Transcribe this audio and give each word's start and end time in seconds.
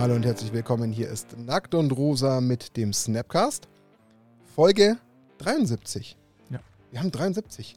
Hallo 0.00 0.14
und 0.14 0.24
herzlich 0.24 0.52
willkommen. 0.52 0.92
Hier 0.92 1.08
ist 1.08 1.36
Nackt 1.36 1.74
und 1.74 1.90
Rosa 1.90 2.40
mit 2.40 2.76
dem 2.76 2.92
Snapcast. 2.92 3.66
Folge 4.54 4.96
73. 5.38 6.16
Ja. 6.50 6.60
Wir 6.92 7.00
haben 7.00 7.10
73. 7.10 7.74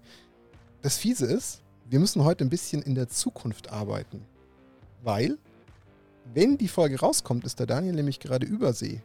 Das 0.84 0.98
Fiese 0.98 1.26
ist, 1.26 1.64
wir 1.90 2.00
müssen 2.00 2.24
heute 2.24 2.46
ein 2.46 2.52
bisschen 2.52 2.84
in 2.84 2.94
der 2.94 3.10
Zukunft 3.10 3.72
arbeiten. 3.72 4.22
Weil, 5.02 5.40
wenn 6.32 6.60
die 6.60 6.68
Folge 6.68 7.00
rauskommt, 7.00 7.44
ist 7.44 7.58
der 7.58 7.66
Daniel 7.66 7.96
nämlich 7.96 8.20
gerade 8.20 8.46
übersee. 8.46 9.02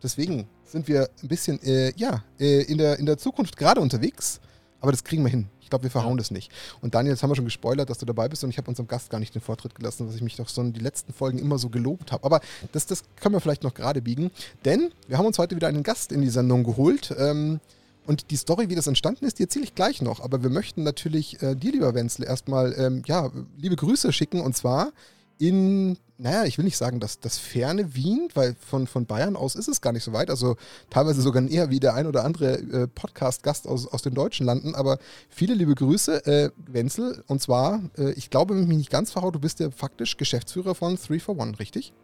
Deswegen 0.00 0.46
sind 0.62 0.86
wir 0.86 1.10
ein 1.24 1.28
bisschen, 1.28 1.60
äh, 1.64 1.92
ja, 1.96 2.22
äh, 2.38 2.62
in, 2.62 2.78
der, 2.78 3.00
in 3.00 3.06
der 3.06 3.18
Zukunft 3.18 3.56
gerade 3.56 3.80
unterwegs. 3.80 4.40
Aber 4.80 4.92
das 4.92 5.04
kriegen 5.04 5.22
wir 5.22 5.30
hin. 5.30 5.48
Ich 5.60 5.70
glaube, 5.70 5.84
wir 5.84 5.90
verhauen 5.90 6.16
das 6.16 6.30
nicht. 6.30 6.50
Und 6.80 6.94
Daniel, 6.94 7.12
jetzt 7.12 7.22
haben 7.22 7.30
wir 7.30 7.36
schon 7.36 7.44
gespoilert, 7.44 7.88
dass 7.90 7.98
du 7.98 8.06
dabei 8.06 8.28
bist 8.28 8.42
und 8.42 8.50
ich 8.50 8.58
habe 8.58 8.68
unserem 8.68 8.88
Gast 8.88 9.10
gar 9.10 9.20
nicht 9.20 9.34
den 9.34 9.42
Vortritt 9.42 9.74
gelassen, 9.74 10.08
was 10.08 10.16
ich 10.16 10.22
mich 10.22 10.36
doch 10.36 10.48
so 10.48 10.62
in 10.62 10.72
die 10.72 10.80
letzten 10.80 11.12
Folgen 11.12 11.38
immer 11.38 11.58
so 11.58 11.68
gelobt 11.68 12.12
habe. 12.12 12.24
Aber 12.24 12.40
das, 12.72 12.86
das 12.86 13.04
können 13.20 13.34
wir 13.34 13.40
vielleicht 13.40 13.62
noch 13.62 13.74
gerade 13.74 14.02
biegen, 14.02 14.30
denn 14.64 14.90
wir 15.06 15.18
haben 15.18 15.26
uns 15.26 15.38
heute 15.38 15.54
wieder 15.54 15.68
einen 15.68 15.82
Gast 15.82 16.12
in 16.12 16.22
die 16.22 16.30
Sendung 16.30 16.64
geholt. 16.64 17.14
Ähm, 17.16 17.60
und 18.06 18.30
die 18.32 18.36
Story, 18.36 18.68
wie 18.68 18.74
das 18.74 18.88
entstanden 18.88 19.24
ist, 19.24 19.38
die 19.38 19.44
erzähle 19.44 19.64
ich 19.64 19.76
gleich 19.76 20.02
noch. 20.02 20.20
Aber 20.20 20.42
wir 20.42 20.50
möchten 20.50 20.82
natürlich 20.82 21.40
äh, 21.42 21.54
dir, 21.54 21.70
lieber 21.70 21.94
Wenzel, 21.94 22.24
erstmal 22.24 22.74
ähm, 22.76 23.02
ja, 23.06 23.30
liebe 23.56 23.76
Grüße 23.76 24.12
schicken. 24.12 24.40
Und 24.40 24.56
zwar 24.56 24.92
in, 25.38 25.96
naja, 26.20 26.44
ich 26.44 26.58
will 26.58 26.64
nicht 26.64 26.76
sagen, 26.76 27.00
dass 27.00 27.18
das 27.18 27.38
ferne 27.38 27.94
Wien, 27.94 28.28
weil 28.34 28.54
von, 28.54 28.86
von 28.86 29.06
Bayern 29.06 29.36
aus 29.36 29.54
ist 29.54 29.68
es 29.68 29.80
gar 29.80 29.92
nicht 29.92 30.04
so 30.04 30.12
weit. 30.12 30.28
Also 30.28 30.56
teilweise 30.90 31.22
sogar 31.22 31.42
eher 31.48 31.70
wie 31.70 31.80
der 31.80 31.94
ein 31.94 32.06
oder 32.06 32.24
andere 32.24 32.58
äh, 32.58 32.86
Podcast-Gast 32.88 33.66
aus, 33.66 33.86
aus 33.86 34.02
den 34.02 34.14
deutschen 34.14 34.44
Landen. 34.44 34.74
Aber 34.74 34.98
viele 35.30 35.54
liebe 35.54 35.74
Grüße, 35.74 36.26
äh, 36.26 36.50
Wenzel. 36.66 37.24
Und 37.26 37.40
zwar, 37.40 37.82
äh, 37.96 38.12
ich 38.12 38.28
glaube, 38.28 38.54
wenn 38.54 38.62
ich 38.62 38.68
mich 38.68 38.78
nicht 38.78 38.90
ganz 38.90 39.10
verhaue, 39.10 39.32
du 39.32 39.40
bist 39.40 39.60
ja 39.60 39.70
faktisch 39.70 40.18
Geschäftsführer 40.18 40.74
von 40.74 40.96
3 40.96 41.18
for 41.20 41.38
One, 41.38 41.58
richtig? 41.58 41.94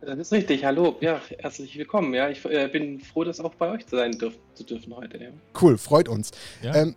Das 0.00 0.18
ist 0.18 0.32
richtig. 0.32 0.64
Hallo, 0.64 0.96
ja, 1.00 1.20
herzlich 1.38 1.76
willkommen. 1.76 2.14
Ja, 2.14 2.30
ich 2.30 2.42
äh, 2.46 2.68
bin 2.68 3.00
froh, 3.00 3.24
das 3.24 3.40
auch 3.40 3.54
bei 3.56 3.70
euch 3.70 3.84
sein 3.90 4.12
dürf 4.12 4.34
zu 4.54 4.64
dürfen 4.64 4.96
heute. 4.96 5.18
Ja. 5.18 5.28
Cool, 5.60 5.76
freut 5.76 6.08
uns. 6.08 6.30
Ja. 6.62 6.74
Ähm, 6.74 6.94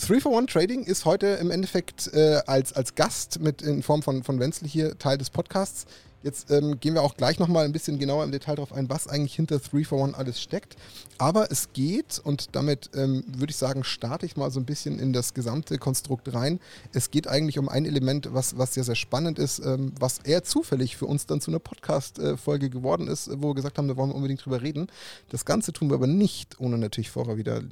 3 0.00 0.20
for 0.20 0.32
One 0.32 0.46
Trading 0.46 0.84
ist 0.84 1.04
heute 1.04 1.26
im 1.26 1.50
Endeffekt 1.50 2.12
äh, 2.14 2.40
als, 2.46 2.72
als 2.72 2.94
Gast 2.94 3.40
mit 3.40 3.60
in 3.60 3.82
Form 3.82 4.02
von, 4.02 4.24
von 4.24 4.40
Wenzel 4.40 4.66
hier 4.66 4.98
Teil 4.98 5.18
des 5.18 5.28
Podcasts. 5.28 5.84
Jetzt 6.22 6.50
ähm, 6.50 6.80
gehen 6.80 6.94
wir 6.94 7.02
auch 7.02 7.16
gleich 7.16 7.38
nochmal 7.38 7.64
ein 7.64 7.72
bisschen 7.72 7.98
genauer 7.98 8.24
im 8.24 8.32
Detail 8.32 8.56
darauf 8.56 8.72
ein, 8.72 8.88
was 8.88 9.08
eigentlich 9.08 9.34
hinter 9.34 9.58
3 9.58 9.84
for 9.84 9.98
One 9.98 10.16
alles 10.16 10.40
steckt. 10.40 10.76
Aber 11.18 11.50
es 11.50 11.72
geht, 11.72 12.18
und 12.22 12.54
damit 12.56 12.90
ähm, 12.94 13.24
würde 13.26 13.50
ich 13.50 13.56
sagen, 13.56 13.84
starte 13.84 14.26
ich 14.26 14.36
mal 14.36 14.50
so 14.50 14.58
ein 14.58 14.64
bisschen 14.64 14.98
in 14.98 15.12
das 15.12 15.34
gesamte 15.34 15.78
Konstrukt 15.78 16.32
rein. 16.32 16.60
Es 16.92 17.10
geht 17.10 17.26
eigentlich 17.26 17.58
um 17.58 17.68
ein 17.68 17.84
Element, 17.84 18.32
was, 18.32 18.56
was 18.58 18.74
sehr, 18.74 18.84
sehr 18.84 18.96
spannend 18.96 19.38
ist, 19.38 19.60
ähm, 19.60 19.92
was 19.98 20.18
eher 20.18 20.44
zufällig 20.44 20.96
für 20.96 21.06
uns 21.06 21.26
dann 21.26 21.40
zu 21.40 21.50
einer 21.50 21.58
Podcast-Folge 21.58 22.70
geworden 22.70 23.06
ist, 23.06 23.30
wo 23.40 23.48
wir 23.48 23.54
gesagt 23.54 23.78
haben, 23.78 23.88
da 23.88 23.96
wollen 23.96 24.10
wir 24.10 24.16
unbedingt 24.16 24.44
drüber 24.44 24.62
reden. 24.62 24.88
Das 25.28 25.44
Ganze 25.44 25.72
tun 25.72 25.88
wir 25.90 25.94
aber 25.94 26.06
nicht, 26.06 26.58
ohne 26.60 26.78
natürlich 26.78 27.10
vorher 27.10 27.36
wieder 27.36 27.62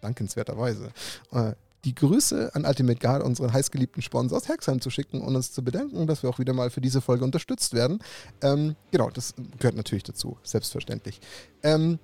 dankenswerterweise 0.00 0.90
äh, 1.32 1.52
die 1.86 1.94
Grüße 1.94 2.54
an 2.54 2.66
Ultimate 2.66 2.98
Guard, 2.98 3.22
unseren 3.22 3.52
heißgeliebten 3.52 4.02
Sponsor 4.02 4.36
aus 4.36 4.48
Herxheim, 4.48 4.80
zu 4.80 4.90
schicken 4.90 5.20
und 5.22 5.36
uns 5.36 5.52
zu 5.52 5.62
bedanken, 5.62 6.06
dass 6.06 6.22
wir 6.22 6.28
auch 6.28 6.38
wieder 6.38 6.52
mal 6.52 6.68
für 6.68 6.80
diese 6.80 7.00
Folge 7.00 7.24
unterstützt 7.24 7.72
werden. 7.72 8.00
Ähm, 8.42 8.74
genau, 8.90 9.08
das 9.10 9.34
gehört 9.58 9.76
natürlich 9.76 10.02
dazu, 10.02 10.36
selbstverständlich. 10.42 11.20
Ähm, 11.62 11.98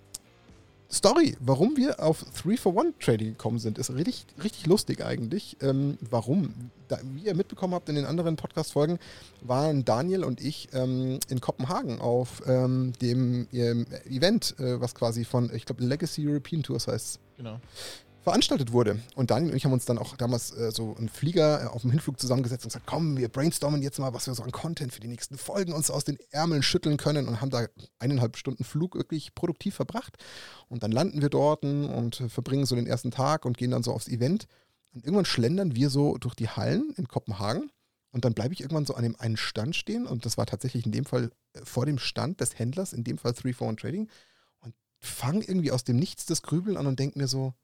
Story, 0.90 1.36
warum 1.40 1.76
wir 1.76 2.00
auf 2.00 2.24
3 2.42 2.56
for 2.58 2.78
1 2.78 2.94
Trading 3.00 3.30
gekommen 3.30 3.58
sind, 3.58 3.78
ist 3.78 3.90
richtig, 3.90 4.26
richtig 4.44 4.66
lustig 4.66 5.02
eigentlich. 5.02 5.56
Ähm, 5.62 5.96
warum? 6.10 6.70
Da, 6.88 6.98
wie 7.14 7.26
ihr 7.26 7.34
mitbekommen 7.34 7.74
habt 7.74 7.88
in 7.88 7.94
den 7.94 8.04
anderen 8.04 8.36
Podcast-Folgen, 8.36 8.98
waren 9.40 9.86
Daniel 9.86 10.22
und 10.22 10.40
ich 10.40 10.68
ähm, 10.74 11.18
in 11.28 11.40
Kopenhagen 11.40 11.98
auf 11.98 12.42
ähm, 12.46 12.92
dem 13.00 13.48
ähm, 13.52 13.86
Event, 14.04 14.54
äh, 14.60 14.80
was 14.82 14.94
quasi 14.94 15.24
von, 15.24 15.50
ich 15.54 15.64
glaube, 15.64 15.82
Legacy 15.82 16.28
European 16.28 16.62
Tours 16.62 16.86
heißt 16.86 17.18
Genau. 17.38 17.58
Veranstaltet 18.22 18.72
wurde. 18.72 19.00
Und 19.14 19.30
Daniel 19.30 19.50
und 19.50 19.56
ich 19.56 19.64
haben 19.64 19.72
uns 19.72 19.84
dann 19.84 19.98
auch 19.98 20.16
damals 20.16 20.52
äh, 20.56 20.70
so 20.70 20.94
einen 20.96 21.08
Flieger 21.08 21.64
äh, 21.64 21.66
auf 21.66 21.82
dem 21.82 21.90
Hinflug 21.90 22.20
zusammengesetzt 22.20 22.64
und 22.64 22.70
gesagt, 22.70 22.86
komm, 22.86 23.16
wir 23.16 23.28
brainstormen 23.28 23.82
jetzt 23.82 23.98
mal, 23.98 24.14
was 24.14 24.26
wir 24.26 24.34
so 24.34 24.42
an 24.42 24.52
Content 24.52 24.92
für 24.92 25.00
die 25.00 25.08
nächsten 25.08 25.36
Folgen 25.36 25.72
uns 25.72 25.90
aus 25.90 26.04
den 26.04 26.18
Ärmeln 26.30 26.62
schütteln 26.62 26.96
können 26.96 27.28
und 27.28 27.40
haben 27.40 27.50
da 27.50 27.66
eineinhalb 27.98 28.36
Stunden 28.36 28.64
Flug 28.64 28.94
wirklich 28.94 29.34
produktiv 29.34 29.74
verbracht. 29.74 30.16
Und 30.68 30.82
dann 30.82 30.92
landen 30.92 31.20
wir 31.20 31.30
dort 31.30 31.64
und 31.64 32.20
äh, 32.20 32.28
verbringen 32.28 32.66
so 32.66 32.76
den 32.76 32.86
ersten 32.86 33.10
Tag 33.10 33.44
und 33.44 33.56
gehen 33.56 33.70
dann 33.70 33.82
so 33.82 33.92
aufs 33.92 34.08
Event. 34.08 34.46
Und 34.94 35.04
irgendwann 35.04 35.24
schlendern 35.24 35.74
wir 35.74 35.90
so 35.90 36.16
durch 36.18 36.34
die 36.34 36.48
Hallen 36.48 36.92
in 36.96 37.08
Kopenhagen 37.08 37.70
und 38.12 38.24
dann 38.24 38.34
bleibe 38.34 38.54
ich 38.54 38.60
irgendwann 38.60 38.86
so 38.86 38.94
an 38.94 39.02
dem 39.02 39.16
einen 39.18 39.36
Stand 39.36 39.74
stehen 39.74 40.06
und 40.06 40.26
das 40.26 40.36
war 40.36 40.46
tatsächlich 40.46 40.86
in 40.86 40.92
dem 40.92 41.04
Fall 41.04 41.32
äh, 41.54 41.64
vor 41.64 41.86
dem 41.86 41.98
Stand 41.98 42.40
des 42.40 42.58
Händlers, 42.58 42.92
in 42.92 43.04
dem 43.04 43.18
Fall 43.18 43.32
341 43.32 43.80
Trading 43.80 44.08
und 44.60 44.74
fange 44.98 45.44
irgendwie 45.44 45.72
aus 45.72 45.84
dem 45.84 45.96
Nichts 45.96 46.26
das 46.26 46.42
Grübeln 46.42 46.76
an 46.76 46.86
und 46.86 47.00
denke 47.00 47.18
mir 47.18 47.26
so, 47.26 47.54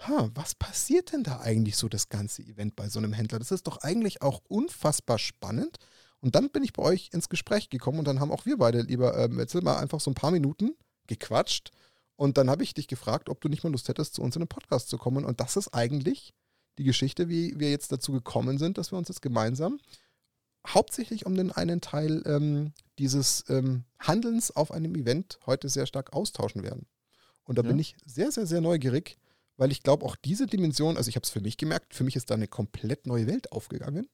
ha, 0.00 0.30
was 0.34 0.54
passiert 0.54 1.12
denn 1.12 1.22
da 1.22 1.40
eigentlich 1.40 1.76
so 1.76 1.88
das 1.88 2.08
ganze 2.08 2.42
Event 2.42 2.76
bei 2.76 2.88
so 2.88 2.98
einem 2.98 3.12
Händler? 3.12 3.38
Das 3.38 3.50
ist 3.50 3.66
doch 3.66 3.78
eigentlich 3.78 4.22
auch 4.22 4.42
unfassbar 4.48 5.18
spannend. 5.18 5.78
Und 6.20 6.34
dann 6.34 6.50
bin 6.50 6.62
ich 6.62 6.72
bei 6.72 6.82
euch 6.82 7.10
ins 7.12 7.28
Gespräch 7.28 7.68
gekommen 7.70 7.98
und 7.98 8.06
dann 8.08 8.20
haben 8.20 8.32
auch 8.32 8.46
wir 8.46 8.56
beide, 8.56 8.80
lieber 8.80 9.16
äh, 9.16 9.28
Metzel, 9.28 9.62
mal 9.62 9.76
einfach 9.78 10.00
so 10.00 10.10
ein 10.10 10.14
paar 10.14 10.30
Minuten 10.30 10.74
gequatscht. 11.06 11.70
Und 12.16 12.38
dann 12.38 12.48
habe 12.48 12.62
ich 12.62 12.74
dich 12.74 12.86
gefragt, 12.86 13.28
ob 13.28 13.40
du 13.40 13.48
nicht 13.48 13.62
mal 13.64 13.70
Lust 13.70 13.88
hättest, 13.88 14.14
zu 14.14 14.22
uns 14.22 14.36
in 14.36 14.40
den 14.42 14.48
Podcast 14.48 14.88
zu 14.88 14.98
kommen. 14.98 15.24
Und 15.24 15.40
das 15.40 15.56
ist 15.56 15.74
eigentlich 15.74 16.32
die 16.78 16.84
Geschichte, 16.84 17.28
wie 17.28 17.58
wir 17.58 17.70
jetzt 17.70 17.92
dazu 17.92 18.12
gekommen 18.12 18.58
sind, 18.58 18.78
dass 18.78 18.92
wir 18.92 18.98
uns 18.98 19.08
jetzt 19.08 19.22
gemeinsam 19.22 19.78
hauptsächlich 20.66 21.26
um 21.26 21.34
den 21.36 21.52
einen 21.52 21.80
Teil 21.80 22.22
ähm, 22.26 22.72
dieses 22.98 23.44
ähm, 23.48 23.84
Handelns 23.98 24.50
auf 24.50 24.70
einem 24.70 24.94
Event 24.94 25.38
heute 25.46 25.68
sehr 25.68 25.86
stark 25.86 26.14
austauschen 26.14 26.62
werden. 26.62 26.86
Und 27.44 27.58
da 27.58 27.62
Ja. 27.62 27.68
bin 27.68 27.78
ich 27.78 27.96
sehr, 28.06 28.32
sehr, 28.32 28.46
sehr 28.46 28.62
neugierig, 28.62 29.18
weil 29.56 29.72
ich 29.72 29.82
glaube, 29.82 30.04
auch 30.04 30.16
diese 30.16 30.46
Dimension, 30.46 30.96
also 30.96 31.08
ich 31.08 31.16
habe 31.16 31.24
es 31.24 31.30
für 31.30 31.40
mich 31.40 31.56
gemerkt, 31.56 31.94
für 31.94 32.04
mich 32.04 32.16
ist 32.16 32.30
da 32.30 32.34
eine 32.34 32.48
komplett 32.48 33.06
neue 33.06 33.26
Welt 33.26 33.52
aufgegangen, 33.52 34.08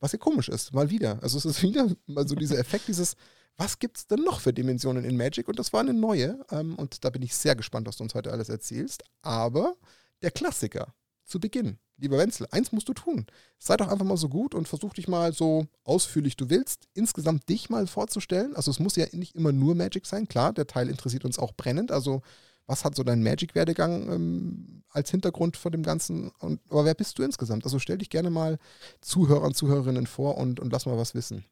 was 0.00 0.12
ja 0.12 0.18
komisch 0.18 0.48
ist, 0.48 0.72
mal 0.72 0.90
wieder. 0.90 1.22
Also 1.22 1.38
es 1.38 1.44
ist 1.44 1.62
wieder 1.64 1.88
mal 2.06 2.28
so 2.28 2.34
dieser 2.34 2.58
Effekt, 2.58 2.88
dieses, 2.88 3.16
was 3.56 3.78
gibt 3.78 3.98
es 3.98 4.06
denn 4.06 4.20
noch 4.20 4.40
für 4.40 4.52
Dimensionen 4.52 5.04
in 5.04 5.16
Magic? 5.16 5.48
Und 5.48 5.58
das 5.58 5.72
war 5.72 5.80
eine 5.80 5.94
neue. 5.94 6.44
Ähm, 6.50 6.74
und 6.76 7.04
da 7.04 7.10
bin 7.10 7.22
ich 7.22 7.34
sehr 7.34 7.54
gespannt, 7.54 7.86
was 7.86 7.96
du 7.96 8.02
uns 8.02 8.14
heute 8.14 8.32
alles 8.32 8.48
erzählst. 8.48 9.04
Aber 9.22 9.76
der 10.22 10.30
Klassiker 10.30 10.94
zu 11.24 11.40
Beginn. 11.40 11.78
Lieber 11.96 12.18
Wenzel, 12.18 12.48
eins 12.50 12.72
musst 12.72 12.88
du 12.88 12.92
tun. 12.92 13.26
Sei 13.58 13.76
doch 13.76 13.88
einfach 13.88 14.04
mal 14.04 14.16
so 14.16 14.28
gut 14.28 14.54
und 14.54 14.66
versuch 14.66 14.94
dich 14.94 15.06
mal 15.06 15.32
so 15.32 15.66
ausführlich 15.84 16.36
du 16.36 16.50
willst, 16.50 16.88
insgesamt 16.92 17.48
dich 17.48 17.70
mal 17.70 17.86
vorzustellen. 17.86 18.56
Also 18.56 18.72
es 18.72 18.80
muss 18.80 18.96
ja 18.96 19.06
nicht 19.12 19.36
immer 19.36 19.52
nur 19.52 19.76
Magic 19.76 20.04
sein. 20.04 20.26
Klar, 20.26 20.52
der 20.52 20.66
Teil 20.66 20.90
interessiert 20.90 21.24
uns 21.24 21.38
auch 21.38 21.52
brennend. 21.52 21.92
Also 21.92 22.22
was 22.66 22.84
hat 22.84 22.94
so 22.94 23.02
dein 23.02 23.22
Magic-Werdegang 23.22 24.10
ähm, 24.10 24.82
als 24.88 25.10
Hintergrund 25.10 25.56
von 25.56 25.72
dem 25.72 25.82
Ganzen? 25.82 26.30
Und, 26.38 26.60
aber 26.70 26.84
wer 26.84 26.94
bist 26.94 27.18
du 27.18 27.22
insgesamt? 27.22 27.64
Also 27.64 27.78
stell 27.78 27.98
dich 27.98 28.10
gerne 28.10 28.30
mal 28.30 28.58
Zuhörern, 29.00 29.54
Zuhörerinnen 29.54 30.06
vor 30.06 30.38
und, 30.38 30.60
und 30.60 30.72
lass 30.72 30.86
mal 30.86 30.96
was 30.96 31.14
wissen. 31.14 31.44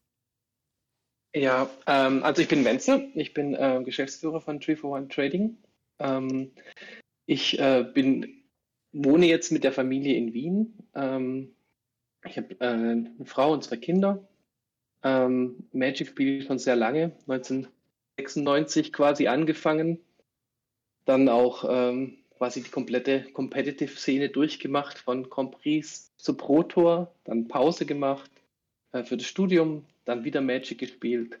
Ja, 1.35 1.69
ähm, 1.87 2.23
also 2.23 2.41
ich 2.41 2.47
bin 2.47 2.63
Wenzel, 2.63 3.09
ich 3.15 3.33
bin 3.33 3.55
äh, 3.55 3.81
Geschäftsführer 3.83 4.39
von 4.39 4.59
341 4.59 5.15
Trading. 5.15 5.57
Ähm, 5.99 6.51
ich 7.25 7.59
äh, 7.59 7.83
bin, 7.83 8.43
wohne 8.91 9.25
jetzt 9.25 9.51
mit 9.51 9.63
der 9.63 9.71
Familie 9.71 10.15
in 10.15 10.33
Wien. 10.33 10.77
Ähm, 10.93 11.55
ich 12.25 12.37
habe 12.37 12.55
äh, 12.59 12.65
eine 12.65 13.25
Frau 13.25 13.53
und 13.53 13.63
zwei 13.63 13.77
Kinder. 13.77 14.27
Ähm, 15.03 15.67
Magic 15.73 16.07
spiele 16.07 16.37
ich 16.37 16.45
schon 16.45 16.59
sehr 16.59 16.75
lange, 16.75 17.11
1996 17.27 18.93
quasi 18.93 19.27
angefangen. 19.27 19.99
Dann 21.05 21.29
auch 21.29 21.65
ähm, 21.67 22.17
quasi 22.37 22.63
die 22.63 22.69
komplette 22.69 23.23
Competitive-Szene 23.33 24.29
durchgemacht, 24.29 24.97
von 24.97 25.29
Compris 25.29 26.11
zu 26.17 26.35
Pro 26.35 26.63
Tour, 26.63 27.13
dann 27.23 27.47
Pause 27.47 27.85
gemacht 27.85 28.31
äh, 28.91 29.03
für 29.03 29.17
das 29.17 29.27
Studium, 29.27 29.85
dann 30.05 30.23
wieder 30.23 30.41
Magic 30.41 30.79
gespielt. 30.79 31.39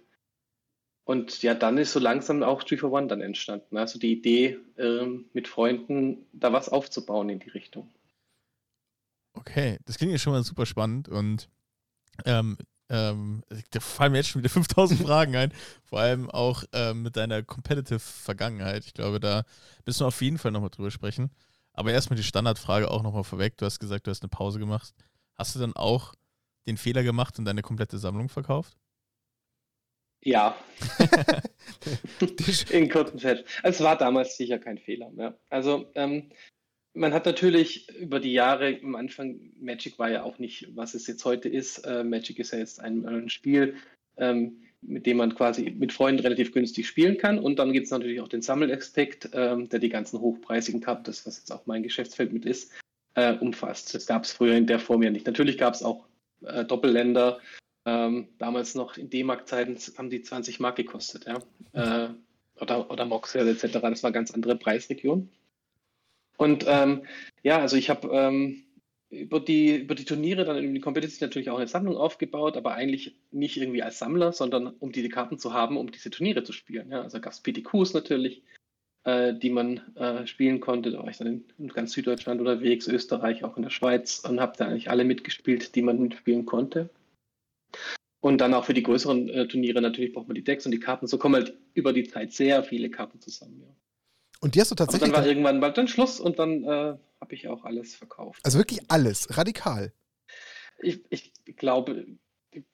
Und 1.05 1.43
ja, 1.43 1.53
dann 1.53 1.77
ist 1.77 1.91
so 1.91 1.99
langsam 1.99 2.43
auch 2.43 2.63
3 2.63 2.77
for 2.77 2.91
One 2.91 3.07
dann 3.07 3.21
entstanden. 3.21 3.77
Also 3.77 3.99
die 3.99 4.13
Idee, 4.13 4.59
ähm, 4.77 5.25
mit 5.33 5.47
Freunden 5.47 6.25
da 6.31 6.53
was 6.53 6.69
aufzubauen 6.69 7.29
in 7.29 7.39
die 7.39 7.49
Richtung. 7.49 7.89
Okay, 9.33 9.79
das 9.85 9.97
klingt 9.97 10.13
ja 10.13 10.19
schon 10.19 10.33
mal 10.33 10.43
super 10.43 10.65
spannend 10.65 11.09
und 11.09 11.49
ähm, 12.25 12.57
ähm, 12.93 13.43
da 13.71 13.79
fallen 13.79 14.11
mir 14.11 14.19
jetzt 14.19 14.29
schon 14.29 14.43
wieder 14.43 14.49
5000 14.53 15.01
Fragen 15.01 15.35
ein, 15.35 15.51
vor 15.83 15.99
allem 15.99 16.29
auch 16.29 16.63
ähm, 16.73 17.01
mit 17.01 17.17
deiner 17.17 17.41
Competitive 17.41 17.99
Vergangenheit. 17.99 18.85
Ich 18.85 18.93
glaube, 18.93 19.19
da 19.19 19.43
müssen 19.85 20.01
wir 20.01 20.07
auf 20.07 20.21
jeden 20.21 20.37
Fall 20.37 20.51
nochmal 20.51 20.69
drüber 20.69 20.91
sprechen. 20.91 21.31
Aber 21.73 21.91
erstmal 21.91 22.17
die 22.17 22.23
Standardfrage 22.23 22.91
auch 22.91 23.01
nochmal 23.01 23.23
vorweg. 23.23 23.57
Du 23.57 23.65
hast 23.65 23.79
gesagt, 23.79 24.05
du 24.05 24.11
hast 24.11 24.21
eine 24.21 24.29
Pause 24.29 24.59
gemacht. 24.59 24.93
Hast 25.35 25.55
du 25.55 25.59
dann 25.59 25.75
auch 25.75 26.13
den 26.67 26.77
Fehler 26.77 27.01
gemacht 27.01 27.39
und 27.39 27.45
deine 27.45 27.63
komplette 27.63 27.97
Sammlung 27.97 28.29
verkauft? 28.29 28.77
Ja, 30.21 30.55
in 32.69 32.89
kurzen 32.89 33.19
Fett. 33.19 33.43
Es 33.63 33.81
war 33.81 33.97
damals 33.97 34.37
sicher 34.37 34.59
kein 34.59 34.77
Fehler 34.77 35.09
mehr. 35.09 35.37
Also 35.49 35.91
ähm, 35.95 36.29
man 36.93 37.13
hat 37.13 37.25
natürlich 37.25 37.89
über 37.97 38.19
die 38.19 38.33
Jahre 38.33 38.79
am 38.83 38.95
Anfang, 38.95 39.39
Magic 39.59 39.97
war 39.97 40.11
ja 40.11 40.23
auch 40.23 40.37
nicht, 40.39 40.67
was 40.75 40.93
es 40.93 41.07
jetzt 41.07 41.25
heute 41.25 41.49
ist. 41.49 41.79
Äh, 41.79 42.03
Magic 42.03 42.39
ist 42.39 42.51
ja 42.51 42.59
jetzt 42.59 42.79
ein, 42.79 43.05
ein 43.05 43.29
Spiel, 43.29 43.75
ähm, 44.17 44.61
mit 44.81 45.05
dem 45.05 45.17
man 45.17 45.33
quasi 45.33 45.71
mit 45.71 45.91
Freunden 45.91 46.21
relativ 46.21 46.51
günstig 46.51 46.87
spielen 46.87 47.17
kann. 47.17 47.39
Und 47.39 47.57
dann 47.57 47.73
gibt 47.73 47.85
es 47.85 47.91
natürlich 47.91 48.21
auch 48.21 48.27
den 48.27 48.41
Sammelaspekt, 48.41 49.29
ähm, 49.33 49.69
der 49.69 49.79
die 49.79 49.89
ganzen 49.89 50.19
hochpreisigen 50.19 50.81
Karten, 50.81 51.05
das 51.05 51.25
was 51.25 51.37
jetzt 51.37 51.51
auch 51.51 51.65
mein 51.65 51.83
Geschäftsfeld 51.83 52.31
mit 52.31 52.45
ist, 52.45 52.71
äh, 53.15 53.33
umfasst. 53.33 53.95
Das 53.95 54.05
gab 54.05 54.25
es 54.25 54.33
früher 54.33 54.55
in 54.55 54.67
der 54.67 54.79
Form 54.79 55.01
ja 55.01 55.09
nicht. 55.09 55.25
Natürlich 55.25 55.57
gab 55.57 55.73
es 55.73 55.83
auch 55.83 56.05
äh, 56.45 56.63
Doppelländer. 56.65 57.39
Ähm, 57.85 58.29
damals 58.37 58.75
noch 58.75 58.97
in 58.97 59.09
D-Mark-Zeiten 59.09 59.77
haben 59.97 60.09
die 60.09 60.21
20 60.21 60.59
Mark 60.59 60.77
gekostet, 60.77 61.25
ja. 61.25 61.39
Äh, 61.73 62.13
oder, 62.61 62.89
oder 62.89 63.05
Moxel 63.05 63.47
etc. 63.47 63.79
Das 63.81 64.03
war 64.03 64.09
eine 64.09 64.13
ganz 64.13 64.31
andere 64.31 64.55
Preisregion. 64.55 65.29
Und 66.37 66.65
ähm, 66.67 67.03
ja, 67.43 67.59
also 67.59 67.77
ich 67.77 67.89
habe 67.89 68.07
ähm, 68.11 68.63
über 69.09 69.39
die, 69.39 69.77
über 69.77 69.95
die 69.95 70.05
Turniere 70.05 70.45
dann 70.45 70.57
in 70.57 70.73
die 70.73 70.81
Competition 70.81 71.27
natürlich 71.27 71.49
auch 71.49 71.57
eine 71.57 71.67
Sammlung 71.67 71.95
aufgebaut, 71.95 72.57
aber 72.57 72.73
eigentlich 72.73 73.15
nicht 73.31 73.57
irgendwie 73.57 73.83
als 73.83 73.99
Sammler, 73.99 74.33
sondern 74.33 74.67
um 74.67 74.91
die 74.91 75.07
Karten 75.09 75.37
zu 75.37 75.53
haben, 75.53 75.77
um 75.77 75.91
diese 75.91 76.09
Turniere 76.09 76.43
zu 76.43 76.51
spielen. 76.51 76.91
Ja, 76.91 77.01
also 77.01 77.21
gab 77.21 77.33
es 77.33 77.41
PTQs 77.41 77.93
natürlich, 77.93 78.41
äh, 79.03 79.33
die 79.33 79.51
man 79.51 79.95
äh, 79.95 80.25
spielen 80.25 80.59
konnte. 80.59 80.91
Da 80.91 80.99
war 80.99 81.09
ich 81.09 81.17
dann 81.17 81.27
in, 81.27 81.45
in, 81.59 81.67
ganz 81.69 81.93
Süddeutschland 81.93 82.39
unterwegs, 82.39 82.87
Österreich, 82.87 83.43
auch 83.43 83.55
in 83.55 83.63
der 83.63 83.69
Schweiz 83.69 84.19
und 84.19 84.39
habe 84.39 84.53
da 84.57 84.65
eigentlich 84.65 84.89
alle 84.89 85.05
mitgespielt, 85.05 85.75
die 85.75 85.81
man 85.81 85.99
mitspielen 85.99 86.45
konnte. 86.45 86.89
Und 88.19 88.39
dann 88.39 88.53
auch 88.53 88.65
für 88.65 88.73
die 88.73 88.83
größeren 88.83 89.29
äh, 89.29 89.47
Turniere 89.47 89.81
natürlich 89.81 90.13
braucht 90.13 90.27
man 90.27 90.35
die 90.35 90.43
Decks 90.43 90.65
und 90.65 90.71
die 90.71 90.79
Karten. 90.79 91.07
So 91.07 91.17
kommen 91.17 91.35
halt 91.35 91.57
über 91.73 91.93
die 91.93 92.05
Zeit 92.05 92.31
sehr 92.31 92.63
viele 92.63 92.89
Karten 92.89 93.19
zusammen. 93.19 93.61
Ja. 93.61 93.75
Und 94.43 94.55
die 94.55 94.61
hast 94.61 94.71
du 94.71 94.75
tatsächlich. 94.75 95.09
Aber 95.09 95.13
dann 95.13 95.23
war 95.23 95.29
irgendwann 95.29 95.59
bald 95.61 95.77
dann 95.77 95.87
Schluss 95.87 96.19
und 96.19 96.37
dann 96.37 96.65
äh, 96.65 96.97
habe 97.21 97.33
ich 97.33 97.47
auch 97.47 97.63
alles 97.63 97.95
verkauft. 97.95 98.41
Also 98.43 98.57
wirklich 98.57 98.81
alles, 98.89 99.37
radikal. 99.37 99.93
Ich, 100.79 101.01
ich 101.09 101.31
glaube, 101.55 102.05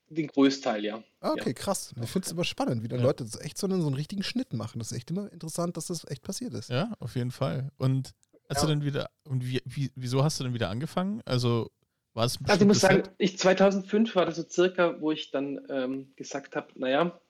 den 0.08 0.28
Großteil, 0.28 0.84
ja. 0.84 1.04
Ah, 1.20 1.34
okay, 1.34 1.50
ja. 1.50 1.54
krass. 1.54 1.94
Ich 2.02 2.10
finde 2.10 2.26
es 2.26 2.32
immer 2.32 2.44
spannend, 2.44 2.82
wie 2.82 2.88
dann 2.88 3.02
ja. 3.02 3.06
Leute 3.06 3.24
das 3.24 3.40
echt 3.40 3.60
so 3.60 3.68
einen, 3.68 3.82
so 3.82 3.88
einen 3.88 3.96
richtigen 3.96 4.24
Schnitt 4.24 4.52
machen. 4.54 4.80
Das 4.80 4.92
ist 4.92 4.98
echt 4.98 5.12
immer 5.12 5.32
interessant, 5.32 5.78
dass 5.78 5.86
das 5.86 6.10
echt 6.10 6.24
passiert 6.24 6.56
ist. 6.56 6.72
Ja, 6.72 6.94
auf 7.00 7.16
jeden 7.16 7.30
Fall. 7.30 7.72
Und 7.78 8.16
hast 8.50 8.62
ja. 8.64 8.68
du 8.68 8.74
dann 8.74 8.84
wieder, 8.84 9.12
und 9.26 9.46
wie, 9.46 9.62
wie, 9.66 9.92
wieso 9.94 10.24
hast 10.24 10.40
du 10.40 10.46
denn 10.46 10.56
wieder 10.56 10.72
angefangen? 10.72 11.22
Also 11.26 11.70
war 12.16 12.26
es 12.26 12.40
Also 12.48 12.62
ich 12.62 12.68
muss 12.68 12.80
sagen, 12.80 13.04
ich 13.20 13.38
2005 13.38 14.16
war 14.16 14.26
das 14.26 14.38
so 14.38 14.50
circa, 14.50 15.00
wo 15.00 15.12
ich 15.12 15.30
dann 15.30 15.62
ähm, 15.70 16.14
gesagt 16.16 16.56
habe, 16.56 16.68
naja, 16.74 17.22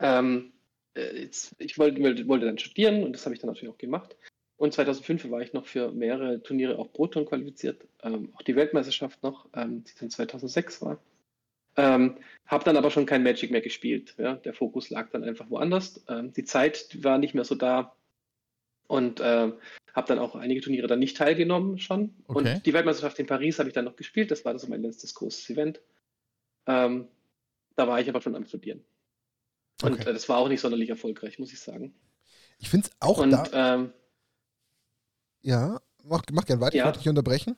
ähm, 0.00 0.52
äh, 0.94 1.22
jetzt, 1.22 1.54
ich 1.58 1.78
wollte, 1.78 2.00
wollte 2.28 2.46
dann 2.46 2.58
studieren 2.58 3.04
und 3.04 3.12
das 3.12 3.24
habe 3.24 3.34
ich 3.34 3.40
dann 3.40 3.48
natürlich 3.48 3.72
auch 3.72 3.78
gemacht. 3.78 4.16
Und 4.56 4.72
2005 4.72 5.30
war 5.30 5.40
ich 5.40 5.52
noch 5.52 5.66
für 5.66 5.90
mehrere 5.90 6.42
Turniere 6.42 6.78
auch 6.78 6.92
Proton 6.92 7.26
qualifiziert, 7.26 7.86
ähm, 8.02 8.32
auch 8.34 8.42
die 8.42 8.56
Weltmeisterschaft 8.56 9.22
noch, 9.22 9.48
ähm, 9.54 9.84
die 9.84 9.92
dann 9.98 10.10
2006 10.10 10.80
war. 10.82 11.02
Ähm, 11.76 12.18
habe 12.46 12.64
dann 12.64 12.76
aber 12.76 12.90
schon 12.90 13.06
kein 13.06 13.24
Magic 13.24 13.50
mehr 13.50 13.60
gespielt. 13.60 14.14
Ja? 14.16 14.34
Der 14.34 14.54
Fokus 14.54 14.90
lag 14.90 15.10
dann 15.10 15.24
einfach 15.24 15.50
woanders. 15.50 16.04
Ähm, 16.08 16.32
die 16.32 16.44
Zeit 16.44 17.02
war 17.02 17.18
nicht 17.18 17.34
mehr 17.34 17.44
so 17.44 17.56
da 17.56 17.96
und 18.86 19.18
äh, 19.18 19.52
habe 19.92 20.08
dann 20.08 20.20
auch 20.20 20.36
einige 20.36 20.60
Turniere 20.60 20.86
dann 20.86 21.00
nicht 21.00 21.16
teilgenommen 21.16 21.78
schon. 21.78 22.14
Okay. 22.28 22.38
Und 22.38 22.66
die 22.66 22.72
Weltmeisterschaft 22.72 23.18
in 23.18 23.26
Paris 23.26 23.58
habe 23.58 23.68
ich 23.68 23.74
dann 23.74 23.86
noch 23.86 23.96
gespielt. 23.96 24.30
Das 24.30 24.44
war 24.44 24.52
das 24.52 24.68
mein 24.68 24.82
letztes 24.82 25.14
großes 25.14 25.50
Event. 25.50 25.80
Ähm, 26.66 27.08
da 27.76 27.88
war 27.88 28.00
ich 28.00 28.08
aber 28.08 28.20
schon 28.20 28.36
am 28.36 28.44
Studieren. 28.44 28.84
Und 29.84 30.00
okay. 30.00 30.10
äh, 30.10 30.12
das 30.12 30.28
war 30.28 30.38
auch 30.38 30.48
nicht 30.48 30.60
sonderlich 30.60 30.90
erfolgreich, 30.90 31.38
muss 31.38 31.52
ich 31.52 31.60
sagen. 31.60 31.94
Ich 32.58 32.68
finde 32.68 32.88
es 32.88 32.96
auch 33.00 33.18
und, 33.18 33.30
da. 33.30 33.74
Ähm, 33.74 33.92
ja, 35.42 35.80
mach, 36.02 36.22
mach 36.32 36.44
gern 36.44 36.60
weiter, 36.60 36.76
ja. 36.76 36.82
ich 36.82 36.86
wollte 36.86 36.98
dich 37.00 37.08
unterbrechen. 37.08 37.56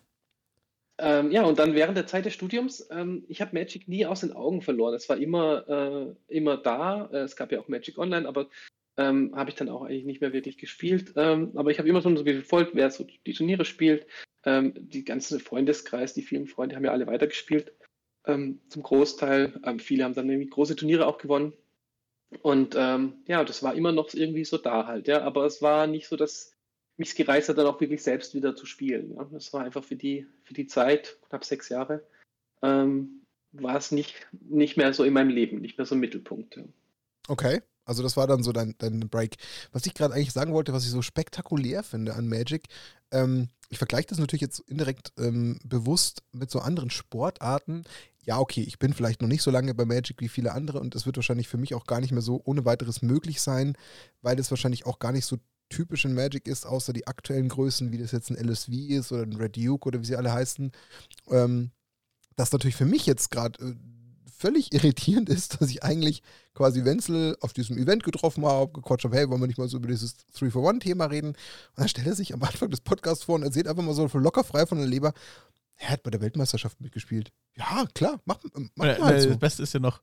Ähm, 0.99 1.31
ja, 1.31 1.45
und 1.45 1.59
dann 1.59 1.75
während 1.75 1.97
der 1.97 2.07
Zeit 2.07 2.25
des 2.25 2.33
Studiums, 2.33 2.87
ähm, 2.91 3.25
ich 3.29 3.41
habe 3.41 3.55
Magic 3.55 3.87
nie 3.87 4.07
aus 4.07 4.21
den 4.21 4.33
Augen 4.33 4.63
verloren. 4.63 4.95
Es 4.95 5.09
war 5.09 5.19
immer, 5.19 5.69
äh, 5.69 6.35
immer 6.35 6.57
da. 6.57 7.07
Äh, 7.13 7.19
es 7.19 7.37
gab 7.37 7.53
ja 7.53 7.61
auch 7.61 7.69
Magic 7.69 7.99
Online, 7.99 8.27
aber 8.27 8.49
ähm, 8.97 9.37
habe 9.37 9.51
ich 9.51 9.57
dann 9.57 9.69
auch 9.69 9.83
eigentlich 9.83 10.07
nicht 10.07 10.23
mehr 10.23 10.33
wirklich 10.33 10.57
gespielt. 10.57 11.13
Ähm, 11.17 11.53
aber 11.55 11.71
ich 11.71 11.79
habe 11.79 11.89
immer 11.89 12.01
schon 12.01 12.17
so 12.17 12.25
gefolgt, 12.25 12.71
wer 12.75 12.91
so 12.91 13.05
die 13.05 13.35
Turniere 13.35 13.67
spielt. 13.67 14.07
Ähm, 14.45 14.73
die 14.77 15.05
ganzen 15.05 15.39
Freundeskreis, 15.39 16.15
die 16.15 16.23
vielen 16.23 16.47
Freunde 16.47 16.77
haben 16.77 16.85
ja 16.85 16.93
alle 16.93 17.07
weitergespielt. 17.07 17.73
Ähm, 18.25 18.61
zum 18.71 18.83
Großteil. 18.83 19.61
viele 19.79 20.05
haben 20.05 20.15
dann 20.15 20.31
irgendwie 20.31 20.49
große 20.49 20.77
Turniere 20.77 21.07
auch 21.07 21.19
gewonnen. 21.19 21.53
Und 22.43 22.75
ja, 22.75 23.45
das 23.45 23.63
war 23.63 23.75
immer 23.75 23.93
noch 23.93 24.13
irgendwie 24.15 24.45
so 24.45 24.59
da 24.59 24.87
halt, 24.87 25.09
ja. 25.09 25.23
Aber 25.23 25.45
es 25.47 25.63
war 25.63 25.87
nicht 25.87 26.09
so, 26.09 26.17
dass 26.17 26.53
mich 26.99 27.15
gereizt 27.15 27.49
hat, 27.49 27.59
dann 27.59 27.67
auch 27.67 27.81
wirklich 27.81 28.03
selbst 28.03 28.35
wieder 28.35 28.57
zu 28.57 28.67
spielen. 28.67 29.15
Ja. 29.17 29.29
Das 29.31 29.53
war 29.53 29.65
einfach 29.65 29.85
für 29.85 29.97
die, 29.97 30.27
für 30.45 30.55
die 30.55 30.67
Zeit, 30.67 31.19
knapp 31.29 31.45
sechs 31.45 31.69
Jahre, 31.69 32.03
ähm, 32.63 33.23
war 33.53 33.77
es 33.77 33.93
nicht, 33.93 34.15
nicht 34.33 34.77
mehr 34.77 34.93
so 34.95 35.05
in 35.05 35.13
meinem 35.13 35.31
Leben, 35.31 35.61
nicht 35.61 35.79
mehr 35.79 35.87
so 35.87 35.95
im 35.95 36.01
Mittelpunkt. 36.01 36.57
Ja. 36.57 36.65
Okay, 37.29 37.61
also 37.85 38.03
das 38.03 38.17
war 38.17 38.27
dann 38.27 38.43
so 38.43 38.53
dein, 38.53 38.75
dein 38.79 39.01
Break. 39.09 39.37
Was 39.73 39.85
ich 39.87 39.95
gerade 39.95 40.15
eigentlich 40.15 40.33
sagen 40.33 40.53
wollte, 40.53 40.73
was 40.73 40.85
ich 40.85 40.91
so 40.91 41.03
spektakulär 41.03 41.83
finde 41.83 42.15
an 42.15 42.29
Magic, 42.29 42.69
ähm, 43.11 43.49
ich 43.69 43.79
vergleiche 43.79 44.07
das 44.09 44.19
natürlich 44.19 44.43
jetzt 44.43 44.61
indirekt 44.61 45.13
ähm, 45.19 45.59
bewusst 45.65 46.23
mit 46.33 46.51
so 46.51 46.61
anderen 46.61 46.91
Sportarten. 46.91 47.85
Ja, 48.27 48.41
okay, 48.41 48.63
ich 48.63 48.81
bin 48.81 48.93
vielleicht 48.93 49.23
noch 49.23 49.29
nicht 49.29 49.43
so 49.43 49.53
lange 49.53 49.73
bei 49.73 49.85
Magic 49.85 50.21
wie 50.21 50.29
viele 50.29 50.53
andere 50.53 50.81
und 50.81 50.97
es 50.97 51.07
wird 51.07 51.17
wahrscheinlich 51.17 51.47
für 51.47 51.59
mich 51.59 51.75
auch 51.75 51.87
gar 51.87 52.01
nicht 52.01 52.11
mehr 52.11 52.23
so 52.23 52.43
ohne 52.45 52.65
weiteres 52.65 53.01
möglich 53.01 53.41
sein, 53.41 53.77
weil 54.21 54.39
es 54.39 54.51
wahrscheinlich 54.51 54.85
auch 54.85 54.99
gar 54.99 55.13
nicht 55.13 55.27
so 55.27 55.39
typisch 55.69 56.05
in 56.05 56.15
Magic 56.15 56.49
ist, 56.49 56.67
außer 56.67 56.93
die 56.93 57.07
aktuellen 57.07 57.49
Größen, 57.49 57.93
wie 57.93 57.99
das 57.99 58.11
jetzt 58.11 58.31
ein 58.31 58.37
LSV 58.37 58.69
ist 58.69 59.13
oder 59.13 59.23
ein 59.23 59.37
Red 59.37 59.57
Duke 59.57 59.87
oder 59.87 60.01
wie 60.01 60.07
sie 60.07 60.17
alle 60.17 60.33
heißen, 60.33 60.73
ähm, 61.31 61.71
das 62.35 62.53
natürlich 62.53 62.77
für 62.77 62.85
mich 62.85 63.07
jetzt 63.07 63.31
gerade 63.31 63.65
äh, 63.65 63.75
völlig 64.37 64.73
irritierend 64.75 65.29
ist, 65.29 65.61
dass 65.61 65.71
ich 65.71 65.85
eigentlich 65.85 66.23
quasi 66.53 66.85
Wenzel 66.85 67.37
auf 67.41 67.53
diesem 67.53 67.79
Event 67.79 68.03
getroffen 68.03 68.45
habe, 68.45 68.73
gequatscht 68.73 69.05
habe, 69.05 69.17
hey, 69.17 69.29
wollen 69.29 69.41
wir 69.41 69.47
nicht 69.47 69.59
mal 69.59 69.69
so 69.69 69.77
über 69.77 69.89
dieses 69.89 70.17
3-for-1-Thema 70.37 71.07
reden? 71.07 71.29
Und 71.29 71.37
dann 71.77 71.89
stellt 71.89 72.09
er 72.09 72.15
sich 72.17 72.35
am 72.35 72.43
Anfang 72.43 72.71
des 72.71 72.81
Podcasts 72.81 73.25
vor 73.25 73.37
und 73.37 73.45
erzählt 73.45 73.69
einfach 73.69 73.85
mal 73.85 73.95
so 73.95 74.07
locker 74.19 74.43
frei 74.43 74.67
von 74.67 74.79
der 74.79 74.87
Leber, 74.87 75.13
er 75.77 75.91
hat 75.91 76.03
bei 76.03 76.11
der 76.11 76.21
Weltmeisterschaft 76.21 76.81
mitgespielt. 76.81 77.33
Ja, 77.57 77.87
klar, 77.95 78.21
mach, 78.25 78.39
mach 78.75 78.87
ja, 78.87 78.99
mal 78.99 79.21
so. 79.21 79.29
Das 79.31 79.39
Beste 79.39 79.63
ist 79.63 79.75
ja 79.75 79.81
noch, 79.81 80.03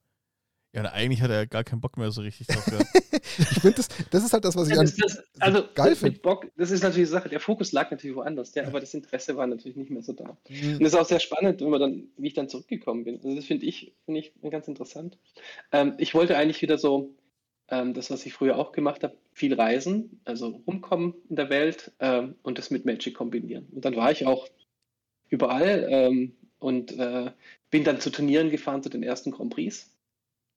ja, 0.74 0.82
und 0.82 0.88
eigentlich 0.88 1.22
hat 1.22 1.30
er 1.30 1.46
gar 1.46 1.64
keinen 1.64 1.82
Bock 1.82 1.98
mehr 1.98 2.10
so 2.12 2.22
richtig 2.22 2.48
drauf 2.48 2.66
gehabt. 2.66 2.88
ich 3.38 3.62
finde, 3.62 3.78
das, 3.78 3.90
das 4.10 4.26
ist 4.26 4.34
halt 4.34 4.44
das, 4.44 4.56
was 4.56 4.68
ich 4.68 4.76
ja, 4.76 4.82
das, 4.82 4.96
das, 4.96 5.24
also, 5.40 5.64
geil 5.76 5.96
finde. 5.96 6.20
Bock, 6.20 6.48
das 6.58 6.72
ist 6.72 6.82
natürlich 6.82 7.08
die 7.08 7.14
Sache, 7.14 7.30
der 7.30 7.40
Fokus 7.40 7.72
lag 7.72 7.92
natürlich 7.92 8.16
woanders, 8.16 8.56
ja, 8.56 8.66
aber 8.66 8.80
das 8.80 8.94
Interesse 8.94 9.36
war 9.38 9.46
natürlich 9.46 9.78
nicht 9.78 9.92
mehr 9.92 10.02
so 10.02 10.14
da. 10.14 10.36
Mhm. 10.50 10.74
Und 10.74 10.84
das 10.84 10.94
ist 10.94 11.00
auch 11.00 11.06
sehr 11.06 11.20
spannend, 11.20 11.62
wenn 11.62 11.70
man 11.70 11.80
dann, 11.80 12.04
wie 12.18 12.28
ich 12.28 12.34
dann 12.34 12.50
zurückgekommen 12.50 13.04
bin. 13.04 13.18
Also 13.18 13.36
das 13.36 13.46
finde 13.46 13.68
ich, 13.68 13.94
finde 14.06 14.20
ich 14.20 14.34
ganz 14.50 14.68
interessant. 14.68 15.20
Ähm, 15.72 15.94
ich 16.00 16.16
wollte 16.16 16.38
eigentlich 16.38 16.64
wieder 16.64 16.80
so, 16.80 17.16
ähm, 17.70 17.94
das, 17.94 18.10
was 18.10 18.26
ich 18.26 18.34
früher 18.34 18.58
auch 18.58 18.72
gemacht 18.72 19.04
habe, 19.04 19.16
viel 19.32 19.54
reisen, 19.54 20.22
also 20.26 20.64
rumkommen 20.68 21.14
in 21.30 21.36
der 21.36 21.50
Welt 21.50 21.92
ähm, 22.00 22.36
und 22.42 22.58
das 22.58 22.72
mit 22.72 22.84
Magic 22.86 23.14
kombinieren. 23.14 23.68
Und 23.72 23.86
dann 23.86 23.96
war 23.96 24.12
ich 24.12 24.26
auch 24.26 24.48
überall 25.34 25.88
ähm, 25.90 26.36
und 26.60 26.92
äh, 26.98 27.32
bin 27.72 27.84
dann 27.84 28.00
zu 28.00 28.12
Turnieren 28.12 28.52
gefahren, 28.52 28.84
zu 28.84 28.90
den 28.90 29.02
ersten 29.02 29.32
Grand 29.32 29.52
Prix 29.52 29.90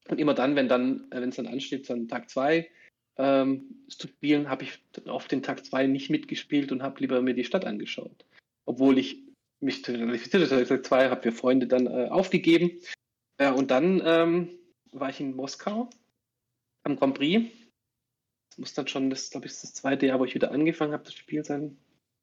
und 0.07 0.19
immer 0.19 0.35
dann, 0.35 0.55
wenn 0.55 0.69
dann, 0.69 1.09
äh, 1.11 1.19
wenn 1.19 1.29
es 1.29 1.35
dann 1.35 1.47
ansteht, 1.47 1.89
dann 1.89 2.07
Tag 2.07 2.29
2 2.29 2.69
ähm, 3.17 3.83
zu 3.89 4.07
spielen, 4.07 4.49
habe 4.49 4.63
ich 4.63 4.79
auf 5.07 5.27
den 5.27 5.41
Tag 5.41 5.65
2 5.65 5.87
nicht 5.87 6.09
mitgespielt 6.09 6.71
und 6.71 6.83
habe 6.83 6.99
lieber 6.99 7.21
mir 7.21 7.33
die 7.33 7.43
Stadt 7.43 7.65
angeschaut. 7.65 8.25
Obwohl 8.65 8.99
ich 8.99 9.17
mich 9.59 9.81
qualifiziert 9.83 10.51
habe, 10.51 10.65
Tag 10.65 10.85
2 10.85 11.09
habe 11.09 11.25
wir 11.25 11.31
Freunde 11.31 11.67
dann 11.67 11.87
äh, 11.87 12.07
aufgegeben. 12.09 12.79
Äh, 13.37 13.51
und 13.51 13.71
dann 13.71 14.01
ähm, 14.05 14.49
war 14.91 15.09
ich 15.09 15.19
in 15.19 15.35
Moskau 15.35 15.89
am 16.83 16.95
Grand 16.95 17.15
Prix. 17.15 17.49
Das 18.49 18.59
muss 18.59 18.73
dann 18.73 18.87
schon, 18.87 19.09
das 19.09 19.31
glaube 19.31 19.47
ich, 19.47 19.53
das 19.53 19.73
zweite 19.73 20.05
Jahr, 20.05 20.19
wo 20.19 20.25
ich 20.25 20.35
wieder 20.35 20.51
angefangen 20.51 20.93
habe, 20.93 21.03
das 21.03 21.15
Spiel 21.15 21.43
sein. 21.43 21.77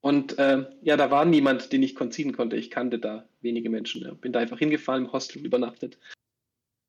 Und 0.05 0.39
äh, 0.39 0.67
ja, 0.83 0.99
da 0.99 1.11
war 1.11 1.25
niemand, 1.25 1.73
den 1.73 1.83
ich 1.83 1.95
konziehen 1.95 2.37
konnte. 2.37 2.57
Ich 2.57 2.71
kannte 2.71 2.99
da 2.99 3.27
wenige 3.41 3.71
Menschen. 3.71 4.03
Ja. 4.03 4.13
Bin 4.13 4.35
da 4.35 4.41
einfach 4.41 4.59
hingefahren, 4.59 5.07
im 5.07 5.13
Hostel 5.15 5.43
übernachtet. 5.43 5.97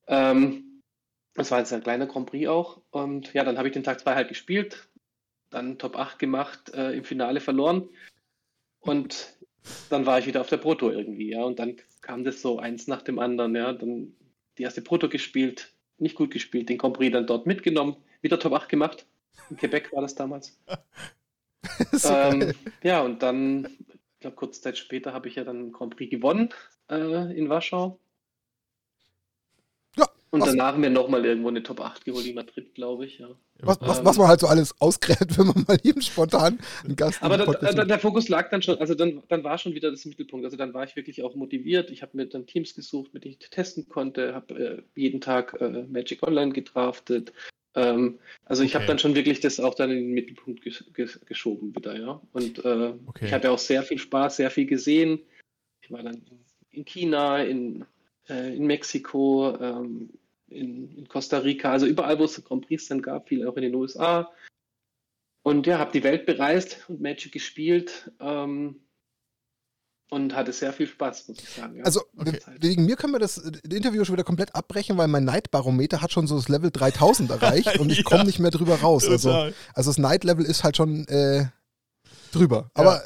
Ähm, 0.05 0.81
das 1.33 1.49
war 1.49 1.59
jetzt 1.59 1.71
ein 1.71 1.81
kleiner 1.81 2.07
Grand 2.07 2.29
Prix 2.29 2.49
auch. 2.49 2.81
Und 2.89 3.33
ja, 3.33 3.45
dann 3.45 3.57
habe 3.57 3.69
ich 3.69 3.73
den 3.73 3.85
Tag 3.85 4.01
2 4.01 4.15
halt 4.15 4.27
gespielt, 4.27 4.89
dann 5.49 5.77
Top 5.77 5.95
8 5.95 6.19
gemacht, 6.19 6.73
äh, 6.73 6.91
im 6.91 7.05
Finale 7.05 7.39
verloren. 7.39 7.87
Und 8.81 9.37
dann 9.89 10.05
war 10.05 10.19
ich 10.19 10.27
wieder 10.27 10.41
auf 10.41 10.49
der 10.49 10.57
Proto 10.57 10.91
irgendwie, 10.91 11.31
ja. 11.31 11.45
Und 11.45 11.57
dann 11.57 11.77
kam 12.01 12.25
das 12.25 12.41
so 12.41 12.59
eins 12.59 12.87
nach 12.87 13.01
dem 13.01 13.19
anderen, 13.19 13.55
ja. 13.55 13.71
Dann 13.71 14.13
die 14.57 14.63
erste 14.63 14.81
Proto 14.81 15.07
gespielt, 15.07 15.73
nicht 15.99 16.17
gut 16.17 16.31
gespielt, 16.31 16.67
den 16.67 16.77
Grand 16.77 16.97
Prix 16.97 17.13
dann 17.13 17.27
dort 17.27 17.45
mitgenommen, 17.45 17.95
wieder 18.19 18.39
Top 18.39 18.51
8 18.51 18.67
gemacht. 18.67 19.05
In 19.49 19.55
Quebec 19.55 19.93
war 19.93 20.01
das 20.01 20.15
damals. 20.15 20.59
so 21.91 22.09
ähm, 22.09 22.53
ja, 22.83 23.01
und 23.01 23.21
dann, 23.23 23.65
ich 23.89 24.19
glaube, 24.19 24.35
kurze 24.35 24.61
Zeit 24.61 24.77
später 24.77 25.13
habe 25.13 25.27
ich 25.27 25.35
ja 25.35 25.43
dann 25.43 25.71
Grand 25.71 25.95
Prix 25.95 26.11
gewonnen 26.11 26.49
äh, 26.89 27.37
in 27.37 27.49
Warschau. 27.49 27.99
Und 30.35 30.41
Was- 30.41 30.49
danach 30.49 30.73
haben 30.73 30.83
wir 30.83 30.89
nochmal 30.89 31.23
irgendwo 31.23 31.47
eine 31.47 31.63
Top 31.63 31.79
8 31.79 32.03
geholt 32.03 32.25
in 32.25 32.35
Madrid, 32.35 32.75
glaube 32.75 33.05
ich, 33.05 33.19
ja. 33.19 33.29
Was, 33.59 33.79
was, 33.79 33.99
Ähm, 33.99 34.05
was 34.05 34.17
man 34.17 34.27
halt 34.27 34.41
so 34.41 34.47
alles 34.47 34.75
ausgräbt, 34.81 35.37
wenn 35.37 35.47
man 35.47 35.63
mal 35.65 35.77
eben 35.81 36.01
spontan 36.01 36.59
einen 36.83 36.97
Gast 36.97 37.23
Aber 37.23 37.37
da, 37.37 37.45
da, 37.45 37.67
hat. 37.77 37.89
der 37.89 37.99
Fokus 37.99 38.27
lag 38.27 38.49
dann 38.49 38.61
schon, 38.61 38.77
also 38.79 38.95
dann, 38.95 39.23
dann 39.29 39.45
war 39.45 39.57
schon 39.57 39.75
wieder 39.75 39.91
das 39.91 40.03
Mittelpunkt. 40.03 40.43
Also 40.43 40.57
dann 40.57 40.73
war 40.73 40.83
ich 40.83 40.97
wirklich 40.97 41.23
auch 41.23 41.35
motiviert. 41.35 41.89
Ich 41.89 42.01
habe 42.01 42.17
mir 42.17 42.25
dann 42.25 42.45
Teams 42.47 42.75
gesucht, 42.75 43.13
mit 43.13 43.23
denen 43.23 43.37
ich 43.39 43.49
testen 43.49 43.87
konnte, 43.87 44.35
habe 44.35 44.53
äh, 44.59 44.81
jeden 44.99 45.21
Tag 45.21 45.55
äh, 45.61 45.83
Magic 45.83 46.21
Online 46.21 46.51
gedraftet. 46.51 47.31
Ähm, 47.75 48.19
also 48.45 48.63
ich 48.63 48.75
habe 48.75 48.83
Okay. 48.83 48.91
dann 48.91 48.99
schon 48.99 49.15
wirklich 49.15 49.39
das 49.39 49.59
auch 49.59 49.75
dann 49.75 49.91
in 49.91 49.97
den 49.97 50.13
Mittelpunkt 50.13 50.61
ges 50.61 50.83
ges 50.93 51.19
geschoben 51.25 51.75
wieder, 51.75 51.99
ja. 51.99 52.21
Und 52.31 52.63
äh, 52.63 52.93
Okay. 53.07 53.25
ich 53.25 53.33
hatte 53.33 53.51
auch 53.51 53.59
sehr 53.59 53.83
viel 53.83 53.99
Spaß, 53.99 54.37
sehr 54.37 54.49
viel 54.49 54.65
gesehen. 54.65 55.19
Ich 55.81 55.91
war 55.91 56.01
dann 56.01 56.25
in 56.71 56.85
China, 56.85 57.43
in, 57.43 57.85
äh, 58.29 58.55
in 58.55 58.65
Mexiko, 58.65 59.57
ähm, 59.59 60.09
in, 60.47 60.97
in 60.97 61.07
Costa 61.07 61.39
Rica, 61.39 61.71
also 61.71 61.85
überall, 61.85 62.19
wo 62.19 62.23
es 62.23 62.43
Grand 62.43 62.65
Prix 62.65 62.87
dann 62.87 63.01
gab, 63.01 63.29
viel 63.29 63.47
auch 63.47 63.55
in 63.55 63.63
den 63.63 63.75
USA. 63.75 64.31
Und 65.43 65.67
ja, 65.67 65.77
habe 65.77 65.91
die 65.91 66.03
Welt 66.03 66.25
bereist 66.25 66.85
und 66.89 67.01
Magic 67.01 67.31
gespielt 67.31 68.11
ähm, 68.19 68.81
und 70.09 70.35
hatte 70.35 70.53
sehr 70.53 70.71
viel 70.71 70.87
Spaß, 70.87 71.27
muss 71.29 71.39
ich 71.39 71.49
sagen. 71.49 71.77
Ja. 71.77 71.83
Also 71.83 72.01
Okay. 72.17 72.39
we- 72.45 72.61
wegen 72.61 72.85
mir 72.85 72.95
können 72.95 73.13
wir 73.13 73.19
das 73.19 73.37
äh, 73.39 73.51
Interview 73.75 74.03
schon 74.05 74.13
wieder 74.15 74.23
komplett 74.23 74.53
abbrechen, 74.55 74.97
weil 74.97 75.07
mein 75.07 75.25
Neidbarometer 75.25 76.01
hat 76.01 76.11
schon 76.11 76.27
so 76.27 76.35
das 76.35 76.47
Level 76.47 76.69
3000 76.71 77.31
erreicht 77.31 77.77
und 77.79 77.91
ich 77.91 77.99
Ja. 77.99 78.03
komme 78.03 78.25
nicht 78.25 78.39
mehr 78.39 78.51
drüber 78.51 78.75
raus. 78.81 79.07
Also, 79.09 79.31
also 79.31 79.89
das 79.89 79.97
Neid-Level 79.97 80.45
ist 80.45 80.63
halt 80.63 80.77
schon 80.77 81.07
äh, 81.07 81.45
drüber. 82.35 82.69
Aber, 82.73 82.97
äh, 82.97 82.99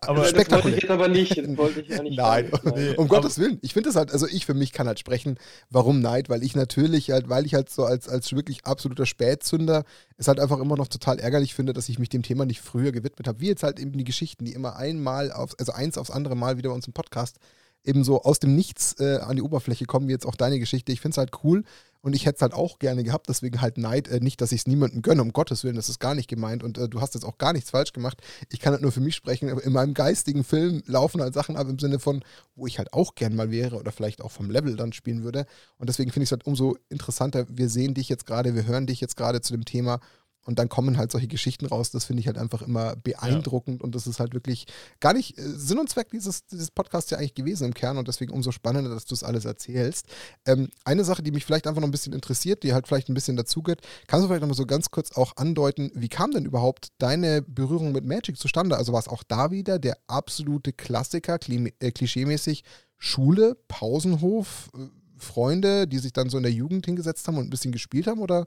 Aber 0.00 0.14
das 0.14 0.16
wollte 0.16 0.28
spektakulär. 0.28 0.76
ich 0.76 0.82
jetzt 0.82 0.90
aber 0.90 1.08
nicht. 1.08 1.36
Das 1.38 1.56
wollte 1.56 1.80
ich 1.80 1.88
ja 1.88 2.02
nicht 2.02 2.16
Nein. 2.16 2.50
Nee. 2.74 2.94
um 2.96 3.08
Gottes 3.08 3.38
Willen. 3.38 3.58
Ich 3.62 3.74
finde 3.74 3.90
es 3.90 3.96
halt, 3.96 4.12
also 4.12 4.26
ich 4.26 4.46
für 4.46 4.54
mich 4.54 4.72
kann 4.72 4.86
halt 4.86 4.98
sprechen, 4.98 5.38
warum 5.70 6.00
Neid, 6.00 6.28
weil 6.28 6.42
ich 6.42 6.56
natürlich 6.56 7.10
halt, 7.10 7.28
weil 7.28 7.46
ich 7.46 7.54
halt 7.54 7.70
so 7.70 7.84
als, 7.84 8.08
als 8.08 8.32
wirklich 8.32 8.64
absoluter 8.64 9.06
Spätzünder 9.06 9.84
es 10.16 10.28
halt 10.28 10.40
einfach 10.40 10.58
immer 10.58 10.76
noch 10.76 10.88
total 10.88 11.18
ärgerlich 11.18 11.54
finde, 11.54 11.72
dass 11.72 11.88
ich 11.88 11.98
mich 11.98 12.08
dem 12.08 12.22
Thema 12.22 12.44
nicht 12.44 12.60
früher 12.60 12.92
gewidmet 12.92 13.26
habe. 13.28 13.40
Wie 13.40 13.48
jetzt 13.48 13.62
halt 13.62 13.78
eben 13.78 13.92
die 13.92 14.04
Geschichten, 14.04 14.44
die 14.44 14.52
immer 14.52 14.76
einmal 14.76 15.32
auf, 15.32 15.54
also 15.58 15.72
eins 15.72 15.98
aufs 15.98 16.10
andere 16.10 16.36
Mal 16.36 16.58
wieder 16.58 16.70
bei 16.70 16.74
uns 16.74 16.86
im 16.86 16.92
Podcast 16.92 17.36
eben 17.84 18.04
so 18.04 18.22
aus 18.22 18.38
dem 18.40 18.54
Nichts 18.54 18.96
äh, 19.00 19.18
an 19.22 19.36
die 19.36 19.42
Oberfläche 19.42 19.86
kommen, 19.86 20.08
wie 20.08 20.12
jetzt 20.12 20.26
auch 20.26 20.34
deine 20.34 20.58
Geschichte. 20.58 20.92
Ich 20.92 21.00
finde 21.00 21.14
es 21.14 21.18
halt 21.18 21.30
cool 21.44 21.64
und 22.02 22.14
ich 22.14 22.26
hätte 22.26 22.36
es 22.36 22.42
halt 22.42 22.54
auch 22.54 22.78
gerne 22.78 23.04
gehabt, 23.04 23.28
deswegen 23.28 23.60
halt 23.60 23.78
Neid, 23.78 24.08
äh, 24.08 24.20
nicht, 24.20 24.40
dass 24.40 24.52
ich 24.52 24.60
es 24.62 24.66
niemandem 24.66 25.02
gönne, 25.02 25.22
um 25.22 25.32
Gottes 25.32 25.64
Willen, 25.64 25.76
das 25.76 25.88
ist 25.88 25.98
gar 25.98 26.14
nicht 26.14 26.28
gemeint 26.28 26.62
und 26.62 26.78
äh, 26.78 26.88
du 26.88 27.00
hast 27.00 27.14
jetzt 27.14 27.24
auch 27.24 27.38
gar 27.38 27.52
nichts 27.52 27.70
falsch 27.70 27.92
gemacht. 27.92 28.22
Ich 28.50 28.60
kann 28.60 28.72
halt 28.72 28.82
nur 28.82 28.92
für 28.92 29.00
mich 29.00 29.14
sprechen, 29.14 29.48
in 29.48 29.72
meinem 29.72 29.94
geistigen 29.94 30.44
Film 30.44 30.82
laufen 30.86 31.20
halt 31.20 31.34
Sachen 31.34 31.56
ab 31.56 31.68
im 31.68 31.78
Sinne 31.78 31.98
von, 31.98 32.24
wo 32.54 32.66
ich 32.66 32.78
halt 32.78 32.92
auch 32.92 33.14
gern 33.14 33.34
mal 33.36 33.50
wäre 33.50 33.76
oder 33.76 33.92
vielleicht 33.92 34.22
auch 34.22 34.30
vom 34.30 34.50
Level 34.50 34.76
dann 34.76 34.92
spielen 34.92 35.22
würde 35.22 35.46
und 35.76 35.88
deswegen 35.88 36.10
finde 36.10 36.24
ich 36.24 36.28
es 36.28 36.32
halt 36.32 36.46
umso 36.46 36.76
interessanter, 36.88 37.46
wir 37.48 37.68
sehen 37.68 37.94
dich 37.94 38.08
jetzt 38.08 38.26
gerade, 38.26 38.54
wir 38.54 38.66
hören 38.66 38.86
dich 38.86 39.00
jetzt 39.00 39.16
gerade 39.16 39.40
zu 39.40 39.52
dem 39.52 39.64
Thema 39.64 40.00
und 40.46 40.58
dann 40.58 40.68
kommen 40.68 40.96
halt 40.96 41.12
solche 41.12 41.28
Geschichten 41.28 41.66
raus. 41.66 41.90
Das 41.90 42.04
finde 42.04 42.20
ich 42.20 42.26
halt 42.26 42.38
einfach 42.38 42.62
immer 42.62 42.96
beeindruckend 42.96 43.82
und 43.82 43.94
das 43.94 44.06
ist 44.06 44.20
halt 44.20 44.34
wirklich 44.34 44.66
gar 45.00 45.12
nicht 45.12 45.38
äh, 45.38 45.42
Sinn 45.42 45.78
und 45.78 45.88
Zweck 45.88 46.10
dieses, 46.10 46.46
dieses 46.46 46.70
Podcasts 46.70 47.10
ja 47.10 47.18
eigentlich 47.18 47.34
gewesen 47.34 47.64
im 47.66 47.74
Kern 47.74 47.98
und 47.98 48.08
deswegen 48.08 48.32
umso 48.32 48.52
spannender, 48.52 48.90
dass 48.90 49.04
du 49.04 49.14
es 49.14 49.22
alles 49.22 49.44
erzählst. 49.44 50.06
Ähm, 50.46 50.68
eine 50.84 51.04
Sache, 51.04 51.22
die 51.22 51.30
mich 51.30 51.44
vielleicht 51.44 51.66
einfach 51.66 51.80
noch 51.80 51.88
ein 51.88 51.92
bisschen 51.92 52.12
interessiert, 52.12 52.62
die 52.62 52.72
halt 52.72 52.86
vielleicht 52.86 53.08
ein 53.08 53.14
bisschen 53.14 53.36
dazugeht, 53.36 53.80
kannst 54.06 54.24
du 54.24 54.28
vielleicht 54.28 54.42
noch 54.42 54.48
mal 54.48 54.54
so 54.54 54.66
ganz 54.66 54.90
kurz 54.90 55.12
auch 55.12 55.36
andeuten, 55.36 55.90
wie 55.94 56.08
kam 56.08 56.30
denn 56.30 56.44
überhaupt 56.44 56.88
deine 56.98 57.42
Berührung 57.42 57.92
mit 57.92 58.04
Magic 58.04 58.38
zustande? 58.38 58.76
Also 58.76 58.92
war 58.92 59.00
es 59.00 59.08
auch 59.08 59.22
da 59.22 59.50
wieder 59.50 59.78
der 59.78 59.98
absolute 60.06 60.72
Klassiker, 60.72 61.38
kli 61.38 61.72
äh, 61.80 61.90
klischeemäßig 61.90 62.64
Schule, 62.96 63.56
Pausenhof, 63.68 64.70
äh, 64.74 64.88
Freunde, 65.18 65.86
die 65.86 65.98
sich 65.98 66.12
dann 66.12 66.30
so 66.30 66.38
in 66.38 66.42
der 66.42 66.52
Jugend 66.52 66.86
hingesetzt 66.86 67.28
haben 67.28 67.36
und 67.36 67.46
ein 67.46 67.50
bisschen 67.50 67.72
gespielt 67.72 68.06
haben 68.06 68.20
oder 68.20 68.46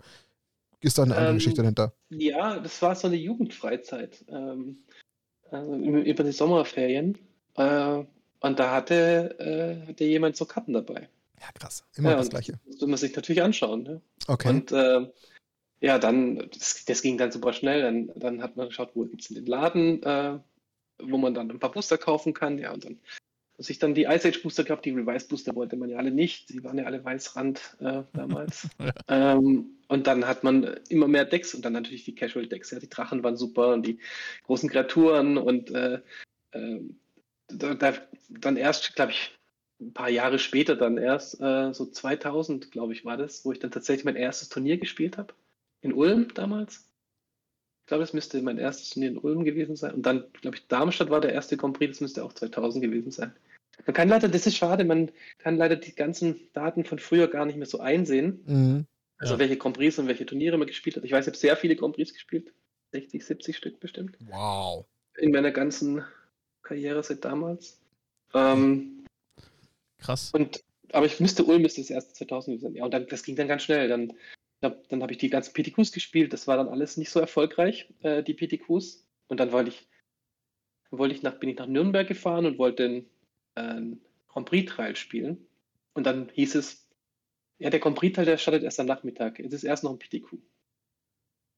ist 0.84 0.98
da 0.98 1.04
eine 1.04 1.16
andere 1.16 1.32
Ähm, 1.32 1.38
Geschichte 1.38 1.62
dahinter? 1.62 1.94
Ja, 2.10 2.60
das 2.60 2.82
war 2.82 2.96
so 2.96 3.08
eine 3.08 3.16
Jugendfreizeit. 3.16 4.24
Ähm, 4.28 4.84
also 5.50 5.76
über 5.76 6.24
die 6.24 6.32
Sommerferien. 6.32 7.18
Äh, 7.56 8.04
und 8.40 8.60
da 8.60 8.72
hatte, 8.72 9.40
äh, 9.40 9.88
hatte 9.88 10.04
jemand 10.04 10.36
so 10.36 10.46
Karten 10.46 10.74
dabei. 10.74 11.10
Ja, 11.40 11.48
krass. 11.54 11.86
Immer 11.96 12.12
ja, 12.12 12.18
das 12.18 12.30
Gleiche. 12.30 12.54
Das 12.54 12.66
musste 12.66 12.88
man 12.88 12.98
sich 12.98 13.16
natürlich 13.16 13.42
anschauen. 13.42 13.84
Ne? 13.84 14.02
Okay. 14.28 14.50
Und 14.50 14.72
äh, 14.72 15.08
ja, 15.80 16.00
dann, 16.00 16.50
das, 16.52 16.86
das 16.86 17.02
ging 17.02 17.18
dann 17.18 17.32
super 17.32 17.54
schnell. 17.54 17.82
Dann, 17.82 18.12
dann 18.16 18.42
hat 18.42 18.56
man 18.56 18.68
geschaut, 18.68 18.92
wo 18.96 19.04
gibt 19.06 19.22
es 19.22 19.28
den 19.28 19.46
Laden, 19.46 20.02
äh, 20.04 20.40
wo 21.00 21.18
man 21.18 21.34
dann 21.34 21.52
ein 21.52 21.60
paar 21.60 21.72
Booster 21.72 21.98
kaufen 21.98 22.34
kann. 22.34 22.58
Ja, 22.58 22.74
und 22.74 22.86
dann 22.86 23.00
muss 23.58 23.70
ich 23.70 23.80
dann 23.80 23.94
die 23.94 24.04
Ice 24.04 24.28
Age 24.28 24.42
Booster 24.42 24.64
gehabt, 24.64 24.86
die 24.86 24.92
Revised 24.92 25.30
Booster 25.30 25.56
wollte 25.56 25.76
man 25.76 25.90
ja 25.90 25.98
alle 25.98 26.12
nicht. 26.12 26.50
Die 26.50 26.64
waren 26.64 26.78
ja 26.78 26.86
alle 26.86 27.04
Weißrand 27.04 27.78
äh, 27.80 28.04
damals. 28.14 28.68
ähm, 29.08 29.78
und 29.88 30.08
dann 30.08 30.28
hat 30.28 30.44
man 30.44 30.80
immer 30.90 31.08
mehr 31.08 31.26
Decks 31.26 31.54
und 31.54 31.64
dann 31.64 31.74
natürlich 31.74 32.04
die 32.04 32.16
Casual 32.16 32.48
Decks. 32.48 32.72
Ja, 32.72 32.80
die 32.80 32.90
Drachen 32.90 33.24
waren 33.24 33.38
super 33.38 33.74
und 33.74 33.86
die 33.86 34.00
großen 34.46 34.70
Kreaturen 34.70 35.38
und 35.38 35.70
äh, 35.72 36.00
ähm, 36.54 37.00
da, 37.48 37.76
da, 37.76 37.94
dann 38.30 38.58
erst, 38.58 38.96
glaube 38.96 39.12
ich, 39.12 39.38
ein 39.80 39.94
paar 39.94 40.10
Jahre 40.10 40.40
später 40.40 40.76
dann 40.76 40.98
erst, 40.98 41.40
äh, 41.42 41.74
so 41.74 41.86
2000, 41.86 42.72
glaube 42.72 42.94
ich, 42.94 43.06
war 43.06 43.18
das, 43.18 43.46
wo 43.46 43.52
ich 43.52 43.60
dann 43.60 43.72
tatsächlich 43.72 44.06
mein 44.06 44.16
erstes 44.16 44.50
Turnier 44.50 44.78
gespielt 44.78 45.18
habe. 45.18 45.34
In 45.82 45.94
Ulm 45.94 46.34
damals. 46.34 46.90
Ich 47.94 47.96
glaube, 47.96 48.06
das 48.06 48.14
müsste 48.14 48.42
mein 48.42 48.58
erstes 48.58 48.90
Turnier 48.90 49.10
in 49.12 49.20
Ulm 49.20 49.44
gewesen 49.44 49.76
sein. 49.76 49.94
Und 49.94 50.04
dann, 50.08 50.24
glaube 50.42 50.58
ich, 50.58 50.66
Darmstadt 50.66 51.12
war 51.12 51.22
der 51.22 51.32
erste 51.32 51.58
Grand 51.58 51.78
Prix, 51.78 51.92
das 51.92 52.02
müsste 52.02 52.24
auch 52.24 52.34
2000 52.34 52.84
gewesen 52.84 53.12
sein. 53.12 53.36
Man 53.86 53.94
kann 53.94 54.10
leider, 54.10 54.30
das 54.30 54.48
ist 54.48 54.56
schade, 54.58 54.84
man 54.84 55.12
kann 55.38 55.58
leider 55.58 55.76
die 55.76 55.94
ganzen 55.94 56.40
Daten 56.54 56.86
von 56.86 56.98
früher 56.98 57.28
gar 57.28 57.46
nicht 57.46 57.58
mehr 57.58 57.68
so 57.68 57.80
einsehen. 57.82 58.42
Mhm. 58.48 58.86
Also 59.20 59.36
Ja. 59.36 59.40
welche 59.42 59.58
Grand 59.58 59.78
Prix 59.78 60.00
und 60.00 60.08
welche 60.08 60.26
Turniere 60.26 60.58
man 60.58 60.66
gespielt 60.66 60.96
hat. 60.96 61.04
Ich 61.04 61.12
weiß, 61.12 61.26
ich 61.26 61.28
habe 61.28 61.38
sehr 61.38 61.56
viele 61.56 61.76
Grand 61.76 61.94
Prix 61.96 62.12
gespielt. 62.14 62.52
60, 62.94 63.24
70 63.24 63.58
Stück 63.58 63.80
bestimmt. 63.80 64.18
Wow. 64.26 64.86
In 65.20 65.32
meiner 65.32 65.52
ganzen 65.52 66.04
Karriere 66.64 67.04
seit 67.04 67.24
damals. 67.24 67.80
Ähm, 68.34 69.06
Krass. 70.00 70.32
und, 70.34 70.64
aber 70.92 71.06
ich 71.06 71.20
müsste 71.20 71.44
Ulm 71.44 71.64
ist 71.64 71.78
das 71.78 71.92
erste 71.92 72.12
2000 72.14 72.56
gewesen 72.56 72.74
sein. 72.74 72.76
Ja, 72.76 72.86
und 72.86 72.92
dann, 72.92 73.06
das 73.06 73.22
ging 73.22 73.36
dann 73.36 73.48
ganz 73.48 73.62
schnell. 73.62 73.88
Dann, 73.88 74.14
dann, 74.64 75.02
habe 75.02 75.12
ich 75.12 75.18
die 75.18 75.30
ganzen 75.30 75.54
PTQs 75.54 75.92
gespielt. 75.92 76.34
Das 76.34 76.48
war 76.48 76.58
dann 76.58 76.70
alles 76.70 76.98
nicht 76.98 77.10
so 77.10 77.20
erfolgreich, 77.20 77.90
äh, 78.02 78.24
die 78.24 78.34
PTQs. 78.34 79.06
Und 79.28 79.40
dann 79.40 79.52
wollte 79.52 79.70
ich, 79.70 79.88
wollte 80.92 81.16
ich 81.16 81.24
nach, 81.24 81.36
bin 81.36 81.50
ich 81.50 81.58
nach 81.58 81.68
Nürnberg 81.68 82.08
gefahren 82.08 82.46
und 82.46 82.58
wollte 82.58 82.84
den 82.84 83.06
äh, 83.56 83.96
Grand 84.28 84.48
Prix 84.48 84.72
Trial 84.72 84.96
spielen. 84.96 85.46
Und 85.94 86.06
dann 86.06 86.30
hieß 86.34 86.56
es, 86.56 86.88
ja, 87.60 87.70
der 87.70 87.80
Grand 87.80 87.98
Prix 87.98 88.16
Teil, 88.16 88.26
der 88.26 88.38
startet 88.38 88.64
erst 88.64 88.80
am 88.80 88.88
Nachmittag. 88.88 89.40
Es 89.40 89.54
ist 89.54 89.64
erst 89.64 89.84
noch 89.84 89.92
ein 89.92 90.00
PTQ. 90.00 90.38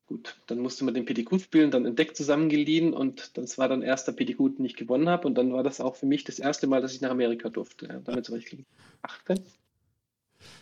Gut, 0.07 0.39
dann 0.45 0.59
musste 0.59 0.85
man 0.85 0.93
den 0.93 1.05
PTQ 1.05 1.41
spielen, 1.41 1.71
dann 1.71 1.85
ein 1.85 1.95
Deck 1.95 2.15
zusammengeliehen 2.15 2.93
und 2.93 3.37
das 3.37 3.57
war 3.57 3.67
dann 3.67 3.81
erster 3.81 4.13
PTQ, 4.13 4.57
den 4.57 4.65
ich 4.65 4.75
gewonnen 4.75 5.09
habe. 5.09 5.27
Und 5.27 5.35
dann 5.35 5.51
war 5.51 5.63
das 5.63 5.81
auch 5.81 5.95
für 5.95 6.05
mich 6.05 6.23
das 6.23 6.37
erste 6.37 6.67
Mal, 6.67 6.81
dass 6.81 6.93
ich 6.93 7.01
nach 7.01 7.09
Amerika 7.09 7.49
durfte. 7.49 7.87
Ja, 7.87 7.99
damit 7.99 8.29
war 8.29 8.37
ich, 8.37 8.55
18. 9.01 9.43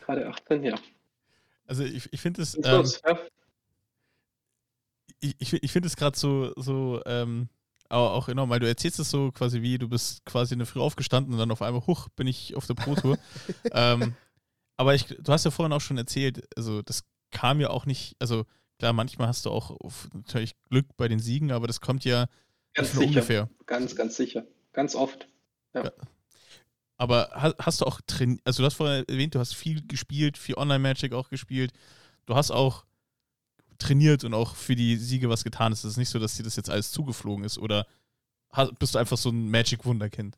Gerade 0.06 0.28
18, 0.28 0.64
ja. 0.64 0.76
Also 1.74 1.86
ich, 1.86 2.08
ich 2.14 2.22
finde 2.22 2.44
es, 2.44 2.54
ähm, 2.54 2.64
ja. 2.64 3.20
ich, 5.22 5.36
ich, 5.40 5.54
ich 5.54 5.72
finde 5.72 5.88
es 5.88 5.96
gerade 5.96 6.16
so, 6.16 6.54
so 6.56 7.02
ähm, 7.08 7.50
auch, 7.90 8.30
enorm, 8.30 8.52
weil 8.52 8.60
du 8.60 8.68
erzählst 8.68 9.00
es 9.00 9.10
so 9.10 9.32
quasi 9.32 9.64
wie, 9.64 9.80
du 9.80 9.90
bist 9.90 10.24
quasi 10.24 10.54
eine 10.54 10.68
Früh 10.68 10.80
aufgestanden 10.82 11.34
und 11.34 11.40
dann 11.40 11.50
auf 11.50 11.64
einmal, 11.64 11.88
huch, 11.88 12.10
bin 12.10 12.28
ich 12.28 12.54
auf 12.56 12.68
der 12.68 12.76
Pro-Tour. 12.76 13.18
ähm, 13.72 14.14
aber 14.78 14.94
ich, 14.94 15.06
du 15.06 15.32
hast 15.32 15.46
ja 15.46 15.50
vorhin 15.50 15.74
auch 15.74 15.82
schon 15.82 15.98
erzählt, 15.98 16.48
also 16.56 16.84
das 16.84 17.06
kam 17.32 17.60
ja 17.60 17.72
auch 17.72 17.88
nicht, 17.88 18.16
also 18.20 18.46
klar, 18.78 18.94
manchmal 18.94 19.28
hast 19.28 19.48
du 19.48 19.50
auch 19.50 19.72
auf, 19.72 20.10
natürlich 20.14 20.54
Glück 20.70 20.86
bei 20.96 21.08
den 21.08 21.18
Siegen, 21.18 21.52
aber 21.52 21.66
das 21.66 21.82
kommt 21.82 22.06
ja 22.06 22.28
Ganz 22.76 22.92
sicher. 22.92 23.08
ungefähr. 23.08 23.50
Ganz, 23.66 23.96
ganz 23.96 24.16
sicher. 24.16 24.46
Ganz 24.74 24.94
oft. 24.94 25.28
Aber 26.98 27.30
ha- 27.34 27.56
hast 27.60 27.82
du 27.82 27.86
auch 27.86 28.02
trainiert, 28.06 28.42
also 28.46 28.62
du 28.64 28.66
hast 28.68 28.76
vorhin 28.76 29.06
erwähnt, 29.08 29.36
du 29.36 29.40
hast 29.40 29.56
viel 29.56 29.86
gespielt, 29.88 30.38
viel 30.38 30.56
Online-Magic 30.56 31.14
auch 31.14 31.30
gespielt. 31.30 31.72
Du 32.26 32.36
hast 32.36 32.52
auch 32.52 32.86
trainiert 33.78 34.24
und 34.24 34.34
auch 34.34 34.56
für 34.56 34.76
die 34.76 34.96
Siege 34.96 35.30
was 35.30 35.44
getan. 35.44 35.74
Es 35.74 35.84
ist 35.84 35.98
nicht 35.98 36.10
so, 36.10 36.20
dass 36.20 36.38
dir 36.38 36.44
das 36.44 36.56
jetzt 36.56 36.70
alles 36.70 36.92
zugeflogen 36.92 37.44
ist 37.44 37.58
oder 37.58 37.88
bist 38.80 38.96
du 38.96 39.00
einfach 39.00 39.18
so 39.18 39.30
ein 39.30 39.50
Magic-Wunderkind? 39.50 40.38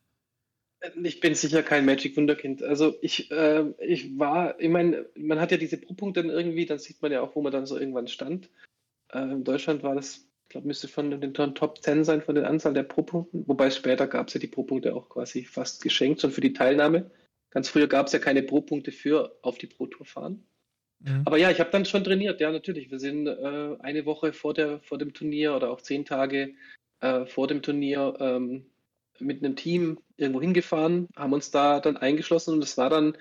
Ich 1.04 1.20
bin 1.20 1.36
sicher 1.36 1.64
kein 1.64 1.86
Magic 1.86 2.16
Wunderkind. 2.16 2.62
Also 2.62 2.96
ich, 3.02 3.32
äh, 3.32 3.66
ich 3.80 4.18
war, 4.20 4.60
ich 4.60 4.70
meine, 4.70 5.06
man 5.16 5.40
hat 5.40 5.52
ja 5.52 5.58
diese 5.58 5.78
Pro-Punkte 5.78 6.22
dann 6.22 6.32
irgendwie, 6.32 6.66
dann 6.66 6.80
sieht 6.80 7.02
man 7.02 7.12
ja 7.12 7.22
auch, 7.22 7.36
wo 7.36 7.42
man 7.42 7.52
dann 7.52 7.66
so 7.66 7.78
irgendwann 7.78 8.08
stand. 8.08 8.50
Äh, 9.12 9.24
in 9.24 9.44
Deutschland 9.44 9.84
war 9.84 9.96
das, 9.96 10.25
ich 10.46 10.50
glaube, 10.50 10.68
müsste 10.68 10.88
von 10.88 11.20
den 11.20 11.34
Top 11.34 11.82
10 11.82 12.04
sein 12.04 12.22
von 12.22 12.36
der 12.36 12.48
Anzahl 12.48 12.74
der 12.74 12.84
Pro-Punkten. 12.84 13.48
Wobei 13.48 13.72
später 13.72 14.06
gab 14.06 14.28
es 14.28 14.36
ja 14.36 14.40
die 14.40 14.48
Pro-Punkte 14.48 14.96
auch 14.96 15.10
quasi 15.10 15.44
fast 15.44 15.82
geschenkt, 15.82 16.22
schon 16.22 16.32
für 16.32 16.42
die 16.42 16.54
Teilnahme. 16.54 17.10
Ganz 17.50 17.70
früher 17.70 17.88
gab 17.88 18.08
es 18.08 18.14
ja 18.14 18.20
keine 18.20 18.44
Pro-Punkte 18.44 18.92
für 18.92 19.38
auf 19.42 19.58
die 19.58 19.66
Pro-Tour 19.66 20.06
fahren. 20.06 20.46
Mhm. 21.00 21.24
Aber 21.26 21.38
ja, 21.38 21.50
ich 21.50 21.60
habe 21.60 21.72
dann 21.72 21.86
schon 21.86 22.04
trainiert, 22.04 22.40
ja, 22.42 22.52
natürlich. 22.52 22.92
Wir 22.92 23.00
sind 23.00 23.26
äh, 23.26 23.76
eine 23.80 24.06
Woche 24.06 24.34
vor, 24.34 24.54
der, 24.54 24.82
vor 24.82 25.00
dem 25.00 25.14
Turnier 25.14 25.56
oder 25.56 25.72
auch 25.72 25.82
zehn 25.82 26.06
Tage 26.06 26.54
äh, 27.00 27.26
vor 27.26 27.48
dem 27.48 27.64
Turnier 27.64 28.16
ähm, 28.20 28.68
mit 29.20 29.44
einem 29.44 29.56
Team 29.56 30.00
irgendwo 30.18 30.42
hingefahren, 30.42 31.08
haben 31.16 31.34
uns 31.34 31.50
da 31.50 31.80
dann 31.80 31.98
eingeschlossen 31.98 32.54
und 32.54 32.64
es 32.64 32.78
war 32.78 32.90
dann 32.90 33.18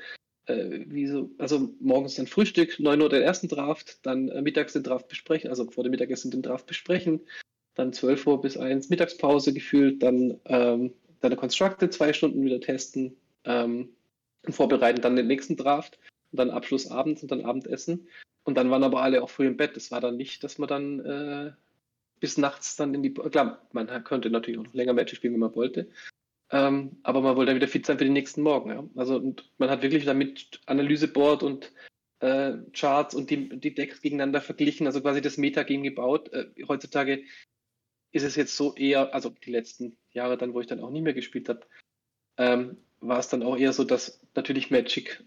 äh, 0.47 0.85
wie 0.87 1.07
so, 1.07 1.31
also 1.39 1.71
morgens 1.81 2.17
dann 2.17 2.27
Frühstück, 2.27 2.79
9 2.79 3.01
Uhr 3.01 3.09
den 3.09 3.23
ersten 3.23 3.49
Draft, 3.49 4.05
dann 4.07 4.29
äh, 4.29 4.43
mittags 4.43 4.73
den 4.73 4.83
Draft 4.83 5.09
besprechen, 5.09 5.51
also 5.51 5.71
vor 5.71 5.85
dem 5.85 5.91
Mittagessen 5.91 6.31
den 6.31 6.43
Draft 6.43 6.67
besprechen, 6.67 7.21
dann 7.75 7.93
12 7.93 8.27
Uhr 8.27 8.41
bis 8.41 8.57
1 8.57 8.91
Mittagspause 8.91 9.53
gefühlt, 9.53 10.03
dann 10.03 10.41
ähm, 10.45 10.93
deine 11.21 11.37
Constructed 11.37 11.93
zwei 11.93 12.13
Stunden 12.13 12.45
wieder 12.45 12.61
testen 12.61 13.17
ähm, 13.45 13.91
und 14.45 14.53
vorbereiten, 14.53 15.01
dann 15.01 15.17
den 15.17 15.27
nächsten 15.27 15.57
Draft 15.57 15.99
und 16.33 16.39
dann 16.39 16.51
Abschluss 16.51 16.91
abends 16.91 17.23
und 17.23 17.31
dann 17.31 17.45
Abendessen. 17.45 18.09
Und 18.45 18.57
dann 18.57 18.71
waren 18.71 18.85
aber 18.85 19.03
alle 19.03 19.23
auch 19.23 19.31
früh 19.31 19.47
im 19.47 19.57
Bett. 19.57 19.77
Es 19.77 19.91
war 19.91 20.01
dann 20.01 20.19
nicht, 20.19 20.45
dass 20.45 20.59
man 20.59 20.69
dann 20.69 21.01
äh, 21.01 21.53
bis 22.21 22.37
nachts 22.37 22.77
dann 22.77 22.93
in 22.95 23.03
die. 23.03 23.15
Klar, 23.15 23.67
man 23.73 23.87
könnte 24.05 24.31
natürlich 24.31 24.61
auch 24.61 24.65
noch 24.65 24.75
länger 24.75 24.93
Matches 24.93 25.17
spielen, 25.17 25.33
wenn 25.33 25.41
man 25.41 25.55
wollte. 25.55 25.89
Ähm, 26.55 26.99
aber 27.03 27.21
man 27.21 27.35
wollte 27.35 27.51
dann 27.51 27.57
wieder 27.57 27.67
fit 27.67 27.85
sein 27.85 27.99
für 27.99 28.05
den 28.05 28.13
nächsten 28.13 28.41
Morgen. 28.41 28.71
Ja? 28.71 28.85
Also 28.95 29.17
und 29.17 29.51
man 29.59 29.71
hat 29.71 29.83
wirklich 29.83 30.05
damit 30.05 30.61
Analyseboard 30.67 31.43
und 31.43 31.73
äh, 32.21 32.53
Charts 32.73 33.17
und 33.17 33.29
die, 33.29 33.49
die 33.59 33.75
Decks 33.75 34.01
gegeneinander 34.01 34.41
verglichen, 34.41 34.87
also 34.87 35.01
quasi 35.01 35.21
das 35.21 35.37
Metagame 35.37 35.83
gebaut. 35.83 36.33
Äh, 36.33 36.47
heutzutage 36.69 37.25
ist 38.13 38.23
es 38.23 38.37
jetzt 38.37 38.57
so 38.57 38.73
eher, 38.77 39.13
also 39.13 39.31
die 39.31 39.51
letzten 39.51 39.97
Jahre 40.13 40.39
dann, 40.39 40.55
wo 40.55 40.61
ich 40.61 40.69
dann 40.69 40.79
auch 40.79 40.91
nie 40.91 41.03
mehr 41.03 41.13
gespielt 41.13 41.49
habe, 41.49 41.67
ähm, 42.39 42.77
war 43.01 43.19
es 43.19 43.29
dann 43.29 43.43
auch 43.43 43.57
eher 43.57 43.73
so, 43.73 43.83
dass 43.83 44.21
natürlich 44.37 44.71
Magic 44.71 45.25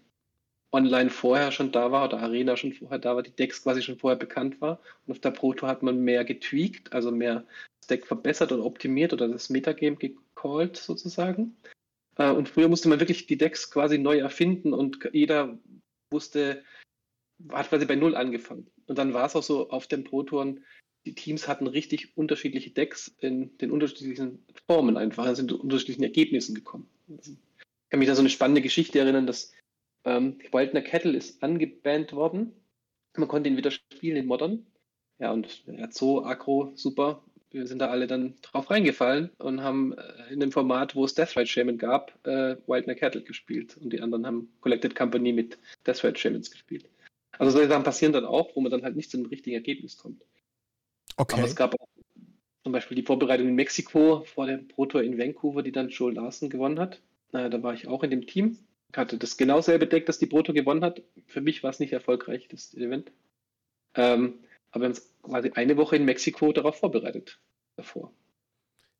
online 0.72 1.10
vorher 1.10 1.52
schon 1.52 1.72
da 1.72 1.92
war 1.92 2.06
oder 2.06 2.20
Arena 2.20 2.56
schon 2.56 2.72
vorher 2.72 2.98
da 2.98 3.14
war, 3.14 3.22
die 3.22 3.36
Decks 3.36 3.62
quasi 3.62 3.82
schon 3.82 3.98
vorher 3.98 4.18
bekannt 4.18 4.62
war. 4.62 4.80
Und 5.04 5.12
auf 5.12 5.20
der 5.20 5.32
Proto 5.32 5.66
hat 5.66 5.82
man 5.82 6.00
mehr 6.00 6.24
getweakt, 6.24 6.94
also 6.94 7.10
mehr 7.10 7.44
das 7.80 7.88
Deck 7.88 8.06
verbessert 8.06 8.50
oder 8.50 8.64
optimiert 8.64 9.12
oder 9.12 9.28
das 9.28 9.50
Metagame 9.50 9.96
gecallt 10.38 10.76
sozusagen. 10.76 11.56
Äh, 12.16 12.30
und 12.30 12.48
früher 12.48 12.68
musste 12.68 12.88
man 12.88 13.00
wirklich 13.00 13.26
die 13.26 13.38
Decks 13.38 13.70
quasi 13.70 13.98
neu 13.98 14.18
erfinden 14.18 14.72
und 14.72 15.08
jeder 15.12 15.58
wusste, 16.10 16.64
hat 17.50 17.68
quasi 17.68 17.86
bei 17.86 17.96
Null 17.96 18.14
angefangen. 18.14 18.70
Und 18.86 18.98
dann 18.98 19.14
war 19.14 19.26
es 19.26 19.36
auch 19.36 19.42
so 19.42 19.70
auf 19.70 19.86
den 19.86 20.04
Pro-Touren, 20.04 20.64
die 21.06 21.14
Teams 21.14 21.48
hatten 21.48 21.66
richtig 21.66 22.16
unterschiedliche 22.16 22.70
Decks 22.70 23.14
in 23.20 23.56
den 23.58 23.70
unterschiedlichen 23.70 24.44
Formen 24.66 24.96
einfach, 24.96 25.34
sind 25.34 25.50
zu 25.50 25.60
unterschiedlichen 25.60 26.02
Ergebnissen 26.02 26.54
gekommen. 26.54 26.88
Also, 27.08 27.32
ich 27.32 27.90
kann 27.90 28.00
mich 28.00 28.08
da 28.08 28.14
so 28.14 28.20
eine 28.20 28.28
spannende 28.28 28.60
Geschichte 28.60 28.98
erinnern, 28.98 29.26
dass 29.26 29.52
ähm, 30.04 30.38
Wildner 30.52 30.82
Kettle 30.82 31.16
ist 31.16 31.42
angebannt 31.42 32.12
worden. 32.12 32.52
Man 33.16 33.28
konnte 33.28 33.48
ihn 33.48 33.56
wieder 33.56 33.70
spielen 33.70 34.16
in 34.16 34.26
Modern. 34.26 34.66
Ja, 35.18 35.32
und 35.32 35.64
er 35.66 35.84
hat 35.84 35.94
so 35.94 36.24
aggro, 36.24 36.72
super. 36.74 37.24
Wir 37.50 37.66
sind 37.66 37.78
da 37.78 37.88
alle 37.88 38.06
dann 38.06 38.34
drauf 38.42 38.70
reingefallen 38.70 39.30
und 39.38 39.62
haben 39.62 39.94
äh, 39.96 40.32
in 40.32 40.40
dem 40.40 40.52
Format, 40.52 40.94
wo 40.94 41.04
es 41.04 41.14
Deathrite 41.14 41.46
Shaman 41.46 41.78
gab, 41.78 42.14
äh, 42.26 42.56
Wildner 42.66 42.94
Kettle 42.94 43.22
gespielt. 43.22 43.76
Und 43.78 43.92
die 43.92 44.00
anderen 44.00 44.26
haben 44.26 44.52
Collected 44.60 44.94
Company 44.94 45.32
mit 45.32 45.58
Deathrite 45.86 46.18
Shamans 46.18 46.50
gespielt. 46.50 46.88
Also 47.38 47.52
solche 47.52 47.68
Sachen 47.68 47.84
passieren 47.84 48.12
dann 48.12 48.24
auch, 48.24 48.54
wo 48.54 48.60
man 48.60 48.70
dann 48.70 48.82
halt 48.82 48.96
nicht 48.96 49.10
zu 49.10 49.16
einem 49.16 49.26
richtigen 49.26 49.54
Ergebnis 49.54 49.96
kommt. 49.96 50.22
Okay. 51.16 51.36
Aber 51.36 51.44
es 51.44 51.56
gab 51.56 51.74
auch 51.74 51.88
zum 52.64 52.72
Beispiel 52.72 52.96
die 52.96 53.02
Vorbereitung 53.02 53.48
in 53.48 53.54
Mexiko 53.54 54.24
vor 54.24 54.46
dem 54.46 54.68
Pro 54.68 54.84
Tour 54.84 55.02
in 55.02 55.18
Vancouver, 55.18 55.62
die 55.62 55.72
dann 55.72 55.88
Joel 55.88 56.14
Larson 56.14 56.50
gewonnen 56.50 56.78
hat. 56.78 57.00
Äh, 57.32 57.48
da 57.48 57.62
war 57.62 57.72
ich 57.72 57.88
auch 57.88 58.02
in 58.02 58.10
dem 58.10 58.26
Team. 58.26 58.58
Hatte 58.94 59.18
das 59.18 59.36
genau 59.36 59.60
selbe 59.60 59.86
Deck, 59.86 60.06
das 60.06 60.18
die 60.18 60.26
Pro 60.26 60.42
Tour 60.42 60.54
gewonnen 60.54 60.84
hat. 60.84 61.02
Für 61.26 61.40
mich 61.40 61.62
war 61.62 61.70
es 61.70 61.80
nicht 61.80 61.92
erfolgreich, 61.92 62.48
das 62.48 62.74
Event. 62.74 63.10
Ähm, 63.94 64.40
aber 64.70 64.82
wir 64.82 64.88
haben 64.88 64.94
uns 64.94 65.14
quasi 65.22 65.50
eine 65.54 65.76
Woche 65.76 65.96
in 65.96 66.04
Mexiko 66.04 66.52
darauf 66.52 66.78
vorbereitet 66.78 67.40
davor. 67.76 68.12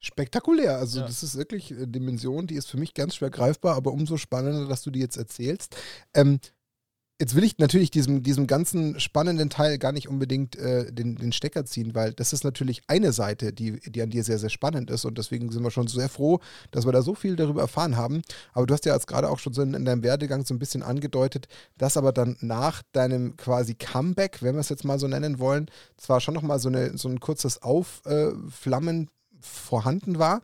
Spektakulär. 0.01 0.77
Also, 0.77 1.01
ja. 1.01 1.07
das 1.07 1.23
ist 1.23 1.37
wirklich 1.37 1.73
eine 1.73 1.89
Dimension, 1.89 2.47
die 2.47 2.55
ist 2.55 2.69
für 2.69 2.77
mich 2.77 2.95
ganz 2.95 3.17
schwer 3.17 3.31
greifbar, 3.31 3.75
aber 3.75 3.93
umso 3.93 4.17
spannender, 4.17 4.69
dass 4.69 4.83
du 4.83 4.91
die 4.91 5.01
jetzt 5.01 5.17
erzählst. 5.17 5.77
Ähm, 6.15 6.39
Jetzt 7.21 7.35
will 7.35 7.43
ich 7.43 7.59
natürlich 7.59 7.91
diesem, 7.91 8.23
diesem 8.23 8.47
ganzen 8.47 9.01
spannenden 9.01 9.51
Teil 9.51 9.79
gar 9.79 9.91
nicht 9.91 10.09
unbedingt 10.09 10.55
äh, 10.55 10.93
den, 10.93 11.17
den 11.17 11.33
Stecker 11.33 11.65
ziehen, 11.65 11.97
weil 11.97 12.13
das 12.13 12.33
ist 12.33 12.45
natürlich 12.45 12.83
eine 12.87 13.13
Seite, 13.13 13.53
die, 13.53 13.81
die 13.81 14.03
an 14.03 14.11
dir 14.11 14.23
sehr, 14.23 14.39
sehr 14.39 14.51
spannend 14.51 14.89
ist 14.89 15.05
und 15.05 15.19
deswegen 15.19 15.51
sind 15.51 15.65
wir 15.65 15.73
schon 15.73 15.89
sehr 15.89 16.09
froh, 16.09 16.39
dass 16.71 16.87
wir 16.87 16.93
da 16.93 17.03
so 17.03 17.17
viel 17.17 17.35
darüber 17.35 17.63
erfahren 17.63 17.97
haben. 17.97 18.23
Aber 18.53 18.67
du 18.67 18.75
hast 18.75 18.87
ja 18.87 18.95
jetzt 18.95 19.09
gerade 19.09 19.31
auch 19.31 19.41
schon 19.41 19.53
so 19.53 19.63
in, 19.63 19.75
in 19.75 19.85
deinem 19.85 20.05
Werdegang 20.05 20.47
so 20.47 20.55
ein 20.55 20.61
bisschen 20.61 20.85
angedeutet, 20.85 21.49
dass 21.77 21.97
aber 21.97 22.13
dann 22.13 22.37
nach 22.41 22.85
deinem 22.93 23.37
quasi 23.37 23.75
Comeback, 23.75 24.41
wenn 24.41 24.55
wir 24.55 24.61
es 24.61 24.69
jetzt 24.69 24.85
mal 24.85 25.01
so 25.01 25.09
nennen 25.09 25.41
wollen, 25.41 25.67
zwar 25.97 26.21
schon 26.21 26.35
nochmal 26.35 26.61
so, 26.61 26.71
so 26.95 27.09
ein 27.09 27.19
kurzes 27.19 27.63
Aufflammen 27.63 29.11
vorhanden 29.41 30.21
war, 30.21 30.41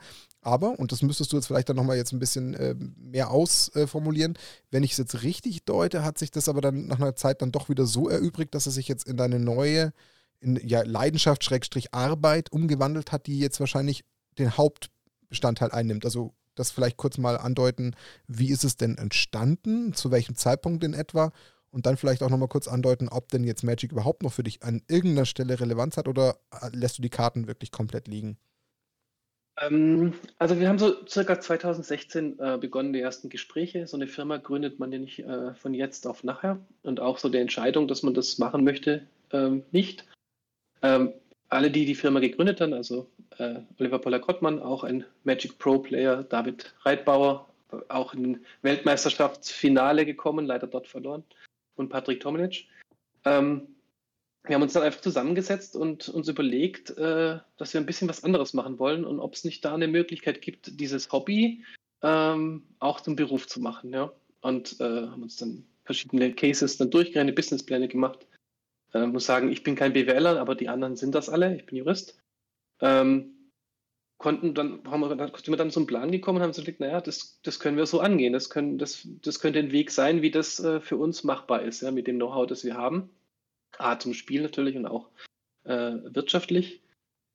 aber, 0.46 0.78
und 0.78 0.92
das 0.92 1.02
müsstest 1.02 1.32
du 1.32 1.36
jetzt 1.36 1.46
vielleicht 1.46 1.68
dann 1.68 1.76
nochmal 1.76 1.96
jetzt 1.96 2.12
ein 2.12 2.18
bisschen 2.18 2.54
äh, 2.54 2.74
mehr 2.74 3.30
ausformulieren, 3.30 4.34
äh, 4.34 4.38
wenn 4.70 4.82
ich 4.82 4.92
es 4.92 4.98
jetzt 4.98 5.22
richtig 5.22 5.64
deute, 5.64 6.04
hat 6.04 6.18
sich 6.18 6.30
das 6.30 6.48
aber 6.48 6.60
dann 6.60 6.86
nach 6.86 7.00
einer 7.00 7.16
Zeit 7.16 7.42
dann 7.42 7.52
doch 7.52 7.68
wieder 7.68 7.86
so 7.86 8.08
erübrigt, 8.08 8.54
dass 8.54 8.66
es 8.66 8.74
sich 8.74 8.88
jetzt 8.88 9.06
in 9.06 9.16
deine 9.16 9.38
neue 9.38 9.92
in, 10.40 10.56
ja, 10.62 10.82
Leidenschaft, 10.82 11.44
Schrägstrich 11.44 11.94
Arbeit 11.94 12.52
umgewandelt 12.52 13.12
hat, 13.12 13.26
die 13.26 13.38
jetzt 13.38 13.60
wahrscheinlich 13.60 14.04
den 14.38 14.56
Hauptbestandteil 14.56 15.70
einnimmt. 15.70 16.04
Also 16.04 16.34
das 16.54 16.70
vielleicht 16.70 16.96
kurz 16.96 17.18
mal 17.18 17.36
andeuten, 17.36 17.96
wie 18.26 18.50
ist 18.50 18.64
es 18.64 18.76
denn 18.76 18.96
entstanden, 18.96 19.94
zu 19.94 20.10
welchem 20.10 20.36
Zeitpunkt 20.36 20.84
in 20.84 20.94
etwa 20.94 21.32
und 21.70 21.86
dann 21.86 21.96
vielleicht 21.96 22.22
auch 22.22 22.30
nochmal 22.30 22.48
kurz 22.48 22.68
andeuten, 22.68 23.08
ob 23.08 23.30
denn 23.30 23.42
jetzt 23.42 23.64
Magic 23.64 23.90
überhaupt 23.90 24.22
noch 24.22 24.32
für 24.32 24.44
dich 24.44 24.62
an 24.62 24.82
irgendeiner 24.86 25.26
Stelle 25.26 25.58
Relevanz 25.58 25.96
hat 25.96 26.06
oder 26.06 26.38
äh, 26.52 26.68
lässt 26.72 26.98
du 26.98 27.02
die 27.02 27.10
Karten 27.10 27.48
wirklich 27.48 27.72
komplett 27.72 28.06
liegen? 28.06 28.38
Ähm, 29.60 30.14
also 30.38 30.58
wir 30.58 30.68
haben 30.68 30.78
so 30.78 31.06
circa 31.06 31.40
2016 31.40 32.38
äh, 32.38 32.58
begonnen, 32.58 32.92
die 32.92 33.00
ersten 33.00 33.28
Gespräche. 33.28 33.86
So 33.86 33.96
eine 33.96 34.06
Firma 34.06 34.38
gründet 34.38 34.78
man 34.78 34.92
ja 34.92 34.98
nicht 34.98 35.20
äh, 35.20 35.54
von 35.54 35.74
jetzt 35.74 36.06
auf 36.06 36.24
nachher. 36.24 36.58
Und 36.82 37.00
auch 37.00 37.18
so 37.18 37.28
die 37.28 37.38
Entscheidung, 37.38 37.88
dass 37.88 38.02
man 38.02 38.14
das 38.14 38.38
machen 38.38 38.64
möchte, 38.64 39.06
ähm, 39.32 39.62
nicht. 39.70 40.04
Ähm, 40.82 41.12
alle, 41.48 41.70
die 41.70 41.84
die 41.84 41.94
Firma 41.94 42.20
gegründet 42.20 42.60
haben, 42.60 42.72
also 42.72 43.08
äh, 43.38 43.60
Oliver 43.78 44.00
Poller-Kottmann, 44.00 44.60
auch 44.60 44.82
ein 44.82 45.04
Magic 45.22 45.58
Pro 45.58 45.78
Player, 45.78 46.24
David 46.24 46.74
Reitbauer, 46.82 47.48
auch 47.88 48.14
in 48.14 48.44
Weltmeisterschaftsfinale 48.62 50.04
gekommen, 50.04 50.46
leider 50.46 50.66
dort 50.66 50.88
verloren, 50.88 51.24
und 51.76 51.88
Patrick 51.88 52.20
Tominic. 52.20 52.66
Ähm, 53.24 53.73
wir 54.46 54.54
haben 54.54 54.62
uns 54.62 54.74
dann 54.74 54.82
einfach 54.82 55.00
zusammengesetzt 55.00 55.74
und 55.74 56.08
uns 56.08 56.28
überlegt, 56.28 56.90
äh, 56.98 57.38
dass 57.56 57.72
wir 57.72 57.80
ein 57.80 57.86
bisschen 57.86 58.08
was 58.08 58.24
anderes 58.24 58.52
machen 58.52 58.78
wollen 58.78 59.04
und 59.04 59.18
ob 59.18 59.34
es 59.34 59.44
nicht 59.44 59.64
da 59.64 59.74
eine 59.74 59.88
Möglichkeit 59.88 60.42
gibt, 60.42 60.78
dieses 60.80 61.10
Hobby 61.12 61.64
ähm, 62.02 62.62
auch 62.78 63.00
zum 63.00 63.16
Beruf 63.16 63.46
zu 63.46 63.60
machen. 63.60 63.92
Ja? 63.92 64.12
Und 64.42 64.80
äh, 64.80 64.84
haben 64.84 65.22
uns 65.22 65.36
dann 65.36 65.64
verschiedene 65.84 66.34
Cases 66.34 66.76
dann 66.76 66.90
durchgerechnet, 66.90 67.34
Businesspläne 67.34 67.88
gemacht. 67.88 68.26
Äh, 68.92 69.06
muss 69.06 69.24
sagen, 69.24 69.50
ich 69.50 69.62
bin 69.62 69.76
kein 69.76 69.94
BWLer, 69.94 70.38
aber 70.38 70.54
die 70.54 70.68
anderen 70.68 70.96
sind 70.96 71.14
das 71.14 71.30
alle. 71.30 71.56
Ich 71.56 71.64
bin 71.64 71.78
Jurist. 71.78 72.18
Ähm, 72.80 73.30
konnten 74.18 74.54
dann, 74.54 74.82
haben 74.90 75.00
wir, 75.00 75.16
dann, 75.16 75.32
sind 75.34 75.48
wir 75.48 75.56
dann 75.56 75.70
zum 75.70 75.86
Plan 75.86 76.12
gekommen 76.12 76.36
und 76.36 76.42
haben 76.42 76.52
gesagt, 76.52 76.80
naja, 76.80 77.00
das, 77.00 77.40
das 77.42 77.60
können 77.60 77.78
wir 77.78 77.86
so 77.86 78.00
angehen. 78.00 78.34
Das, 78.34 78.50
können, 78.50 78.76
das, 78.76 79.08
das 79.22 79.40
könnte 79.40 79.58
ein 79.58 79.72
Weg 79.72 79.90
sein, 79.90 80.20
wie 80.20 80.30
das 80.30 80.60
äh, 80.60 80.80
für 80.80 80.98
uns 80.98 81.24
machbar 81.24 81.62
ist, 81.62 81.80
ja, 81.80 81.90
mit 81.90 82.06
dem 82.06 82.16
Know-how, 82.16 82.46
das 82.46 82.64
wir 82.64 82.74
haben. 82.74 83.08
A 83.78 83.98
zum 83.98 84.14
Spiel 84.14 84.42
natürlich 84.42 84.76
und 84.76 84.86
auch 84.86 85.08
äh, 85.64 85.92
wirtschaftlich. 86.04 86.82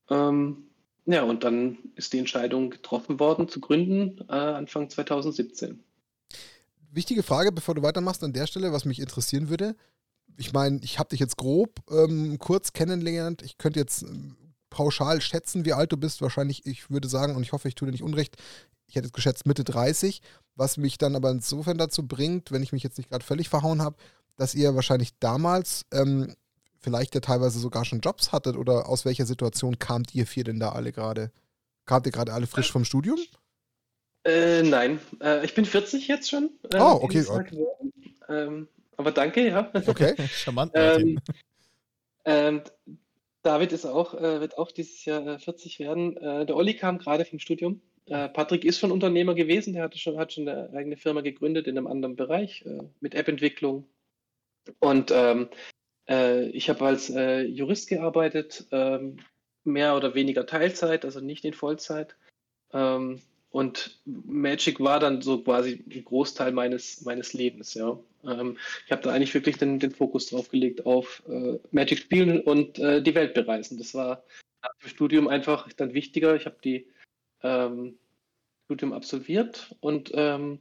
Ähm, 0.09 0.69
ja, 1.05 1.23
und 1.23 1.43
dann 1.43 1.77
ist 1.95 2.13
die 2.13 2.19
Entscheidung 2.19 2.69
getroffen 2.69 3.19
worden 3.19 3.47
zu 3.49 3.59
gründen, 3.59 4.23
äh, 4.29 4.33
Anfang 4.33 4.89
2017. 4.89 5.83
Wichtige 6.91 7.23
Frage, 7.23 7.51
bevor 7.51 7.75
du 7.75 7.81
weitermachst 7.81 8.23
an 8.23 8.33
der 8.33 8.47
Stelle, 8.47 8.71
was 8.71 8.85
mich 8.85 8.99
interessieren 8.99 9.49
würde. 9.49 9.75
Ich 10.37 10.53
meine, 10.53 10.79
ich 10.83 10.99
habe 10.99 11.09
dich 11.09 11.19
jetzt 11.19 11.37
grob 11.37 11.79
ähm, 11.89 12.37
kurz 12.39 12.73
kennengelernt. 12.73 13.41
Ich 13.41 13.57
könnte 13.57 13.79
jetzt 13.79 14.03
ähm, 14.03 14.35
pauschal 14.69 15.21
schätzen, 15.21 15.65
wie 15.65 15.73
alt 15.73 15.91
du 15.91 15.97
bist. 15.97 16.21
Wahrscheinlich, 16.21 16.65
ich 16.65 16.89
würde 16.89 17.07
sagen, 17.07 17.35
und 17.35 17.43
ich 17.43 17.51
hoffe, 17.51 17.67
ich 17.67 17.75
tue 17.75 17.87
dir 17.87 17.91
nicht 17.91 18.03
unrecht, 18.03 18.37
ich 18.87 18.95
hätte 18.95 19.07
es 19.07 19.13
geschätzt 19.13 19.45
Mitte 19.45 19.63
30, 19.63 20.21
was 20.55 20.77
mich 20.77 20.97
dann 20.97 21.15
aber 21.15 21.29
insofern 21.29 21.77
dazu 21.77 22.07
bringt, 22.07 22.51
wenn 22.51 22.63
ich 22.63 22.71
mich 22.71 22.83
jetzt 22.83 22.97
nicht 22.97 23.09
gerade 23.09 23.23
völlig 23.23 23.49
verhauen 23.49 23.81
habe, 23.81 23.97
dass 24.39 24.55
ihr 24.55 24.73
wahrscheinlich 24.73 25.19
damals 25.19 25.85
ähm, 25.91 26.33
vielleicht 26.79 27.13
ja 27.13 27.21
teilweise 27.21 27.59
sogar 27.59 27.85
schon 27.85 27.99
Jobs 27.99 28.31
hattet 28.31 28.55
oder 28.55 28.87
aus 28.87 29.05
welcher 29.05 29.25
Situation 29.25 29.77
kamt 29.79 30.15
ihr 30.15 30.25
vier 30.25 30.45
denn 30.45 30.59
da 30.59 30.69
alle 30.69 30.91
gerade? 30.91 31.31
Kamt 31.85 32.05
ihr 32.05 32.11
gerade 32.11 32.33
alle 32.33 32.47
frisch 32.47 32.71
vom 32.71 32.85
Studium? 32.85 33.19
Äh, 34.23 34.63
nein, 34.63 34.99
äh, 35.21 35.45
ich 35.45 35.53
bin 35.53 35.65
40 35.65 36.07
jetzt 36.07 36.29
schon. 36.29 36.51
Äh, 36.71 36.79
oh, 36.79 36.99
okay. 37.01 37.25
Ähm, 38.29 38.67
aber 38.95 39.11
danke, 39.11 39.47
ja. 39.47 39.71
Okay, 39.87 40.15
charmant. 40.27 40.71
ähm, 40.75 41.19
ähm, 42.25 42.61
David 43.41 43.71
ist 43.71 43.85
auch, 43.85 44.13
äh, 44.13 44.39
wird 44.39 44.57
auch 44.57 44.71
dieses 44.71 45.03
Jahr 45.05 45.39
40 45.39 45.79
äh, 45.79 45.83
werden. 45.83 46.17
Äh, 46.17 46.45
der 46.45 46.55
Olli 46.55 46.75
kam 46.75 46.97
gerade 46.97 47.25
vom 47.25 47.39
Studium. 47.39 47.81
Patrick 48.33 48.65
ist 48.65 48.79
schon 48.79 48.89
Unternehmer 48.89 49.35
gewesen, 49.35 49.73
der 49.73 49.83
hatte 49.83 49.99
schon, 49.99 50.17
hat 50.17 50.33
schon 50.33 50.49
eine 50.49 50.71
eigene 50.75 50.97
Firma 50.97 51.21
gegründet 51.21 51.67
in 51.67 51.77
einem 51.77 51.85
anderen 51.85 52.15
Bereich 52.15 52.65
mit 53.01 53.13
App-Entwicklung, 53.13 53.85
und 54.79 55.11
ähm, 55.11 55.49
äh, 56.09 56.49
ich 56.49 56.69
habe 56.69 56.85
als 56.85 57.09
äh, 57.09 57.41
Jurist 57.41 57.89
gearbeitet, 57.89 58.67
ähm, 58.71 59.17
mehr 59.63 59.95
oder 59.95 60.15
weniger 60.15 60.45
Teilzeit, 60.45 61.05
also 61.05 61.19
nicht 61.19 61.45
in 61.45 61.53
Vollzeit. 61.53 62.15
Ähm, 62.73 63.21
und 63.51 63.99
Magic 64.05 64.79
war 64.79 64.99
dann 64.99 65.21
so 65.21 65.41
quasi 65.41 65.83
ein 65.89 66.05
Großteil 66.05 66.51
meines, 66.51 67.01
meines 67.01 67.33
Lebens, 67.33 67.73
ja. 67.73 67.99
Ähm, 68.23 68.57
ich 68.85 68.91
habe 68.91 69.01
da 69.01 69.11
eigentlich 69.11 69.33
wirklich 69.33 69.57
den, 69.57 69.79
den 69.79 69.91
Fokus 69.91 70.27
drauf 70.27 70.49
gelegt 70.49 70.85
auf 70.85 71.23
äh, 71.27 71.57
Magic 71.71 71.99
spielen 71.99 72.41
und 72.41 72.77
äh, 72.79 73.01
die 73.01 73.15
Welt 73.15 73.33
bereisen. 73.33 73.77
Das 73.77 73.93
war 73.93 74.23
nach 74.61 74.75
dem 74.81 74.89
Studium 74.89 75.27
einfach 75.27 75.71
dann 75.73 75.93
wichtiger. 75.93 76.35
Ich 76.35 76.45
habe 76.45 76.57
die 76.63 76.87
ähm, 77.41 77.97
Studium 78.65 78.93
absolviert 78.93 79.75
und 79.79 80.11
ähm, 80.13 80.59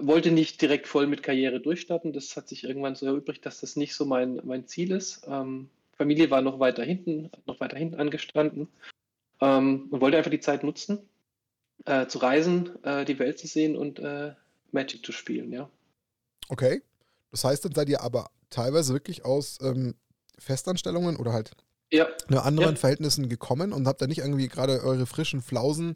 wollte 0.00 0.30
nicht 0.30 0.60
direkt 0.62 0.86
voll 0.86 1.06
mit 1.06 1.22
Karriere 1.22 1.60
durchstarten. 1.60 2.12
Das 2.12 2.36
hat 2.36 2.48
sich 2.48 2.64
irgendwann 2.64 2.94
so 2.94 3.06
erübrigt, 3.06 3.44
dass 3.46 3.60
das 3.60 3.76
nicht 3.76 3.94
so 3.94 4.04
mein, 4.04 4.40
mein 4.44 4.66
Ziel 4.66 4.92
ist. 4.92 5.22
Ähm, 5.26 5.68
Familie 5.96 6.30
war 6.30 6.40
noch 6.40 6.58
weiter 6.58 6.82
hinten, 6.82 7.30
noch 7.46 7.60
weiter 7.60 7.76
hinten 7.76 7.96
angestanden 7.96 8.68
ähm, 9.40 9.88
und 9.90 10.00
wollte 10.00 10.16
einfach 10.16 10.30
die 10.30 10.40
Zeit 10.40 10.64
nutzen, 10.64 10.98
äh, 11.84 12.06
zu 12.06 12.18
reisen, 12.18 12.82
äh, 12.84 13.04
die 13.04 13.18
Welt 13.18 13.38
zu 13.38 13.46
sehen 13.46 13.76
und 13.76 13.98
äh, 13.98 14.32
Magic 14.72 15.04
zu 15.04 15.12
spielen, 15.12 15.52
ja. 15.52 15.68
Okay. 16.48 16.82
Das 17.30 17.44
heißt, 17.44 17.64
dann 17.64 17.74
seid 17.74 17.88
ihr 17.88 18.00
aber 18.00 18.30
teilweise 18.48 18.92
wirklich 18.92 19.24
aus 19.24 19.58
ähm, 19.62 19.94
Festanstellungen 20.38 21.16
oder 21.16 21.32
halt 21.32 21.52
ja. 21.92 22.06
anderen 22.28 22.74
ja. 22.74 22.80
Verhältnissen 22.80 23.28
gekommen 23.28 23.72
und 23.72 23.86
habt 23.86 24.00
da 24.00 24.06
nicht 24.06 24.18
irgendwie 24.18 24.48
gerade 24.48 24.82
eure 24.82 25.06
frischen 25.06 25.42
Flausen 25.42 25.94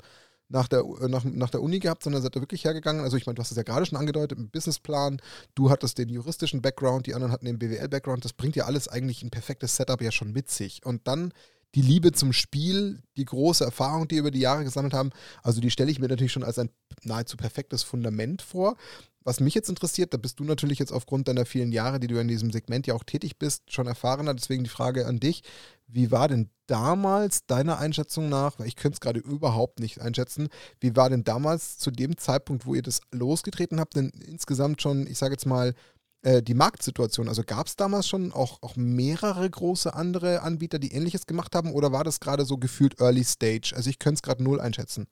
nach 0.48 0.68
der, 0.68 0.80
äh, 0.80 1.08
nach, 1.08 1.24
nach 1.24 1.50
der 1.50 1.62
Uni 1.62 1.78
gehabt, 1.78 2.02
sondern 2.02 2.22
seid 2.22 2.36
da 2.36 2.40
wirklich 2.40 2.64
hergegangen. 2.64 3.02
Also 3.02 3.16
ich 3.16 3.26
meine, 3.26 3.34
du 3.34 3.42
hast 3.42 3.50
es 3.50 3.56
ja 3.56 3.62
gerade 3.62 3.86
schon 3.86 3.98
angedeutet, 3.98 4.38
im 4.38 4.50
Businessplan, 4.50 5.20
du 5.54 5.70
hattest 5.70 5.98
den 5.98 6.08
juristischen 6.08 6.62
Background, 6.62 7.06
die 7.06 7.14
anderen 7.14 7.32
hatten 7.32 7.46
den 7.46 7.58
BWL-Background, 7.58 8.24
das 8.24 8.32
bringt 8.32 8.56
ja 8.56 8.64
alles 8.64 8.88
eigentlich 8.88 9.22
ein 9.22 9.30
perfektes 9.30 9.76
Setup 9.76 10.00
ja 10.00 10.12
schon 10.12 10.32
mit 10.32 10.50
sich. 10.50 10.84
Und 10.84 11.06
dann 11.08 11.32
die 11.74 11.82
Liebe 11.82 12.12
zum 12.12 12.32
Spiel, 12.32 13.02
die 13.16 13.24
große 13.24 13.64
Erfahrung, 13.64 14.06
die 14.06 14.16
ihr 14.16 14.20
über 14.20 14.30
die 14.30 14.40
Jahre 14.40 14.64
gesammelt 14.64 14.94
haben, 14.94 15.10
also 15.42 15.60
die 15.60 15.70
stelle 15.70 15.90
ich 15.90 15.98
mir 15.98 16.08
natürlich 16.08 16.32
schon 16.32 16.44
als 16.44 16.58
ein 16.58 16.70
nahezu 17.02 17.36
perfektes 17.36 17.82
Fundament 17.82 18.42
vor. 18.42 18.76
Was 19.24 19.40
mich 19.40 19.54
jetzt 19.54 19.70
interessiert, 19.70 20.12
da 20.12 20.18
bist 20.18 20.38
du 20.38 20.44
natürlich 20.44 20.78
jetzt 20.78 20.92
aufgrund 20.92 21.28
deiner 21.28 21.46
vielen 21.46 21.72
Jahre, 21.72 21.98
die 21.98 22.06
du 22.06 22.20
in 22.20 22.28
diesem 22.28 22.52
Segment 22.52 22.86
ja 22.86 22.94
auch 22.94 23.04
tätig 23.04 23.38
bist, 23.38 23.72
schon 23.72 23.86
erfahrener. 23.86 24.34
Deswegen 24.34 24.64
die 24.64 24.70
Frage 24.70 25.06
an 25.06 25.18
dich. 25.18 25.42
Wie 25.86 26.10
war 26.10 26.28
denn 26.28 26.50
damals 26.66 27.46
deiner 27.46 27.78
Einschätzung 27.78 28.28
nach, 28.28 28.58
weil 28.58 28.66
ich 28.66 28.76
könnte 28.76 28.96
es 28.96 29.00
gerade 29.00 29.20
überhaupt 29.20 29.80
nicht 29.80 30.00
einschätzen, 30.00 30.48
wie 30.80 30.96
war 30.96 31.10
denn 31.10 31.24
damals 31.24 31.78
zu 31.78 31.90
dem 31.90 32.16
Zeitpunkt, 32.16 32.66
wo 32.66 32.74
ihr 32.74 32.82
das 32.82 33.00
losgetreten 33.12 33.80
habt, 33.80 33.96
denn 33.96 34.10
insgesamt 34.26 34.80
schon, 34.80 35.06
ich 35.06 35.18
sage 35.18 35.34
jetzt 35.34 35.46
mal, 35.46 35.74
äh, 36.22 36.42
die 36.42 36.54
Marktsituation? 36.54 37.28
Also 37.28 37.42
gab 37.44 37.66
es 37.66 37.76
damals 37.76 38.08
schon 38.08 38.32
auch, 38.32 38.62
auch 38.62 38.76
mehrere 38.76 39.48
große 39.48 39.94
andere 39.94 40.42
Anbieter, 40.42 40.78
die 40.78 40.92
ähnliches 40.92 41.26
gemacht 41.26 41.54
haben 41.54 41.72
oder 41.72 41.92
war 41.92 42.04
das 42.04 42.20
gerade 42.20 42.44
so 42.44 42.56
gefühlt 42.56 43.00
Early 43.00 43.24
Stage? 43.24 43.72
Also 43.76 43.90
ich 43.90 43.98
könnte 43.98 44.16
es 44.16 44.22
gerade 44.22 44.42
null 44.42 44.60
einschätzen. 44.60 45.06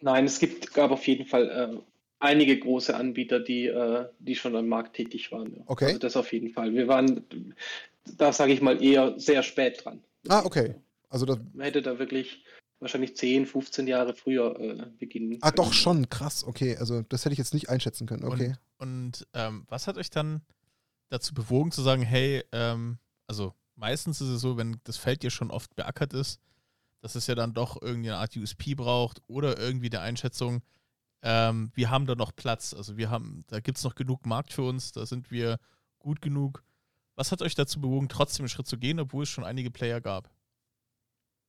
Nein, 0.00 0.26
es 0.26 0.38
gibt, 0.38 0.74
gab 0.74 0.90
auf 0.90 1.06
jeden 1.06 1.26
Fall 1.26 1.48
äh, 1.48 1.93
einige 2.24 2.58
große 2.58 2.96
Anbieter, 2.96 3.38
die, 3.38 3.66
äh, 3.66 4.08
die 4.18 4.34
schon 4.34 4.56
am 4.56 4.66
Markt 4.66 4.96
tätig 4.96 5.30
waren. 5.30 5.54
Ja. 5.56 5.62
Okay. 5.66 5.86
Also 5.86 5.98
das 5.98 6.16
auf 6.16 6.32
jeden 6.32 6.50
Fall. 6.50 6.74
Wir 6.74 6.88
waren, 6.88 7.24
da 8.16 8.32
sage 8.32 8.52
ich 8.52 8.62
mal, 8.62 8.82
eher 8.82 9.18
sehr 9.18 9.42
spät 9.42 9.84
dran. 9.84 10.02
Ah, 10.28 10.42
okay. 10.44 10.74
Also 11.08 11.26
das 11.26 11.38
Man 11.52 11.66
hätte 11.66 11.82
da 11.82 11.98
wirklich 11.98 12.44
wahrscheinlich 12.80 13.16
10, 13.16 13.46
15 13.46 13.86
Jahre 13.86 14.14
früher 14.14 14.58
äh, 14.58 14.86
beginnen. 14.98 15.38
Ah, 15.42 15.50
doch 15.50 15.72
schon, 15.72 16.08
krass, 16.08 16.44
okay. 16.44 16.76
Also 16.76 17.02
das 17.02 17.24
hätte 17.24 17.34
ich 17.34 17.38
jetzt 17.38 17.54
nicht 17.54 17.68
einschätzen 17.68 18.06
können, 18.06 18.24
okay. 18.24 18.54
Und, 18.78 18.88
und 19.20 19.26
ähm, 19.34 19.64
was 19.68 19.86
hat 19.86 19.96
euch 19.96 20.10
dann 20.10 20.42
dazu 21.10 21.34
bewogen 21.34 21.70
zu 21.70 21.82
sagen, 21.82 22.02
hey, 22.02 22.42
ähm, 22.52 22.98
also 23.26 23.54
meistens 23.76 24.20
ist 24.20 24.28
es 24.28 24.40
so, 24.40 24.56
wenn 24.56 24.80
das 24.84 24.96
Feld 24.96 25.22
ja 25.24 25.30
schon 25.30 25.50
oft 25.50 25.74
beackert 25.76 26.12
ist, 26.12 26.40
dass 27.00 27.14
es 27.14 27.26
ja 27.26 27.34
dann 27.34 27.52
doch 27.52 27.80
irgendwie 27.80 28.10
eine 28.10 28.18
Art 28.18 28.36
USP 28.36 28.74
braucht 28.74 29.22
oder 29.26 29.58
irgendwie 29.58 29.90
der 29.90 30.02
Einschätzung, 30.02 30.62
ähm, 31.24 31.72
wir 31.74 31.90
haben 31.90 32.06
da 32.06 32.14
noch 32.14 32.36
Platz. 32.36 32.74
Also 32.74 32.96
wir 32.96 33.10
haben, 33.10 33.44
da 33.48 33.58
gibt 33.58 33.78
es 33.78 33.84
noch 33.84 33.94
genug 33.94 34.26
Markt 34.26 34.52
für 34.52 34.62
uns, 34.62 34.92
da 34.92 35.06
sind 35.06 35.30
wir 35.30 35.58
gut 35.98 36.20
genug. 36.20 36.62
Was 37.16 37.32
hat 37.32 37.40
euch 37.40 37.54
dazu 37.54 37.80
bewogen, 37.80 38.08
trotzdem 38.08 38.44
einen 38.44 38.50
Schritt 38.50 38.66
zu 38.66 38.76
gehen, 38.76 39.00
obwohl 39.00 39.22
es 39.22 39.30
schon 39.30 39.44
einige 39.44 39.70
Player 39.70 40.00
gab? 40.00 40.30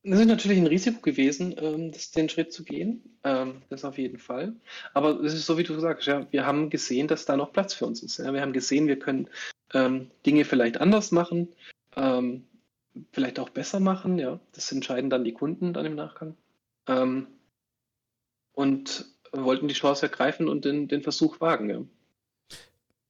Das 0.03 0.19
ist 0.19 0.27
natürlich 0.27 0.59
ein 0.59 0.67
Risiko 0.67 1.01
gewesen, 1.01 1.55
ähm, 1.57 1.91
das, 1.91 2.11
den 2.11 2.29
Schritt 2.29 2.53
zu 2.53 2.63
gehen. 2.63 3.17
Ähm, 3.23 3.63
das 3.69 3.83
auf 3.83 3.97
jeden 3.97 4.19
Fall. 4.19 4.55
Aber 4.93 5.19
es 5.21 5.33
ist 5.33 5.45
so, 5.45 5.57
wie 5.57 5.63
du 5.63 5.77
sagst, 5.79 6.07
ja, 6.07 6.31
wir 6.31 6.45
haben 6.45 6.69
gesehen, 6.69 7.07
dass 7.07 7.25
da 7.25 7.35
noch 7.35 7.51
Platz 7.51 7.73
für 7.73 7.85
uns 7.85 8.01
ist. 8.01 8.17
Ja. 8.17 8.31
Wir 8.31 8.41
haben 8.41 8.53
gesehen, 8.53 8.87
wir 8.87 8.99
können 8.99 9.27
ähm, 9.73 10.11
Dinge 10.25 10.45
vielleicht 10.45 10.79
anders 10.79 11.11
machen, 11.11 11.49
ähm, 11.95 12.45
vielleicht 13.11 13.39
auch 13.39 13.49
besser 13.49 13.79
machen. 13.79 14.19
Ja. 14.19 14.39
Das 14.53 14.71
entscheiden 14.71 15.09
dann 15.09 15.25
die 15.25 15.33
Kunden 15.33 15.73
dann 15.73 15.87
im 15.87 15.95
Nachgang. 15.95 16.37
Ähm, 16.87 17.27
und 18.53 19.14
wollten 19.43 19.67
die 19.67 19.73
Chance 19.73 20.03
ergreifen 20.03 20.47
und 20.47 20.65
den, 20.65 20.87
den 20.87 21.01
Versuch 21.01 21.41
wagen. 21.41 21.69
Ja. 21.69 21.81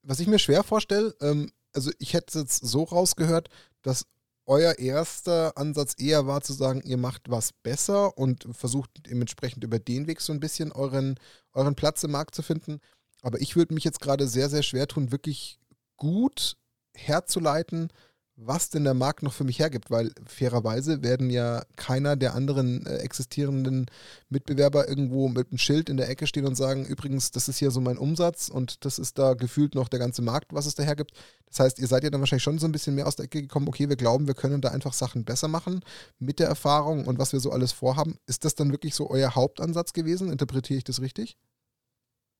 Was 0.03 0.19
ich 0.19 0.27
mir 0.27 0.39
schwer 0.39 0.63
vorstelle, 0.63 1.15
ähm, 1.21 1.51
also 1.73 1.91
ich 1.99 2.13
hätte 2.13 2.27
es 2.27 2.33
jetzt 2.35 2.65
so 2.65 2.83
rausgehört, 2.83 3.49
dass 3.81 4.05
euer 4.45 4.77
erster 4.77 5.57
Ansatz 5.57 5.95
eher 5.97 6.27
war 6.27 6.41
zu 6.41 6.53
sagen, 6.53 6.81
ihr 6.85 6.97
macht 6.97 7.29
was 7.29 7.51
besser 7.51 8.17
und 8.17 8.47
versucht 8.51 8.91
dementsprechend 9.07 9.63
über 9.63 9.79
den 9.79 10.07
Weg 10.07 10.21
so 10.21 10.33
ein 10.33 10.39
bisschen 10.39 10.71
euren, 10.71 11.19
euren 11.53 11.75
Platz 11.75 12.03
im 12.03 12.11
Markt 12.11 12.35
zu 12.35 12.43
finden. 12.43 12.79
Aber 13.21 13.41
ich 13.41 13.55
würde 13.55 13.73
mich 13.73 13.83
jetzt 13.83 14.01
gerade 14.01 14.27
sehr, 14.27 14.49
sehr 14.49 14.61
schwer 14.61 14.87
tun, 14.87 15.11
wirklich 15.11 15.59
gut 15.97 16.57
herzuleiten, 16.95 17.89
was 18.37 18.69
denn 18.69 18.83
der 18.83 18.93
Markt 18.93 19.23
noch 19.23 19.33
für 19.33 19.45
mich 19.45 19.59
hergibt, 19.59 19.89
weil 19.89 20.11
fairerweise 20.25 21.01
werden 21.03 21.29
ja 21.29 21.63
keiner 21.77 22.17
der 22.17 22.35
anderen 22.35 22.85
äh, 22.85 22.97
existierenden 22.97 23.85
Mitbewerber 24.29 24.89
irgendwo 24.89 25.29
mit 25.29 25.49
einem 25.49 25.57
Schild 25.57 25.89
in 25.89 25.95
der 25.95 26.09
Ecke 26.09 26.27
stehen 26.27 26.45
und 26.45 26.55
sagen, 26.55 26.85
übrigens, 26.85 27.31
das 27.31 27.47
ist 27.47 27.59
hier 27.59 27.71
so 27.71 27.79
mein 27.79 27.97
Umsatz 27.97 28.49
und 28.49 28.83
das 28.83 28.99
ist 28.99 29.17
da 29.17 29.35
gefühlt 29.35 29.73
noch 29.73 29.87
der 29.87 29.99
ganze 29.99 30.21
Markt, 30.21 30.53
was 30.53 30.65
es 30.65 30.75
da 30.75 30.83
hergibt. 30.83 31.11
Das 31.47 31.59
heißt, 31.61 31.79
ihr 31.79 31.87
seid 31.87 32.03
ja 32.03 32.09
dann 32.09 32.19
wahrscheinlich 32.19 32.43
schon 32.43 32.59
so 32.59 32.67
ein 32.67 32.73
bisschen 32.73 32.95
mehr 32.95 33.07
aus 33.07 33.15
der 33.15 33.25
Ecke 33.25 33.41
gekommen, 33.41 33.69
okay, 33.69 33.87
wir 33.87 33.95
glauben, 33.95 34.27
wir 34.27 34.33
können 34.33 34.59
da 34.59 34.69
einfach 34.69 34.93
Sachen 34.93 35.23
besser 35.23 35.47
machen 35.47 35.79
mit 36.19 36.39
der 36.39 36.47
Erfahrung 36.47 37.05
und 37.05 37.17
was 37.17 37.31
wir 37.31 37.39
so 37.39 37.51
alles 37.51 37.71
vorhaben. 37.71 38.17
Ist 38.27 38.43
das 38.43 38.55
dann 38.55 38.71
wirklich 38.71 38.95
so 38.95 39.09
euer 39.09 39.35
Hauptansatz 39.35 39.93
gewesen? 39.93 40.29
Interpretiere 40.29 40.77
ich 40.77 40.83
das 40.83 40.99
richtig? 40.99 41.37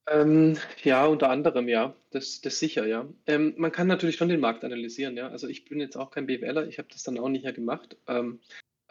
Ähm, 0.08 0.58
ja, 0.84 1.06
unter 1.06 1.30
anderem, 1.30 1.68
ja. 1.68 1.96
Das, 2.12 2.42
das 2.42 2.60
sicher, 2.60 2.86
ja. 2.86 3.08
Ähm, 3.26 3.56
man 3.58 3.72
kann 3.72 3.88
natürlich 3.88 4.18
schon 4.18 4.30
den 4.30 4.40
Markt 4.40 4.64
analysieren, 4.64 5.18
ja. 5.18 5.30
Also 5.30 5.48
ich 5.48 5.66
bin 5.66 5.80
jetzt 5.80 5.98
auch 5.98 6.12
kein 6.12 6.28
BWLer, 6.28 6.68
ich 6.68 6.78
habe 6.78 6.88
das 6.92 7.04
dann 7.04 7.18
auch 7.18 7.30
nicht 7.30 7.44
mehr 7.44 7.54
gemacht. 7.54 7.98
Ähm, 8.08 8.40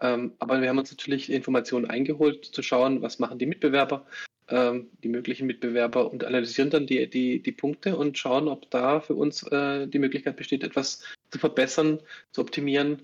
ähm, 0.01 0.35
aber 0.39 0.61
wir 0.61 0.69
haben 0.69 0.79
uns 0.79 0.91
natürlich 0.91 1.31
Informationen 1.31 1.89
eingeholt, 1.89 2.45
zu 2.45 2.63
schauen, 2.63 3.01
was 3.01 3.21
machen 3.21 3.39
die 3.39 3.47
Mitbewerber, 3.47 4.07
ähm, 4.49 4.91
die 5.05 5.09
möglichen 5.09 5.47
Mitbewerber 5.47 6.11
und 6.11 6.25
analysieren 6.25 6.71
dann 6.71 6.87
die, 6.87 7.09
die, 7.09 7.41
die 7.41 7.53
Punkte 7.53 7.97
und 7.97 8.19
schauen, 8.19 8.49
ob 8.49 8.69
da 8.71 9.01
für 9.01 9.15
uns 9.15 9.45
äh, 9.45 9.87
die 9.87 10.01
Möglichkeit 10.01 10.37
besteht, 10.37 10.65
etwas 10.65 11.05
zu 11.31 11.39
verbessern, 11.39 12.01
zu 12.33 12.41
optimieren, 12.41 13.03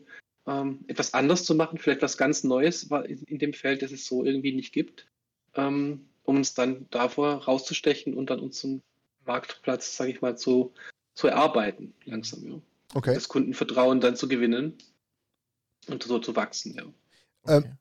ähm, 0.49 0.81
etwas 0.89 1.15
anders 1.15 1.45
zu 1.45 1.55
machen, 1.55 1.79
vielleicht 1.79 2.03
was 2.03 2.19
ganz 2.19 2.43
Neues 2.43 2.91
in 3.27 3.39
dem 3.39 3.53
Feld, 3.53 3.83
das 3.83 3.93
es 3.93 4.07
so 4.07 4.25
irgendwie 4.25 4.53
nicht 4.53 4.73
gibt. 4.73 5.07
Ähm, 5.55 6.10
um 6.31 6.37
uns 6.37 6.55
dann 6.55 6.87
davor 6.91 7.45
rauszustechen 7.45 8.15
und 8.15 8.31
dann 8.31 8.39
unseren 8.39 8.83
Marktplatz, 9.27 9.97
sage 9.97 10.13
ich 10.13 10.23
mal, 10.23 10.39
zu, 10.39 10.73
zu 11.15 11.27
erarbeiten, 11.27 11.93
langsam, 12.05 12.47
ja. 12.47 12.61
Okay. 12.95 13.15
Das 13.15 13.29
Kundenvertrauen 13.29 14.01
dann 14.01 14.15
zu 14.15 14.29
gewinnen 14.29 14.79
und 15.89 16.05
so 16.05 16.21
zu 16.21 16.37
wachsen, 16.37 16.77
ja. 16.77 16.85
Okay. 17.43 17.57
Ähm, 17.57 17.79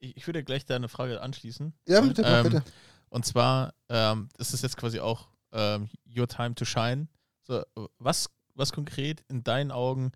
ich, 0.00 0.16
ich, 0.16 0.26
würde 0.26 0.42
gleich 0.42 0.66
da 0.66 0.74
eine 0.74 0.88
Frage 0.88 1.20
anschließen. 1.20 1.72
Ja, 1.86 2.00
bitte, 2.00 2.22
ähm, 2.26 2.42
bitte. 2.42 2.64
Und 3.08 3.24
zwar, 3.24 3.74
ähm, 3.88 4.28
das 4.36 4.52
ist 4.52 4.64
jetzt 4.64 4.76
quasi 4.76 4.98
auch 4.98 5.28
ähm, 5.52 5.88
Your 6.04 6.26
Time 6.26 6.56
to 6.56 6.64
Shine. 6.64 7.06
So, 7.42 7.62
was, 7.98 8.30
was 8.54 8.72
konkret 8.72 9.22
in 9.28 9.44
deinen 9.44 9.70
Augen 9.70 10.10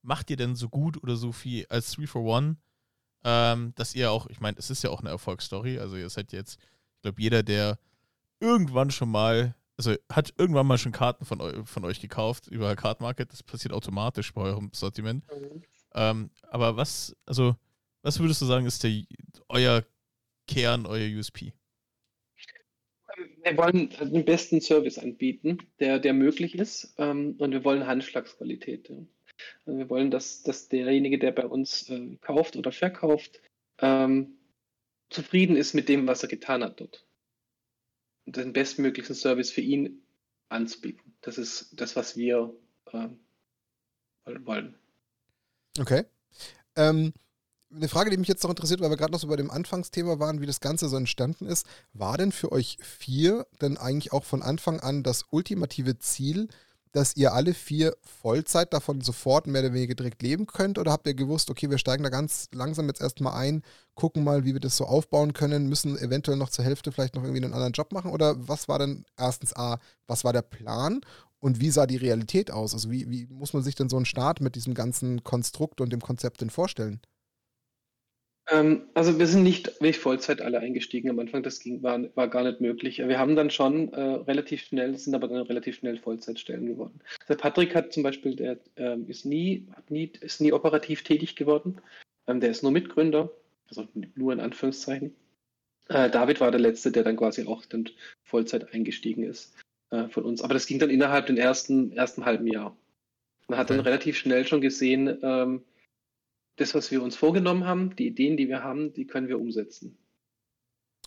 macht 0.00 0.30
ihr 0.30 0.36
denn 0.36 0.54
so 0.54 0.68
gut 0.68 1.02
oder 1.02 1.16
so 1.16 1.32
viel 1.32 1.66
als 1.68 1.90
3 1.92 2.06
for 2.06 2.36
1, 2.36 2.56
ähm, 3.24 3.72
dass 3.74 3.96
ihr 3.96 4.12
auch, 4.12 4.28
ich 4.28 4.38
meine, 4.38 4.58
es 4.58 4.70
ist 4.70 4.84
ja 4.84 4.90
auch 4.90 5.00
eine 5.00 5.10
Erfolgsstory, 5.10 5.80
also 5.80 5.96
ihr 5.96 6.08
seid 6.08 6.32
jetzt 6.32 6.60
ich 7.02 7.04
glaube, 7.04 7.20
jeder, 7.20 7.42
der 7.42 7.80
irgendwann 8.38 8.92
schon 8.92 9.10
mal, 9.10 9.56
also 9.76 9.96
hat 10.08 10.32
irgendwann 10.38 10.68
mal 10.68 10.78
schon 10.78 10.92
Karten 10.92 11.24
von, 11.24 11.66
von 11.66 11.84
euch 11.84 12.00
gekauft 12.00 12.46
über 12.46 12.76
Card 12.76 13.00
Market, 13.00 13.32
das 13.32 13.42
passiert 13.42 13.74
automatisch 13.74 14.32
bei 14.32 14.42
eurem 14.42 14.70
Sortiment. 14.72 15.24
Mhm. 15.32 15.62
Ähm, 15.94 16.30
aber 16.42 16.76
was, 16.76 17.16
also, 17.26 17.56
was 18.02 18.20
würdest 18.20 18.40
du 18.40 18.46
sagen, 18.46 18.66
ist 18.66 18.84
der, 18.84 19.02
euer 19.48 19.82
Kern, 20.46 20.86
euer 20.86 21.08
USP? 21.18 21.52
Wir 23.42 23.56
wollen 23.56 23.90
den 24.00 24.24
besten 24.24 24.60
Service 24.60 24.96
anbieten, 24.96 25.58
der, 25.80 25.98
der 25.98 26.12
möglich 26.12 26.54
ist, 26.54 26.94
ähm, 26.98 27.34
und 27.38 27.50
wir 27.50 27.64
wollen 27.64 27.84
Handschlagsqualität. 27.84 28.88
Ja. 28.88 28.96
Also 29.66 29.76
wir 29.76 29.90
wollen, 29.90 30.12
dass, 30.12 30.44
dass 30.44 30.68
derjenige, 30.68 31.18
der 31.18 31.32
bei 31.32 31.46
uns 31.46 31.90
äh, 31.90 32.16
kauft 32.20 32.54
oder 32.54 32.70
verkauft, 32.70 33.40
ähm, 33.80 34.36
zufrieden 35.12 35.56
ist 35.56 35.74
mit 35.74 35.88
dem, 35.88 36.06
was 36.06 36.22
er 36.22 36.28
getan 36.28 36.62
hat 36.62 36.80
dort. 36.80 37.04
Und 38.24 38.36
den 38.36 38.52
bestmöglichen 38.52 39.14
Service 39.14 39.50
für 39.50 39.60
ihn 39.60 40.02
anzubieten. 40.48 41.14
Das 41.22 41.38
ist 41.38 41.68
das, 41.72 41.96
was 41.96 42.16
wir 42.16 42.54
äh, 42.92 43.08
wollen. 44.44 44.74
Okay. 45.78 46.04
Ähm, 46.76 47.12
eine 47.74 47.88
Frage, 47.88 48.10
die 48.10 48.16
mich 48.18 48.28
jetzt 48.28 48.42
noch 48.42 48.50
interessiert, 48.50 48.80
weil 48.80 48.90
wir 48.90 48.96
gerade 48.96 49.12
noch 49.12 49.20
so 49.20 49.28
bei 49.28 49.36
dem 49.36 49.50
Anfangsthema 49.50 50.18
waren, 50.18 50.40
wie 50.40 50.46
das 50.46 50.60
Ganze 50.60 50.88
so 50.88 50.96
entstanden 50.96 51.46
ist. 51.46 51.66
War 51.92 52.18
denn 52.18 52.32
für 52.32 52.52
euch 52.52 52.76
vier 52.80 53.46
denn 53.60 53.78
eigentlich 53.78 54.12
auch 54.12 54.24
von 54.24 54.42
Anfang 54.42 54.80
an 54.80 55.02
das 55.02 55.24
ultimative 55.30 55.98
Ziel, 55.98 56.48
dass 56.92 57.16
ihr 57.16 57.32
alle 57.32 57.54
vier 57.54 57.96
Vollzeit 58.02 58.72
davon 58.72 59.00
sofort 59.00 59.46
mehr 59.46 59.62
oder 59.62 59.72
weniger 59.72 59.94
direkt 59.94 60.22
leben 60.22 60.46
könnt? 60.46 60.78
Oder 60.78 60.92
habt 60.92 61.06
ihr 61.06 61.14
gewusst, 61.14 61.50
okay, 61.50 61.70
wir 61.70 61.78
steigen 61.78 62.02
da 62.02 62.10
ganz 62.10 62.48
langsam 62.52 62.86
jetzt 62.88 63.00
erstmal 63.00 63.34
ein, 63.34 63.62
gucken 63.94 64.24
mal, 64.24 64.44
wie 64.44 64.52
wir 64.52 64.60
das 64.60 64.76
so 64.76 64.84
aufbauen 64.84 65.32
können, 65.32 65.68
müssen 65.68 65.98
eventuell 65.98 66.36
noch 66.36 66.50
zur 66.50 66.64
Hälfte 66.64 66.92
vielleicht 66.92 67.14
noch 67.14 67.22
irgendwie 67.24 67.44
einen 67.44 67.54
anderen 67.54 67.72
Job 67.72 67.92
machen? 67.92 68.10
Oder 68.10 68.36
was 68.48 68.68
war 68.68 68.78
denn 68.78 69.04
erstens 69.18 69.56
A, 69.56 69.78
was 70.06 70.24
war 70.24 70.32
der 70.32 70.42
Plan? 70.42 71.00
Und 71.40 71.60
wie 71.60 71.70
sah 71.70 71.86
die 71.86 71.96
Realität 71.96 72.50
aus? 72.50 72.72
Also 72.72 72.90
wie, 72.90 73.10
wie 73.10 73.26
muss 73.26 73.52
man 73.52 73.62
sich 73.62 73.74
denn 73.74 73.88
so 73.88 73.96
einen 73.96 74.06
Start 74.06 74.40
mit 74.40 74.54
diesem 74.54 74.74
ganzen 74.74 75.24
Konstrukt 75.24 75.80
und 75.80 75.92
dem 75.92 76.00
Konzept 76.00 76.40
denn 76.40 76.50
vorstellen? 76.50 77.00
Ähm, 78.50 78.88
also 78.94 79.18
wir 79.18 79.26
sind 79.26 79.44
nicht 79.44 79.68
wirklich 79.80 79.98
Vollzeit 79.98 80.40
alle 80.40 80.58
eingestiegen 80.58 81.10
am 81.10 81.18
Anfang, 81.18 81.42
das 81.42 81.60
ging, 81.60 81.82
war, 81.82 82.00
war 82.16 82.28
gar 82.28 82.42
nicht 82.42 82.60
möglich. 82.60 82.98
Wir 82.98 83.18
haben 83.18 83.36
dann 83.36 83.50
schon 83.50 83.92
äh, 83.92 84.00
relativ 84.00 84.62
schnell, 84.62 84.96
sind 84.96 85.14
aber 85.14 85.28
dann 85.28 85.42
relativ 85.42 85.76
schnell 85.76 85.98
Vollzeitstellen 85.98 86.66
geworden. 86.66 87.00
Der 87.28 87.36
Patrick 87.36 87.74
hat 87.74 87.92
zum 87.92 88.02
Beispiel, 88.02 88.34
der 88.34 88.58
ähm, 88.76 89.08
ist, 89.08 89.24
nie, 89.24 89.68
nie, 89.88 90.10
ist 90.20 90.40
nie 90.40 90.52
operativ 90.52 91.04
tätig 91.04 91.36
geworden. 91.36 91.80
Ähm, 92.26 92.40
der 92.40 92.50
ist 92.50 92.62
nur 92.62 92.72
Mitgründer, 92.72 93.30
also 93.68 93.86
nur 94.16 94.32
in 94.32 94.40
Anführungszeichen. 94.40 95.14
Äh, 95.88 96.10
David 96.10 96.40
war 96.40 96.50
der 96.50 96.60
Letzte, 96.60 96.90
der 96.90 97.04
dann 97.04 97.16
quasi 97.16 97.46
auch 97.46 97.64
dann 97.66 97.88
Vollzeit 98.24 98.74
eingestiegen 98.74 99.22
ist 99.22 99.54
äh, 99.90 100.08
von 100.08 100.24
uns. 100.24 100.42
Aber 100.42 100.54
das 100.54 100.66
ging 100.66 100.80
dann 100.80 100.90
innerhalb 100.90 101.26
den 101.26 101.38
ersten, 101.38 101.92
ersten 101.92 102.24
halben 102.24 102.46
Jahr. 102.48 102.76
Man 103.48 103.58
hat 103.58 103.70
dann 103.70 103.80
relativ 103.80 104.16
schnell 104.16 104.46
schon 104.46 104.60
gesehen, 104.60 105.18
ähm, 105.22 105.62
das, 106.56 106.74
was 106.74 106.90
wir 106.90 107.02
uns 107.02 107.16
vorgenommen 107.16 107.64
haben, 107.64 107.96
die 107.96 108.06
Ideen, 108.06 108.36
die 108.36 108.48
wir 108.48 108.62
haben, 108.62 108.92
die 108.92 109.06
können 109.06 109.28
wir 109.28 109.38
umsetzen. 109.38 109.98